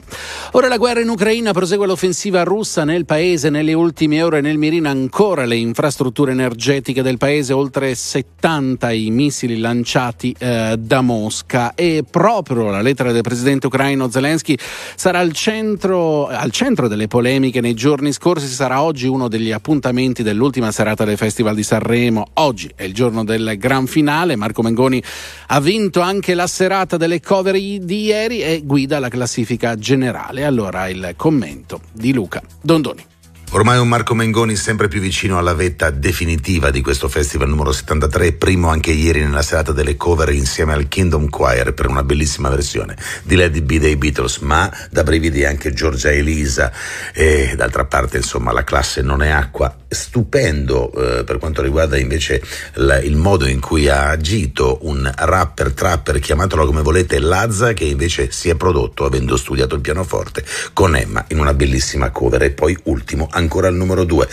Ora 0.51 0.69
la 0.69 0.77
guerra 0.77 1.01
in 1.01 1.09
Ucraina 1.09 1.53
prosegue 1.53 1.87
l'offensiva 1.87 2.43
russa 2.43 2.85
nel 2.85 3.07
paese. 3.07 3.49
Nelle 3.49 3.73
ultime 3.73 4.23
ore 4.23 4.43
nel 4.43 4.59
mirino 4.59 4.91
ancora 4.91 5.47
le 5.47 5.57
infrastrutture 5.57 6.33
energetiche 6.33 7.01
del 7.01 7.17
paese, 7.17 7.55
oltre 7.55 7.95
70 7.95 8.91
i 8.91 9.09
missili 9.09 9.57
lanciati 9.57 10.37
eh, 10.39 10.77
da 10.79 11.01
Mosca. 11.01 11.73
E 11.75 11.93
proprio 12.03 12.71
la 12.71 12.81
lettera 12.81 13.13
del 13.13 13.23
presidente 13.23 13.69
ucraino 13.69 14.11
Zelensky 14.11 14.57
sarà 14.97 15.21
al 15.21 15.33
centro, 15.33 16.27
al 16.27 16.51
centro 16.51 16.89
delle 16.89 17.07
polemiche 17.07 17.61
nei 17.61 17.75
giorni 17.75 18.13
scorsi, 18.13 18.47
sarà 18.47 18.83
oggi 18.83 19.07
uno 19.07 19.29
degli 19.29 19.53
appuntamenti 19.53 20.23
dell'ultima 20.23 20.73
serata 20.73 21.05
del 21.05 21.17
Festival 21.17 21.55
di 21.55 21.63
Sanremo. 21.63 22.27
Oggi 22.35 22.71
è 22.75 22.83
il 22.83 22.95
giorno 22.95 23.25
del 23.25 23.57
gran 23.59 23.87
finale, 23.87 24.37
Marco 24.37 24.63
Mengoni 24.63 25.03
ha 25.49 25.61
vinto 25.61 26.01
anche 26.01 26.35
la 26.35 26.47
serata 26.47 26.97
delle 26.97 27.21
cover 27.21 27.53
di 27.55 28.05
ieri 28.05 28.41
e 28.43 28.63
guida 28.65 28.99
la 28.99 29.09
classifica 29.09 29.77
generale. 29.77 30.45
Allora 30.45 30.89
il 30.89 31.15
commento 31.17 31.81
di 31.93 32.13
Luca 32.13 32.43
Dondoni. 32.61 33.13
Ormai 33.55 33.79
un 33.79 33.87
Marco 33.87 34.17
Mengoni 34.17 34.57
sempre 34.57 34.89
più 34.89 35.01
vicino 35.01 35.39
alla 35.39 35.55
vetta 35.55 35.91
definitiva 35.91 36.73
di 36.73 36.81
questo 36.81 37.09
festival 37.09 37.49
numero 37.49 37.71
73, 37.71 38.33
primo 38.33 38.69
anche 38.69 38.91
ieri 38.91 39.21
nella 39.21 39.43
serata 39.43 39.71
delle 39.71 39.97
cover 39.97 40.31
insieme 40.31 40.73
al 40.73 40.89
Kingdom 40.89 41.29
Choir 41.29 41.73
per 41.73 41.87
una 41.87 42.03
bellissima 42.03 42.49
versione 42.49 42.97
di 43.23 43.37
Lady 43.37 43.61
B 43.61 43.79
dei 43.79 43.95
Beatles, 43.95 44.39
ma 44.39 44.69
da 44.91 45.05
brividi 45.05 45.45
anche 45.45 45.73
Giorgia 45.73 46.11
Elisa 46.11 46.73
e 47.13 47.55
d'altra 47.55 47.85
parte 47.85 48.17
insomma 48.17 48.51
la 48.51 48.65
classe 48.65 49.03
non 49.03 49.23
è 49.23 49.29
acqua. 49.29 49.84
Stupendo 49.95 50.93
eh, 50.93 51.25
per 51.25 51.39
quanto 51.39 51.63
riguarda 51.63 51.97
invece 51.97 52.43
la, 52.75 53.01
il 53.01 53.17
modo 53.17 53.47
in 53.47 53.61
cui 53.61 53.89
ha 53.89 54.11
agito 54.11 54.81
un 54.83 55.11
rapper 55.15 55.73
trapper, 55.73 56.19
chiamatelo 56.19 56.67
come 56.67 56.83
volete, 56.83 57.19
Lazza, 57.19 57.73
che 57.73 57.85
invece 57.85 58.31
si 58.31 58.49
è 58.49 58.55
prodotto 58.55 59.05
avendo 59.05 59.37
studiato 59.37 59.75
il 59.75 59.81
pianoforte 59.81 60.45
con 60.73 60.97
Emma 60.97 61.25
in 61.29 61.39
una 61.39 61.55
bellissima 61.55 62.11
cover 62.11 62.43
e 62.43 62.51
poi 62.51 62.77
ultimo 62.85 63.29
ancora 63.31 63.69
al 63.69 63.75
numero 63.75 64.05
2. 64.05 64.29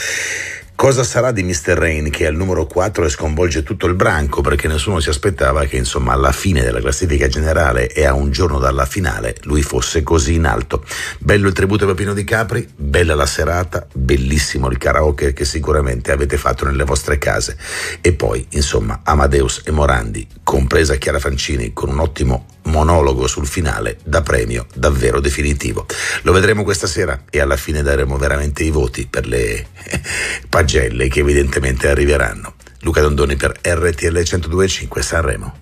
Cosa 0.81 1.03
sarà 1.03 1.31
di 1.31 1.43
Mr. 1.43 1.77
Rain 1.77 2.09
che 2.09 2.23
è 2.23 2.27
al 2.27 2.35
numero 2.35 2.65
4 2.65 3.05
e 3.05 3.09
sconvolge 3.09 3.61
tutto 3.61 3.85
il 3.85 3.93
branco 3.93 4.41
perché 4.41 4.67
nessuno 4.67 4.99
si 4.99 5.09
aspettava 5.09 5.65
che 5.65 5.77
insomma 5.77 6.13
alla 6.13 6.31
fine 6.31 6.63
della 6.63 6.79
classifica 6.79 7.27
generale 7.27 7.87
e 7.87 8.03
a 8.03 8.15
un 8.15 8.31
giorno 8.31 8.57
dalla 8.57 8.85
finale 8.87 9.35
lui 9.43 9.61
fosse 9.61 10.01
così 10.01 10.33
in 10.33 10.45
alto. 10.45 10.83
Bello 11.19 11.49
il 11.49 11.53
tributo 11.53 11.83
a 11.83 11.87
Pepino 11.89 12.15
di 12.15 12.23
Capri, 12.23 12.67
bella 12.75 13.13
la 13.13 13.27
serata, 13.27 13.85
bellissimo 13.93 14.71
il 14.71 14.79
karaoke 14.79 15.33
che 15.33 15.45
sicuramente 15.45 16.11
avete 16.11 16.37
fatto 16.37 16.65
nelle 16.65 16.83
vostre 16.83 17.19
case 17.19 17.59
e 18.01 18.13
poi 18.13 18.43
insomma 18.49 19.01
Amadeus 19.03 19.61
e 19.65 19.69
Morandi, 19.69 20.27
compresa 20.41 20.95
Chiara 20.95 21.19
Francini 21.19 21.73
con 21.73 21.89
un 21.89 21.99
ottimo 21.99 22.47
monologo 22.63 23.27
sul 23.27 23.47
finale 23.47 23.97
da 24.03 24.21
premio 24.21 24.67
davvero 24.73 25.19
definitivo. 25.19 25.85
Lo 26.23 26.31
vedremo 26.31 26.63
questa 26.63 26.87
sera 26.87 27.23
e 27.29 27.39
alla 27.39 27.57
fine 27.57 27.81
daremo 27.81 28.17
veramente 28.17 28.63
i 28.63 28.69
voti 28.69 29.07
per 29.07 29.27
le 29.27 29.67
pagelle 30.49 31.07
che 31.07 31.19
evidentemente 31.19 31.87
arriveranno. 31.87 32.53
Luca 32.81 33.01
Dondoni 33.01 33.35
per 33.35 33.59
RTL 33.61 34.17
102.5 34.17 34.99
Sanremo. 34.99 35.53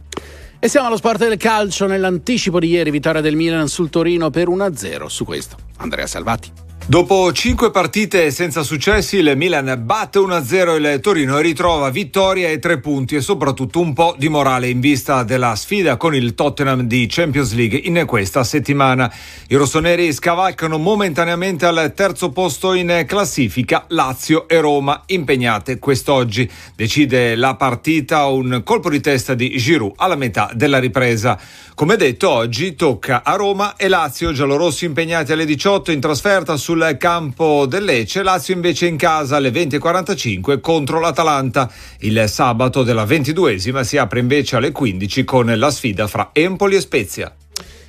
E 0.59 0.67
siamo 0.67 0.87
allo 0.87 0.97
sport 0.97 1.19
del 1.19 1.37
calcio. 1.37 1.85
Nell'anticipo 1.87 2.59
di 2.59 2.67
ieri, 2.67 2.91
vittoria 2.91 3.21
del 3.21 3.35
Milan 3.35 3.67
sul 3.67 3.89
Torino 3.89 4.29
per 4.29 4.49
1-0. 4.49 5.05
Su 5.05 5.23
questo, 5.23 5.57
Andrea 5.77 6.05
Salvati. 6.05 6.68
Dopo 6.89 7.31
cinque 7.33 7.69
partite 7.69 8.31
senza 8.31 8.63
successi, 8.63 9.17
il 9.17 9.33
Milan 9.35 9.79
batte 9.85 10.17
1-0 10.17 10.75
il 10.75 10.99
Torino 11.01 11.37
e 11.37 11.43
ritrova 11.43 11.91
vittoria 11.91 12.49
e 12.49 12.57
tre 12.57 12.79
punti 12.79 13.13
e 13.13 13.21
soprattutto 13.21 13.79
un 13.79 13.93
po' 13.93 14.15
di 14.17 14.27
morale 14.27 14.69
in 14.69 14.79
vista 14.79 15.21
della 15.21 15.55
sfida 15.55 15.97
con 15.97 16.15
il 16.15 16.33
Tottenham 16.33 16.87
di 16.87 17.05
Champions 17.07 17.53
League 17.53 17.77
in 17.77 18.05
questa 18.07 18.43
settimana. 18.43 19.13
I 19.49 19.55
rossoneri 19.55 20.11
scavalcano 20.11 20.79
momentaneamente 20.79 21.67
al 21.67 21.93
terzo 21.95 22.31
posto 22.31 22.73
in 22.73 23.03
classifica 23.05 23.85
Lazio 23.89 24.47
e 24.47 24.59
Roma 24.59 25.03
impegnate 25.05 25.77
quest'oggi. 25.77 26.49
Decide 26.75 27.35
la 27.35 27.53
partita 27.53 28.25
un 28.25 28.61
colpo 28.63 28.89
di 28.89 28.99
testa 28.99 29.35
di 29.35 29.55
Giroud 29.57 29.93
alla 29.97 30.15
metà 30.15 30.49
della 30.55 30.79
ripresa. 30.79 31.39
Come 31.75 31.95
detto, 31.95 32.29
oggi 32.29 32.75
tocca 32.75 33.23
a 33.23 33.35
Roma 33.35 33.75
e 33.77 33.87
Lazio, 33.87 34.33
giallorossi 34.33 34.85
impegnati 34.85 35.31
alle 35.31 35.45
18 35.45 35.91
in 35.91 36.01
trasferta 36.01 36.57
sul 36.57 36.78
campo 36.97 37.65
del 37.65 37.83
Lecce, 37.83 38.23
Lazio 38.23 38.53
invece 38.53 38.87
in 38.87 38.97
casa 38.97 39.37
alle 39.37 39.49
20.45 39.49 40.59
contro 40.59 40.99
l'Atalanta. 40.99 41.71
Il 41.99 42.23
sabato 42.27 42.83
della 42.83 43.05
22esima 43.05 43.81
si 43.81 43.97
apre 43.97 44.19
invece 44.19 44.55
alle 44.55 44.71
15 44.71 45.23
con 45.23 45.53
la 45.55 45.71
sfida 45.71 46.07
fra 46.07 46.29
Empoli 46.33 46.75
e 46.75 46.81
Spezia. 46.81 47.35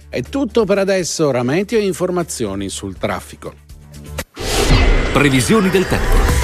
È 0.09 0.23
tutto 0.23 0.65
per 0.65 0.79
adesso, 0.79 1.29
ora 1.29 1.43
meteo 1.43 1.79
e 1.79 1.85
informazioni 1.85 2.69
sul 2.69 2.97
traffico. 2.99 3.55
Previsioni 5.13 5.71
del 5.71 5.87
tempo. 5.87 6.40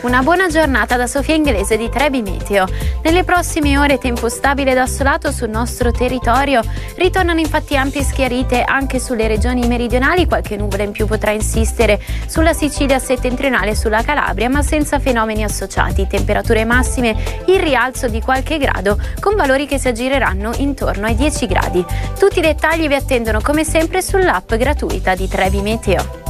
Una 0.00 0.22
buona 0.22 0.46
giornata 0.46 0.96
da 0.96 1.08
Sofia 1.08 1.34
Inglese 1.34 1.76
di 1.76 1.88
Trebi 1.88 2.22
Meteo. 2.22 2.66
Nelle 3.02 3.24
prossime 3.24 3.76
ore 3.78 3.98
tempo 3.98 4.28
stabile 4.28 4.70
ed 4.70 4.78
assolato 4.78 5.32
sul 5.32 5.48
nostro 5.48 5.90
territorio. 5.90 6.62
Ritornano 6.94 7.40
infatti 7.40 7.76
ampie 7.76 8.04
schiarite 8.04 8.62
anche 8.62 9.00
sulle 9.00 9.26
regioni 9.26 9.66
meridionali, 9.66 10.26
qualche 10.26 10.56
nuvola 10.56 10.84
in 10.84 10.92
più 10.92 11.06
potrà 11.06 11.32
insistere 11.32 12.00
sulla 12.28 12.52
Sicilia 12.52 13.00
settentrionale 13.00 13.70
e 13.70 13.74
sulla 13.74 14.02
Calabria, 14.02 14.48
ma 14.48 14.62
senza 14.62 15.00
fenomeni 15.00 15.42
associati. 15.42 16.06
Temperature 16.06 16.64
massime 16.64 17.16
in 17.46 17.60
rialzo 17.60 18.06
di 18.06 18.20
qualche 18.20 18.58
grado, 18.58 19.00
con 19.18 19.34
valori 19.34 19.66
che 19.66 19.78
si 19.78 19.88
aggireranno 19.88 20.52
intorno 20.58 21.06
ai 21.06 21.16
10 21.16 21.46
gradi. 21.46 21.84
Tutti 22.16 22.38
i 22.38 22.42
dettagli 22.42 22.86
vi 22.86 22.94
attendono 22.94 23.40
come 23.40 23.64
sempre 23.64 24.00
sull'app 24.00 24.54
gratuita 24.54 25.16
di 25.16 25.26
Trebi 25.26 25.60
Meteo. 25.60 26.28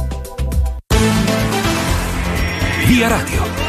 Via 2.89 3.07
Radio. 3.07 3.68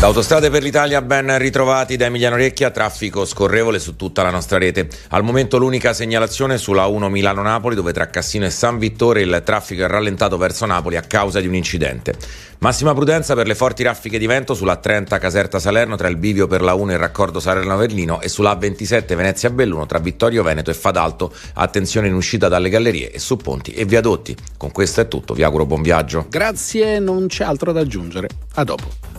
Da 0.00 0.06
Autostrade 0.06 0.48
per 0.48 0.62
l'Italia 0.62 1.02
ben 1.02 1.36
ritrovati 1.36 1.98
da 1.98 2.06
Emiliano 2.06 2.36
Recchia, 2.36 2.70
traffico 2.70 3.26
scorrevole 3.26 3.78
su 3.78 3.96
tutta 3.96 4.22
la 4.22 4.30
nostra 4.30 4.56
rete. 4.56 4.88
Al 5.10 5.22
momento 5.22 5.58
l'unica 5.58 5.92
segnalazione 5.92 6.56
sulla 6.56 6.86
1 6.86 7.10
Milano-Napoli 7.10 7.74
dove 7.74 7.92
tra 7.92 8.08
Cassino 8.08 8.46
e 8.46 8.50
San 8.50 8.78
Vittore 8.78 9.20
il 9.20 9.42
traffico 9.44 9.84
è 9.84 9.86
rallentato 9.86 10.38
verso 10.38 10.64
Napoli 10.64 10.96
a 10.96 11.02
causa 11.02 11.38
di 11.38 11.46
un 11.46 11.54
incidente. 11.54 12.14
Massima 12.60 12.94
prudenza 12.94 13.34
per 13.34 13.46
le 13.46 13.54
forti 13.54 13.82
raffiche 13.82 14.16
di 14.16 14.26
vento 14.26 14.54
sulla 14.54 14.76
30 14.76 15.18
Caserta 15.18 15.58
Salerno 15.58 15.96
tra 15.96 16.08
il 16.08 16.16
bivio 16.16 16.46
per 16.46 16.62
la 16.62 16.72
1 16.72 16.92
e 16.92 16.94
il 16.94 16.98
raccordo 16.98 17.38
Salerno-Verlino 17.38 18.22
e 18.22 18.30
sulla 18.30 18.54
27 18.54 19.14
Venezia-Belluno 19.14 19.84
tra 19.84 19.98
Vittorio 19.98 20.42
Veneto 20.42 20.70
e 20.70 20.74
Fadalto. 20.74 21.30
Attenzione 21.52 22.08
in 22.08 22.14
uscita 22.14 22.48
dalle 22.48 22.70
gallerie 22.70 23.10
e 23.10 23.18
su 23.18 23.36
ponti 23.36 23.72
e 23.72 23.84
viadotti. 23.84 24.34
Con 24.56 24.72
questo 24.72 25.02
è 25.02 25.08
tutto, 25.08 25.34
vi 25.34 25.42
auguro 25.42 25.66
buon 25.66 25.82
viaggio. 25.82 26.24
Grazie, 26.30 26.98
non 27.00 27.26
c'è 27.26 27.44
altro 27.44 27.70
da 27.72 27.80
aggiungere. 27.80 28.28
A 28.54 28.64
dopo. 28.64 29.09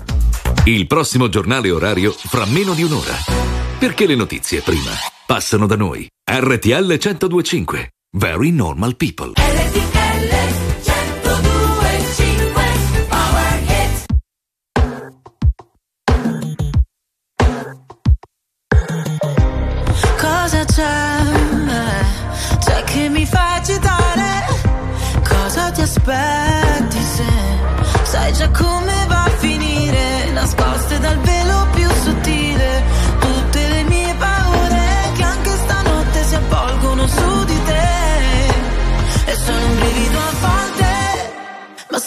Il 0.66 0.86
prossimo 0.86 1.28
giornale 1.28 1.72
orario 1.72 2.12
fra 2.12 2.46
meno 2.46 2.76
di 2.76 2.84
un'ora. 2.84 3.16
Perché 3.80 4.06
le 4.06 4.14
notizie 4.14 4.62
prima 4.62 4.92
passano 5.26 5.66
da 5.66 5.76
noi. 5.76 6.08
RTL 6.24 6.86
1025. 7.00 7.90
Very 8.16 8.52
normal 8.52 8.96
people. 8.96 9.34
Cosa 20.20 20.66
c'è? 20.66 21.18
C'è 22.60 22.84
che 22.84 23.10
mi 23.10 23.26
fa 23.26 23.56
agitare? 23.56 24.46
Cosa 25.28 25.72
ti 25.72 25.82
aspetti 25.82 27.02
se 27.02 27.24
sai 28.04 28.34
già 28.34 28.50
come 28.52 29.01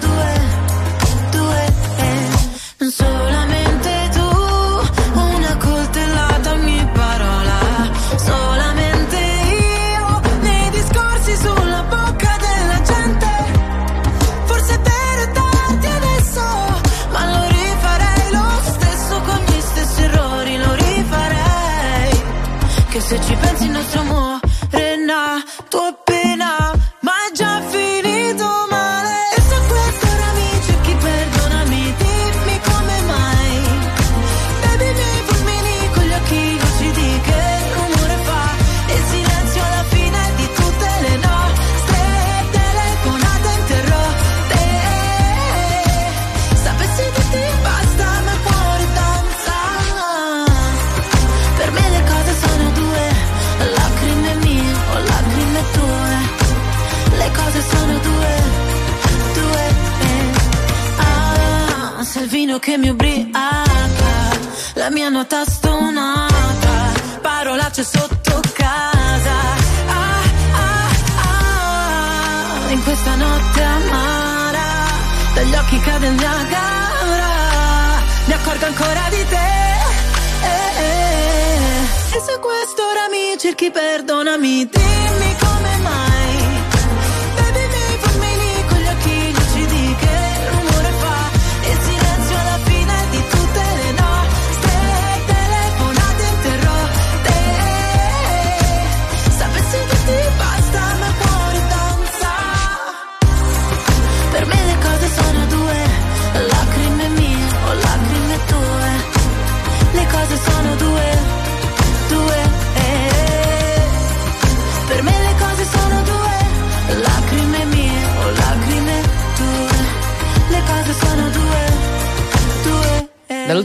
Cose 0.00 0.40
sono 1.00 1.28
due, 1.30 1.30
due, 1.30 1.66
eh. 1.98 2.90
solamente 2.90 3.59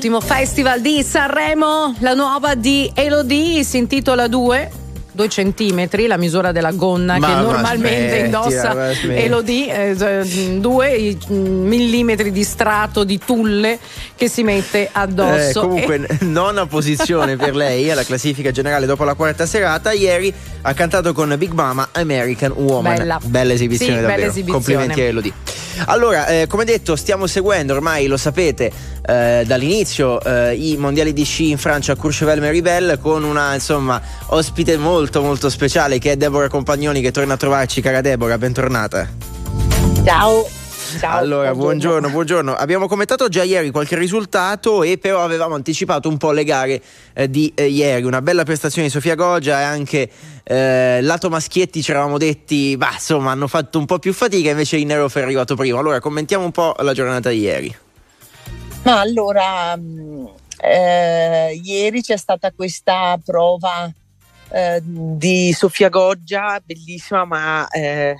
eh. 0.05 0.07
Dall'ultimo 0.07 0.21
festival 0.21 0.81
di 0.81 1.01
Sanremo, 1.03 1.95
la 1.99 2.13
nuova 2.13 2.53
di 2.55 2.91
Elodie 2.93 3.63
si 3.63 3.77
intitola 3.77 4.27
2. 4.27 4.71
2 5.15 5.29
centimetri, 5.29 6.07
la 6.07 6.17
misura 6.17 6.51
della 6.51 6.71
gonna 6.73 7.17
Ma- 7.17 7.25
che 7.27 7.33
ma 7.33 7.39
normalmente 7.39 8.07
smettila, 8.09 8.25
indossa 8.25 8.93
smetti. 8.93 9.23
Elodie, 9.23 9.95
2 10.59 11.17
millimetri 11.29 12.31
di 12.33 12.43
strato 12.43 13.05
di 13.05 13.17
tulle 13.17 13.79
che 14.13 14.27
si 14.27 14.43
mette 14.43 14.81
Eh, 14.83 14.89
addosso. 14.91 15.61
comunque, 15.61 16.05
E- 16.05 16.17
nona 16.25 16.65
posizione 16.67 17.37
per 17.37 17.55
lei 17.55 17.89
alla 17.89 18.03
classifica 18.03 18.51
generale 18.51 18.85
dopo 18.85 19.05
la 19.05 19.13
quarta 19.13 19.45
serata. 19.45 19.93
Ieri 19.93 20.33
ha 20.63 20.73
cantato 20.73 21.13
con 21.13 21.33
Big 21.37 21.53
Mama 21.53 21.87
American 21.93 22.51
Woman. 22.51 22.95
Bella. 23.23 23.53
esibizione, 23.53 23.91
Sì, 23.93 23.97
bella 23.99 24.07
davvero. 24.09 24.29
esibizione. 24.29 24.51
Complimenti 24.63 24.99
a 24.99 25.03
Elodie. 25.05 25.31
Allora, 25.85 26.27
eh, 26.27 26.47
come 26.47 26.65
detto, 26.65 26.95
stiamo 26.95 27.27
seguendo 27.27 27.73
ormai, 27.73 28.07
lo 28.07 28.17
sapete, 28.17 28.71
eh, 29.05 29.43
dall'inizio 29.45 30.21
eh, 30.21 30.53
i 30.55 30.77
mondiali 30.77 31.13
di 31.13 31.23
sci 31.23 31.49
in 31.49 31.57
Francia 31.57 31.93
a 31.93 31.95
Courchevel-Meribel 31.95 32.99
con 33.01 33.23
una 33.23 33.53
insomma 33.53 34.01
ospite 34.27 34.77
molto 34.77 35.21
molto 35.21 35.49
speciale 35.49 35.99
che 35.99 36.13
è 36.13 36.17
Deborah 36.17 36.49
Compagnoni 36.49 37.01
che 37.01 37.11
torna 37.11 37.33
a 37.33 37.37
trovarci. 37.37 37.81
Cara 37.81 38.01
Deborah, 38.01 38.37
bentornata. 38.37 39.07
Ciao. 40.03 40.64
Ciao. 40.99 41.17
Allora, 41.17 41.53
buongiorno, 41.53 42.09
buongiorno. 42.09 42.53
Abbiamo 42.55 42.87
commentato 42.87 43.27
già 43.27 43.43
ieri 43.43 43.69
qualche 43.71 43.97
risultato 43.97 44.83
e 44.83 44.97
però 44.97 45.23
avevamo 45.23 45.55
anticipato 45.55 46.07
un 46.07 46.17
po' 46.17 46.31
le 46.31 46.43
gare 46.43 46.81
eh, 47.13 47.29
di 47.29 47.51
eh, 47.53 47.67
ieri. 47.67 48.05
Una 48.05 48.21
bella 48.21 48.43
prestazione 48.43 48.87
di 48.87 48.93
Sofia 48.93 49.15
Goggia 49.15 49.59
e 49.59 49.63
anche 49.63 50.09
eh, 50.43 50.99
lato 51.01 51.29
maschietti 51.29 51.81
ci 51.81 51.91
eravamo 51.91 52.17
detti, 52.17 52.77
bah, 52.77 52.93
insomma, 52.93 53.31
hanno 53.31 53.47
fatto 53.47 53.77
un 53.77 53.85
po' 53.85 53.99
più 53.99 54.13
fatica, 54.13 54.51
invece 54.51 54.77
Inneroff 54.77 55.17
è 55.17 55.21
arrivato 55.21 55.55
primo. 55.55 55.79
Allora, 55.79 55.99
commentiamo 55.99 56.45
un 56.45 56.51
po' 56.51 56.75
la 56.79 56.93
giornata 56.93 57.29
di 57.29 57.39
ieri. 57.39 57.75
Ma 58.83 58.99
allora, 58.99 59.75
mh, 59.75 60.29
eh, 60.61 61.59
ieri 61.61 62.01
c'è 62.01 62.17
stata 62.17 62.51
questa 62.51 63.19
prova 63.23 63.91
eh, 64.55 64.81
di 64.81 65.51
Sofia 65.51 65.89
Goggia, 65.89 66.61
bellissima, 66.63 67.25
ma 67.25 67.67
eh, 67.67 68.15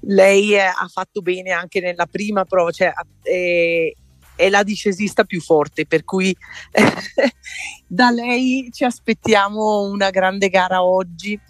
lei 0.00 0.52
è- 0.52 0.66
ha 0.66 0.86
fatto 0.86 1.22
bene 1.22 1.52
anche 1.52 1.80
nella 1.80 2.04
prima 2.04 2.44
prova, 2.44 2.70
cioè 2.70 2.92
è, 3.22 3.90
è 4.34 4.48
la 4.50 4.62
discesista 4.62 5.24
più 5.24 5.40
forte, 5.40 5.86
per 5.86 6.04
cui 6.04 6.36
da 7.88 8.10
lei 8.10 8.68
ci 8.70 8.84
aspettiamo 8.84 9.84
una 9.84 10.10
grande 10.10 10.50
gara 10.50 10.84
oggi. 10.84 11.40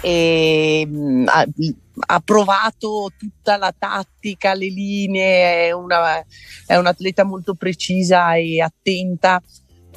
E, 0.00 0.86
mh, 0.88 1.24
ha, 1.26 1.46
ha 2.06 2.20
provato 2.20 3.10
tutta 3.18 3.58
la 3.58 3.74
tattica, 3.78 4.54
le 4.54 4.68
linee, 4.68 5.66
è, 5.66 5.72
una, 5.72 6.24
è 6.64 6.76
un'atleta 6.76 7.24
molto 7.24 7.54
precisa 7.54 8.36
e 8.36 8.62
attenta 8.62 9.42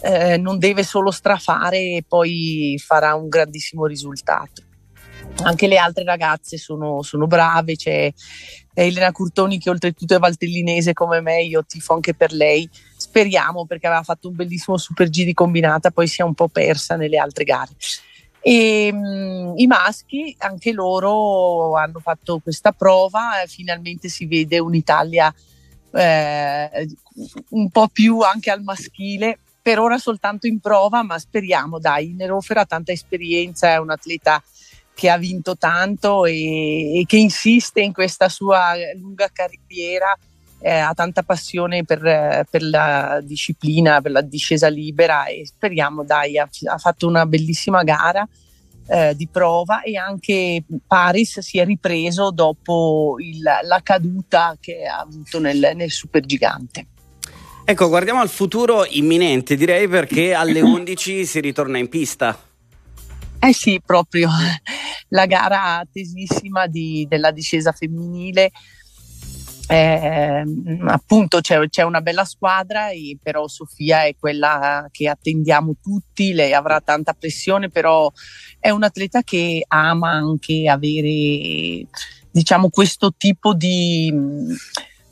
eh, 0.01 0.37
non 0.37 0.57
deve 0.59 0.83
solo 0.83 1.11
strafare 1.11 1.77
e 1.77 2.03
poi 2.07 2.81
farà 2.83 3.15
un 3.15 3.29
grandissimo 3.29 3.85
risultato. 3.85 4.63
Anche 5.43 5.67
le 5.67 5.77
altre 5.77 6.03
ragazze 6.03 6.57
sono, 6.57 7.01
sono 7.03 7.25
brave, 7.25 7.75
c'è 7.75 8.11
Elena 8.73 9.11
Curtoni 9.11 9.59
che 9.59 9.69
oltretutto 9.69 10.15
è 10.15 10.19
valtellinese 10.19 10.93
come 10.93 11.21
me, 11.21 11.43
io 11.43 11.63
tifo 11.65 11.93
anche 11.93 12.13
per 12.13 12.33
lei. 12.33 12.69
Speriamo 12.97 13.65
perché 13.65 13.87
aveva 13.87 14.03
fatto 14.03 14.27
un 14.27 14.35
bellissimo 14.35 14.77
super 14.77 15.09
G 15.09 15.23
di 15.23 15.33
combinata, 15.33 15.91
poi 15.91 16.07
si 16.07 16.21
è 16.21 16.23
un 16.23 16.33
po' 16.33 16.47
persa 16.47 16.95
nelle 16.95 17.17
altre 17.17 17.43
gare. 17.43 17.71
E 18.41 18.91
mh, 18.91 19.53
i 19.57 19.67
maschi, 19.67 20.35
anche 20.39 20.71
loro 20.71 21.75
hanno 21.75 21.99
fatto 21.99 22.39
questa 22.39 22.71
prova, 22.71 23.41
e 23.41 23.47
finalmente 23.47 24.09
si 24.09 24.25
vede 24.25 24.59
un'Italia 24.59 25.33
eh, 25.93 26.89
un 27.49 27.69
po' 27.69 27.87
più 27.87 28.19
anche 28.19 28.49
al 28.51 28.63
maschile 28.63 29.39
per 29.61 29.79
ora 29.79 29.97
soltanto 29.97 30.47
in 30.47 30.59
prova, 30.59 31.03
ma 31.03 31.19
speriamo, 31.19 31.79
dai, 31.79 32.13
Nerofer 32.13 32.57
ha 32.57 32.65
tanta 32.65 32.91
esperienza, 32.91 33.69
è 33.69 33.77
un 33.77 33.91
atleta 33.91 34.41
che 34.93 35.09
ha 35.09 35.17
vinto 35.17 35.57
tanto 35.57 36.25
e, 36.25 36.99
e 36.99 37.05
che 37.05 37.17
insiste 37.17 37.81
in 37.81 37.93
questa 37.93 38.29
sua 38.29 38.73
lunga 38.99 39.29
carriera, 39.31 40.17
eh, 40.59 40.71
ha 40.71 40.93
tanta 40.93 41.23
passione 41.23 41.83
per, 41.83 42.45
per, 42.49 42.63
la 42.63 43.19
disciplina, 43.23 44.01
per 44.01 44.11
la 44.11 44.21
discesa 44.21 44.67
libera 44.67 45.25
e 45.25 45.45
speriamo, 45.45 46.03
dai, 46.03 46.37
ha, 46.37 46.47
ha 46.65 46.77
fatto 46.77 47.07
una 47.07 47.25
bellissima 47.25 47.83
gara. 47.83 48.27
Eh, 48.87 49.15
di 49.15 49.27
prova 49.27 49.83
e 49.83 49.95
anche 49.95 50.63
Paris 50.85 51.39
si 51.39 51.59
è 51.59 51.65
ripreso 51.65 52.31
dopo 52.31 53.15
il, 53.19 53.39
la 53.39 53.79
caduta 53.81 54.57
che 54.59 54.85
ha 54.85 54.97
avuto 54.97 55.39
nel, 55.39 55.71
nel 55.75 55.91
supergigante. 55.91 56.87
Ecco, 57.71 57.87
guardiamo 57.87 58.19
al 58.19 58.27
futuro 58.27 58.85
imminente, 58.85 59.55
direi 59.55 59.87
perché 59.87 60.33
alle 60.33 60.59
11 60.59 61.25
si 61.25 61.39
ritorna 61.39 61.77
in 61.77 61.87
pista. 61.87 62.37
Eh 63.39 63.53
sì, 63.53 63.79
proprio 63.83 64.29
la 65.07 65.25
gara 65.25 65.77
attesissima 65.77 66.67
di, 66.67 67.05
della 67.07 67.31
discesa 67.31 67.71
femminile. 67.71 68.51
Eh, 69.69 70.43
appunto 70.85 71.39
c'è, 71.39 71.65
c'è, 71.69 71.83
una 71.83 72.01
bella 72.01 72.25
squadra, 72.25 72.89
e 72.89 73.17
però 73.23 73.47
Sofia 73.47 74.03
è 74.03 74.17
quella 74.19 74.89
che 74.91 75.07
attendiamo 75.07 75.77
tutti, 75.81 76.33
lei 76.33 76.51
avrà 76.51 76.81
tanta 76.81 77.13
pressione, 77.13 77.69
però 77.69 78.11
è 78.59 78.69
un 78.69 78.83
atleta 78.83 79.21
che 79.21 79.63
ama 79.65 80.09
anche 80.09 80.67
avere 80.67 81.87
diciamo 82.31 82.69
questo 82.69 83.13
tipo 83.15 83.53
di 83.53 84.13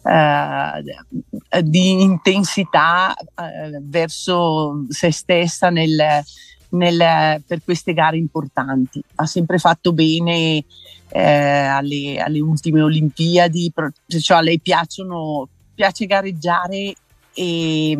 eh, 0.03 1.61
di 1.63 2.01
intensità 2.01 3.13
eh, 3.15 3.79
verso 3.81 4.85
se 4.89 5.11
stessa 5.11 5.69
nel, 5.69 6.23
nel, 6.69 7.43
per 7.45 7.61
queste 7.63 7.93
gare 7.93 8.17
importanti. 8.17 9.01
Ha 9.15 9.25
sempre 9.25 9.57
fatto 9.57 9.93
bene 9.93 10.63
eh, 11.09 11.21
alle, 11.21 12.19
alle, 12.19 12.39
ultime 12.39 12.81
Olimpiadi, 12.81 13.71
cioè 14.07 14.37
a 14.37 14.41
lei 14.41 14.59
piacciono, 14.59 15.47
piace 15.73 16.05
gareggiare 16.05 16.93
e, 17.33 17.97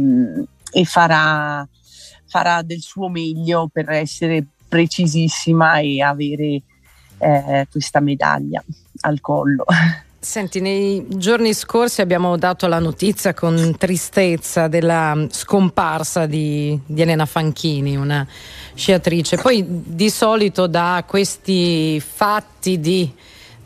e 0.72 0.86
farà, 0.86 1.68
farà, 2.26 2.62
del 2.62 2.82
suo 2.82 3.10
meglio 3.10 3.70
per 3.72 3.90
essere 3.90 4.46
precisissima 4.68 5.80
e 5.80 6.02
avere 6.02 6.62
eh, 7.18 7.68
questa 7.70 8.00
medaglia 8.00 8.64
al 9.02 9.20
collo. 9.20 9.66
Senti, 10.22 10.60
nei 10.60 11.06
giorni 11.08 11.54
scorsi 11.54 12.02
abbiamo 12.02 12.36
dato 12.38 12.68
la 12.68 12.80
notizia 12.80 13.34
con 13.34 13.76
tristezza 13.78 14.68
della 14.68 15.16
scomparsa 15.30 16.26
di, 16.26 16.78
di, 16.86 17.02
Elena 17.02 17.26
Fanchini, 17.26 17.96
una 17.96 18.28
sciatrice. 18.74 19.38
Poi 19.38 19.64
di 19.66 20.10
solito 20.10 20.68
da 20.68 21.06
questi 21.08 22.02
fatti 22.02 22.82
di 22.82 23.10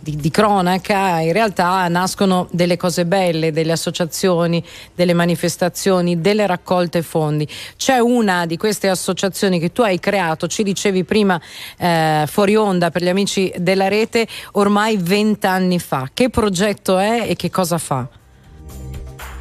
di, 0.04 0.18
di, 0.18 0.30
cronaca, 0.30 1.20
in 1.20 1.32
realtà 1.32 1.88
nascono 1.88 2.48
delle 2.52 2.76
cose 2.76 3.06
belle, 3.06 3.54
delle 3.54 3.72
associazioni, 3.72 4.64
delle 4.94 5.14
manifestazioni, 5.14 6.20
delle 6.20 6.46
raccolte 6.46 7.02
fondi. 7.02 7.48
C'è 7.78 8.00
una 8.00 8.46
di 8.46 8.58
queste 8.58 8.90
associazioni 8.90 9.60
che 9.60 9.72
tu 9.72 9.82
hai 9.82 10.00
creato, 10.00 10.48
ci 10.48 10.64
dicevi 10.64 11.06
prima 11.06 11.40
eh, 11.78 12.26
fuori 12.28 12.56
onda 12.56 12.92
per 12.92 13.02
gli 13.02 13.10
amici 13.10 13.52
della 13.58 13.88
rete, 13.88 14.28
ormai 14.54 14.98
vent'anni 14.98 15.80
fa. 15.80 16.10
Che 16.14 16.30
progetto 16.30 16.98
è 16.98 17.26
e 17.30 17.36
che 17.38 17.50
cosa 17.50 17.78
fa? 17.78 18.06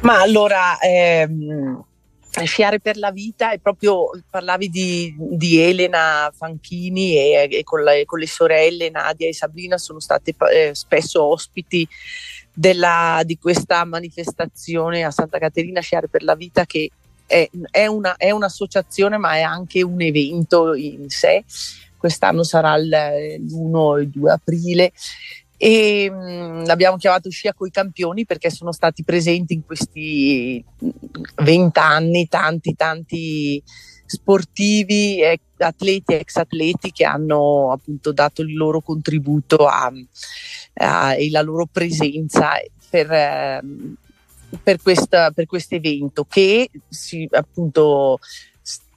Ma 0.01 0.21
allora... 0.21 0.77
Ehm 0.79 1.83
Sciare 2.41 2.79
per 2.79 2.97
la 2.97 3.11
vita 3.11 3.51
è 3.51 3.59
proprio, 3.59 4.09
parlavi 4.27 4.69
di, 4.69 5.15
di 5.17 5.59
Elena 5.59 6.31
Fanchini 6.35 7.15
e, 7.15 7.47
e 7.51 7.63
con, 7.63 7.83
la, 7.83 7.91
con, 8.05 8.17
le 8.17 8.27
sorelle 8.27 8.89
Nadia 8.89 9.27
e 9.27 9.33
Sabrina 9.33 9.77
sono 9.77 9.99
state 9.99 10.33
eh, 10.51 10.73
spesso 10.73 11.23
ospiti 11.23 11.87
della, 12.51 13.21
di 13.23 13.37
questa 13.37 13.83
manifestazione 13.85 15.03
a 15.03 15.11
Santa 15.11 15.37
Caterina 15.37 15.79
Sciare 15.81 16.07
per 16.07 16.23
la 16.23 16.35
vita 16.35 16.65
che 16.65 16.89
è, 17.25 17.47
è, 17.69 17.85
una, 17.85 18.15
è, 18.17 18.31
un'associazione 18.31 19.17
ma 19.17 19.35
è 19.35 19.41
anche 19.41 19.83
un 19.83 20.01
evento 20.01 20.73
in 20.73 21.09
sé. 21.09 21.43
Quest'anno 21.97 22.43
sarà 22.43 22.75
l'1 22.77 23.97
e 23.97 24.01
il 24.01 24.09
2 24.09 24.31
aprile 24.31 24.91
e 25.63 26.11
mh, 26.11 26.15
mm, 26.15 26.65
l'abbiamo 26.65 26.97
chiamato 26.97 27.29
Scia 27.29 27.53
coi 27.53 27.71
campioni 27.71 28.25
perché 28.25 28.49
sono 28.49 28.73
stati 28.73 29.01
presenti 29.05 29.53
in 29.53 29.65
questi 29.65 30.63
vent'anni 31.37 32.27
tanti 32.27 32.75
tanti 32.75 33.63
sportivi, 34.05 35.21
atleti, 35.57 36.15
ex 36.15 36.35
atleti 36.35 36.91
che 36.91 37.05
hanno 37.05 37.71
appunto 37.71 38.11
dato 38.11 38.41
il 38.41 38.53
loro 38.53 38.81
contributo 38.81 39.65
a, 39.65 39.89
a, 40.73 41.15
e 41.15 41.29
la 41.29 41.41
loro 41.41 41.65
presenza 41.65 42.51
per, 42.89 43.09
eh, 43.09 43.61
per 44.61 44.81
questo 44.81 45.75
evento 45.75 46.25
che 46.25 46.69
si, 46.89 47.25
appunto 47.31 48.19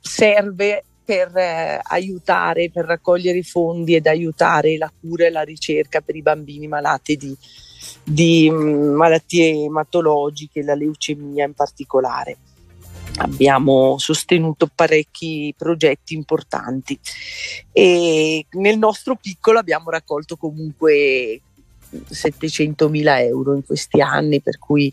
serve 0.00 0.82
per 1.06 1.34
eh, 1.36 1.80
aiutare, 1.80 2.68
per 2.68 2.84
raccogliere 2.84 3.40
fondi 3.42 3.94
ed 3.94 4.08
aiutare 4.08 4.76
la 4.76 4.92
cura 5.00 5.26
e 5.26 5.30
la 5.30 5.42
ricerca 5.42 6.00
per 6.00 6.16
i 6.16 6.20
bambini 6.20 6.66
malati 6.66 7.16
di, 7.16 7.34
di 8.02 8.50
mh, 8.50 8.56
mm, 8.56 8.94
malattie 8.94 9.64
ematologiche, 9.64 10.64
la 10.64 10.74
leucemia 10.74 11.46
in 11.46 11.54
particolare. 11.54 12.36
Abbiamo 13.18 13.96
sostenuto 13.98 14.68
parecchi 14.74 15.54
progetti 15.56 16.14
importanti 16.14 16.98
e 17.72 18.44
nel 18.50 18.76
nostro 18.76 19.14
piccolo 19.14 19.58
abbiamo 19.58 19.88
raccolto 19.88 20.36
comunque 20.36 21.40
700 22.10 22.88
mila 22.88 23.22
euro 23.22 23.54
in 23.54 23.64
questi 23.64 24.00
anni, 24.00 24.42
per 24.42 24.58
cui 24.58 24.92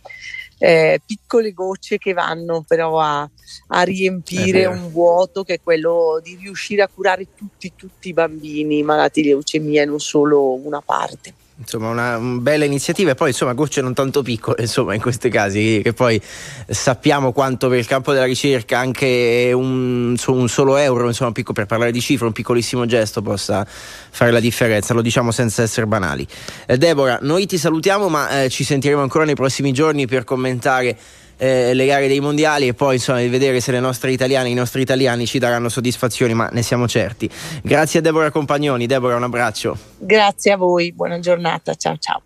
eh, 0.64 1.02
piccole 1.06 1.52
gocce 1.52 1.98
che 1.98 2.14
vanno 2.14 2.64
però 2.66 2.98
a, 2.98 3.30
a 3.68 3.82
riempire 3.82 4.66
un 4.66 4.90
vuoto 4.90 5.44
che 5.44 5.56
è 5.56 5.60
quello 5.62 6.22
di 6.24 6.38
riuscire 6.40 6.82
a 6.82 6.88
curare 6.88 7.28
tutti, 7.36 7.74
tutti 7.76 8.08
i 8.08 8.14
bambini 8.14 8.82
malati 8.82 9.22
di 9.22 9.28
leucemia 9.28 9.82
e 9.82 9.86
non 9.86 10.00
solo 10.00 10.54
una 10.54 10.80
parte 10.80 11.34
insomma 11.56 11.90
una, 11.90 12.18
una, 12.18 12.40
bella 12.40 12.66
iniziativa 12.66 13.12
e 13.12 13.16
poi 13.16 13.30
insomma 13.30 13.54
gocce 13.54 13.82
non 13.82 13.94
tanto 13.94 14.24
piccole 14.24 14.62
insomma 14.62 14.96
in 14.96 15.02
questi 15.02 15.30
casi 15.30 15.82
che 15.84 15.94
poi 15.94 16.20
sappiamo 16.68 17.32
quanto 17.32 17.70
per 17.70 17.78
il 17.78 17.86
campo 17.86 18.12
della 18.12 18.26
ricerca 18.26 18.80
anche 18.80 19.52
un, 19.54 20.16
un 20.26 20.48
solo 20.50 20.78
euro 20.78 21.08
insomma 21.08 21.32
picco, 21.32 21.54
per 21.54 21.66
parlare 21.68 21.92
di 21.92 22.02
cifre 22.02 22.26
un 22.26 22.32
piccolissimo 22.32 22.86
gesto 22.86 23.22
possa 23.22 23.66
fare 23.66 24.32
la 24.32 24.40
differenza. 24.40 24.94
Lo 24.94 25.02
diciamo 25.02 25.32
senza 25.32 25.62
essere 25.62 25.86
banali. 25.86 26.26
Eh, 26.66 26.78
Deborah 26.78 27.20
noi 27.22 27.46
ti 27.46 27.58
salutiamo 27.58 28.10
ma 28.10 28.44
eh, 28.44 28.50
ci 28.50 28.64
sentiremo 28.64 29.02
ancora 29.02 29.26
nei 29.26 29.36
prossimi 29.36 29.72
giorni 29.72 30.08
per 30.08 30.24
commentare 30.24 30.98
eh, 31.38 31.74
le 31.74 31.86
gare 31.86 32.08
dei 32.08 32.20
mondiali 32.20 32.68
e 32.68 32.74
poi 32.74 32.96
insomma 32.96 33.20
di 33.20 33.28
vedere 33.28 33.60
se 33.60 33.72
le 33.72 33.80
nostre 33.80 34.12
italiane, 34.12 34.50
i 34.50 34.54
nostri 34.54 34.82
italiani 34.82 35.26
ci 35.26 35.40
daranno 35.40 35.70
soddisfazioni, 35.70 36.34
ma 36.34 36.50
ne 36.52 36.62
siamo 36.62 36.88
certi. 36.88 37.30
Grazie 37.62 38.00
a 38.00 38.02
Deborah 38.02 38.32
Compagnoni, 38.32 38.86
Deborah 38.86 39.16
un 39.16 39.24
abbraccio. 39.24 39.78
Grazie 39.98 40.52
a 40.52 40.58
voi, 40.58 40.94
buona 40.94 41.20
giornata, 41.20 41.74
ciao 41.76 41.98
ciao. 41.98 42.22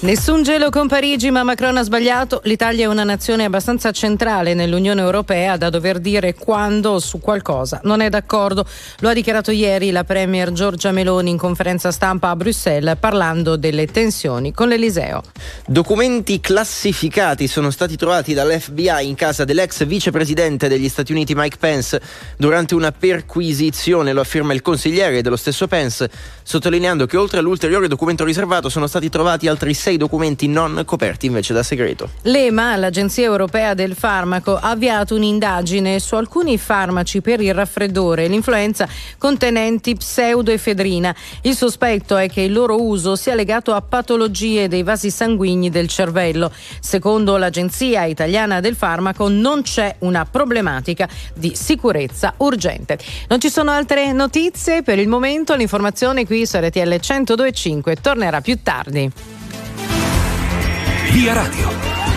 Nessun 0.00 0.44
gelo 0.44 0.70
con 0.70 0.86
Parigi, 0.86 1.28
ma 1.32 1.42
Macron 1.42 1.76
ha 1.76 1.82
sbagliato. 1.82 2.40
L'Italia 2.44 2.84
è 2.84 2.86
una 2.86 3.02
nazione 3.02 3.42
abbastanza 3.42 3.90
centrale 3.90 4.54
nell'Unione 4.54 5.00
Europea 5.00 5.56
da 5.56 5.70
dover 5.70 5.98
dire 5.98 6.34
quando 6.34 7.00
su 7.00 7.18
qualcosa 7.18 7.80
non 7.82 8.00
è 8.00 8.08
d'accordo. 8.08 8.64
Lo 9.00 9.08
ha 9.08 9.12
dichiarato 9.12 9.50
ieri 9.50 9.90
la 9.90 10.04
Premier 10.04 10.52
Giorgia 10.52 10.92
Meloni 10.92 11.30
in 11.30 11.36
conferenza 11.36 11.90
stampa 11.90 12.28
a 12.28 12.36
Bruxelles 12.36 12.96
parlando 13.00 13.56
delle 13.56 13.86
tensioni 13.86 14.52
con 14.52 14.68
l'Eliseo. 14.68 15.20
Documenti 15.66 16.38
classificati 16.38 17.48
sono 17.48 17.70
stati 17.70 17.96
trovati 17.96 18.34
dall'FBI 18.34 19.04
in 19.04 19.16
casa 19.16 19.44
dell'ex 19.44 19.84
vicepresidente 19.84 20.68
degli 20.68 20.88
Stati 20.88 21.10
Uniti 21.10 21.34
Mike 21.34 21.56
Pence 21.58 22.00
durante 22.36 22.76
una 22.76 22.92
perquisizione, 22.92 24.12
lo 24.12 24.20
afferma 24.20 24.52
il 24.52 24.62
consigliere 24.62 25.22
dello 25.22 25.34
stesso 25.34 25.66
Pence, 25.66 26.08
sottolineando 26.44 27.06
che 27.06 27.16
oltre 27.16 27.40
all'ulteriore 27.40 27.88
documento 27.88 28.24
riservato 28.24 28.68
sono 28.68 28.86
stati 28.86 29.08
trovati 29.08 29.48
altri 29.48 29.74
sei 29.88 29.96
documenti 29.96 30.48
non 30.48 30.82
coperti 30.84 31.24
invece 31.24 31.54
da 31.54 31.62
segreto. 31.62 32.10
L'EMA, 32.24 32.76
l'Agenzia 32.76 33.24
Europea 33.24 33.72
del 33.72 33.94
Farmaco, 33.94 34.54
ha 34.54 34.68
avviato 34.68 35.14
un'indagine 35.14 35.98
su 35.98 36.14
alcuni 36.14 36.58
farmaci 36.58 37.22
per 37.22 37.40
il 37.40 37.54
raffreddore 37.54 38.24
e 38.24 38.28
l'influenza 38.28 38.86
contenenti 39.16 39.96
pseudoefedrina. 39.96 41.14
Il 41.40 41.56
sospetto 41.56 42.18
è 42.18 42.28
che 42.28 42.42
il 42.42 42.52
loro 42.52 42.82
uso 42.82 43.16
sia 43.16 43.34
legato 43.34 43.72
a 43.72 43.80
patologie 43.80 44.68
dei 44.68 44.82
vasi 44.82 45.10
sanguigni 45.10 45.70
del 45.70 45.88
cervello. 45.88 46.52
Secondo 46.80 47.38
l'Agenzia 47.38 48.04
Italiana 48.04 48.60
del 48.60 48.74
Farmaco 48.74 49.28
non 49.28 49.62
c'è 49.62 49.96
una 50.00 50.26
problematica 50.26 51.08
di 51.32 51.54
sicurezza 51.54 52.34
urgente. 52.36 52.98
Non 53.28 53.40
ci 53.40 53.48
sono 53.48 53.70
altre 53.70 54.12
notizie 54.12 54.82
per 54.82 54.98
il 54.98 55.08
momento, 55.08 55.54
l'informazione 55.54 56.26
qui 56.26 56.44
su 56.44 56.58
RTL 56.58 57.00
1025 57.00 57.96
tornerà 57.96 58.42
più 58.42 58.58
tardi. 58.62 59.10
Via 61.18 61.34
Radio. 61.34 62.07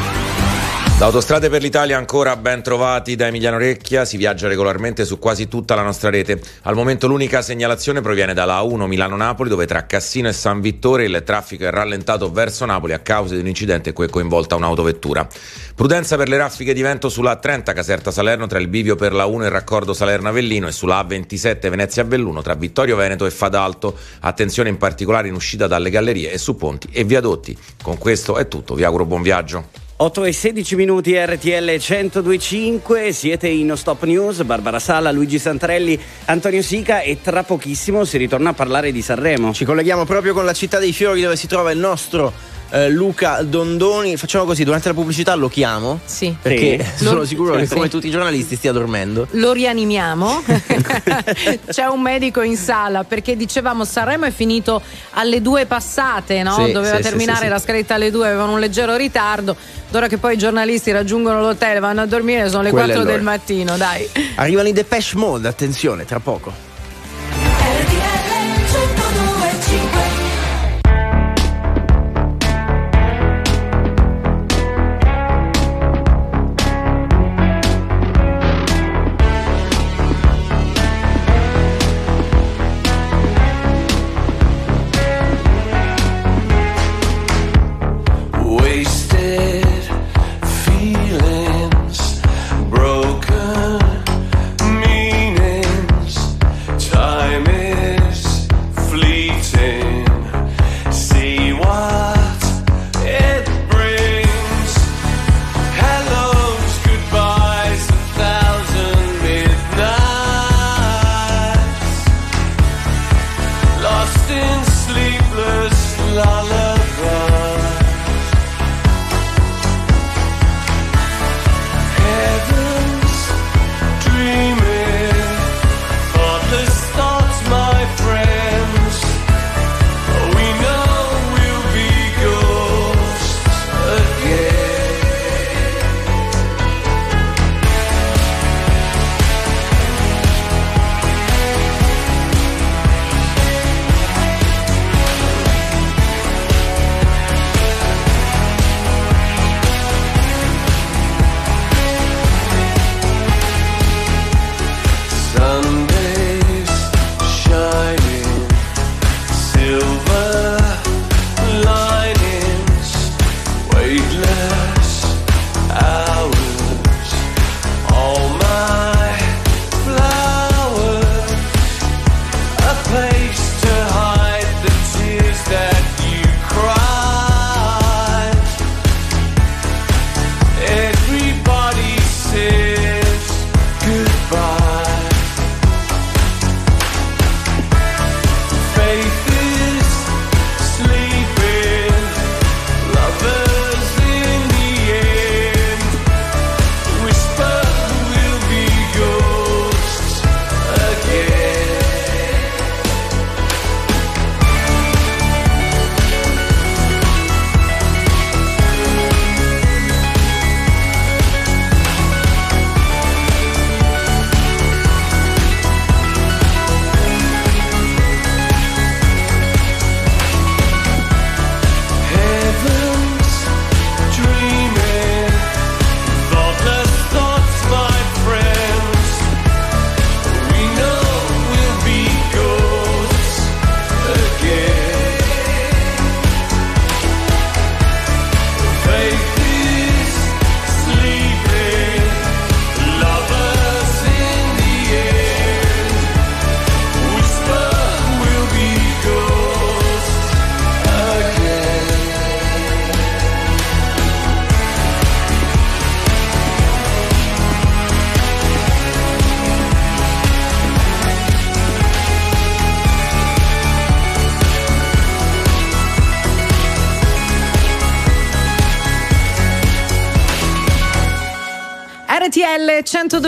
Da 1.01 1.07
Autostrade 1.07 1.49
per 1.49 1.63
l'Italia 1.63 1.97
ancora 1.97 2.35
ben 2.35 2.61
trovati 2.61 3.15
da 3.15 3.25
Emiliano 3.25 3.57
Recchia, 3.57 4.05
si 4.05 4.17
viaggia 4.17 4.47
regolarmente 4.47 5.03
su 5.03 5.17
quasi 5.17 5.47
tutta 5.47 5.73
la 5.73 5.81
nostra 5.81 6.11
rete. 6.11 6.39
Al 6.61 6.75
momento 6.75 7.07
l'unica 7.07 7.41
segnalazione 7.41 8.01
proviene 8.01 8.35
dalla 8.35 8.59
A1 8.59 8.85
Milano-Napoli 8.85 9.49
dove 9.49 9.65
tra 9.65 9.87
Cassino 9.87 10.27
e 10.27 10.31
San 10.31 10.61
Vittore 10.61 11.05
il 11.05 11.23
traffico 11.25 11.63
è 11.63 11.71
rallentato 11.71 12.31
verso 12.31 12.65
Napoli 12.65 12.93
a 12.93 12.99
causa 12.99 13.33
di 13.33 13.39
un 13.39 13.47
incidente 13.47 13.89
in 13.89 13.95
cui 13.95 14.05
è 14.05 14.09
coinvolta 14.09 14.55
un'autovettura. 14.55 15.27
Prudenza 15.73 16.17
per 16.17 16.29
le 16.29 16.37
raffiche 16.37 16.71
di 16.71 16.83
vento 16.83 17.09
sulla 17.09 17.39
A30 17.41 17.73
Caserta 17.73 18.11
Salerno 18.11 18.45
tra 18.45 18.59
il 18.59 18.67
bivio 18.67 18.95
per 18.95 19.13
la 19.13 19.25
1 19.25 19.41
e 19.41 19.45
il 19.47 19.51
raccordo 19.51 19.93
Salerno-Avellino 19.93 20.67
e 20.67 20.71
sulla 20.71 21.03
A27 21.03 21.67
Venezia-Belluno 21.67 22.43
tra 22.43 22.53
Vittorio 22.53 22.95
Veneto 22.95 23.25
e 23.25 23.31
Fadalto. 23.31 23.97
Attenzione 24.19 24.69
in 24.69 24.77
particolare 24.77 25.29
in 25.29 25.33
uscita 25.33 25.65
dalle 25.65 25.89
gallerie 25.89 26.31
e 26.31 26.37
su 26.37 26.55
ponti 26.55 26.89
e 26.91 27.03
viadotti. 27.05 27.57
Con 27.81 27.97
questo 27.97 28.37
è 28.37 28.47
tutto, 28.47 28.75
vi 28.75 28.83
auguro 28.83 29.05
buon 29.05 29.23
viaggio. 29.23 29.80
8 30.03 30.23
e 30.23 30.33
16 30.33 30.75
minuti 30.75 31.15
RTL 31.15 31.77
1025, 31.77 33.11
siete 33.11 33.47
in 33.49 33.71
Stop 33.75 34.05
News, 34.05 34.41
Barbara 34.41 34.79
Sala, 34.79 35.11
Luigi 35.11 35.37
Santarelli, 35.37 35.99
Antonio 36.25 36.63
Sica 36.63 37.01
e 37.01 37.21
tra 37.21 37.43
pochissimo 37.43 38.03
si 38.03 38.17
ritorna 38.17 38.49
a 38.49 38.53
parlare 38.53 38.91
di 38.91 39.03
Sanremo. 39.03 39.53
Ci 39.53 39.63
colleghiamo 39.63 40.03
proprio 40.05 40.33
con 40.33 40.43
la 40.43 40.53
città 40.53 40.79
dei 40.79 40.91
fiori 40.91 41.21
dove 41.21 41.35
si 41.35 41.45
trova 41.45 41.69
il 41.69 41.77
nostro 41.77 42.33
eh, 42.71 42.89
Luca 42.89 43.41
Dondoni. 43.43 44.17
Facciamo 44.17 44.45
così, 44.45 44.63
durante 44.63 44.87
la 44.87 44.93
pubblicità 44.93 45.35
lo 45.35 45.49
chiamo. 45.49 45.99
Sì. 46.05 46.35
Perché 46.41 46.85
Sì. 46.95 47.03
sono 47.05 47.23
sicuro 47.23 47.55
che 47.55 47.67
sì. 47.67 47.73
come 47.73 47.89
tutti 47.89 48.07
i 48.07 48.11
giornalisti 48.11 48.55
stia 48.55 48.71
dormendo. 48.71 49.27
Lo 49.31 49.51
rianimiamo. 49.51 50.43
C'è 51.69 51.85
un 51.85 52.01
medico 52.01 52.41
in 52.41 52.57
sala 52.57 53.03
perché 53.03 53.35
dicevamo 53.35 53.85
Sanremo 53.85 54.25
è 54.25 54.31
finito 54.31 54.81
alle 55.11 55.41
due 55.41 55.65
passate, 55.65 56.41
no? 56.43 56.65
Sì, 56.65 56.71
Doveva 56.71 56.97
sì, 56.97 57.01
terminare 57.03 57.39
sì, 57.39 57.43
sì. 57.45 57.49
la 57.49 57.59
scaletta 57.59 57.95
alle 57.95 58.11
due, 58.11 58.27
avevano 58.27 58.53
un 58.53 58.59
leggero 58.59 58.95
ritardo. 58.95 59.55
D'ora 59.89 60.07
che 60.07 60.17
poi 60.17 60.35
i 60.35 60.37
giornalisti 60.37 60.91
raggiungono 60.91 61.41
l'hotel, 61.41 61.79
vanno 61.81 62.01
a 62.01 62.05
dormire, 62.05 62.49
sono 62.49 62.63
le 62.63 62.69
Quella 62.69 62.93
è 62.93 62.95
4 62.95 63.11
del 63.11 63.21
mattino, 63.21 63.75
dai. 63.77 64.07
Arrivano 64.35 64.69
i 64.69 64.73
Depeche 64.73 65.17
Mode, 65.17 65.47
attenzione, 65.47 66.05
tra 66.05 66.19
poco. 66.19 66.70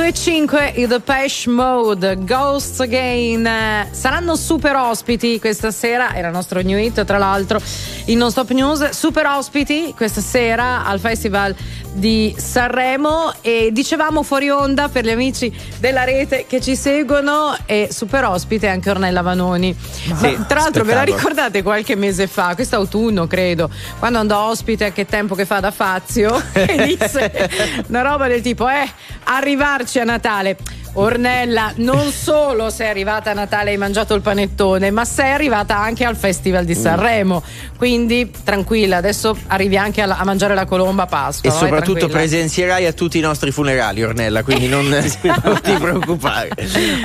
RTL 0.03 0.11
1025 0.11 0.73
i 0.75 0.87
The 0.87 0.99
Pesh 0.99 1.45
Mode 1.45 2.17
Ghosts 2.25 2.81
Again. 2.81 3.49
Saranno 3.91 4.35
super 4.35 4.75
ospiti 4.75 5.39
questa 5.39 5.71
sera 5.71 6.11
è 6.11 6.21
la 6.21 6.29
nostra 6.29 6.61
new 6.61 6.77
hit 6.77 7.05
tra 7.05 7.17
l'altro 7.17 7.61
in 8.05 8.17
Non 8.17 8.29
Stop 8.29 8.51
News. 8.51 8.89
Super 8.89 9.25
ospiti 9.27 9.93
questa 9.95 10.19
sera 10.19 10.85
al 10.85 10.99
festival 10.99 11.55
di 11.93 12.35
Sanremo. 12.37 13.33
E 13.39 13.69
dicevamo 13.71 14.23
fuori 14.23 14.49
onda 14.49 14.89
per 14.89 15.05
gli 15.05 15.09
amici 15.09 15.53
della 15.79 16.03
rete 16.03 16.45
che 16.47 16.59
ci 16.59 16.75
seguono 16.75 17.55
e 17.65 17.87
super 17.89 18.25
ospite 18.25 18.67
anche 18.67 18.89
Ornella 18.89 19.21
Vanoni. 19.21 19.73
Ma, 20.07 20.17
Sì, 20.17 20.37
tra 20.47 20.59
l'altro 20.59 20.83
ve 20.83 20.95
la 20.95 21.03
ricordate 21.03 21.63
qualche 21.63 21.95
mese 21.95 22.27
fa? 22.27 22.55
Questo 22.55 22.75
autunno 22.75 23.25
credo. 23.27 23.69
Quando 23.99 24.19
andò 24.19 24.49
ospite 24.49 24.91
che 24.91 25.05
tempo 25.05 25.33
che 25.33 25.45
fa 25.45 25.61
da 25.61 25.71
Fazio? 25.71 26.41
E 26.73 26.97
disse 26.97 27.49
una 27.87 28.01
roba 28.01 28.27
del 28.27 28.41
tipo 28.41 28.67
eh 28.69 28.89
arrivarci 29.23 29.99
a 29.99 30.03
Natale 30.03 30.57
Ornella, 30.95 31.73
non 31.77 32.11
solo 32.11 32.69
sei 32.69 32.87
arrivata 32.87 33.31
a 33.31 33.33
Natale 33.33 33.69
e 33.69 33.73
hai 33.73 33.77
mangiato 33.79 34.13
il 34.13 34.21
panettone, 34.21 34.91
ma 34.91 35.05
sei 35.05 35.31
arrivata 35.31 35.75
anche 35.75 36.05
al 36.05 36.15
Festival 36.15 36.61
Mm. 36.63 36.65
di 36.67 36.75
Sanremo. 36.75 37.43
Quindi 37.77 38.31
tranquilla, 38.43 38.97
adesso 38.97 39.35
arrivi 39.47 39.75
anche 39.75 40.01
alla- 40.01 40.17
a, 40.19 40.23
mangiare 40.23 40.53
la 40.53 40.65
colomba 40.65 41.03
a 41.03 41.05
Pasqua. 41.07 41.49
E 41.49 41.51
vai, 41.51 41.61
soprattutto 41.61 42.07
presenzierai 42.07 42.85
a 42.85 42.93
tutti 42.93 43.17
i 43.17 43.21
nostri 43.21 43.49
funerali, 43.49 44.03
Ornella, 44.03 44.43
quindi 44.43 44.67
non, 44.67 44.85
non 45.43 45.59
ti 45.63 45.73
preoccupare. 45.73 46.49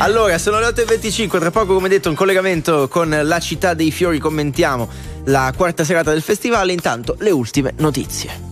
Allora, 0.00 0.36
sono 0.36 0.58
le 0.60 0.66
8.25, 0.66 1.38
tra 1.38 1.50
poco 1.50 1.72
come 1.72 1.88
detto 1.88 2.10
un 2.10 2.14
collegamento 2.14 2.88
con 2.88 3.18
la 3.22 3.40
città 3.40 3.72
dei 3.72 3.90
fiori, 3.90 4.18
commentiamo 4.18 4.86
la 5.24 5.50
quarta 5.56 5.82
serata 5.84 6.10
del 6.10 6.20
festival, 6.20 6.68
intanto 6.68 7.16
le 7.20 7.30
ultime 7.30 7.72
notizie. 7.78 8.47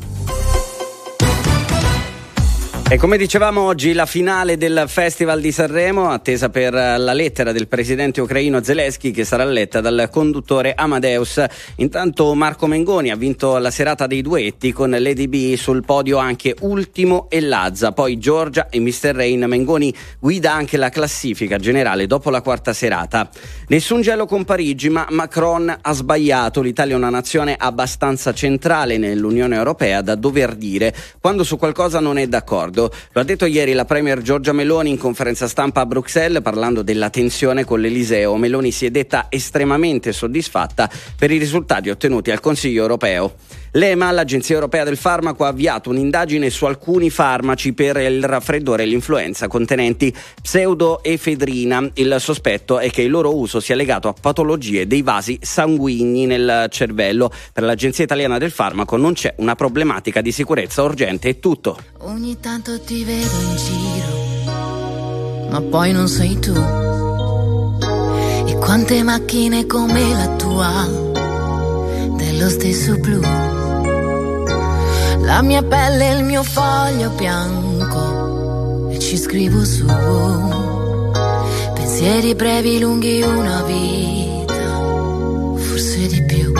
E 2.88 2.98
come 2.98 3.16
dicevamo 3.16 3.62
oggi 3.62 3.92
la 3.94 4.06
finale 4.06 4.56
del 4.56 4.84
Festival 4.86 5.40
di 5.40 5.50
Sanremo, 5.50 6.10
attesa 6.10 6.50
per 6.50 6.72
la 6.72 7.12
lettera 7.12 7.50
del 7.50 7.66
presidente 7.66 8.20
ucraino 8.20 8.62
Zelensky 8.62 9.10
che 9.10 9.24
sarà 9.24 9.42
letta 9.42 9.80
dal 9.80 10.08
conduttore 10.08 10.72
Amadeus. 10.72 11.44
Intanto 11.78 12.32
Marco 12.34 12.68
Mengoni 12.68 13.10
ha 13.10 13.16
vinto 13.16 13.58
la 13.58 13.72
serata 13.72 14.06
dei 14.06 14.22
duetti 14.22 14.72
con 14.72 14.90
Lady 14.90 15.56
sul 15.56 15.84
podio 15.84 16.18
anche 16.18 16.54
Ultimo 16.60 17.26
e 17.28 17.40
Lazza, 17.40 17.90
poi 17.90 18.18
Giorgia 18.18 18.68
e 18.68 18.78
Mr. 18.78 19.16
Rain. 19.16 19.44
Mengoni 19.48 19.92
guida 20.20 20.52
anche 20.52 20.76
la 20.76 20.88
classifica 20.88 21.58
generale 21.58 22.06
dopo 22.06 22.30
la 22.30 22.40
quarta 22.40 22.72
serata. 22.72 23.28
Nessun 23.68 24.00
gelo 24.00 24.26
con 24.26 24.44
Parigi, 24.44 24.88
ma 24.88 25.08
Macron 25.10 25.76
ha 25.82 25.92
sbagliato. 25.92 26.60
L'Italia 26.60 26.94
è 26.94 26.96
una 26.96 27.10
nazione 27.10 27.56
abbastanza 27.58 28.32
centrale 28.32 28.96
nell'Unione 28.96 29.56
Europea 29.56 30.02
da 30.02 30.14
dover 30.14 30.54
dire 30.54 30.94
quando 31.20 31.42
su 31.42 31.58
qualcosa 31.58 31.98
non 31.98 32.16
è 32.16 32.28
d'accordo. 32.28 32.92
Lo 33.10 33.20
ha 33.20 33.24
detto 33.24 33.44
ieri 33.44 33.72
la 33.72 33.84
Premier 33.84 34.22
Giorgia 34.22 34.52
Meloni 34.52 34.90
in 34.90 34.98
conferenza 34.98 35.48
stampa 35.48 35.80
a 35.80 35.86
Bruxelles 35.86 36.42
parlando 36.42 36.82
della 36.82 37.10
tensione 37.10 37.64
con 37.64 37.80
l'Eliseo. 37.80 38.36
Meloni 38.36 38.70
si 38.70 38.86
è 38.86 38.90
detta 38.92 39.26
estremamente 39.30 40.12
soddisfatta 40.12 40.88
per 41.18 41.32
i 41.32 41.38
risultati 41.38 41.90
ottenuti 41.90 42.30
al 42.30 42.38
Consiglio 42.38 42.82
europeo. 42.82 43.34
L'EMA, 43.76 44.10
l'Agenzia 44.10 44.54
Europea 44.54 44.84
del 44.84 44.96
Farmaco, 44.96 45.44
ha 45.44 45.48
avviato 45.48 45.90
un'indagine 45.90 46.48
su 46.48 46.64
alcuni 46.64 47.10
farmaci 47.10 47.74
per 47.74 47.98
il 47.98 48.24
raffreddore 48.24 48.84
e 48.84 48.86
l'influenza 48.86 49.48
contenenti 49.48 50.14
pseudoefedrina. 50.40 51.90
Il 51.94 52.16
sospetto 52.18 52.78
è 52.78 52.88
che 52.88 53.02
il 53.02 53.10
loro 53.10 53.36
uso 53.36 53.60
sia 53.60 53.74
legato 53.74 54.08
a 54.08 54.14
patologie 54.18 54.86
dei 54.86 55.02
vasi 55.02 55.38
sanguigni 55.42 56.24
nel 56.24 56.68
cervello. 56.70 57.30
Per 57.52 57.64
l'Agenzia 57.64 58.04
Italiana 58.04 58.38
del 58.38 58.50
Farmaco 58.50 58.96
non 58.96 59.12
c'è 59.12 59.34
una 59.38 59.54
problematica 59.54 60.22
di 60.22 60.32
sicurezza 60.32 60.82
urgente, 60.82 61.28
è 61.28 61.38
tutto. 61.38 61.78
Ogni 61.98 62.40
tanto 62.40 62.80
ti 62.80 63.04
vedo 63.04 63.36
in 63.42 63.56
giro, 63.56 65.50
ma 65.50 65.60
poi 65.60 65.92
non 65.92 66.08
sei 66.08 66.38
tu. 66.38 66.54
E 68.46 68.56
quante 68.56 69.02
macchine 69.02 69.66
come 69.66 70.14
la 70.14 70.28
tua, 70.36 70.88
dello 72.16 72.48
stesso 72.48 72.96
blu. 72.96 73.55
La 75.20 75.42
mia 75.42 75.62
pelle 75.62 76.10
è 76.10 76.14
il 76.14 76.24
mio 76.24 76.42
foglio 76.42 77.10
bianco 77.10 78.88
e 78.90 78.98
ci 78.98 79.16
scrivo 79.16 79.64
su. 79.64 79.84
Pensieri 81.74 82.34
brevi, 82.34 82.78
lunghi, 82.78 83.22
una 83.22 83.62
vita, 83.62 84.54
forse 85.56 86.06
di 86.06 86.22
più. 86.24 86.52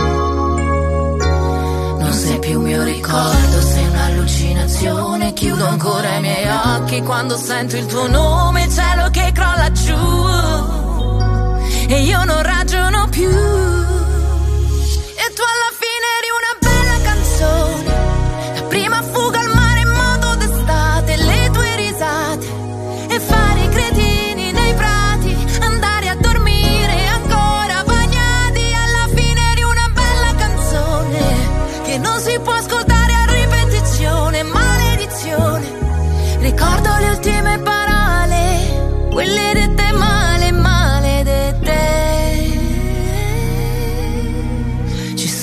Non 1.98 2.12
sei 2.12 2.38
più 2.38 2.60
mio 2.60 2.82
ricordo, 2.82 3.60
sei 3.60 3.86
un'allucinazione. 3.86 5.32
Chiudo 5.32 5.66
ancora 5.66 6.16
i 6.16 6.20
miei 6.20 6.46
occhi 6.48 7.02
quando 7.02 7.36
sento 7.36 7.76
il 7.76 7.86
tuo 7.86 8.08
nome, 8.08 8.68
cielo 8.70 9.08
che 9.10 9.30
crolla 9.32 9.70
giù. 9.72 9.94
E 11.88 12.00
io 12.02 12.24
non 12.24 12.42
ragiono 12.42 13.06
più. 13.10 13.65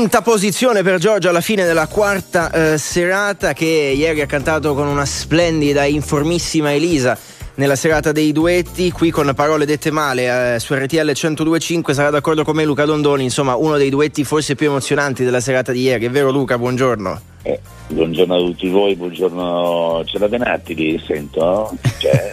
Quinta 0.00 0.22
posizione 0.22 0.82
per 0.82 0.98
Giorgio 0.98 1.28
alla 1.28 1.42
fine 1.42 1.66
della 1.66 1.86
quarta 1.86 2.50
eh, 2.50 2.78
serata 2.78 3.52
che 3.52 3.66
ieri 3.66 4.22
ha 4.22 4.26
cantato 4.26 4.72
con 4.72 4.86
una 4.86 5.04
splendida 5.04 5.84
informissima 5.84 6.72
Elisa 6.72 7.18
nella 7.60 7.76
serata 7.76 8.10
dei 8.10 8.32
duetti, 8.32 8.90
qui 8.90 9.10
con 9.10 9.30
parole 9.34 9.66
dette 9.66 9.90
male 9.90 10.54
eh, 10.54 10.58
su 10.58 10.72
RTL 10.72 11.10
102.5 11.10 11.92
sarà 11.92 12.08
d'accordo 12.08 12.42
con 12.42 12.56
me 12.56 12.64
Luca 12.64 12.86
Dondoni, 12.86 13.24
insomma 13.24 13.54
uno 13.54 13.76
dei 13.76 13.90
duetti 13.90 14.24
forse 14.24 14.54
più 14.54 14.68
emozionanti 14.68 15.24
della 15.24 15.40
serata 15.40 15.70
di 15.70 15.82
ieri, 15.82 16.06
è 16.06 16.10
vero 16.10 16.30
Luca? 16.30 16.56
Buongiorno. 16.56 17.20
Eh, 17.42 17.60
buongiorno 17.88 18.34
a 18.34 18.38
tutti 18.38 18.68
voi, 18.70 18.96
buongiorno. 18.96 20.02
C'è 20.06 20.18
la 20.18 20.28
Venatti 20.28 20.74
lì, 20.74 21.02
sento? 21.06 21.70
C'è? 21.98 22.30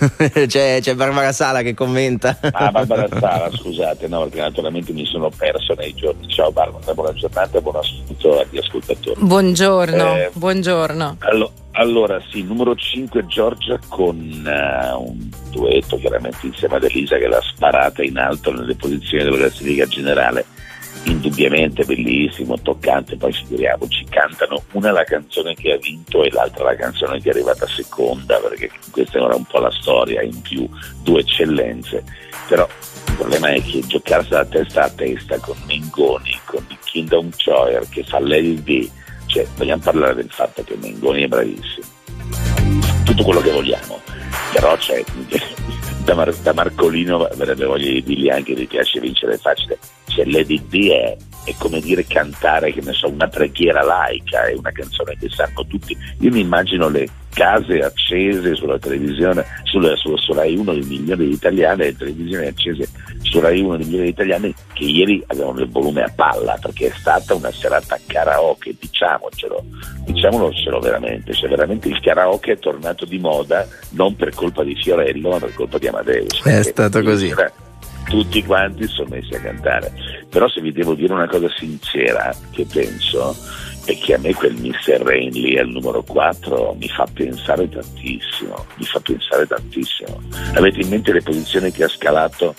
c'è, 0.48 0.80
c'è 0.82 0.95
Barbara 0.95 1.34
Sala 1.34 1.62
che 1.62 1.74
commenta. 1.74 2.38
ah, 2.52 2.72
Barbara 2.72 3.08
Sala, 3.20 3.49
scusate, 3.54 4.08
no, 4.08 4.22
perché 4.24 4.40
naturalmente 4.40 4.94
mi 4.94 5.06
sono 5.06 5.30
perso 5.36 5.74
nei 5.78 5.94
giorni. 5.94 6.26
Ciao 6.30 6.52
Barbara, 6.54 6.94
buona 6.94 7.14
giornata 7.14 7.58
e 7.58 7.62
buon 7.62 7.76
ascolto 7.76 8.40
agli 8.40 8.58
ascoltatori. 8.60 9.20
Buongiorno, 9.22 10.16
Eh, 10.16 10.30
buongiorno. 10.34 11.18
allo- 11.20 11.52
allora, 11.78 12.20
sì, 12.32 12.41
numero 12.41 12.76
5 12.76 13.28
Giorgia 13.28 13.80
con 13.88 14.18
eh, 14.18 14.91
un 14.94 15.30
duetto 15.52 15.98
chiaramente 15.98 16.48
insieme 16.48 16.78
ad 16.78 16.84
Elisa 16.84 17.18
che 17.18 17.28
l'ha 17.28 17.41
sparata 17.41 18.04
in 18.04 18.18
alto 18.18 18.52
nelle 18.52 18.76
posizioni 18.76 19.24
della 19.24 19.38
classifica 19.38 19.86
generale. 19.86 20.45
Indubbiamente 21.04 21.86
bellissimo, 21.86 22.60
toccante, 22.60 23.16
poi 23.16 23.32
figuriamoci, 23.32 24.06
cantano 24.10 24.64
una 24.72 24.91
la 24.91 25.04
canzone 25.04 25.54
che 25.54 25.74
ha 25.74 25.78
vinto 25.78 26.24
e 26.24 26.32
l'altra 26.32 26.64
la 26.64 26.76
canzone 26.76 27.22
che 27.22 27.30
è 27.30 27.34
arrivata 27.34 27.68
seconda, 27.68 28.40
perché 28.40 28.72
questa 28.91 29.20
era 29.20 29.36
un 29.36 29.45
po' 29.45 29.60
la 29.60 29.72
storia, 29.72 30.24
in 30.24 30.41
più 30.41 30.68
due 31.04 31.20
eccellenze. 31.20 32.04
Però 32.49 32.68
il 33.08 33.14
problema 33.14 33.49
è 33.49 33.62
che 33.62 33.82
giocarsela 33.86 34.45
testa 34.45 34.86
a 34.86 34.90
testa 34.90 35.38
con 35.40 35.56
Mengoni, 35.68 36.40
con 36.44 36.66
Kingdom 36.84 37.30
Choir 37.38 37.88
che 37.90 38.04
fa 38.04 38.20
Lady 38.20 38.90
cioè 39.38 39.48
vogliamo 39.56 39.82
parlare 39.84 40.16
del 40.16 40.30
fatto 40.32 40.64
che 40.64 40.76
Mengoni 40.82 41.24
è 41.24 41.28
bravissimo. 41.28 41.86
Tutto 43.04 43.24
quello 43.24 43.40
che 43.40 43.52
vogliamo, 43.52 44.02
però 44.52 44.76
c'è, 44.78 45.04
da, 46.04 46.16
Mar- 46.16 46.36
da 46.38 46.54
Marcolino 46.54 47.24
avrebbe 47.24 47.66
voglia 47.66 47.92
di 47.92 48.04
dirgli 48.04 48.30
anche 48.30 48.56
che 48.56 48.66
piace 48.66 49.00
vincere 49.00 49.38
facile, 49.38 49.78
cioè 50.08 50.26
Lady 50.26 50.62
D 50.68 50.90
è, 50.90 51.16
è 51.46 51.54
come 51.58 51.80
dire 51.80 52.06
cantare 52.06 52.74
che 52.74 52.82
ne 52.82 52.94
so, 52.94 53.10
una 53.10 53.28
preghiera 53.28 53.84
laica, 53.84 54.48
è 54.48 54.54
una 54.54 54.72
canzone 54.72 55.16
che 55.18 55.30
sanno 55.30 55.66
tutti, 55.68 55.96
io 56.20 56.32
mi 56.32 56.40
immagino 56.40 56.90
le 56.90 57.08
case 57.38 57.82
accese 57.82 58.56
sulla 58.56 58.80
televisione, 58.80 59.46
sulla, 59.62 59.96
su, 59.96 60.18
su 60.18 60.34
Rai 60.34 60.58
1 60.58 60.74
di 60.74 60.88
milioni 60.88 61.28
di 61.28 61.34
italiani, 61.34 61.84
le 61.84 61.96
televisioni 61.96 62.48
accese 62.48 62.90
su 63.22 63.40
Rai 63.40 63.62
1 63.62 63.78
di 63.78 63.84
milioni 63.84 64.06
di 64.06 64.10
italiani 64.10 64.54
che 64.74 64.84
ieri 64.84 65.24
avevano 65.28 65.60
il 65.60 65.70
volume 65.70 66.02
a 66.02 66.12
palla 66.14 66.58
perché 66.60 66.88
è 66.88 66.94
stata 66.98 67.36
una 67.36 67.52
serata 67.52 68.00
karaoke, 68.08 68.76
diciamocelo, 68.80 69.64
diciamocelo 70.06 70.80
veramente, 70.80 71.34
cioè 71.34 71.48
veramente 71.48 71.90
il 71.90 72.00
karaoke 72.02 72.54
è 72.54 72.58
tornato 72.58 73.06
di 73.06 73.20
moda 73.20 73.68
non 73.92 74.16
per 74.16 74.34
colpa 74.34 74.64
di 74.64 74.76
Fiorello 74.76 75.30
ma 75.30 75.38
per 75.38 75.54
colpa 75.54 75.78
di 75.78 75.88
Amadeus. 75.88 76.44
È 76.44 76.64
stato 76.64 77.04
così. 77.04 77.28
ieri 77.28 77.66
Tutti 78.10 78.44
quanti 78.44 78.88
sono 78.88 79.10
messi 79.10 79.36
a 79.36 79.40
cantare, 79.42 79.92
però 80.30 80.48
se 80.50 80.62
vi 80.62 80.72
devo 80.72 80.96
dire 80.96 81.14
una 81.14 81.28
cosa 81.28 81.50
sincera 81.56 82.34
che 82.52 82.66
penso 82.66 83.36
è 83.92 83.98
che 83.98 84.14
a 84.16 84.18
me 84.18 84.34
quel 84.34 84.54
Mr. 84.56 85.02
Rain 85.02 85.32
lì 85.32 85.58
al 85.58 85.70
numero 85.70 86.04
4 86.04 86.76
mi 86.78 86.90
fa 86.90 87.06
pensare 87.12 87.70
tantissimo, 87.70 88.66
mi 88.76 88.86
fa 88.86 89.00
pensare 89.00 89.48
tantissimo. 89.48 90.22
Avete 90.56 90.82
in 90.82 90.90
mente 90.90 91.14
le 91.14 91.22
posizioni 91.22 91.72
che 91.72 91.86
ha 91.86 91.88
scalato, 91.88 92.54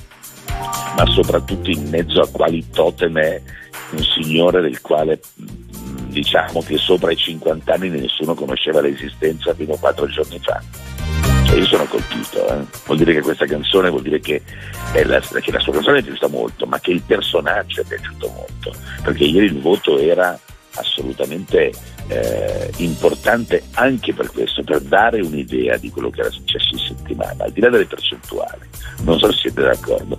ma 0.97 1.05
soprattutto 1.07 1.71
in 1.71 1.89
mezzo 1.91 2.21
a 2.21 2.29
quali 2.29 2.67
totem 2.71 3.19
è 3.19 3.43
un 3.91 4.03
signore 4.03 4.63
del 4.63 4.81
quale 4.81 5.21
mh, 5.35 6.11
diciamo 6.11 6.63
che 6.63 6.79
sopra 6.79 7.13
i 7.13 7.17
50 7.17 7.73
anni 7.73 7.91
nessuno 7.91 8.35
conosceva 8.35 8.81
l'esistenza 8.81 9.53
fino 9.55 9.75
a 9.75 9.79
4 9.79 10.07
giorni 10.09 10.39
fa. 10.41 10.63
Cioè 11.45 11.57
io 11.57 11.67
sono 11.67 11.85
colpito, 11.85 12.47
eh. 12.49 12.65
vuol 12.87 12.99
dire 12.99 13.15
che 13.15 13.21
questa 13.21 13.47
canzone 13.47 13.91
vuol 13.91 14.03
dire 14.03 14.21
che, 14.21 14.43
la, 15.05 15.21
che 15.21 15.53
la 15.53 15.61
sua 15.61 15.73
canzone 15.73 15.99
è 15.99 16.03
piaciuta 16.03 16.29
molto, 16.29 16.67
ma 16.67 16.79
che 16.79 16.91
il 16.91 17.03
personaggio 17.03 17.81
è 17.81 17.85
piaciuto 17.85 18.29
molto, 18.29 18.73
perché 19.03 19.25
ieri 19.25 19.47
il 19.47 19.61
voto 19.61 19.99
era 19.99 20.39
assolutamente 20.79 21.73
eh, 22.09 22.71
importante 22.79 23.63
anche 23.75 24.13
per 24.13 24.31
questo, 24.31 24.63
per 24.65 24.81
dare 24.81 25.21
un'idea 25.21 25.77
di 25.77 25.91
quello 25.91 26.11
che 26.11 26.21
era 26.21 26.31
successo 26.31 26.69
in 26.73 26.79
settimana, 26.79 27.45
al 27.45 27.53
di 27.53 27.61
là 27.61 27.71
delle 27.71 27.87
percentuali. 27.87 28.67
Non 29.03 29.19
so 29.19 29.31
se 29.33 29.39
siete 29.39 29.63
d'accordo. 29.63 30.19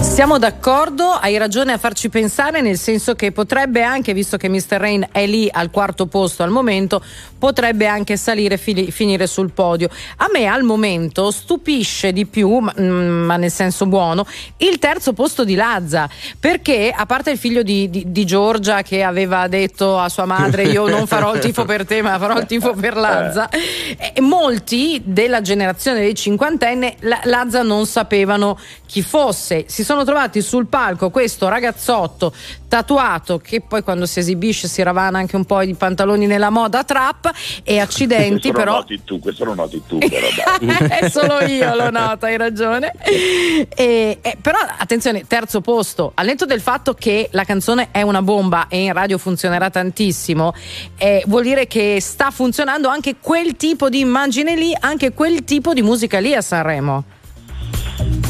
Siamo 0.00 0.38
d'accordo, 0.38 1.10
hai 1.10 1.36
ragione 1.38 1.72
a 1.72 1.78
farci 1.78 2.08
pensare, 2.08 2.60
nel 2.60 2.78
senso 2.78 3.14
che 3.14 3.32
potrebbe 3.32 3.82
anche, 3.82 4.12
visto 4.14 4.36
che 4.36 4.48
Mr. 4.48 4.76
Rain 4.76 5.08
è 5.12 5.26
lì 5.26 5.48
al 5.50 5.70
quarto 5.70 6.06
posto 6.06 6.42
al 6.42 6.50
momento, 6.50 7.02
potrebbe 7.38 7.86
anche 7.86 8.16
salire 8.16 8.54
e 8.54 8.58
fili- 8.58 8.90
finire 8.90 9.26
sul 9.26 9.52
podio. 9.52 9.88
A 10.18 10.26
me 10.32 10.46
al 10.46 10.62
momento 10.62 11.30
stupisce 11.30 12.12
di 12.12 12.26
più, 12.26 12.58
ma, 12.58 12.74
mm, 12.80 13.24
ma 13.24 13.36
nel 13.36 13.50
senso 13.50 13.86
buono, 13.86 14.26
il 14.58 14.78
terzo 14.78 15.12
posto 15.12 15.44
di 15.44 15.54
Lazza, 15.54 16.08
perché 16.38 16.92
a 16.94 17.06
parte 17.06 17.30
il 17.30 17.38
figlio 17.38 17.62
di, 17.62 17.90
di- 17.90 18.04
di 18.06 18.24
Giorgia 18.24 18.82
che 18.82 19.02
aveva 19.02 19.46
detto 19.46 19.98
a 19.98 20.08
sua 20.08 20.24
madre 20.24 20.64
io 20.64 20.86
non 20.88 20.97
farò 21.06 21.34
il 21.34 21.40
tifo 21.40 21.64
per 21.64 21.84
te 21.86 22.02
ma 22.02 22.18
farò 22.18 22.38
il 22.38 22.46
tifo 22.46 22.72
per 22.72 22.96
Lazza, 22.96 23.48
eh, 23.48 24.20
molti 24.20 25.00
della 25.04 25.40
generazione 25.40 26.00
dei 26.00 26.14
cinquantenni 26.14 26.96
la- 27.00 27.20
Lazza 27.24 27.62
non 27.62 27.86
sapevano 27.86 28.58
chi 28.86 29.02
fosse, 29.02 29.64
si 29.68 29.84
sono 29.84 30.04
trovati 30.04 30.40
sul 30.40 30.66
palco 30.66 31.10
questo 31.10 31.48
ragazzotto 31.48 32.32
tatuato 32.68 33.38
che 33.38 33.60
poi 33.62 33.82
quando 33.82 34.04
si 34.06 34.18
esibisce 34.18 34.68
si 34.68 34.82
ravana 34.82 35.18
anche 35.18 35.36
un 35.36 35.44
po' 35.44 35.62
i 35.62 35.74
pantaloni 35.74 36.26
nella 36.26 36.50
moda 36.50 36.84
trap 36.84 37.30
e 37.62 37.78
accidenti 37.78 38.50
questo 38.50 38.52
però 38.52 38.72
lo 38.72 38.78
noti 38.78 39.04
tu, 39.04 39.18
questo 39.18 39.44
lo 39.44 39.54
noti 39.54 39.82
tu 39.86 39.98
però 39.98 40.26
è 40.88 41.08
solo 41.08 41.42
io 41.44 41.74
lo 41.74 41.90
noto, 41.90 42.26
hai 42.26 42.36
ragione. 42.36 42.92
E- 43.02 44.18
e- 44.20 44.36
però 44.40 44.58
attenzione, 44.78 45.26
terzo 45.26 45.60
posto, 45.60 46.12
al 46.14 46.26
netto 46.26 46.44
del 46.44 46.60
fatto 46.60 46.94
che 46.94 47.28
la 47.32 47.44
canzone 47.44 47.88
è 47.90 48.02
una 48.02 48.22
bomba 48.22 48.66
e 48.68 48.84
in 48.84 48.92
radio 48.92 49.18
funzionerà 49.18 49.70
tantissimo, 49.70 50.52
eh, 50.96 51.22
vuol 51.26 51.42
dire 51.42 51.66
che 51.66 51.98
sta 52.00 52.30
funzionando 52.30 52.88
anche 52.88 53.16
quel 53.20 53.56
tipo 53.56 53.88
di 53.88 54.00
immagine 54.00 54.56
lì, 54.56 54.74
anche 54.78 55.12
quel 55.12 55.44
tipo 55.44 55.74
di 55.74 55.82
musica 55.82 56.18
lì 56.18 56.34
a 56.34 56.40
Sanremo. 56.40 57.04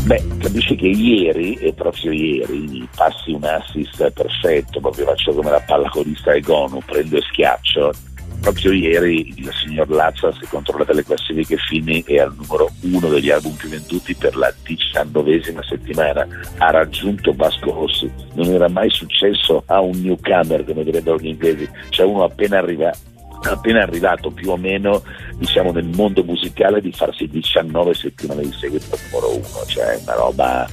Beh, 0.05 0.25
capisci 0.39 0.75
che 0.75 0.87
ieri, 0.87 1.55
e 1.57 1.75
proprio 1.75 2.13
ieri, 2.13 2.89
passi 2.97 3.33
un 3.33 3.45
assist 3.45 4.11
perfetto, 4.11 4.81
proprio 4.81 5.05
faccio 5.05 5.35
come 5.35 5.51
la 5.51 5.61
pallacolista 5.61 6.33
Egonu, 6.33 6.81
prendo 6.87 7.19
e 7.19 7.23
schiaccio. 7.31 7.93
Proprio 8.41 8.73
ieri 8.73 9.35
il 9.37 9.51
signor 9.53 9.91
Lazza, 9.91 10.33
se 10.33 10.47
controllate 10.49 10.95
le 10.95 11.05
classifiche 11.05 11.57
fini, 11.57 12.03
è 12.05 12.19
al 12.19 12.35
numero 12.35 12.71
uno 12.83 13.09
degli 13.09 13.31
album 13.31 13.55
più 13.55 13.69
venduti 13.69 14.15
per 14.15 14.37
la 14.37 14.53
diciannovesima 14.65 15.63
settimana. 15.63 16.27
Ha 16.59 16.71
raggiunto 16.71 17.35
Vasco 17.35 17.73
Rossi. 17.73 18.11
Non 18.35 18.47
era 18.47 18.69
mai 18.69 18.91
successo 18.91 19.63
a 19.67 19.81
un 19.81 20.01
newcomer, 20.01 20.65
come 20.65 20.85
direbbero 20.85 21.19
gli 21.19 21.27
inglesi, 21.27 21.69
cioè 21.91 22.07
uno 22.07 22.25
appena 22.25 22.59
arrivato 22.59 23.17
appena 23.43 23.83
arrivato 23.83 24.31
più 24.31 24.51
o 24.51 24.57
meno 24.57 25.03
diciamo 25.37 25.73
nel 25.73 25.89
mondo 25.95 26.23
musicale 26.25 26.81
di 26.81 26.93
farsi 26.93 27.29
19 27.29 27.95
settimane 27.95 28.43
di 28.43 28.53
seguito 28.53 28.87
al 28.93 29.01
numero 29.11 29.37
uno. 29.37 29.67
Cioè 29.67 29.99
una 30.03 30.15
roba 30.15 30.69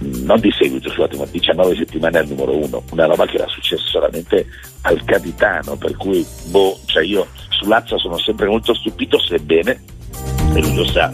non 0.00 0.40
di 0.40 0.50
seguito 0.52 0.90
scusate 0.90 1.16
ma 1.16 1.26
19 1.26 1.76
settimane 1.76 2.18
al 2.18 2.28
numero 2.28 2.56
uno. 2.56 2.82
Una 2.90 3.06
roba 3.06 3.26
che 3.26 3.36
era 3.36 3.46
successa 3.48 3.86
solamente 3.86 4.46
al 4.82 5.04
capitano 5.04 5.76
per 5.76 5.96
cui 5.96 6.24
boh 6.50 6.78
cioè 6.86 7.04
io 7.04 7.26
su 7.50 7.66
Lazza 7.66 7.98
sono 7.98 8.18
sempre 8.18 8.46
molto 8.46 8.74
stupito 8.74 9.18
sebbene 9.18 9.96
e 10.54 10.60
lui 10.60 10.74
lo 10.74 10.86
sa, 10.86 11.10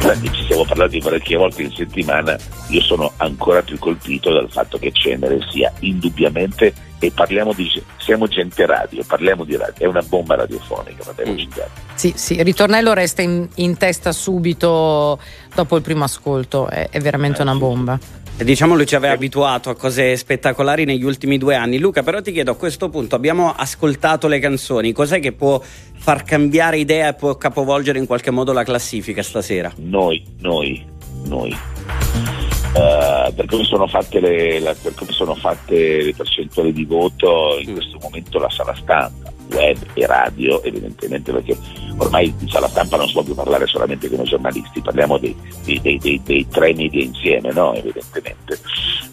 perché 0.00 0.32
ci 0.32 0.44
siamo 0.46 0.64
parlati 0.64 0.98
parecchie 0.98 1.36
volte 1.36 1.62
in 1.62 1.72
settimana, 1.72 2.36
io 2.68 2.80
sono 2.80 3.12
ancora 3.16 3.62
più 3.62 3.78
colpito 3.78 4.32
dal 4.32 4.50
fatto 4.50 4.78
che 4.78 4.92
Cenere 4.92 5.38
sia 5.50 5.72
indubbiamente, 5.80 6.72
e 6.98 7.10
parliamo 7.10 7.52
di, 7.52 7.70
siamo 7.98 8.26
gente 8.26 8.64
radio, 8.64 9.04
parliamo 9.06 9.44
di 9.44 9.56
radio, 9.56 9.84
è 9.84 9.86
una 9.86 10.02
bomba 10.02 10.36
radiofonica, 10.36 11.04
parliamoci 11.04 11.48
chiaro. 11.48 11.70
Sì, 11.94 12.12
sì, 12.16 12.34
il 12.34 12.44
ritornello 12.44 12.94
resta 12.94 13.22
in, 13.22 13.46
in 13.56 13.76
testa 13.76 14.12
subito 14.12 15.18
dopo 15.54 15.76
il 15.76 15.82
primo 15.82 16.04
ascolto, 16.04 16.68
è, 16.68 16.88
è 16.90 17.00
veramente 17.00 17.42
una 17.42 17.54
bomba. 17.54 17.98
Diciamo 18.38 18.74
lui 18.74 18.86
ci 18.86 18.94
aveva 18.94 19.14
abituato 19.14 19.70
a 19.70 19.74
cose 19.74 20.14
spettacolari 20.14 20.84
negli 20.84 21.04
ultimi 21.04 21.38
due 21.38 21.54
anni. 21.54 21.78
Luca, 21.78 22.02
però 22.02 22.20
ti 22.20 22.32
chiedo 22.32 22.50
a 22.50 22.56
questo 22.56 22.90
punto, 22.90 23.16
abbiamo 23.16 23.52
ascoltato 23.56 24.28
le 24.28 24.38
canzoni, 24.38 24.92
cos'è 24.92 25.20
che 25.20 25.32
può 25.32 25.60
far 25.96 26.22
cambiare 26.22 26.76
idea 26.76 27.08
e 27.08 27.14
può 27.14 27.34
capovolgere 27.36 27.98
in 27.98 28.06
qualche 28.06 28.30
modo 28.30 28.52
la 28.52 28.62
classifica 28.62 29.22
stasera? 29.22 29.72
Noi, 29.76 30.22
noi, 30.40 30.84
noi. 31.24 31.50
Eh, 31.50 33.32
per, 33.34 33.46
come 33.46 33.64
sono 33.64 33.86
fatte 33.86 34.20
le, 34.20 34.60
la- 34.60 34.76
per 34.80 34.92
come 34.94 35.12
sono 35.12 35.34
fatte 35.34 36.02
le 36.02 36.12
percentuali 36.14 36.74
di 36.74 36.84
voto 36.84 37.56
in 37.58 37.72
questo 37.72 37.98
momento 38.02 38.38
la 38.38 38.50
sala 38.50 38.74
stampa, 38.74 39.32
web 39.52 39.76
e 39.94 40.06
radio 40.06 40.62
evidentemente 40.62 41.32
perché 41.32 41.56
ormai 41.98 42.34
sala 42.48 42.68
stampa 42.68 42.96
non 42.96 43.06
si 43.06 43.12
può 43.14 43.22
più 43.22 43.34
parlare 43.34 43.66
solamente 43.66 44.08
come 44.10 44.24
giornalisti, 44.24 44.80
parliamo 44.80 45.18
dei, 45.18 45.34
dei- 45.64 45.80
dei- 45.80 45.98
dei- 45.98 46.20
dei 46.22 46.46
tre 46.48 46.74
media 46.74 47.02
insieme, 47.02 47.52
no? 47.52 47.74
evidentemente. 47.74 48.58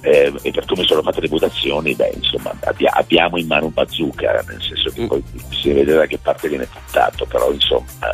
eh, 0.02 0.34
e 0.42 0.52
per 0.52 0.66
come 0.66 0.84
sono 0.84 1.02
fatte 1.02 1.22
le 1.22 1.30
votazioni, 1.30 1.96
beh, 1.96 2.12
insomma, 2.16 2.54
abbia- 2.66 2.92
abbiamo 2.92 3.38
in 3.38 3.48
mano 3.48 3.68
un 3.68 3.74
bazooka, 3.74 4.44
nel 4.48 4.62
senso 4.62 4.90
che 4.90 5.08
poi 5.08 5.24
si 5.50 5.72
vede 5.72 5.94
da 5.94 6.06
che 6.06 6.18
parte 6.18 6.50
viene 6.50 6.68
puntato, 6.68 7.26
però 7.26 7.50
insomma, 7.54 8.12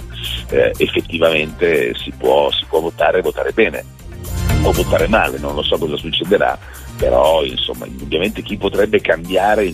eh, 0.51 0.71
effettivamente 0.77 1.95
si 1.95 2.11
può, 2.15 2.51
si 2.51 2.63
può 2.69 2.79
votare 2.79 3.17
e 3.19 3.21
votare 3.23 3.51
bene 3.53 3.83
o 4.61 4.71
votare 4.71 5.07
male, 5.07 5.39
non 5.39 5.55
lo 5.55 5.63
so 5.63 5.79
cosa 5.79 5.97
succederà, 5.97 6.57
però 6.97 7.43
insomma, 7.43 7.87
indubbiamente 7.87 8.43
chi 8.43 8.55
potrebbe 8.57 9.01
cambiare 9.01 9.65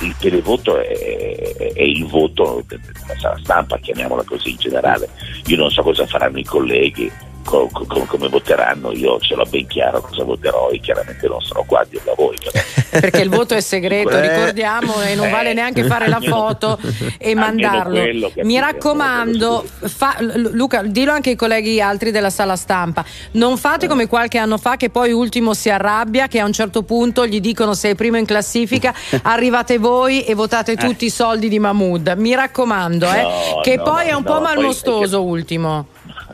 il, 0.00 0.14
televoto 0.18 0.78
è, 0.78 0.88
è, 0.88 1.72
è 1.72 1.82
il 1.82 2.06
voto 2.06 2.62
della 2.66 3.18
sala 3.18 3.38
stampa, 3.42 3.78
chiamiamola 3.78 4.24
così 4.24 4.50
in 4.50 4.56
generale. 4.56 5.08
Io 5.46 5.56
non 5.56 5.70
so 5.70 5.82
cosa 5.82 6.06
faranno 6.06 6.38
i 6.38 6.44
colleghi, 6.44 7.10
co- 7.44 7.68
co- 7.72 8.04
come 8.06 8.28
voteranno, 8.28 8.92
io 8.92 9.18
ce 9.20 9.34
l'ho 9.34 9.44
ben 9.48 9.66
chiaro 9.66 10.00
cosa 10.00 10.24
voterò 10.24 10.68
e 10.70 10.80
chiaramente 10.80 11.26
non 11.28 11.40
sono 11.40 11.64
qua 11.66 11.80
a 11.80 11.86
dirlo 11.88 12.12
a 12.12 12.14
voi. 12.16 12.36
Perché 12.90 13.20
il 13.20 13.28
voto 13.28 13.54
è 13.54 13.60
segreto, 13.60 14.10
Eh, 14.10 14.20
ricordiamo, 14.20 15.00
e 15.02 15.14
non 15.14 15.26
eh, 15.28 15.30
vale 15.30 15.52
neanche 15.52 15.84
fare 15.84 16.08
la 16.08 16.20
foto 16.20 16.76
e 17.18 17.34
mandarlo. 17.36 18.00
quello 18.00 18.32
Mi 18.42 18.58
raccomando, 18.58 19.64
fa- 19.86 20.16
Lu- 20.20 20.50
Luca, 20.52 20.82
dillo 20.82 21.12
anche 21.12 21.30
ai 21.30 21.36
colleghi 21.36 21.80
altri 21.80 22.10
della 22.10 22.30
sala 22.30 22.56
stampa, 22.56 23.04
non 23.32 23.56
fate 23.58 23.86
come 23.86 24.06
qualche 24.08 24.38
anno 24.38 24.58
fa 24.58 24.76
che 24.76 24.90
poi 24.90 25.12
ultimo 25.12 25.54
si 25.54 25.70
arrabbia, 25.70 26.26
che 26.26 26.40
a 26.40 26.44
un 26.44 26.52
certo 26.52 26.82
punto 26.82 27.26
gli 27.26 27.40
dicono 27.40 27.74
sei 27.74 27.94
primo 27.94 28.16
in 28.16 28.26
classifica, 28.26 28.92
arrivate 29.22 29.78
voi 29.78 30.24
e 30.24 30.34
votate 30.34 30.74
tutti 30.76 31.04
i 31.04 31.10
soldi 31.10 31.48
di 31.48 31.58
Mahmood. 31.60 32.14
Mi 32.16 32.34
raccomando, 32.34 33.06
eh, 33.12 33.22
No, 33.22 33.60
che 33.62 33.76
no, 33.76 33.82
poi 33.84 34.06
è 34.08 34.12
un 34.12 34.22
no, 34.24 34.32
po' 34.32 34.40
poi 34.40 34.42
malmostoso 34.42 35.22
ultimo. 35.22 35.86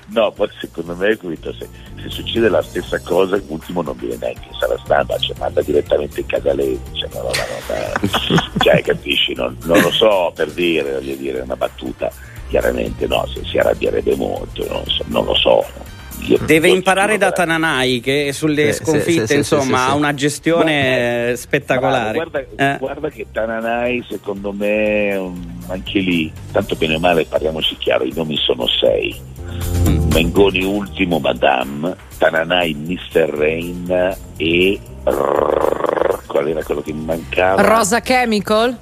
No, 0.09 0.31
poi 0.31 0.49
secondo 0.61 0.95
me 0.95 1.17
capito, 1.17 1.53
se, 1.55 1.69
se 2.01 2.09
succede 2.09 2.49
la 2.49 2.63
stessa 2.63 3.01
cosa, 3.01 3.37
l'ultimo 3.49 3.83
non 3.83 3.97
viene 3.97 4.17
neanche 4.21 4.47
in 4.51 4.59
sala 4.59 4.79
stampa, 4.85 5.19
cioè 5.19 5.35
manda 5.39 5.61
direttamente 5.63 6.21
in 6.21 6.27
casa 6.27 6.55
lei, 6.55 6.79
cioè, 6.93 7.09
no, 7.13 7.23
no, 7.23 7.31
no, 7.31 7.75
no, 7.75 8.53
cioè 8.59 8.83
capisci, 8.83 9.35
non, 9.35 9.57
non 9.65 9.81
lo 9.81 9.91
so 9.91 10.31
per 10.35 10.51
dire, 10.53 10.93
voglio 10.93 11.17
dire, 11.17 11.41
una 11.41 11.57
battuta, 11.57 12.11
chiaramente 12.49 13.07
no, 13.09 13.27
se 13.35 13.43
si 13.45 13.59
arrabbierebbe 13.59 14.15
molto, 14.15 14.65
non, 14.69 14.85
so- 14.87 15.05
non 15.07 15.25
lo 15.25 15.35
so. 15.35 15.65
Io- 16.21 16.39
Deve 16.47 16.69
imparare 16.71 17.19
da 17.19 17.31
Tananai 17.31 18.01
che 18.01 18.33
sulle 18.33 18.73
sì, 18.73 18.85
sconfitte 18.85 19.27
sì, 19.27 19.33
sì, 19.33 19.37
insomma 19.37 19.79
sì, 19.79 19.85
sì. 19.85 19.91
ha 19.91 19.95
una 19.95 20.15
gestione 20.15 21.35
spettacolare. 21.37 22.13
Bravo, 22.19 22.31
guarda, 22.31 22.75
Eh. 22.75 22.79
guarda 22.79 23.09
che 23.11 23.27
Tananai 23.33 24.05
secondo 24.09 24.53
me 24.53 25.33
anche 25.67 25.99
lì, 25.99 26.33
tanto 26.53 26.75
bene 26.77 26.95
o 26.95 27.01
male 27.01 27.27
parliamoci 27.27 27.77
chiaro, 27.77 28.05
i 28.05 28.13
nomi 28.15 28.37
sono 28.37 28.67
sei. 28.67 29.35
Mengoni 30.13 30.65
ultimo 30.65 31.19
Madame, 31.19 31.95
Tananai 32.19 32.75
Mr. 32.75 33.29
Rain 33.29 34.17
e 34.37 34.81
qual 36.27 36.49
era 36.49 36.63
quello 36.63 36.83
che 36.83 36.93
mi 36.93 37.05
mancava? 37.05 37.61
Rosa 37.63 38.01
Chemical? 38.01 38.77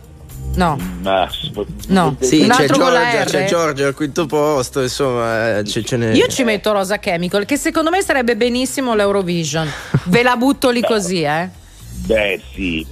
No. 0.56 0.78
Ma, 1.02 1.28
No. 1.88 2.16
Sì, 2.20 2.40
Un 2.42 2.48
c'è 2.48 2.62
altro 2.62 2.78
con 2.78 2.92
la 2.92 3.00
Giorgia, 3.10 3.22
R? 3.22 3.26
c'è 3.26 3.44
Giorgia 3.46 3.86
al 3.88 3.94
quinto 3.94 4.26
posto, 4.26 4.80
insomma, 4.80 5.58
eh, 5.58 5.64
ce, 5.64 5.82
ce 5.84 5.96
n'è. 5.96 6.12
Io 6.12 6.28
ci 6.28 6.44
metto 6.44 6.72
Rosa 6.72 6.98
Chemical, 6.98 7.44
che 7.44 7.56
secondo 7.56 7.90
me 7.90 8.02
sarebbe 8.02 8.36
benissimo 8.36 8.94
l'Eurovision. 8.94 9.68
Ve 10.04 10.22
la 10.22 10.36
butto 10.36 10.70
lì 10.70 10.80
così, 10.82 11.22
eh. 11.22 11.48
Beh 12.06 12.40
sì, 12.52 12.86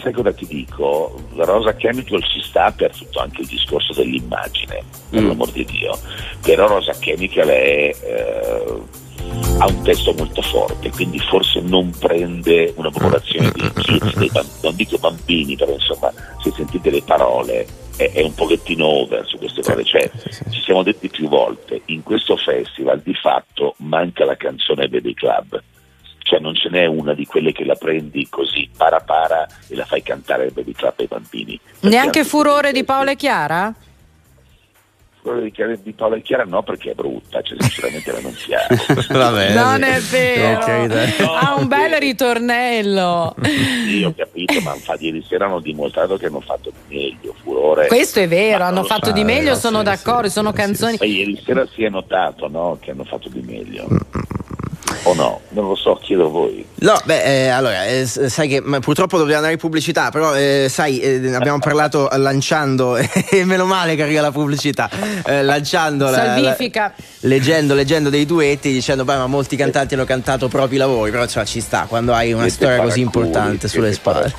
sai 0.00 0.12
cosa 0.12 0.32
ti 0.32 0.46
dico? 0.46 1.18
Rosa 1.36 1.74
Chemical 1.74 2.22
ci 2.24 2.40
sta 2.42 2.70
per 2.70 2.94
tutto 2.94 3.20
anche 3.20 3.40
il 3.40 3.46
discorso 3.46 3.94
dell'immagine, 3.94 4.82
per 5.08 5.22
Mm. 5.22 5.26
l'amor 5.28 5.50
di 5.52 5.64
Dio, 5.64 5.98
però 6.42 6.66
Rosa 6.66 6.92
Chemical 6.92 7.48
è, 7.48 7.94
eh, 7.98 8.80
ha 9.58 9.66
un 9.66 9.82
testo 9.84 10.12
molto 10.12 10.42
forte, 10.42 10.90
quindi 10.90 11.18
forse 11.18 11.60
non 11.60 11.90
prende 11.98 12.74
una 12.76 12.90
popolazione 12.90 13.50
di 13.52 13.70
kids, 13.82 14.14
dei 14.16 14.30
non 14.62 14.76
dico 14.76 14.98
bambini, 14.98 15.56
però 15.56 15.72
insomma 15.72 16.12
se 16.42 16.52
sentite 16.54 16.90
le 16.90 17.02
parole 17.02 17.66
è, 17.96 18.10
è 18.12 18.22
un 18.22 18.34
pochettino 18.34 18.84
over 18.84 19.26
su 19.26 19.38
queste 19.38 19.62
cose, 19.62 19.82
cioè 19.84 20.10
ci 20.50 20.60
siamo 20.60 20.82
detti 20.82 21.08
più 21.08 21.26
volte, 21.28 21.80
in 21.86 22.02
questo 22.02 22.36
festival 22.36 23.00
di 23.00 23.14
fatto 23.14 23.74
manca 23.78 24.26
la 24.26 24.36
canzone 24.36 24.88
Baby 24.88 25.14
Club 25.14 25.62
cioè 26.28 26.40
non 26.40 26.54
ce 26.54 26.68
n'è 26.68 26.84
una 26.84 27.14
di 27.14 27.24
quelle 27.24 27.52
che 27.52 27.64
la 27.64 27.74
prendi 27.74 28.28
così 28.28 28.68
para 28.76 29.00
para 29.00 29.46
e 29.66 29.74
la 29.74 29.86
fai 29.86 30.02
cantare 30.02 30.44
al 30.44 30.52
baby 30.52 30.72
club 30.72 30.92
ai 30.98 31.06
bambini. 31.06 31.58
Neanche 31.80 32.22
Furore 32.22 32.70
di 32.70 32.84
Paola 32.84 33.12
e 33.12 33.16
Chiara? 33.16 33.74
Di, 35.82 35.92
Paola 35.92 36.16
e 36.16 36.22
Chiara 36.22 36.44
no 36.44 36.62
perché 36.62 36.90
è 36.90 36.94
brutta, 36.94 37.40
cioè 37.40 37.56
sinceramente 37.60 38.12
la 38.12 38.20
non 38.20 38.34
piace. 38.34 38.94
Vabbè, 39.12 39.54
Non 39.54 39.82
sì. 39.82 39.88
è 39.88 40.00
vero. 40.00 40.60
Carità. 40.60 41.24
Ha 41.48 41.54
un 41.54 41.66
bel 41.66 41.92
ritornello. 41.98 43.34
Sì, 43.42 44.04
ho 44.04 44.14
capito, 44.14 44.60
ma 44.60 44.74
infatti 44.74 45.06
ieri 45.06 45.24
sera 45.26 45.46
hanno 45.46 45.60
dimostrato 45.60 46.18
che 46.18 46.26
hanno 46.26 46.40
fatto 46.40 46.70
di 46.70 46.94
meglio, 46.94 47.34
furore. 47.42 47.86
Questo 47.86 48.20
è 48.20 48.28
vero, 48.28 48.64
hanno 48.64 48.84
fatto 48.84 49.06
so, 49.06 49.12
di 49.12 49.24
meglio, 49.24 49.54
sì, 49.54 49.60
sono 49.60 49.78
sì, 49.78 49.84
d'accordo, 49.84 50.28
sono 50.28 50.52
canzoni. 50.52 50.96
Ma 50.98 51.06
ieri 51.06 51.40
sera 51.42 51.66
si 51.72 51.84
è 51.84 51.88
notato 51.88 52.48
no, 52.48 52.76
che 52.80 52.90
hanno 52.90 53.04
fatto 53.04 53.30
di 53.30 53.40
meglio. 53.40 53.86
O 55.08 55.14
no? 55.14 55.40
Non 55.50 55.68
lo 55.68 55.74
so, 55.74 55.98
chiedo 56.02 56.26
a 56.26 56.28
voi. 56.28 56.64
No, 56.80 57.00
beh, 57.02 57.44
eh, 57.44 57.48
allora, 57.48 57.86
eh, 57.86 58.04
sai 58.06 58.46
che 58.46 58.62
purtroppo 58.62 59.16
dobbiamo 59.16 59.36
andare 59.38 59.54
in 59.54 59.58
pubblicità, 59.58 60.10
però 60.10 60.34
eh, 60.36 60.66
sai, 60.68 61.00
eh, 61.00 61.34
abbiamo 61.34 61.58
parlato 61.60 62.08
lanciando, 62.12 62.96
e 63.00 63.08
meno 63.44 63.64
male 63.64 63.96
che 63.96 64.02
arriva 64.02 64.20
la 64.20 64.30
pubblicità, 64.30 64.90
eh, 65.24 65.42
lanciando 65.42 66.04
la, 66.10 66.10
la- 66.10 66.16
Salvifica. 66.42 66.92
leggendo, 67.20 67.74
leggendo 67.74 68.10
dei 68.10 68.26
duetti, 68.26 68.70
dicendo, 68.70 69.04
beh, 69.04 69.16
ma 69.16 69.26
molti 69.26 69.56
cantanti 69.56 69.94
hanno 69.94 70.04
cantato 70.04 70.48
propri 70.48 70.76
lavori, 70.76 71.10
però 71.10 71.26
cioè, 71.26 71.44
ci 71.46 71.60
sta 71.60 71.86
quando 71.88 72.12
hai 72.12 72.32
una 72.32 72.42
Siete 72.48 72.56
storia 72.64 72.82
così 72.82 73.00
importante 73.00 73.66
sulle 73.68 73.92
spalle. 73.94 74.32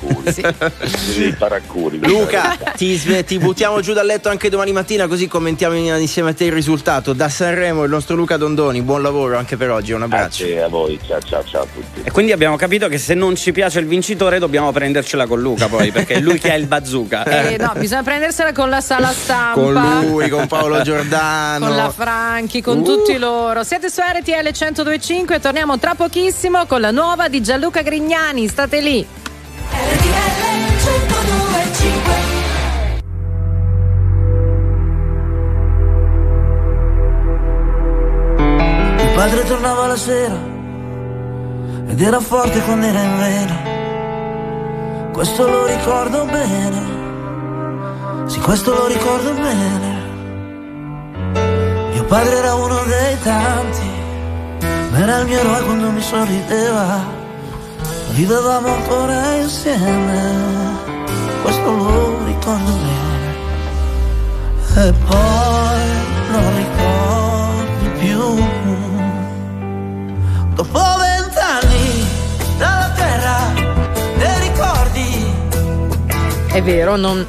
Dei 1.16 1.32
paracuri. 1.36 1.98
Luca, 2.06 2.56
ti, 2.76 2.94
sve- 2.96 3.24
ti 3.24 3.38
buttiamo 3.38 3.80
giù 3.80 3.92
dal 3.92 4.06
letto 4.06 4.28
anche 4.28 4.48
domani 4.48 4.72
mattina 4.72 5.06
così 5.08 5.26
commentiamo 5.26 5.74
in- 5.74 5.96
insieme 6.00 6.30
a 6.30 6.34
te 6.34 6.44
il 6.44 6.52
risultato. 6.52 7.12
Da 7.12 7.28
Sanremo 7.28 7.82
il 7.84 7.90
nostro 7.90 8.14
Luca 8.14 8.36
Dondoni, 8.36 8.80
buon 8.82 9.02
lavoro 9.02 9.36
anche 9.36 9.56
per 9.56 9.70
oggi, 9.70 9.92
un 9.92 10.02
abbraccio. 10.02 10.44
Grazie 10.46 10.59
a 10.62 10.68
voi, 10.68 10.98
ciao 11.06 11.20
ciao 11.20 11.44
ciao 11.44 11.62
a 11.62 11.66
tutti. 11.72 12.02
E 12.04 12.10
quindi 12.10 12.32
abbiamo 12.32 12.56
capito 12.56 12.88
che 12.88 12.98
se 12.98 13.14
non 13.14 13.36
ci 13.36 13.52
piace 13.52 13.78
il 13.80 13.86
vincitore 13.86 14.38
dobbiamo 14.38 14.70
prendercela 14.72 15.26
con 15.26 15.40
Luca 15.40 15.68
poi, 15.68 15.90
perché 15.92 16.14
è 16.14 16.20
lui 16.20 16.38
che 16.38 16.52
ha 16.52 16.56
il 16.56 16.66
bazooka. 16.66 17.24
Eh, 17.24 17.56
no, 17.58 17.72
bisogna 17.76 18.02
prendersela 18.02 18.52
con 18.52 18.68
la 18.68 18.80
sala 18.80 19.08
stampa. 19.12 19.60
Con 19.60 20.00
lui, 20.06 20.28
con 20.28 20.46
Paolo 20.46 20.80
Giordano. 20.82 21.66
Con 21.66 21.76
la 21.76 21.90
Franchi, 21.90 22.60
con 22.62 22.78
Uh. 22.78 22.82
tutti 22.84 23.18
loro. 23.18 23.62
Siete 23.64 23.90
su 23.90 24.00
RTL 24.00 24.30
1025 24.30 25.36
e 25.36 25.40
torniamo 25.40 25.78
tra 25.78 25.94
pochissimo 25.94 26.66
con 26.66 26.80
la 26.80 26.90
nuova 26.90 27.28
di 27.28 27.42
Gianluca 27.42 27.82
Grignani. 27.82 28.48
State 28.48 28.80
lì. 28.80 29.06
Mio 38.96 39.10
padre 39.14 39.44
tornava 39.44 39.86
la 39.86 39.96
sera 39.96 40.49
ed 41.90 42.00
era 42.00 42.20
forte 42.20 42.60
quando 42.62 42.86
era 42.86 43.02
in 43.02 43.18
vena. 43.18 43.58
Questo 45.12 45.46
lo 45.46 45.66
ricordo 45.66 46.24
bene. 46.24 46.98
Sì, 48.26 48.38
questo 48.40 48.72
lo 48.72 48.86
ricordo 48.86 49.32
bene. 49.34 49.98
Mio 51.92 52.04
padre 52.04 52.36
era 52.36 52.54
uno 52.54 52.80
dei 52.84 53.18
tanti, 53.22 53.90
ma 54.90 54.98
era 54.98 55.18
il 55.18 55.26
mio 55.26 55.40
eroe 55.40 55.62
quando 55.64 55.90
mi 55.90 56.00
sorrideva. 56.00 57.18
Vivevamo 58.12 58.68
ancora 58.68 59.34
insieme, 59.34 60.32
questo 61.42 61.70
lo 61.70 62.24
ricordo 62.24 62.72
bene. 62.86 63.18
E 64.76 64.92
poi 65.08 65.79
Vero, 76.62 76.96
non. 76.96 77.26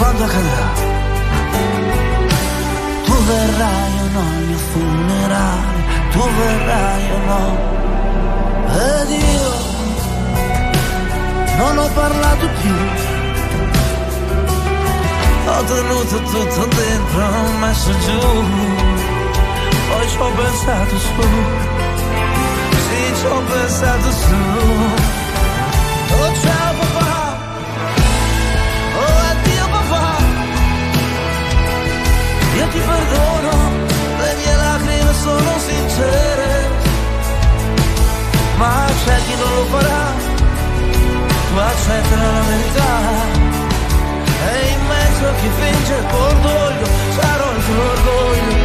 Quando 0.00 0.24
accadrà 0.24 0.66
Tu 3.06 3.14
verrai 3.30 3.92
o 4.04 4.06
no 4.14 4.20
al 4.20 4.42
mio 4.48 4.58
funerale 4.72 5.70
tu 6.12 6.18
verrai 6.18 7.10
o 7.12 7.18
no. 7.30 7.44
Ed 8.88 9.10
io 9.10 9.52
non 11.58 11.78
ho 11.78 11.88
parlato 11.94 12.48
più. 12.60 12.76
Ho 15.46 15.62
tenuto 15.64 16.16
tutto 16.22 16.66
dentro, 16.76 17.24
ho 17.24 17.58
messo 17.58 17.90
giù, 17.98 18.20
poi 19.88 20.08
ci 20.08 20.16
ho 20.18 20.30
pensato 20.30 20.98
su, 20.98 21.22
sì 22.86 23.14
ci 23.18 23.26
ho 23.26 23.42
pensato 23.42 24.10
su. 24.12 25.19
Perdono, 33.00 33.50
le 34.18 34.34
mie 34.36 34.56
lacrime 34.56 35.12
sono 35.14 35.58
sincere, 35.58 36.68
ma 38.56 38.86
c'è 39.04 39.16
chi 39.26 39.34
non 39.36 39.54
lo 39.54 39.64
farà, 39.66 40.02
tu 41.48 41.56
accetta 41.56 42.16
la 42.16 42.40
verità. 42.48 43.48
E 44.52 44.68
in 44.72 44.86
mezzo 44.86 45.26
a 45.28 45.32
chi 45.40 45.48
finge 45.60 45.94
il 45.94 46.06
cordoglio 46.10 46.86
sarò 47.16 47.52
il 47.52 47.64
tuo 47.64 47.90
orgoglio 47.90 48.59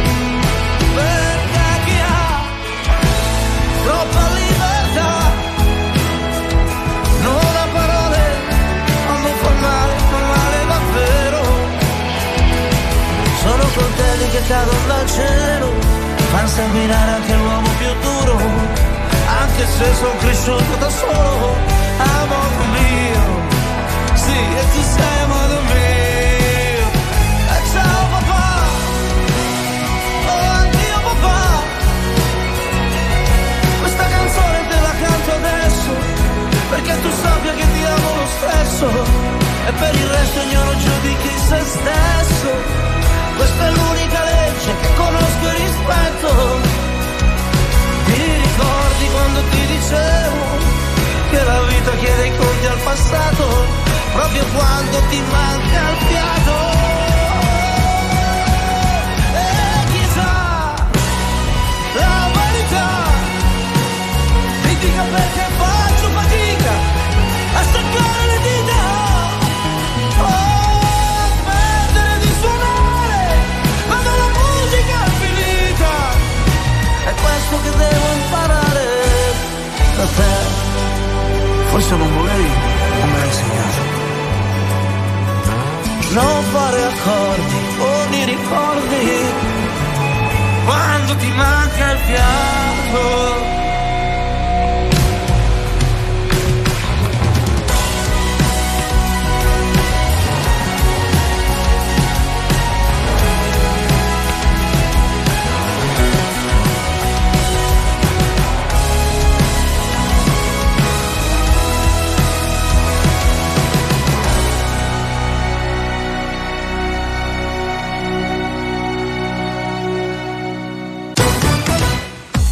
cadono 14.46 14.86
dal 14.86 15.06
cielo 15.10 15.72
Fan 16.30 16.48
sanguinare 16.48 17.10
anche 17.12 17.34
l'uomo 17.34 17.68
più 17.78 17.92
duro 18.00 18.36
Anche 19.40 19.66
se 19.66 19.94
sono 19.94 20.16
cresciuto 20.18 20.76
da 20.78 20.90
solo 20.90 21.56
Amore 21.98 22.66
mio 22.72 23.46
sì, 24.16 24.32
e 24.32 24.62
tu 24.72 24.82
sei 24.82 25.18
amore 25.24 25.60
mio. 25.70 26.86
E 27.54 27.58
ciao 27.72 28.02
papà, 28.12 28.48
oh 30.32 30.50
addio 30.60 30.98
papà. 31.06 31.42
Questa 33.80 34.06
canzone 34.14 34.58
te 34.70 34.80
la 34.86 34.94
canto 35.02 35.30
adesso, 35.40 35.90
perché 36.70 37.00
tu 37.02 37.10
sappia 37.22 37.52
che 37.54 37.66
ti 37.72 37.82
amo 37.84 38.08
lo 38.20 38.26
stesso. 38.36 38.86
E 39.68 39.72
per 39.72 39.94
il 39.94 40.08
resto 40.08 40.40
ognuno 40.40 40.76
giudichi 40.78 41.32
se 41.48 41.60
stesso. 41.60 42.95
Questa 43.36 43.66
è 43.66 43.70
l'unica 43.70 44.24
legge 44.24 44.70
che 44.80 44.94
conosco 44.94 45.48
e 45.48 45.54
rispetto. 45.64 46.28
Ti 48.06 48.22
ricordi 48.44 49.04
quando 49.12 49.40
ti 49.50 49.66
dicevo 49.66 50.44
che 51.30 51.44
la 51.44 51.62
vita 51.62 51.90
chiede 51.96 52.26
i 52.26 52.36
conti 52.36 52.66
al 52.66 52.78
passato? 52.84 53.84
proprio 54.16 54.44
quando 54.54 54.98
ti 55.10 55.20
manca 55.30 55.90
il 55.90 55.96
fiato. 56.06 56.74
Perché 64.96 65.45
da 79.96 80.06
te. 80.16 80.34
Forse 81.70 81.96
non 81.96 82.14
volevi, 82.14 82.50
non 83.00 83.10
me 83.10 83.18
l'hai 83.18 83.26
insegnato 83.26 83.96
non 86.16 86.42
fare 86.44 86.82
accordi 86.82 87.58
con 87.76 88.14
i 88.14 88.24
ricordi 88.24 89.06
quando 90.64 91.16
ti 91.16 91.30
manca 91.32 91.92
il 91.92 91.98
fiato. 91.98 93.65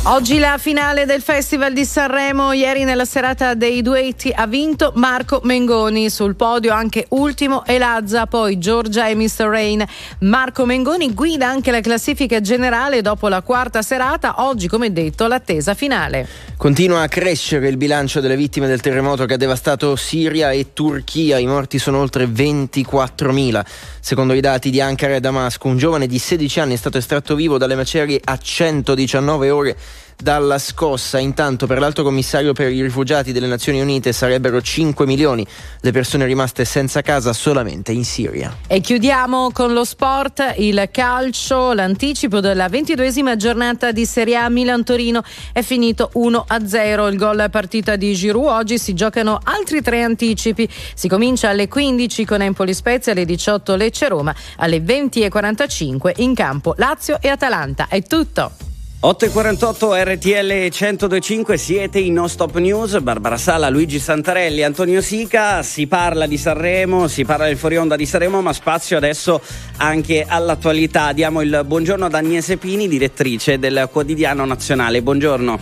Oggi 0.07 0.39
la 0.39 0.59
finale 0.59 1.07
del 1.07 1.23
Festival 1.23 1.73
di 1.73 1.87
Sanremo, 1.87 2.53
ieri 2.53 2.85
nella 2.85 3.07
serata 3.07 3.55
dei 3.55 3.81
duetti 3.81 4.31
ha 4.35 4.47
vinto 4.47 4.93
Marco 4.97 5.41
Mengoni, 5.45 6.11
sul 6.11 6.37
podio 6.37 6.75
anche 6.75 7.07
ultimo 7.11 7.65
Elazza, 7.65 8.27
poi 8.27 8.59
Giorgia 8.59 9.09
e 9.09 9.15
Mr. 9.15 9.47
Rain. 9.47 9.83
Marco 10.19 10.67
Mengoni 10.67 11.15
guida 11.15 11.49
anche 11.49 11.71
la 11.71 11.81
classifica 11.81 12.43
generale 12.43 13.01
dopo 13.01 13.29
la 13.29 13.41
quarta 13.41 13.81
serata, 13.81 14.45
oggi 14.45 14.69
come 14.69 14.93
detto 14.93 15.27
l'attesa 15.27 15.73
finale. 15.73 16.29
Continua 16.59 17.01
a 17.01 17.09
crescere 17.09 17.69
il 17.69 17.79
bilancio 17.79 18.21
delle 18.21 18.37
vittime 18.37 18.67
del 18.67 18.83
terremoto 18.83 19.25
che 19.25 19.35
ha 19.35 19.39
devastato 19.39 19.97
Siria 19.97 20.51
e 20.51 20.75
Turchia, 20.75 21.39
i 21.39 21.47
morti 21.47 21.79
sono 21.79 22.01
oltre 22.01 22.27
24.000. 22.27 23.65
Secondo 24.01 24.35
i 24.35 24.41
dati 24.41 24.69
di 24.69 24.83
Ankara 24.83 25.15
e 25.15 25.21
Damasco, 25.21 25.67
un 25.67 25.79
giovane 25.79 26.07
di 26.07 26.19
16 26.19 26.61
anni 26.61 26.75
è 26.75 26.77
stato 26.77 26.99
estratto 26.99 27.35
vivo 27.35 27.57
dalle 27.57 27.75
macerie 27.75 28.21
a 28.23 28.37
119 28.37 29.49
ore 29.49 29.77
dalla 30.17 30.59
scossa. 30.59 31.19
Intanto 31.19 31.67
per 31.67 31.79
l'Alto 31.79 32.03
Commissario 32.03 32.53
per 32.53 32.73
i 32.73 32.83
rifugiati 32.83 33.33
delle 33.33 33.47
Nazioni 33.47 33.81
Unite 33.81 34.13
sarebbero 34.13 34.61
5 34.61 35.07
milioni 35.07 35.47
le 35.81 35.93
persone 35.93 36.25
rimaste 36.27 36.65
senza 36.65 37.03
casa 37.03 37.33
solamente 37.33 37.93
in 37.93 38.05
Siria. 38.05 38.57
E 38.67 38.81
chiudiamo 38.81 39.51
con 39.53 39.73
lo 39.73 39.85
sport, 39.85 40.55
il 40.59 40.89
calcio, 40.91 41.73
l'anticipo 41.73 42.41
della 42.41 42.69
ventiduesima 42.69 43.37
giornata 43.37 43.93
di 43.93 44.07
Serie 44.07 44.37
A 44.37 44.49
Milan-Torino 44.49 45.23
è 45.53 45.63
finito 45.63 46.11
1-0, 46.15 47.11
il 47.11 47.19
gol 47.19 47.49
partita 47.51 47.97
di 47.97 48.15
Giroud, 48.15 48.49
oggi 48.49 48.79
si 48.79 48.95
giocano 48.95 49.39
altri 49.43 49.83
tre 49.83 50.03
anticipi, 50.03 50.69
si 50.95 51.09
comincia 51.09 51.51
alle 51.51 51.69
15 51.69 52.25
con 52.25 52.43
Empoli 52.43 52.75
Spezia, 52.75 53.13
alle 53.13 53.25
18 53.25 53.77
Lecce-Roma, 53.77 54.35
alle 54.57 54.79
20.45 54.79 56.13
in 56.17 56.35
campo 56.35 56.75
Lazio 56.77 57.19
e 57.21 57.29
Atalanta. 57.29 57.87
È 57.89 58.03
tutto! 58.03 58.74
8.48 59.05 60.15
RTL 60.15 60.71
1025 60.71 61.59
siete 61.59 61.99
in 61.99 62.15
No 62.15 62.27
Stop 62.27 62.57
News, 62.57 62.99
Barbara 63.01 63.37
Sala, 63.37 63.69
Luigi 63.69 63.99
Santarelli, 63.99 64.63
Antonio 64.63 65.03
Sica, 65.03 65.63
si 65.63 65.87
parla 65.87 66.27
di 66.27 66.39
Sanremo, 66.39 67.07
si 67.07 67.23
parla 67.27 67.45
del 67.45 67.59
fuori 67.59 67.77
onda 67.77 67.97
di 67.97 68.07
Sanremo, 68.07 68.41
ma 68.41 68.55
spazio 68.55 68.97
adesso 68.97 69.43
anche 69.77 70.25
all'attualità. 70.27 71.13
Diamo 71.13 71.43
il 71.43 71.65
buongiorno 71.67 72.07
ad 72.07 72.15
Agnese 72.15 72.57
Pini, 72.57 72.89
direttrice 72.89 73.59
del 73.59 73.91
quotidiano 73.93 74.47
nazionale. 74.47 75.03
Buongiorno. 75.03 75.61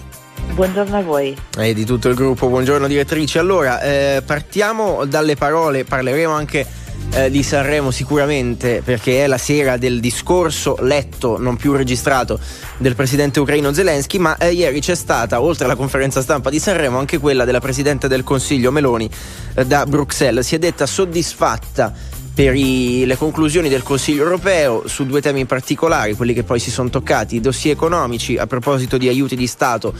Buongiorno 0.54 0.96
a 0.98 1.02
voi. 1.02 1.36
E 1.58 1.74
di 1.74 1.84
tutto 1.84 2.10
il 2.10 2.14
gruppo, 2.14 2.46
buongiorno 2.46 2.86
direttrice. 2.86 3.40
Allora, 3.40 3.80
eh, 3.80 4.22
partiamo 4.24 5.04
dalle 5.04 5.34
parole, 5.34 5.82
parleremo 5.82 6.32
anche 6.32 6.64
eh, 7.14 7.30
di 7.30 7.42
Sanremo 7.42 7.90
sicuramente 7.90 8.82
perché 8.84 9.24
è 9.24 9.26
la 9.26 9.38
sera 9.38 9.76
del 9.76 10.00
discorso 10.00 10.76
letto, 10.80 11.38
non 11.38 11.56
più 11.56 11.72
registrato, 11.72 12.38
del 12.78 12.94
presidente 12.94 13.40
ucraino 13.40 13.72
Zelensky, 13.72 14.18
ma 14.18 14.36
eh, 14.38 14.52
ieri 14.52 14.80
c'è 14.80 14.94
stata, 14.94 15.40
oltre 15.40 15.64
alla 15.64 15.76
conferenza 15.76 16.22
stampa 16.22 16.50
di 16.50 16.58
Sanremo, 16.58 16.98
anche 16.98 17.18
quella 17.18 17.44
della 17.44 17.60
presidente 17.60 18.08
del 18.08 18.24
Consiglio 18.24 18.70
Meloni 18.70 19.10
eh, 19.54 19.66
da 19.66 19.84
Bruxelles. 19.86 20.46
Si 20.46 20.54
è 20.54 20.58
detta 20.58 20.86
soddisfatta 20.86 21.92
per 22.34 22.54
i, 22.54 23.04
le 23.04 23.16
conclusioni 23.16 23.68
del 23.68 23.82
Consiglio 23.82 24.22
europeo 24.22 24.84
su 24.86 25.04
due 25.04 25.20
temi 25.20 25.40
in 25.40 25.46
particolare, 25.46 26.14
quelli 26.14 26.32
che 26.32 26.44
poi 26.44 26.58
si 26.58 26.70
sono 26.70 26.88
toccati, 26.88 27.36
i 27.36 27.40
dossier 27.40 27.74
economici 27.74 28.38
a 28.38 28.46
proposito 28.46 28.96
di 28.96 29.08
aiuti 29.08 29.36
di 29.36 29.46
Stato 29.46 29.92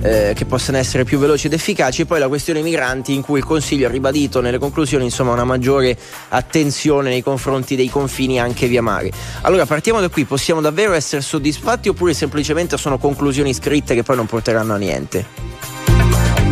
eh, 0.00 0.32
che 0.34 0.44
possano 0.44 0.78
essere 0.78 1.02
più 1.02 1.18
veloci 1.18 1.48
ed 1.48 1.54
efficaci 1.54 2.02
e 2.02 2.06
poi 2.06 2.20
la 2.20 2.28
questione 2.28 2.62
migranti 2.62 3.14
in 3.14 3.22
cui 3.22 3.38
il 3.38 3.44
Consiglio 3.44 3.88
ha 3.88 3.90
ribadito 3.90 4.40
nelle 4.40 4.58
conclusioni 4.58 5.04
insomma, 5.04 5.32
una 5.32 5.44
maggiore 5.44 5.96
attenzione 6.28 7.10
nei 7.10 7.22
confronti 7.22 7.74
dei 7.74 7.88
confini 7.88 8.38
anche 8.38 8.68
via 8.68 8.82
mare. 8.82 9.10
Allora 9.42 9.66
partiamo 9.66 10.00
da 10.00 10.08
qui, 10.08 10.24
possiamo 10.24 10.60
davvero 10.60 10.92
essere 10.92 11.20
soddisfatti 11.20 11.88
oppure 11.88 12.14
semplicemente 12.14 12.76
sono 12.76 12.98
conclusioni 12.98 13.52
scritte 13.52 13.94
che 13.94 14.04
poi 14.04 14.16
non 14.16 14.26
porteranno 14.26 14.74
a 14.74 14.76
niente? 14.76 15.91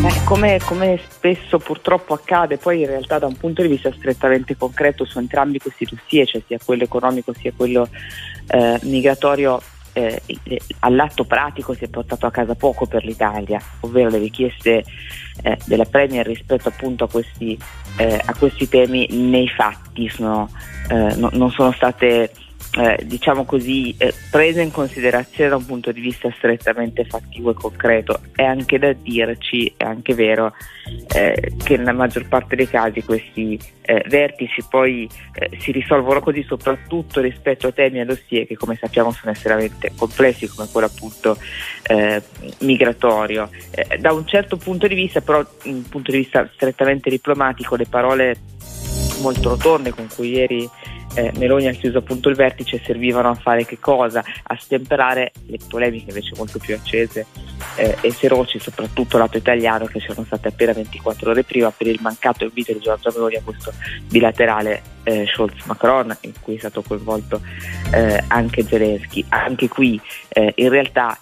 Eh, 0.02 0.24
come, 0.24 0.58
come, 0.64 0.98
spesso 1.10 1.58
purtroppo 1.58 2.14
accade, 2.14 2.56
poi 2.56 2.80
in 2.80 2.86
realtà 2.86 3.18
da 3.18 3.26
un 3.26 3.36
punto 3.36 3.60
di 3.60 3.68
vista 3.68 3.92
strettamente 3.92 4.56
concreto 4.56 5.04
su 5.04 5.18
entrambi 5.18 5.58
questi 5.58 5.84
dossier, 5.84 6.26
cioè 6.26 6.42
sia 6.46 6.58
quello 6.64 6.84
economico 6.84 7.34
sia 7.34 7.52
quello 7.54 7.86
eh, 8.48 8.78
migratorio, 8.84 9.60
eh, 9.92 10.22
all'atto 10.78 11.24
pratico 11.24 11.74
si 11.74 11.84
è 11.84 11.88
portato 11.88 12.24
a 12.24 12.30
casa 12.30 12.54
poco 12.54 12.86
per 12.86 13.04
l'Italia, 13.04 13.60
ovvero 13.80 14.08
le 14.08 14.16
richieste 14.18 14.84
eh, 15.42 15.58
della 15.66 15.84
Premier 15.84 16.26
rispetto 16.26 16.68
appunto 16.68 17.04
a 17.04 17.08
questi, 17.08 17.58
eh, 17.98 18.22
a 18.24 18.34
questi 18.34 18.70
temi 18.70 19.06
nei 19.10 19.48
fatti 19.48 20.08
sono, 20.08 20.48
no, 20.88 21.28
non 21.32 21.50
sono 21.50 21.72
state 21.72 22.32
eh, 22.72 23.00
diciamo 23.04 23.44
così, 23.44 23.94
eh, 23.98 24.14
prese 24.30 24.62
in 24.62 24.70
considerazione 24.70 25.50
da 25.50 25.56
un 25.56 25.66
punto 25.66 25.90
di 25.90 26.00
vista 26.00 26.32
strettamente 26.36 27.04
fattivo 27.04 27.50
e 27.50 27.54
concreto. 27.54 28.20
È 28.34 28.44
anche 28.44 28.78
da 28.78 28.92
dirci, 28.92 29.72
è 29.76 29.84
anche 29.84 30.14
vero, 30.14 30.54
eh, 31.12 31.52
che 31.62 31.76
nella 31.76 31.92
maggior 31.92 32.28
parte 32.28 32.54
dei 32.54 32.68
casi 32.68 33.02
questi 33.02 33.58
eh, 33.82 34.04
vertici 34.06 34.62
poi 34.68 35.08
eh, 35.34 35.50
si 35.58 35.72
risolvono 35.72 36.20
così, 36.20 36.44
soprattutto 36.44 37.20
rispetto 37.20 37.66
a 37.66 37.72
temi 37.72 38.00
e 38.00 38.04
dossier 38.04 38.46
che 38.46 38.56
come 38.56 38.78
sappiamo 38.80 39.10
sono 39.10 39.32
estremamente 39.32 39.92
complessi, 39.96 40.46
come 40.46 40.68
quello 40.70 40.86
appunto 40.86 41.36
eh, 41.88 42.22
migratorio. 42.60 43.50
da 43.98 44.12
un 44.12 44.26
certo 44.26 44.56
punto 44.56 44.86
di 44.86 44.94
vista, 44.94 45.20
però, 45.20 45.44
un 45.64 45.88
punto 45.88 46.12
di 46.12 46.18
vista 46.18 46.48
strettamente 46.54 47.10
diplomatico, 47.10 47.74
le 47.74 47.86
parole 47.86 48.36
molto 49.20 49.50
rotonde 49.50 49.92
con 49.92 50.08
cui 50.14 50.30
ieri 50.30 50.68
eh, 51.14 51.32
Meloni 51.36 51.66
ha 51.66 51.72
chiuso 51.72 51.98
appunto 51.98 52.28
il 52.28 52.36
vertice 52.36 52.80
servivano 52.84 53.30
a 53.30 53.34
fare 53.34 53.64
che 53.64 53.78
cosa? 53.78 54.22
A 54.44 54.56
stemperare 54.56 55.32
le 55.46 55.58
polemiche 55.68 56.10
invece 56.10 56.34
molto 56.36 56.58
più 56.58 56.74
accese 56.74 57.26
eh, 57.76 57.96
e 58.00 58.10
feroci, 58.10 58.58
soprattutto 58.60 59.18
lato 59.18 59.36
italiano, 59.36 59.86
che 59.86 59.98
c'erano 59.98 60.24
state 60.24 60.48
appena 60.48 60.72
24 60.72 61.30
ore 61.30 61.42
prima 61.42 61.70
per 61.70 61.88
il 61.88 61.98
mancato 62.00 62.44
invito 62.44 62.72
di 62.72 62.80
Giorgia 62.80 63.10
Meloni 63.12 63.36
a 63.36 63.42
questo 63.42 63.72
bilaterale 64.06 64.82
eh, 65.02 65.26
Scholz-Macron 65.26 66.16
in 66.22 66.32
cui 66.40 66.54
è 66.54 66.58
stato 66.58 66.82
coinvolto 66.82 67.40
eh, 67.92 68.22
anche 68.28 68.64
Zelensky. 68.64 69.24
Anche 69.28 69.68
qui 69.68 70.00
eh, 70.28 70.52
in 70.56 70.68
realtà 70.68 71.18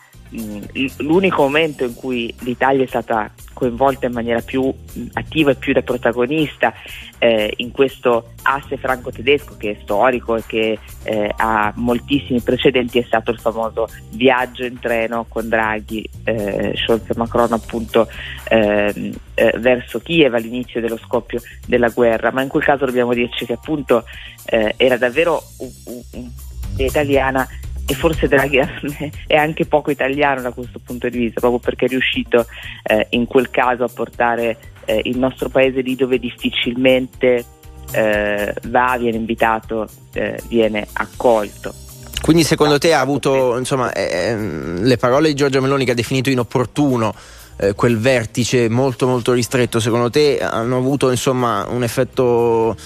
l'unico 0.98 1.42
momento 1.42 1.84
in 1.84 1.94
cui 1.94 2.34
l'Italia 2.40 2.84
è 2.84 2.86
stata 2.86 3.30
coinvolta 3.54 4.06
in 4.06 4.12
maniera 4.12 4.40
più 4.40 4.72
attiva 5.14 5.50
e 5.50 5.54
più 5.56 5.72
da 5.72 5.82
protagonista 5.82 6.72
eh, 7.18 7.52
in 7.56 7.72
questo 7.72 8.34
asse 8.42 8.76
franco-tedesco 8.76 9.56
che 9.56 9.72
è 9.72 9.78
storico 9.82 10.36
e 10.36 10.42
che 10.46 10.78
eh, 11.02 11.32
ha 11.36 11.72
moltissimi 11.74 12.40
precedenti 12.40 12.98
è 12.98 13.04
stato 13.04 13.30
il 13.30 13.40
famoso 13.40 13.88
viaggio 14.10 14.64
in 14.64 14.78
treno 14.78 15.26
con 15.28 15.48
Draghi, 15.48 16.08
eh, 16.24 16.74
Scholz 16.76 17.10
e 17.10 17.14
Macron 17.16 17.52
appunto 17.52 18.08
ehm, 18.48 19.12
eh, 19.34 19.54
verso 19.58 19.98
Kiev 20.00 20.34
all'inizio 20.34 20.80
dello 20.80 20.98
scoppio 20.98 21.40
della 21.66 21.88
guerra, 21.88 22.30
ma 22.30 22.42
in 22.42 22.48
quel 22.48 22.64
caso 22.64 22.86
dobbiamo 22.86 23.12
dirci 23.12 23.44
che 23.44 23.54
appunto 23.54 24.04
eh, 24.44 24.74
era 24.76 24.96
davvero 24.96 25.42
un, 25.58 26.02
un, 26.12 26.30
italiana 26.76 27.46
e 27.90 27.94
forse 27.94 28.28
Draghi 28.28 28.58
è 29.26 29.34
anche 29.34 29.64
poco 29.64 29.90
italiano 29.90 30.42
da 30.42 30.50
questo 30.50 30.78
punto 30.78 31.08
di 31.08 31.16
vista, 31.16 31.40
proprio 31.40 31.58
perché 31.58 31.86
è 31.86 31.88
riuscito 31.88 32.44
eh, 32.82 33.06
in 33.10 33.26
quel 33.26 33.50
caso 33.50 33.84
a 33.84 33.88
portare 33.88 34.58
eh, 34.84 35.00
il 35.04 35.18
nostro 35.18 35.48
paese 35.48 35.80
lì 35.80 35.96
dove 35.96 36.18
difficilmente 36.18 37.44
eh, 37.92 38.54
va, 38.66 38.96
viene 38.98 39.16
invitato, 39.16 39.88
eh, 40.12 40.38
viene 40.48 40.86
accolto. 40.92 41.72
Quindi 42.20 42.44
secondo 42.44 42.76
te 42.76 42.92
ha 42.92 43.00
avuto 43.00 43.56
insomma, 43.56 43.90
eh, 43.92 44.28
ehm, 44.28 44.82
le 44.82 44.96
parole 44.98 45.28
di 45.28 45.34
Giorgia 45.34 45.60
Meloni 45.60 45.86
che 45.86 45.92
ha 45.92 45.94
definito 45.94 46.28
inopportuno 46.28 47.14
eh, 47.56 47.72
quel 47.72 47.96
vertice 47.96 48.68
molto 48.68 49.06
molto 49.06 49.32
ristretto, 49.32 49.80
secondo 49.80 50.10
te 50.10 50.38
hanno 50.40 50.76
avuto 50.76 51.10
insomma, 51.10 51.66
un 51.70 51.82
effetto 51.82 52.76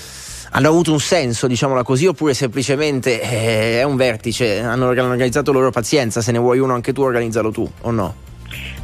hanno 0.55 0.69
avuto 0.69 0.93
un 0.93 1.01
senso, 1.01 1.47
diciamola 1.47 1.83
così, 1.83 2.07
oppure 2.07 2.35
semplicemente 2.35 3.21
eh, 3.21 3.81
è 3.81 3.83
un 3.85 3.97
vertice, 3.97 4.61
hanno 4.61 4.87
organizzato 4.87 5.53
loro 5.53 5.71
pazienza, 5.71 6.21
se 6.21 6.33
ne 6.33 6.39
vuoi 6.39 6.59
uno 6.59 6.75
anche 6.75 6.93
tu 6.93 7.03
organizzalo 7.03 7.51
tu 7.51 7.71
o 7.81 7.91
no? 7.91 8.15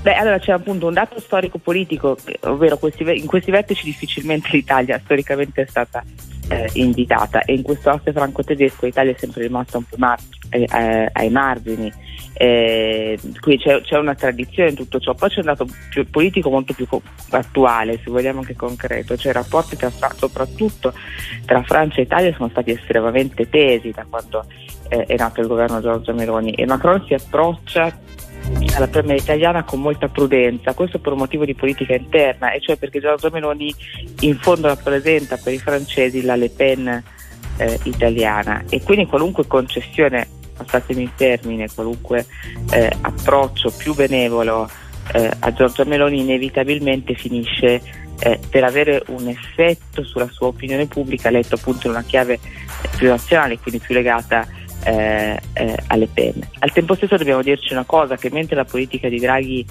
Beh, 0.01 0.15
allora 0.15 0.39
c'è 0.39 0.53
appunto 0.53 0.87
un 0.87 0.95
dato 0.95 1.19
storico-politico, 1.19 2.17
ovvero 2.43 2.79
questi, 2.79 3.03
in 3.03 3.27
questi 3.27 3.51
vertici 3.51 3.85
difficilmente 3.85 4.49
l'Italia 4.53 5.01
storicamente 5.03 5.63
è 5.63 5.67
stata 5.67 6.05
eh, 6.49 6.71
invitata 6.75 7.43
e 7.43 7.55
in 7.55 7.63
questo 7.63 7.91
asse 7.91 8.13
franco-tedesco 8.13 8.87
l'Italia 8.87 9.13
è 9.13 9.17
sempre 9.19 9.43
rimasta 9.43 9.77
un 9.77 9.85
po' 9.85 9.97
mar- 9.99 10.21
eh, 10.51 10.67
eh, 10.71 11.09
ai 11.13 11.31
margini. 11.31 11.93
Eh, 12.41 13.19
qui 13.41 13.59
c'è, 13.59 13.81
c'è, 13.81 13.99
una 13.99 14.15
tradizione 14.15 14.71
in 14.71 14.77
tutto 14.77 15.01
ciò, 15.01 15.15
poi 15.15 15.29
c'è 15.29 15.41
un 15.41 15.47
dato 15.47 15.67
più 15.91 16.09
politico 16.09 16.51
molto 16.51 16.73
più 16.73 16.87
attuale, 17.31 17.99
se 18.03 18.11
vogliamo 18.11 18.43
che 18.43 18.55
concreto, 18.55 19.17
cioè 19.17 19.33
i 19.33 19.35
rapporti 19.35 19.77
tra, 19.77 19.91
soprattutto 20.17 20.93
tra 21.45 21.63
Francia 21.65 21.99
e 21.99 22.03
Italia 22.03 22.33
sono 22.35 22.49
stati 22.49 22.71
estremamente 22.71 23.49
tesi 23.49 23.91
da 23.91 24.07
quando 24.09 24.45
eh, 24.89 25.05
è 25.05 25.17
nato 25.17 25.41
il 25.41 25.49
governo 25.49 25.81
Giorgio 25.81 26.15
Meloni 26.15 26.53
e 26.53 26.65
Macron 26.65 27.05
si 27.07 27.15
approccia 27.15 27.93
alla 28.75 28.89
Premier 28.89 29.19
italiana 29.19 29.65
con 29.65 29.81
molta 29.81 30.09
prudenza, 30.09 30.75
questo 30.75 30.99
per 30.99 31.13
un 31.13 31.19
motivo 31.19 31.45
di 31.45 31.55
politica 31.55 31.95
interna, 31.95 32.53
e 32.53 32.61
cioè 32.61 32.77
perché 32.77 33.01
Giorgio 33.01 33.31
Meloni 33.31 33.75
in 34.21 34.37
fondo 34.39 34.69
rappresenta 34.69 35.37
per 35.37 35.53
i 35.53 35.59
francesi 35.59 36.23
la 36.23 36.37
Le 36.37 36.51
Pen 36.51 37.03
eh, 37.57 37.81
italiana. 37.85 38.63
E 38.69 38.83
quindi 38.83 39.07
qualunque 39.07 39.47
concessione 39.47 40.27
passatemi 40.57 41.03
il 41.03 41.13
termine, 41.17 41.69
qualunque 41.73 42.27
eh, 42.71 42.91
approccio 43.01 43.71
più 43.71 43.95
benevolo 43.95 44.69
eh, 45.13 45.31
a 45.39 45.53
Giorgia 45.53 45.85
Meloni 45.85 46.21
inevitabilmente 46.21 47.15
finisce 47.15 47.81
eh, 48.21 48.39
per 48.51 48.65
avere 48.65 49.03
un 49.09 49.29
effetto 49.29 50.03
sulla 50.03 50.29
sua 50.31 50.49
opinione 50.49 50.87
pubblica, 50.87 51.31
letto 51.31 51.55
appunto 51.55 51.87
in 51.87 51.93
una 51.93 52.03
chiave 52.03 52.39
più 52.97 53.09
nazionale, 53.09 53.59
quindi 53.59 53.81
più 53.81 53.95
legata 53.95 54.47
eh, 54.89 55.39
eh, 55.53 55.77
alle 55.89 56.09
penne. 56.13 56.49
Al 56.61 56.73
tempo 56.73 56.95
stesso 56.95 57.17
dobbiamo 57.17 57.43
dirci 57.43 57.73
una 57.73 57.85
cosa, 57.85 58.17
che 58.17 58.31
mentre 58.31 58.57
la 58.57 58.65
politica 58.65 59.09
di 59.09 59.19
Draghi 59.19 59.67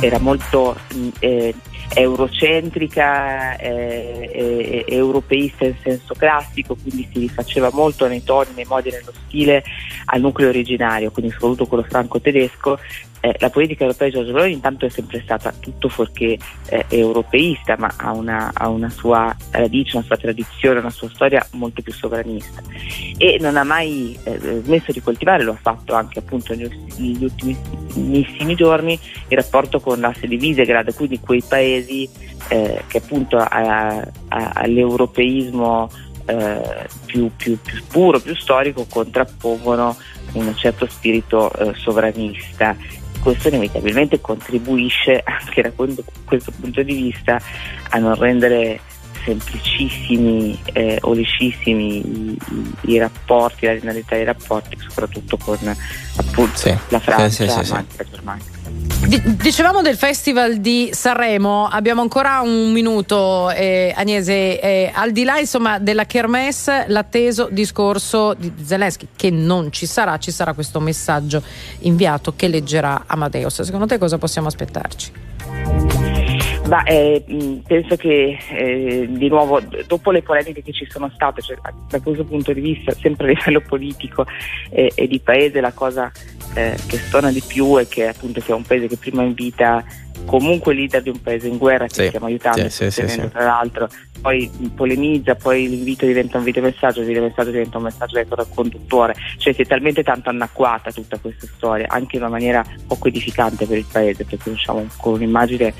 era 0.00 0.18
molto 0.18 0.76
mh, 0.94 1.08
eh, 1.18 1.54
eurocentrica, 1.94 3.56
eh, 3.56 4.30
eh, 4.32 4.84
europeista 4.86 5.64
in 5.64 5.74
senso 5.82 6.14
classico, 6.14 6.76
quindi 6.76 7.08
si 7.10 7.20
rifaceva 7.20 7.70
molto 7.72 8.06
nei 8.06 8.22
toni, 8.22 8.50
nei 8.54 8.66
modi, 8.68 8.90
nello 8.90 9.12
stile 9.26 9.64
al 10.06 10.20
nucleo 10.20 10.50
originario, 10.50 11.10
quindi 11.10 11.32
soprattutto 11.32 11.66
quello 11.66 11.84
franco-tedesco, 11.88 12.78
eh, 13.20 13.36
la 13.38 13.50
politica 13.50 13.84
europea 13.84 14.08
di 14.08 14.14
Giorgio 14.14 14.32
Meloni 14.32 14.52
intanto 14.52 14.86
è 14.86 14.88
sempre 14.88 15.20
stata 15.22 15.52
tutto 15.58 15.88
fuorché 15.88 16.38
eh, 16.68 16.84
europeista, 16.88 17.76
ma 17.78 17.92
ha 17.96 18.12
una, 18.12 18.50
ha 18.54 18.68
una, 18.68 18.88
sua 18.88 19.34
radice, 19.50 19.96
una 19.96 20.06
sua 20.06 20.16
tradizione, 20.16 20.80
una 20.80 20.90
sua 20.90 21.10
storia 21.10 21.46
molto 21.52 21.82
più 21.82 21.92
sovranista. 21.92 22.62
E 23.18 23.36
non 23.40 23.56
ha 23.56 23.64
mai 23.64 24.18
eh, 24.24 24.60
smesso 24.64 24.92
di 24.92 25.02
coltivare, 25.02 25.42
lo 25.42 25.52
ha 25.52 25.58
fatto 25.60 25.94
anche 25.94 26.20
appunto 26.20 26.54
negli 26.54 27.22
ultimissimi 27.22 28.54
giorni, 28.54 28.98
il 29.28 29.36
rapporto 29.36 29.80
con 29.80 30.00
l'asse 30.00 30.26
di 30.26 30.36
Visegrad, 30.36 30.94
quindi 30.94 31.20
quei 31.20 31.42
paesi 31.46 32.08
eh, 32.48 32.82
che 32.86 32.98
appunto 32.98 33.36
a, 33.36 33.98
a, 34.28 34.50
all'europeismo 34.54 35.90
eh, 36.24 36.86
più, 37.04 37.30
più, 37.36 37.58
più 37.60 37.82
puro, 37.90 38.18
più 38.18 38.34
storico 38.34 38.86
contrappongono 38.88 39.96
un 40.32 40.54
certo 40.56 40.86
spirito 40.88 41.52
eh, 41.52 41.74
sovranista 41.74 42.76
questo 43.20 43.48
inevitabilmente 43.48 44.20
contribuisce 44.20 45.22
anche 45.24 45.62
da 45.62 45.70
questo 45.72 46.52
punto 46.58 46.82
di 46.82 46.94
vista 46.94 47.40
a 47.90 47.98
non 47.98 48.14
rendere 48.14 48.80
semplicissimi 49.24 50.58
eh, 50.72 50.98
o 51.02 51.12
liscissimi 51.12 51.98
i, 51.98 52.38
i, 52.50 52.92
i, 52.92 52.98
rapporti, 52.98 53.66
la 53.66 53.72
linearità 53.72 54.14
dei 54.14 54.24
rapporti, 54.24 54.76
soprattutto 54.78 55.36
con 55.36 55.58
appunto 56.16 56.56
sì, 56.56 56.76
la 56.88 56.98
Francia, 56.98 57.28
sì, 57.28 57.64
sì, 57.64 57.72
ma 57.72 57.78
anche 57.78 57.96
la 57.96 58.04
Germania. 58.10 58.44
Dicevamo 59.00 59.80
del 59.80 59.96
Festival 59.96 60.58
di 60.58 60.90
Sanremo, 60.92 61.66
abbiamo 61.66 62.02
ancora 62.02 62.40
un 62.40 62.70
minuto, 62.70 63.50
eh, 63.50 63.92
Agnese. 63.96 64.60
Eh, 64.60 64.90
al 64.94 65.10
di 65.12 65.24
là 65.24 65.38
insomma, 65.38 65.78
della 65.78 66.04
Kermesse, 66.04 66.84
l'atteso 66.88 67.48
discorso 67.50 68.34
di 68.34 68.52
Zelensky, 68.62 69.08
che 69.16 69.30
non 69.30 69.72
ci 69.72 69.86
sarà, 69.86 70.18
ci 70.18 70.30
sarà 70.30 70.52
questo 70.52 70.80
messaggio 70.80 71.42
inviato 71.80 72.34
che 72.36 72.46
leggerà 72.48 73.04
Amadeus. 73.06 73.62
Secondo 73.62 73.86
te 73.86 73.98
cosa 73.98 74.18
possiamo 74.18 74.48
aspettarci? 74.48 76.19
Ma, 76.66 76.84
eh, 76.84 77.24
penso 77.66 77.96
che 77.96 78.38
eh, 78.50 79.06
di 79.10 79.28
nuovo, 79.28 79.60
dopo 79.86 80.10
le 80.10 80.22
polemiche 80.22 80.62
che 80.62 80.72
ci 80.72 80.86
sono 80.88 81.10
state, 81.14 81.42
cioè, 81.42 81.56
da 81.88 82.00
questo 82.00 82.24
punto 82.24 82.52
di 82.52 82.60
vista, 82.60 82.92
sempre 82.92 83.26
a 83.26 83.28
livello 83.34 83.60
politico 83.60 84.24
eh, 84.70 84.92
e 84.94 85.08
di 85.08 85.18
paese, 85.20 85.60
la 85.60 85.72
cosa 85.72 86.12
eh, 86.54 86.76
che 86.86 86.98
stona 86.98 87.30
di 87.30 87.42
più 87.46 87.76
è 87.76 87.88
che 87.88 88.08
appunto 88.08 88.40
sia 88.40 88.54
un 88.54 88.62
paese 88.62 88.88
che 88.88 88.96
prima 88.96 89.22
invita 89.22 89.84
comunque 90.26 90.74
leader 90.74 91.02
di 91.02 91.08
un 91.08 91.20
paese 91.20 91.48
in 91.48 91.56
guerra 91.56 91.86
che 91.86 91.94
sì, 91.94 92.06
stiamo 92.08 92.26
aiutando 92.26 92.68
sì, 92.68 92.90
sì, 92.90 93.08
sì, 93.08 93.28
tra 93.30 93.44
l'altro 93.44 93.88
poi 94.20 94.50
polemizza 94.74 95.34
poi 95.34 95.68
l'invito 95.68 96.04
diventa 96.04 96.38
un 96.38 96.44
videomessaggio 96.44 97.00
il 97.00 97.06
videomessaggio 97.06 97.50
diventa 97.50 97.78
un 97.78 97.84
messaggio 97.84 98.16
letto 98.16 98.34
dal 98.34 98.48
conduttore. 98.52 99.14
Cioè 99.38 99.52
si 99.54 99.62
è 99.62 99.66
talmente 99.66 100.02
tanto 100.02 100.28
anacquata 100.28 100.92
tutta 100.92 101.18
questa 101.18 101.46
storia 101.56 101.86
anche 101.88 102.16
in 102.16 102.22
una 102.22 102.30
maniera 102.30 102.64
poco 102.86 103.08
edificante 103.08 103.66
per 103.66 103.78
il 103.78 103.86
paese 103.90 104.24
perché 104.24 104.50
usciamo 104.50 104.86
con 104.98 105.14
un'immagine 105.14 105.72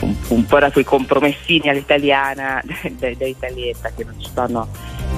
un, 0.00 0.14
un, 0.28 0.44
po' 0.46 0.58
da 0.58 0.70
quei 0.70 0.84
compromessini 0.84 1.68
all'italiana 1.68 2.62
da, 2.98 3.10
da 3.14 3.26
italietta 3.26 3.90
che 3.94 4.04
non 4.04 4.14
ci 4.20 4.30
fanno 4.32 4.68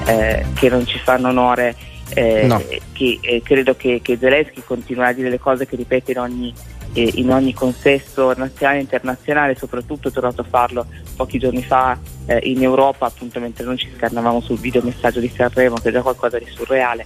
eh, 0.06 0.44
che 0.54 0.68
non 0.68 0.86
ci 0.86 0.98
fanno 0.98 1.28
onore 1.28 1.74
eh, 2.14 2.46
No. 2.46 2.62
che 2.92 3.18
eh, 3.20 3.42
credo 3.42 3.74
che, 3.74 4.00
che 4.02 4.16
Zelensky 4.18 4.62
continuerà 4.64 5.10
a 5.10 5.12
dire 5.12 5.28
le 5.28 5.40
cose 5.40 5.66
che 5.66 5.76
ripete 5.76 6.12
in 6.12 6.18
ogni, 6.18 6.54
eh, 6.92 7.10
in 7.14 7.30
ogni 7.32 7.52
contesto 7.52 8.32
nazionale 8.36 8.78
e 8.78 8.82
internazionale, 8.82 9.56
soprattutto 9.56 10.08
è 10.08 10.12
tornato 10.12 10.42
a 10.42 10.46
farlo 10.48 10.86
pochi 11.16 11.38
giorni 11.38 11.62
fa 11.62 11.98
eh, 12.26 12.38
in 12.44 12.62
Europa, 12.62 13.06
appunto 13.06 13.40
mentre 13.40 13.64
noi 13.64 13.76
ci 13.76 13.90
scannavamo 13.96 14.40
sul 14.40 14.58
videomessaggio 14.58 15.20
di 15.20 15.32
Sanremo, 15.34 15.76
che 15.76 15.88
è 15.88 15.92
già 15.92 16.02
qualcosa 16.02 16.38
di 16.38 16.46
surreale. 16.48 17.04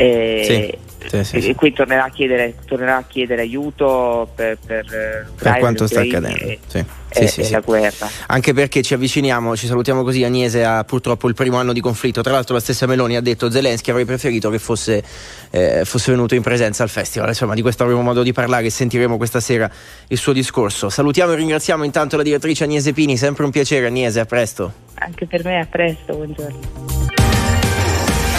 Eh, 0.00 0.42
Sì, 0.44 0.78
sì, 1.24 1.36
e, 1.36 1.40
sì. 1.42 1.48
e 1.50 1.54
qui 1.56 1.72
tornerà 1.72 2.04
a 2.04 2.10
chiedere, 2.10 2.54
tornerà 2.66 2.96
a 2.98 3.04
chiedere 3.06 3.40
aiuto 3.42 4.28
per, 4.34 4.58
per, 4.64 4.84
eh, 4.94 5.26
Per 5.36 5.58
quanto 5.58 5.86
sta 5.88 6.00
accadendo. 6.02 6.44
e- 6.44 6.58
Sì. 6.66 6.78
e- 6.78 6.86
Sì, 7.10 7.26
sì, 7.26 7.40
e 7.40 7.44
sì. 7.44 7.52
la 7.52 7.60
guerra. 7.60 8.08
Anche 8.26 8.52
perché 8.52 8.82
ci 8.82 8.94
avviciniamo, 8.94 9.56
ci 9.56 9.66
salutiamo 9.66 10.02
così. 10.04 10.22
Agnese 10.22 10.62
ha 10.64 10.84
purtroppo 10.84 11.26
il 11.26 11.34
primo 11.34 11.56
anno 11.56 11.72
di 11.72 11.80
conflitto. 11.80 12.20
Tra 12.20 12.32
l'altro, 12.32 12.54
la 12.54 12.60
stessa 12.60 12.86
Meloni 12.86 13.16
ha 13.16 13.20
detto 13.20 13.50
Zelensky 13.50 13.90
avrei 13.90 14.04
preferito 14.04 14.50
che 14.50 14.58
fosse, 14.60 15.02
eh, 15.50 15.82
fosse 15.84 16.12
venuto 16.12 16.34
in 16.36 16.42
presenza 16.42 16.82
al 16.84 16.90
festival. 16.90 17.28
Insomma, 17.28 17.54
di 17.54 17.62
questo 17.62 17.82
avremo 17.82 18.02
modo 18.02 18.22
di 18.22 18.32
parlare 18.32 18.66
e 18.66 18.70
sentiremo 18.70 19.16
questa 19.16 19.40
sera 19.40 19.68
il 20.08 20.18
suo 20.18 20.32
discorso. 20.32 20.90
Salutiamo 20.90 21.32
e 21.32 21.36
ringraziamo 21.36 21.82
intanto 21.82 22.16
la 22.16 22.22
direttrice 22.22 22.64
Agnese 22.64 22.92
Pini. 22.92 23.16
Sempre 23.16 23.44
un 23.44 23.50
piacere, 23.50 23.86
Agnese. 23.86 24.20
A 24.20 24.26
presto. 24.26 24.72
Anche 24.94 25.26
per 25.26 25.42
me, 25.44 25.58
a 25.60 25.66
presto, 25.66 26.14
buongiorno. 26.14 26.97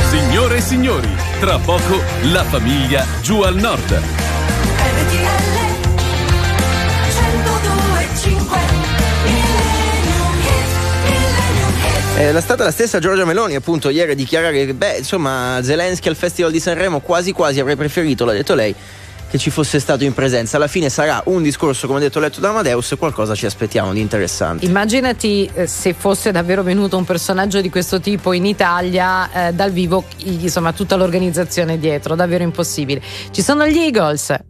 Signore 0.09 0.57
e 0.57 0.61
signori, 0.61 1.07
tra 1.39 1.59
poco 1.59 2.01
la 2.31 2.43
famiglia 2.43 3.05
giù 3.21 3.41
al 3.41 3.55
nord. 3.57 4.01
Eh, 12.17 12.35
è 12.35 12.41
stata 12.41 12.63
la 12.63 12.71
stessa 12.71 12.97
Giorgia 12.97 13.23
Meloni, 13.23 13.53
appunto, 13.53 13.89
ieri 13.89 14.13
a 14.13 14.15
dichiarare 14.15 14.65
che, 14.65 14.73
beh, 14.73 14.97
insomma, 14.97 15.59
Zelensky 15.61 16.09
al 16.09 16.15
Festival 16.15 16.51
di 16.51 16.59
Sanremo 16.59 17.01
quasi 17.01 17.31
quasi 17.31 17.59
avrei 17.59 17.75
preferito, 17.75 18.25
l'ha 18.25 18.33
detto 18.33 18.55
lei, 18.55 18.73
che 19.29 19.37
ci 19.37 19.49
fosse 19.49 19.79
stato 19.79 20.03
in 20.03 20.13
presenza. 20.13 20.57
Alla 20.57 20.67
fine 20.67 20.89
sarà 20.89 21.21
un 21.25 21.41
discorso, 21.41 21.87
come 21.87 21.99
detto 21.99 22.19
letto 22.19 22.39
da 22.39 22.49
Amadeus, 22.49 22.95
qualcosa 22.97 23.35
ci 23.35 23.45
aspettiamo 23.45 23.93
di 23.93 23.99
interessante. 23.99 24.65
Immaginati 24.65 25.49
eh, 25.53 25.67
se 25.67 25.93
fosse 25.93 26.31
davvero 26.31 26.63
venuto 26.63 26.97
un 26.97 27.05
personaggio 27.05 27.61
di 27.61 27.69
questo 27.69 27.99
tipo 27.99 28.33
in 28.33 28.45
Italia 28.45 29.47
eh, 29.47 29.53
dal 29.53 29.71
vivo, 29.71 30.03
insomma 30.23 30.73
tutta 30.73 30.95
l'organizzazione 30.95 31.77
dietro, 31.77 32.15
davvero 32.15 32.43
impossibile. 32.43 33.01
Ci 33.31 33.41
sono 33.41 33.67
gli 33.67 33.77
Eagles. 33.77 34.48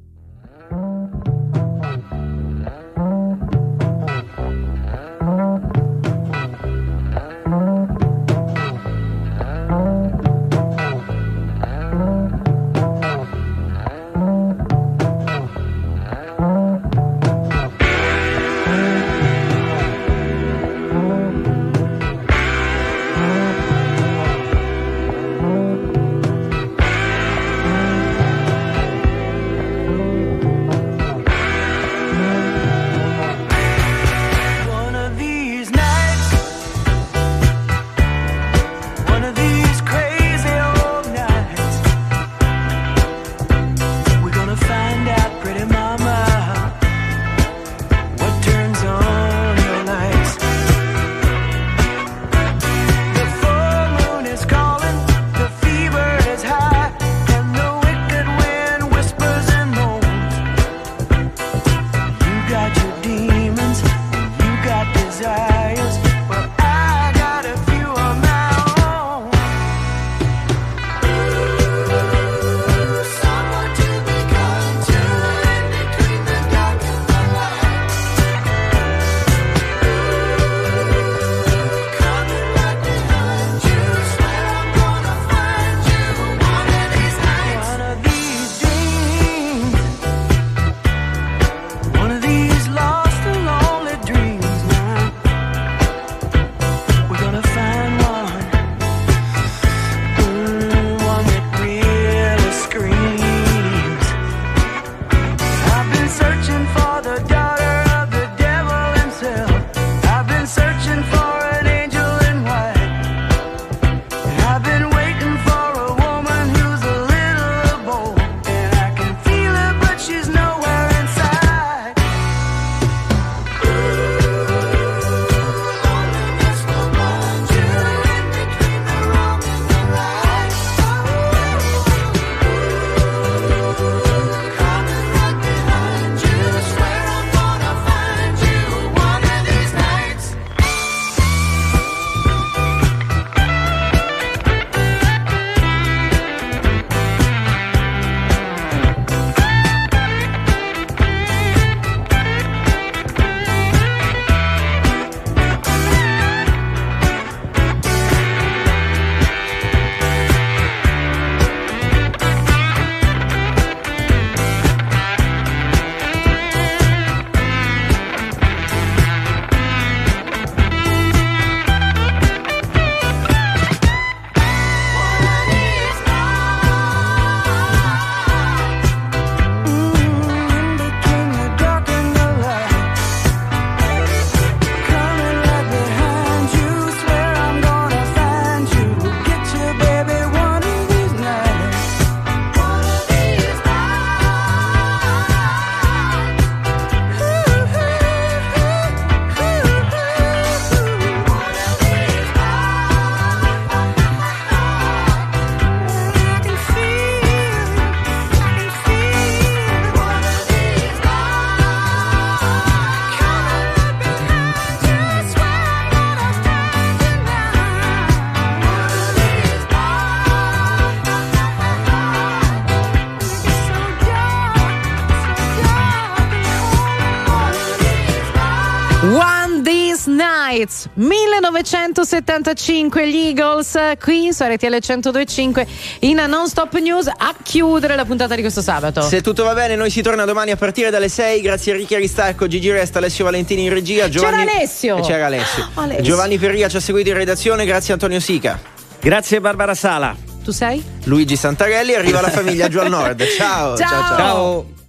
1975 231.00 233.10
gli 233.10 233.16
Eagles 233.16 233.80
qui 234.02 234.34
su 234.34 234.44
RTL 234.44 234.80
1025 234.86 235.68
in 236.00 236.22
Non 236.28 236.50
Stop 236.50 236.78
News 236.78 237.08
a 237.08 237.34
chiudere 237.42 237.96
la 237.96 238.04
puntata 238.04 238.36
di 238.36 238.42
questo 238.42 238.62
sabato. 238.62 239.02
Se 239.02 239.22
tutto 239.22 239.44
va 239.44 239.54
bene, 239.54 239.76
noi 239.76 239.90
si 239.90 240.02
torna 240.02 240.26
domani 240.26 240.52
a 240.52 240.58
partire 240.58 240.90
dalle 240.90 241.08
6. 241.08 241.42
Grazie 241.42 241.72
a 241.72 241.76
Ricchi 241.78 241.96
Aristarco, 241.96 242.48
Gigi 242.48 242.70
Resta, 242.70 242.98
Alessio 242.98 243.24
Valentini 243.24 243.64
in 243.64 243.74
regia. 243.74 244.10
Giovanni... 244.10 244.46
C'era 244.46 244.52
Alessio. 244.52 244.98
E 244.98 245.02
c'era 245.02 245.26
Alessio. 245.28 245.70
Alessio. 245.76 246.04
Giovanni 246.04 246.38
Ferria 246.38 246.68
ci 246.68 246.76
ha 246.76 246.82
seguito 246.82 247.10
in 247.10 247.16
redazione. 247.16 247.66
Grazie 247.66 247.94
Antonio 247.94 248.20
Sica. 248.20 248.60
Grazie 249.00 249.40
Barbara 249.40 249.76
Sala. 249.76 250.14
Tu 250.44 250.52
sei? 250.52 250.84
Luigi 251.06 251.38
Santarelli. 251.38 251.94
Arriva 251.94 252.20
la 252.20 252.30
famiglia 252.30 252.68
giù 252.68 252.80
al 252.80 252.90
nord. 252.90 253.24
Ciao. 253.38 253.78
Ciao. 253.78 253.88
ciao. 253.88 253.90
ciao. 254.08 254.18
Ciao. 254.18 254.78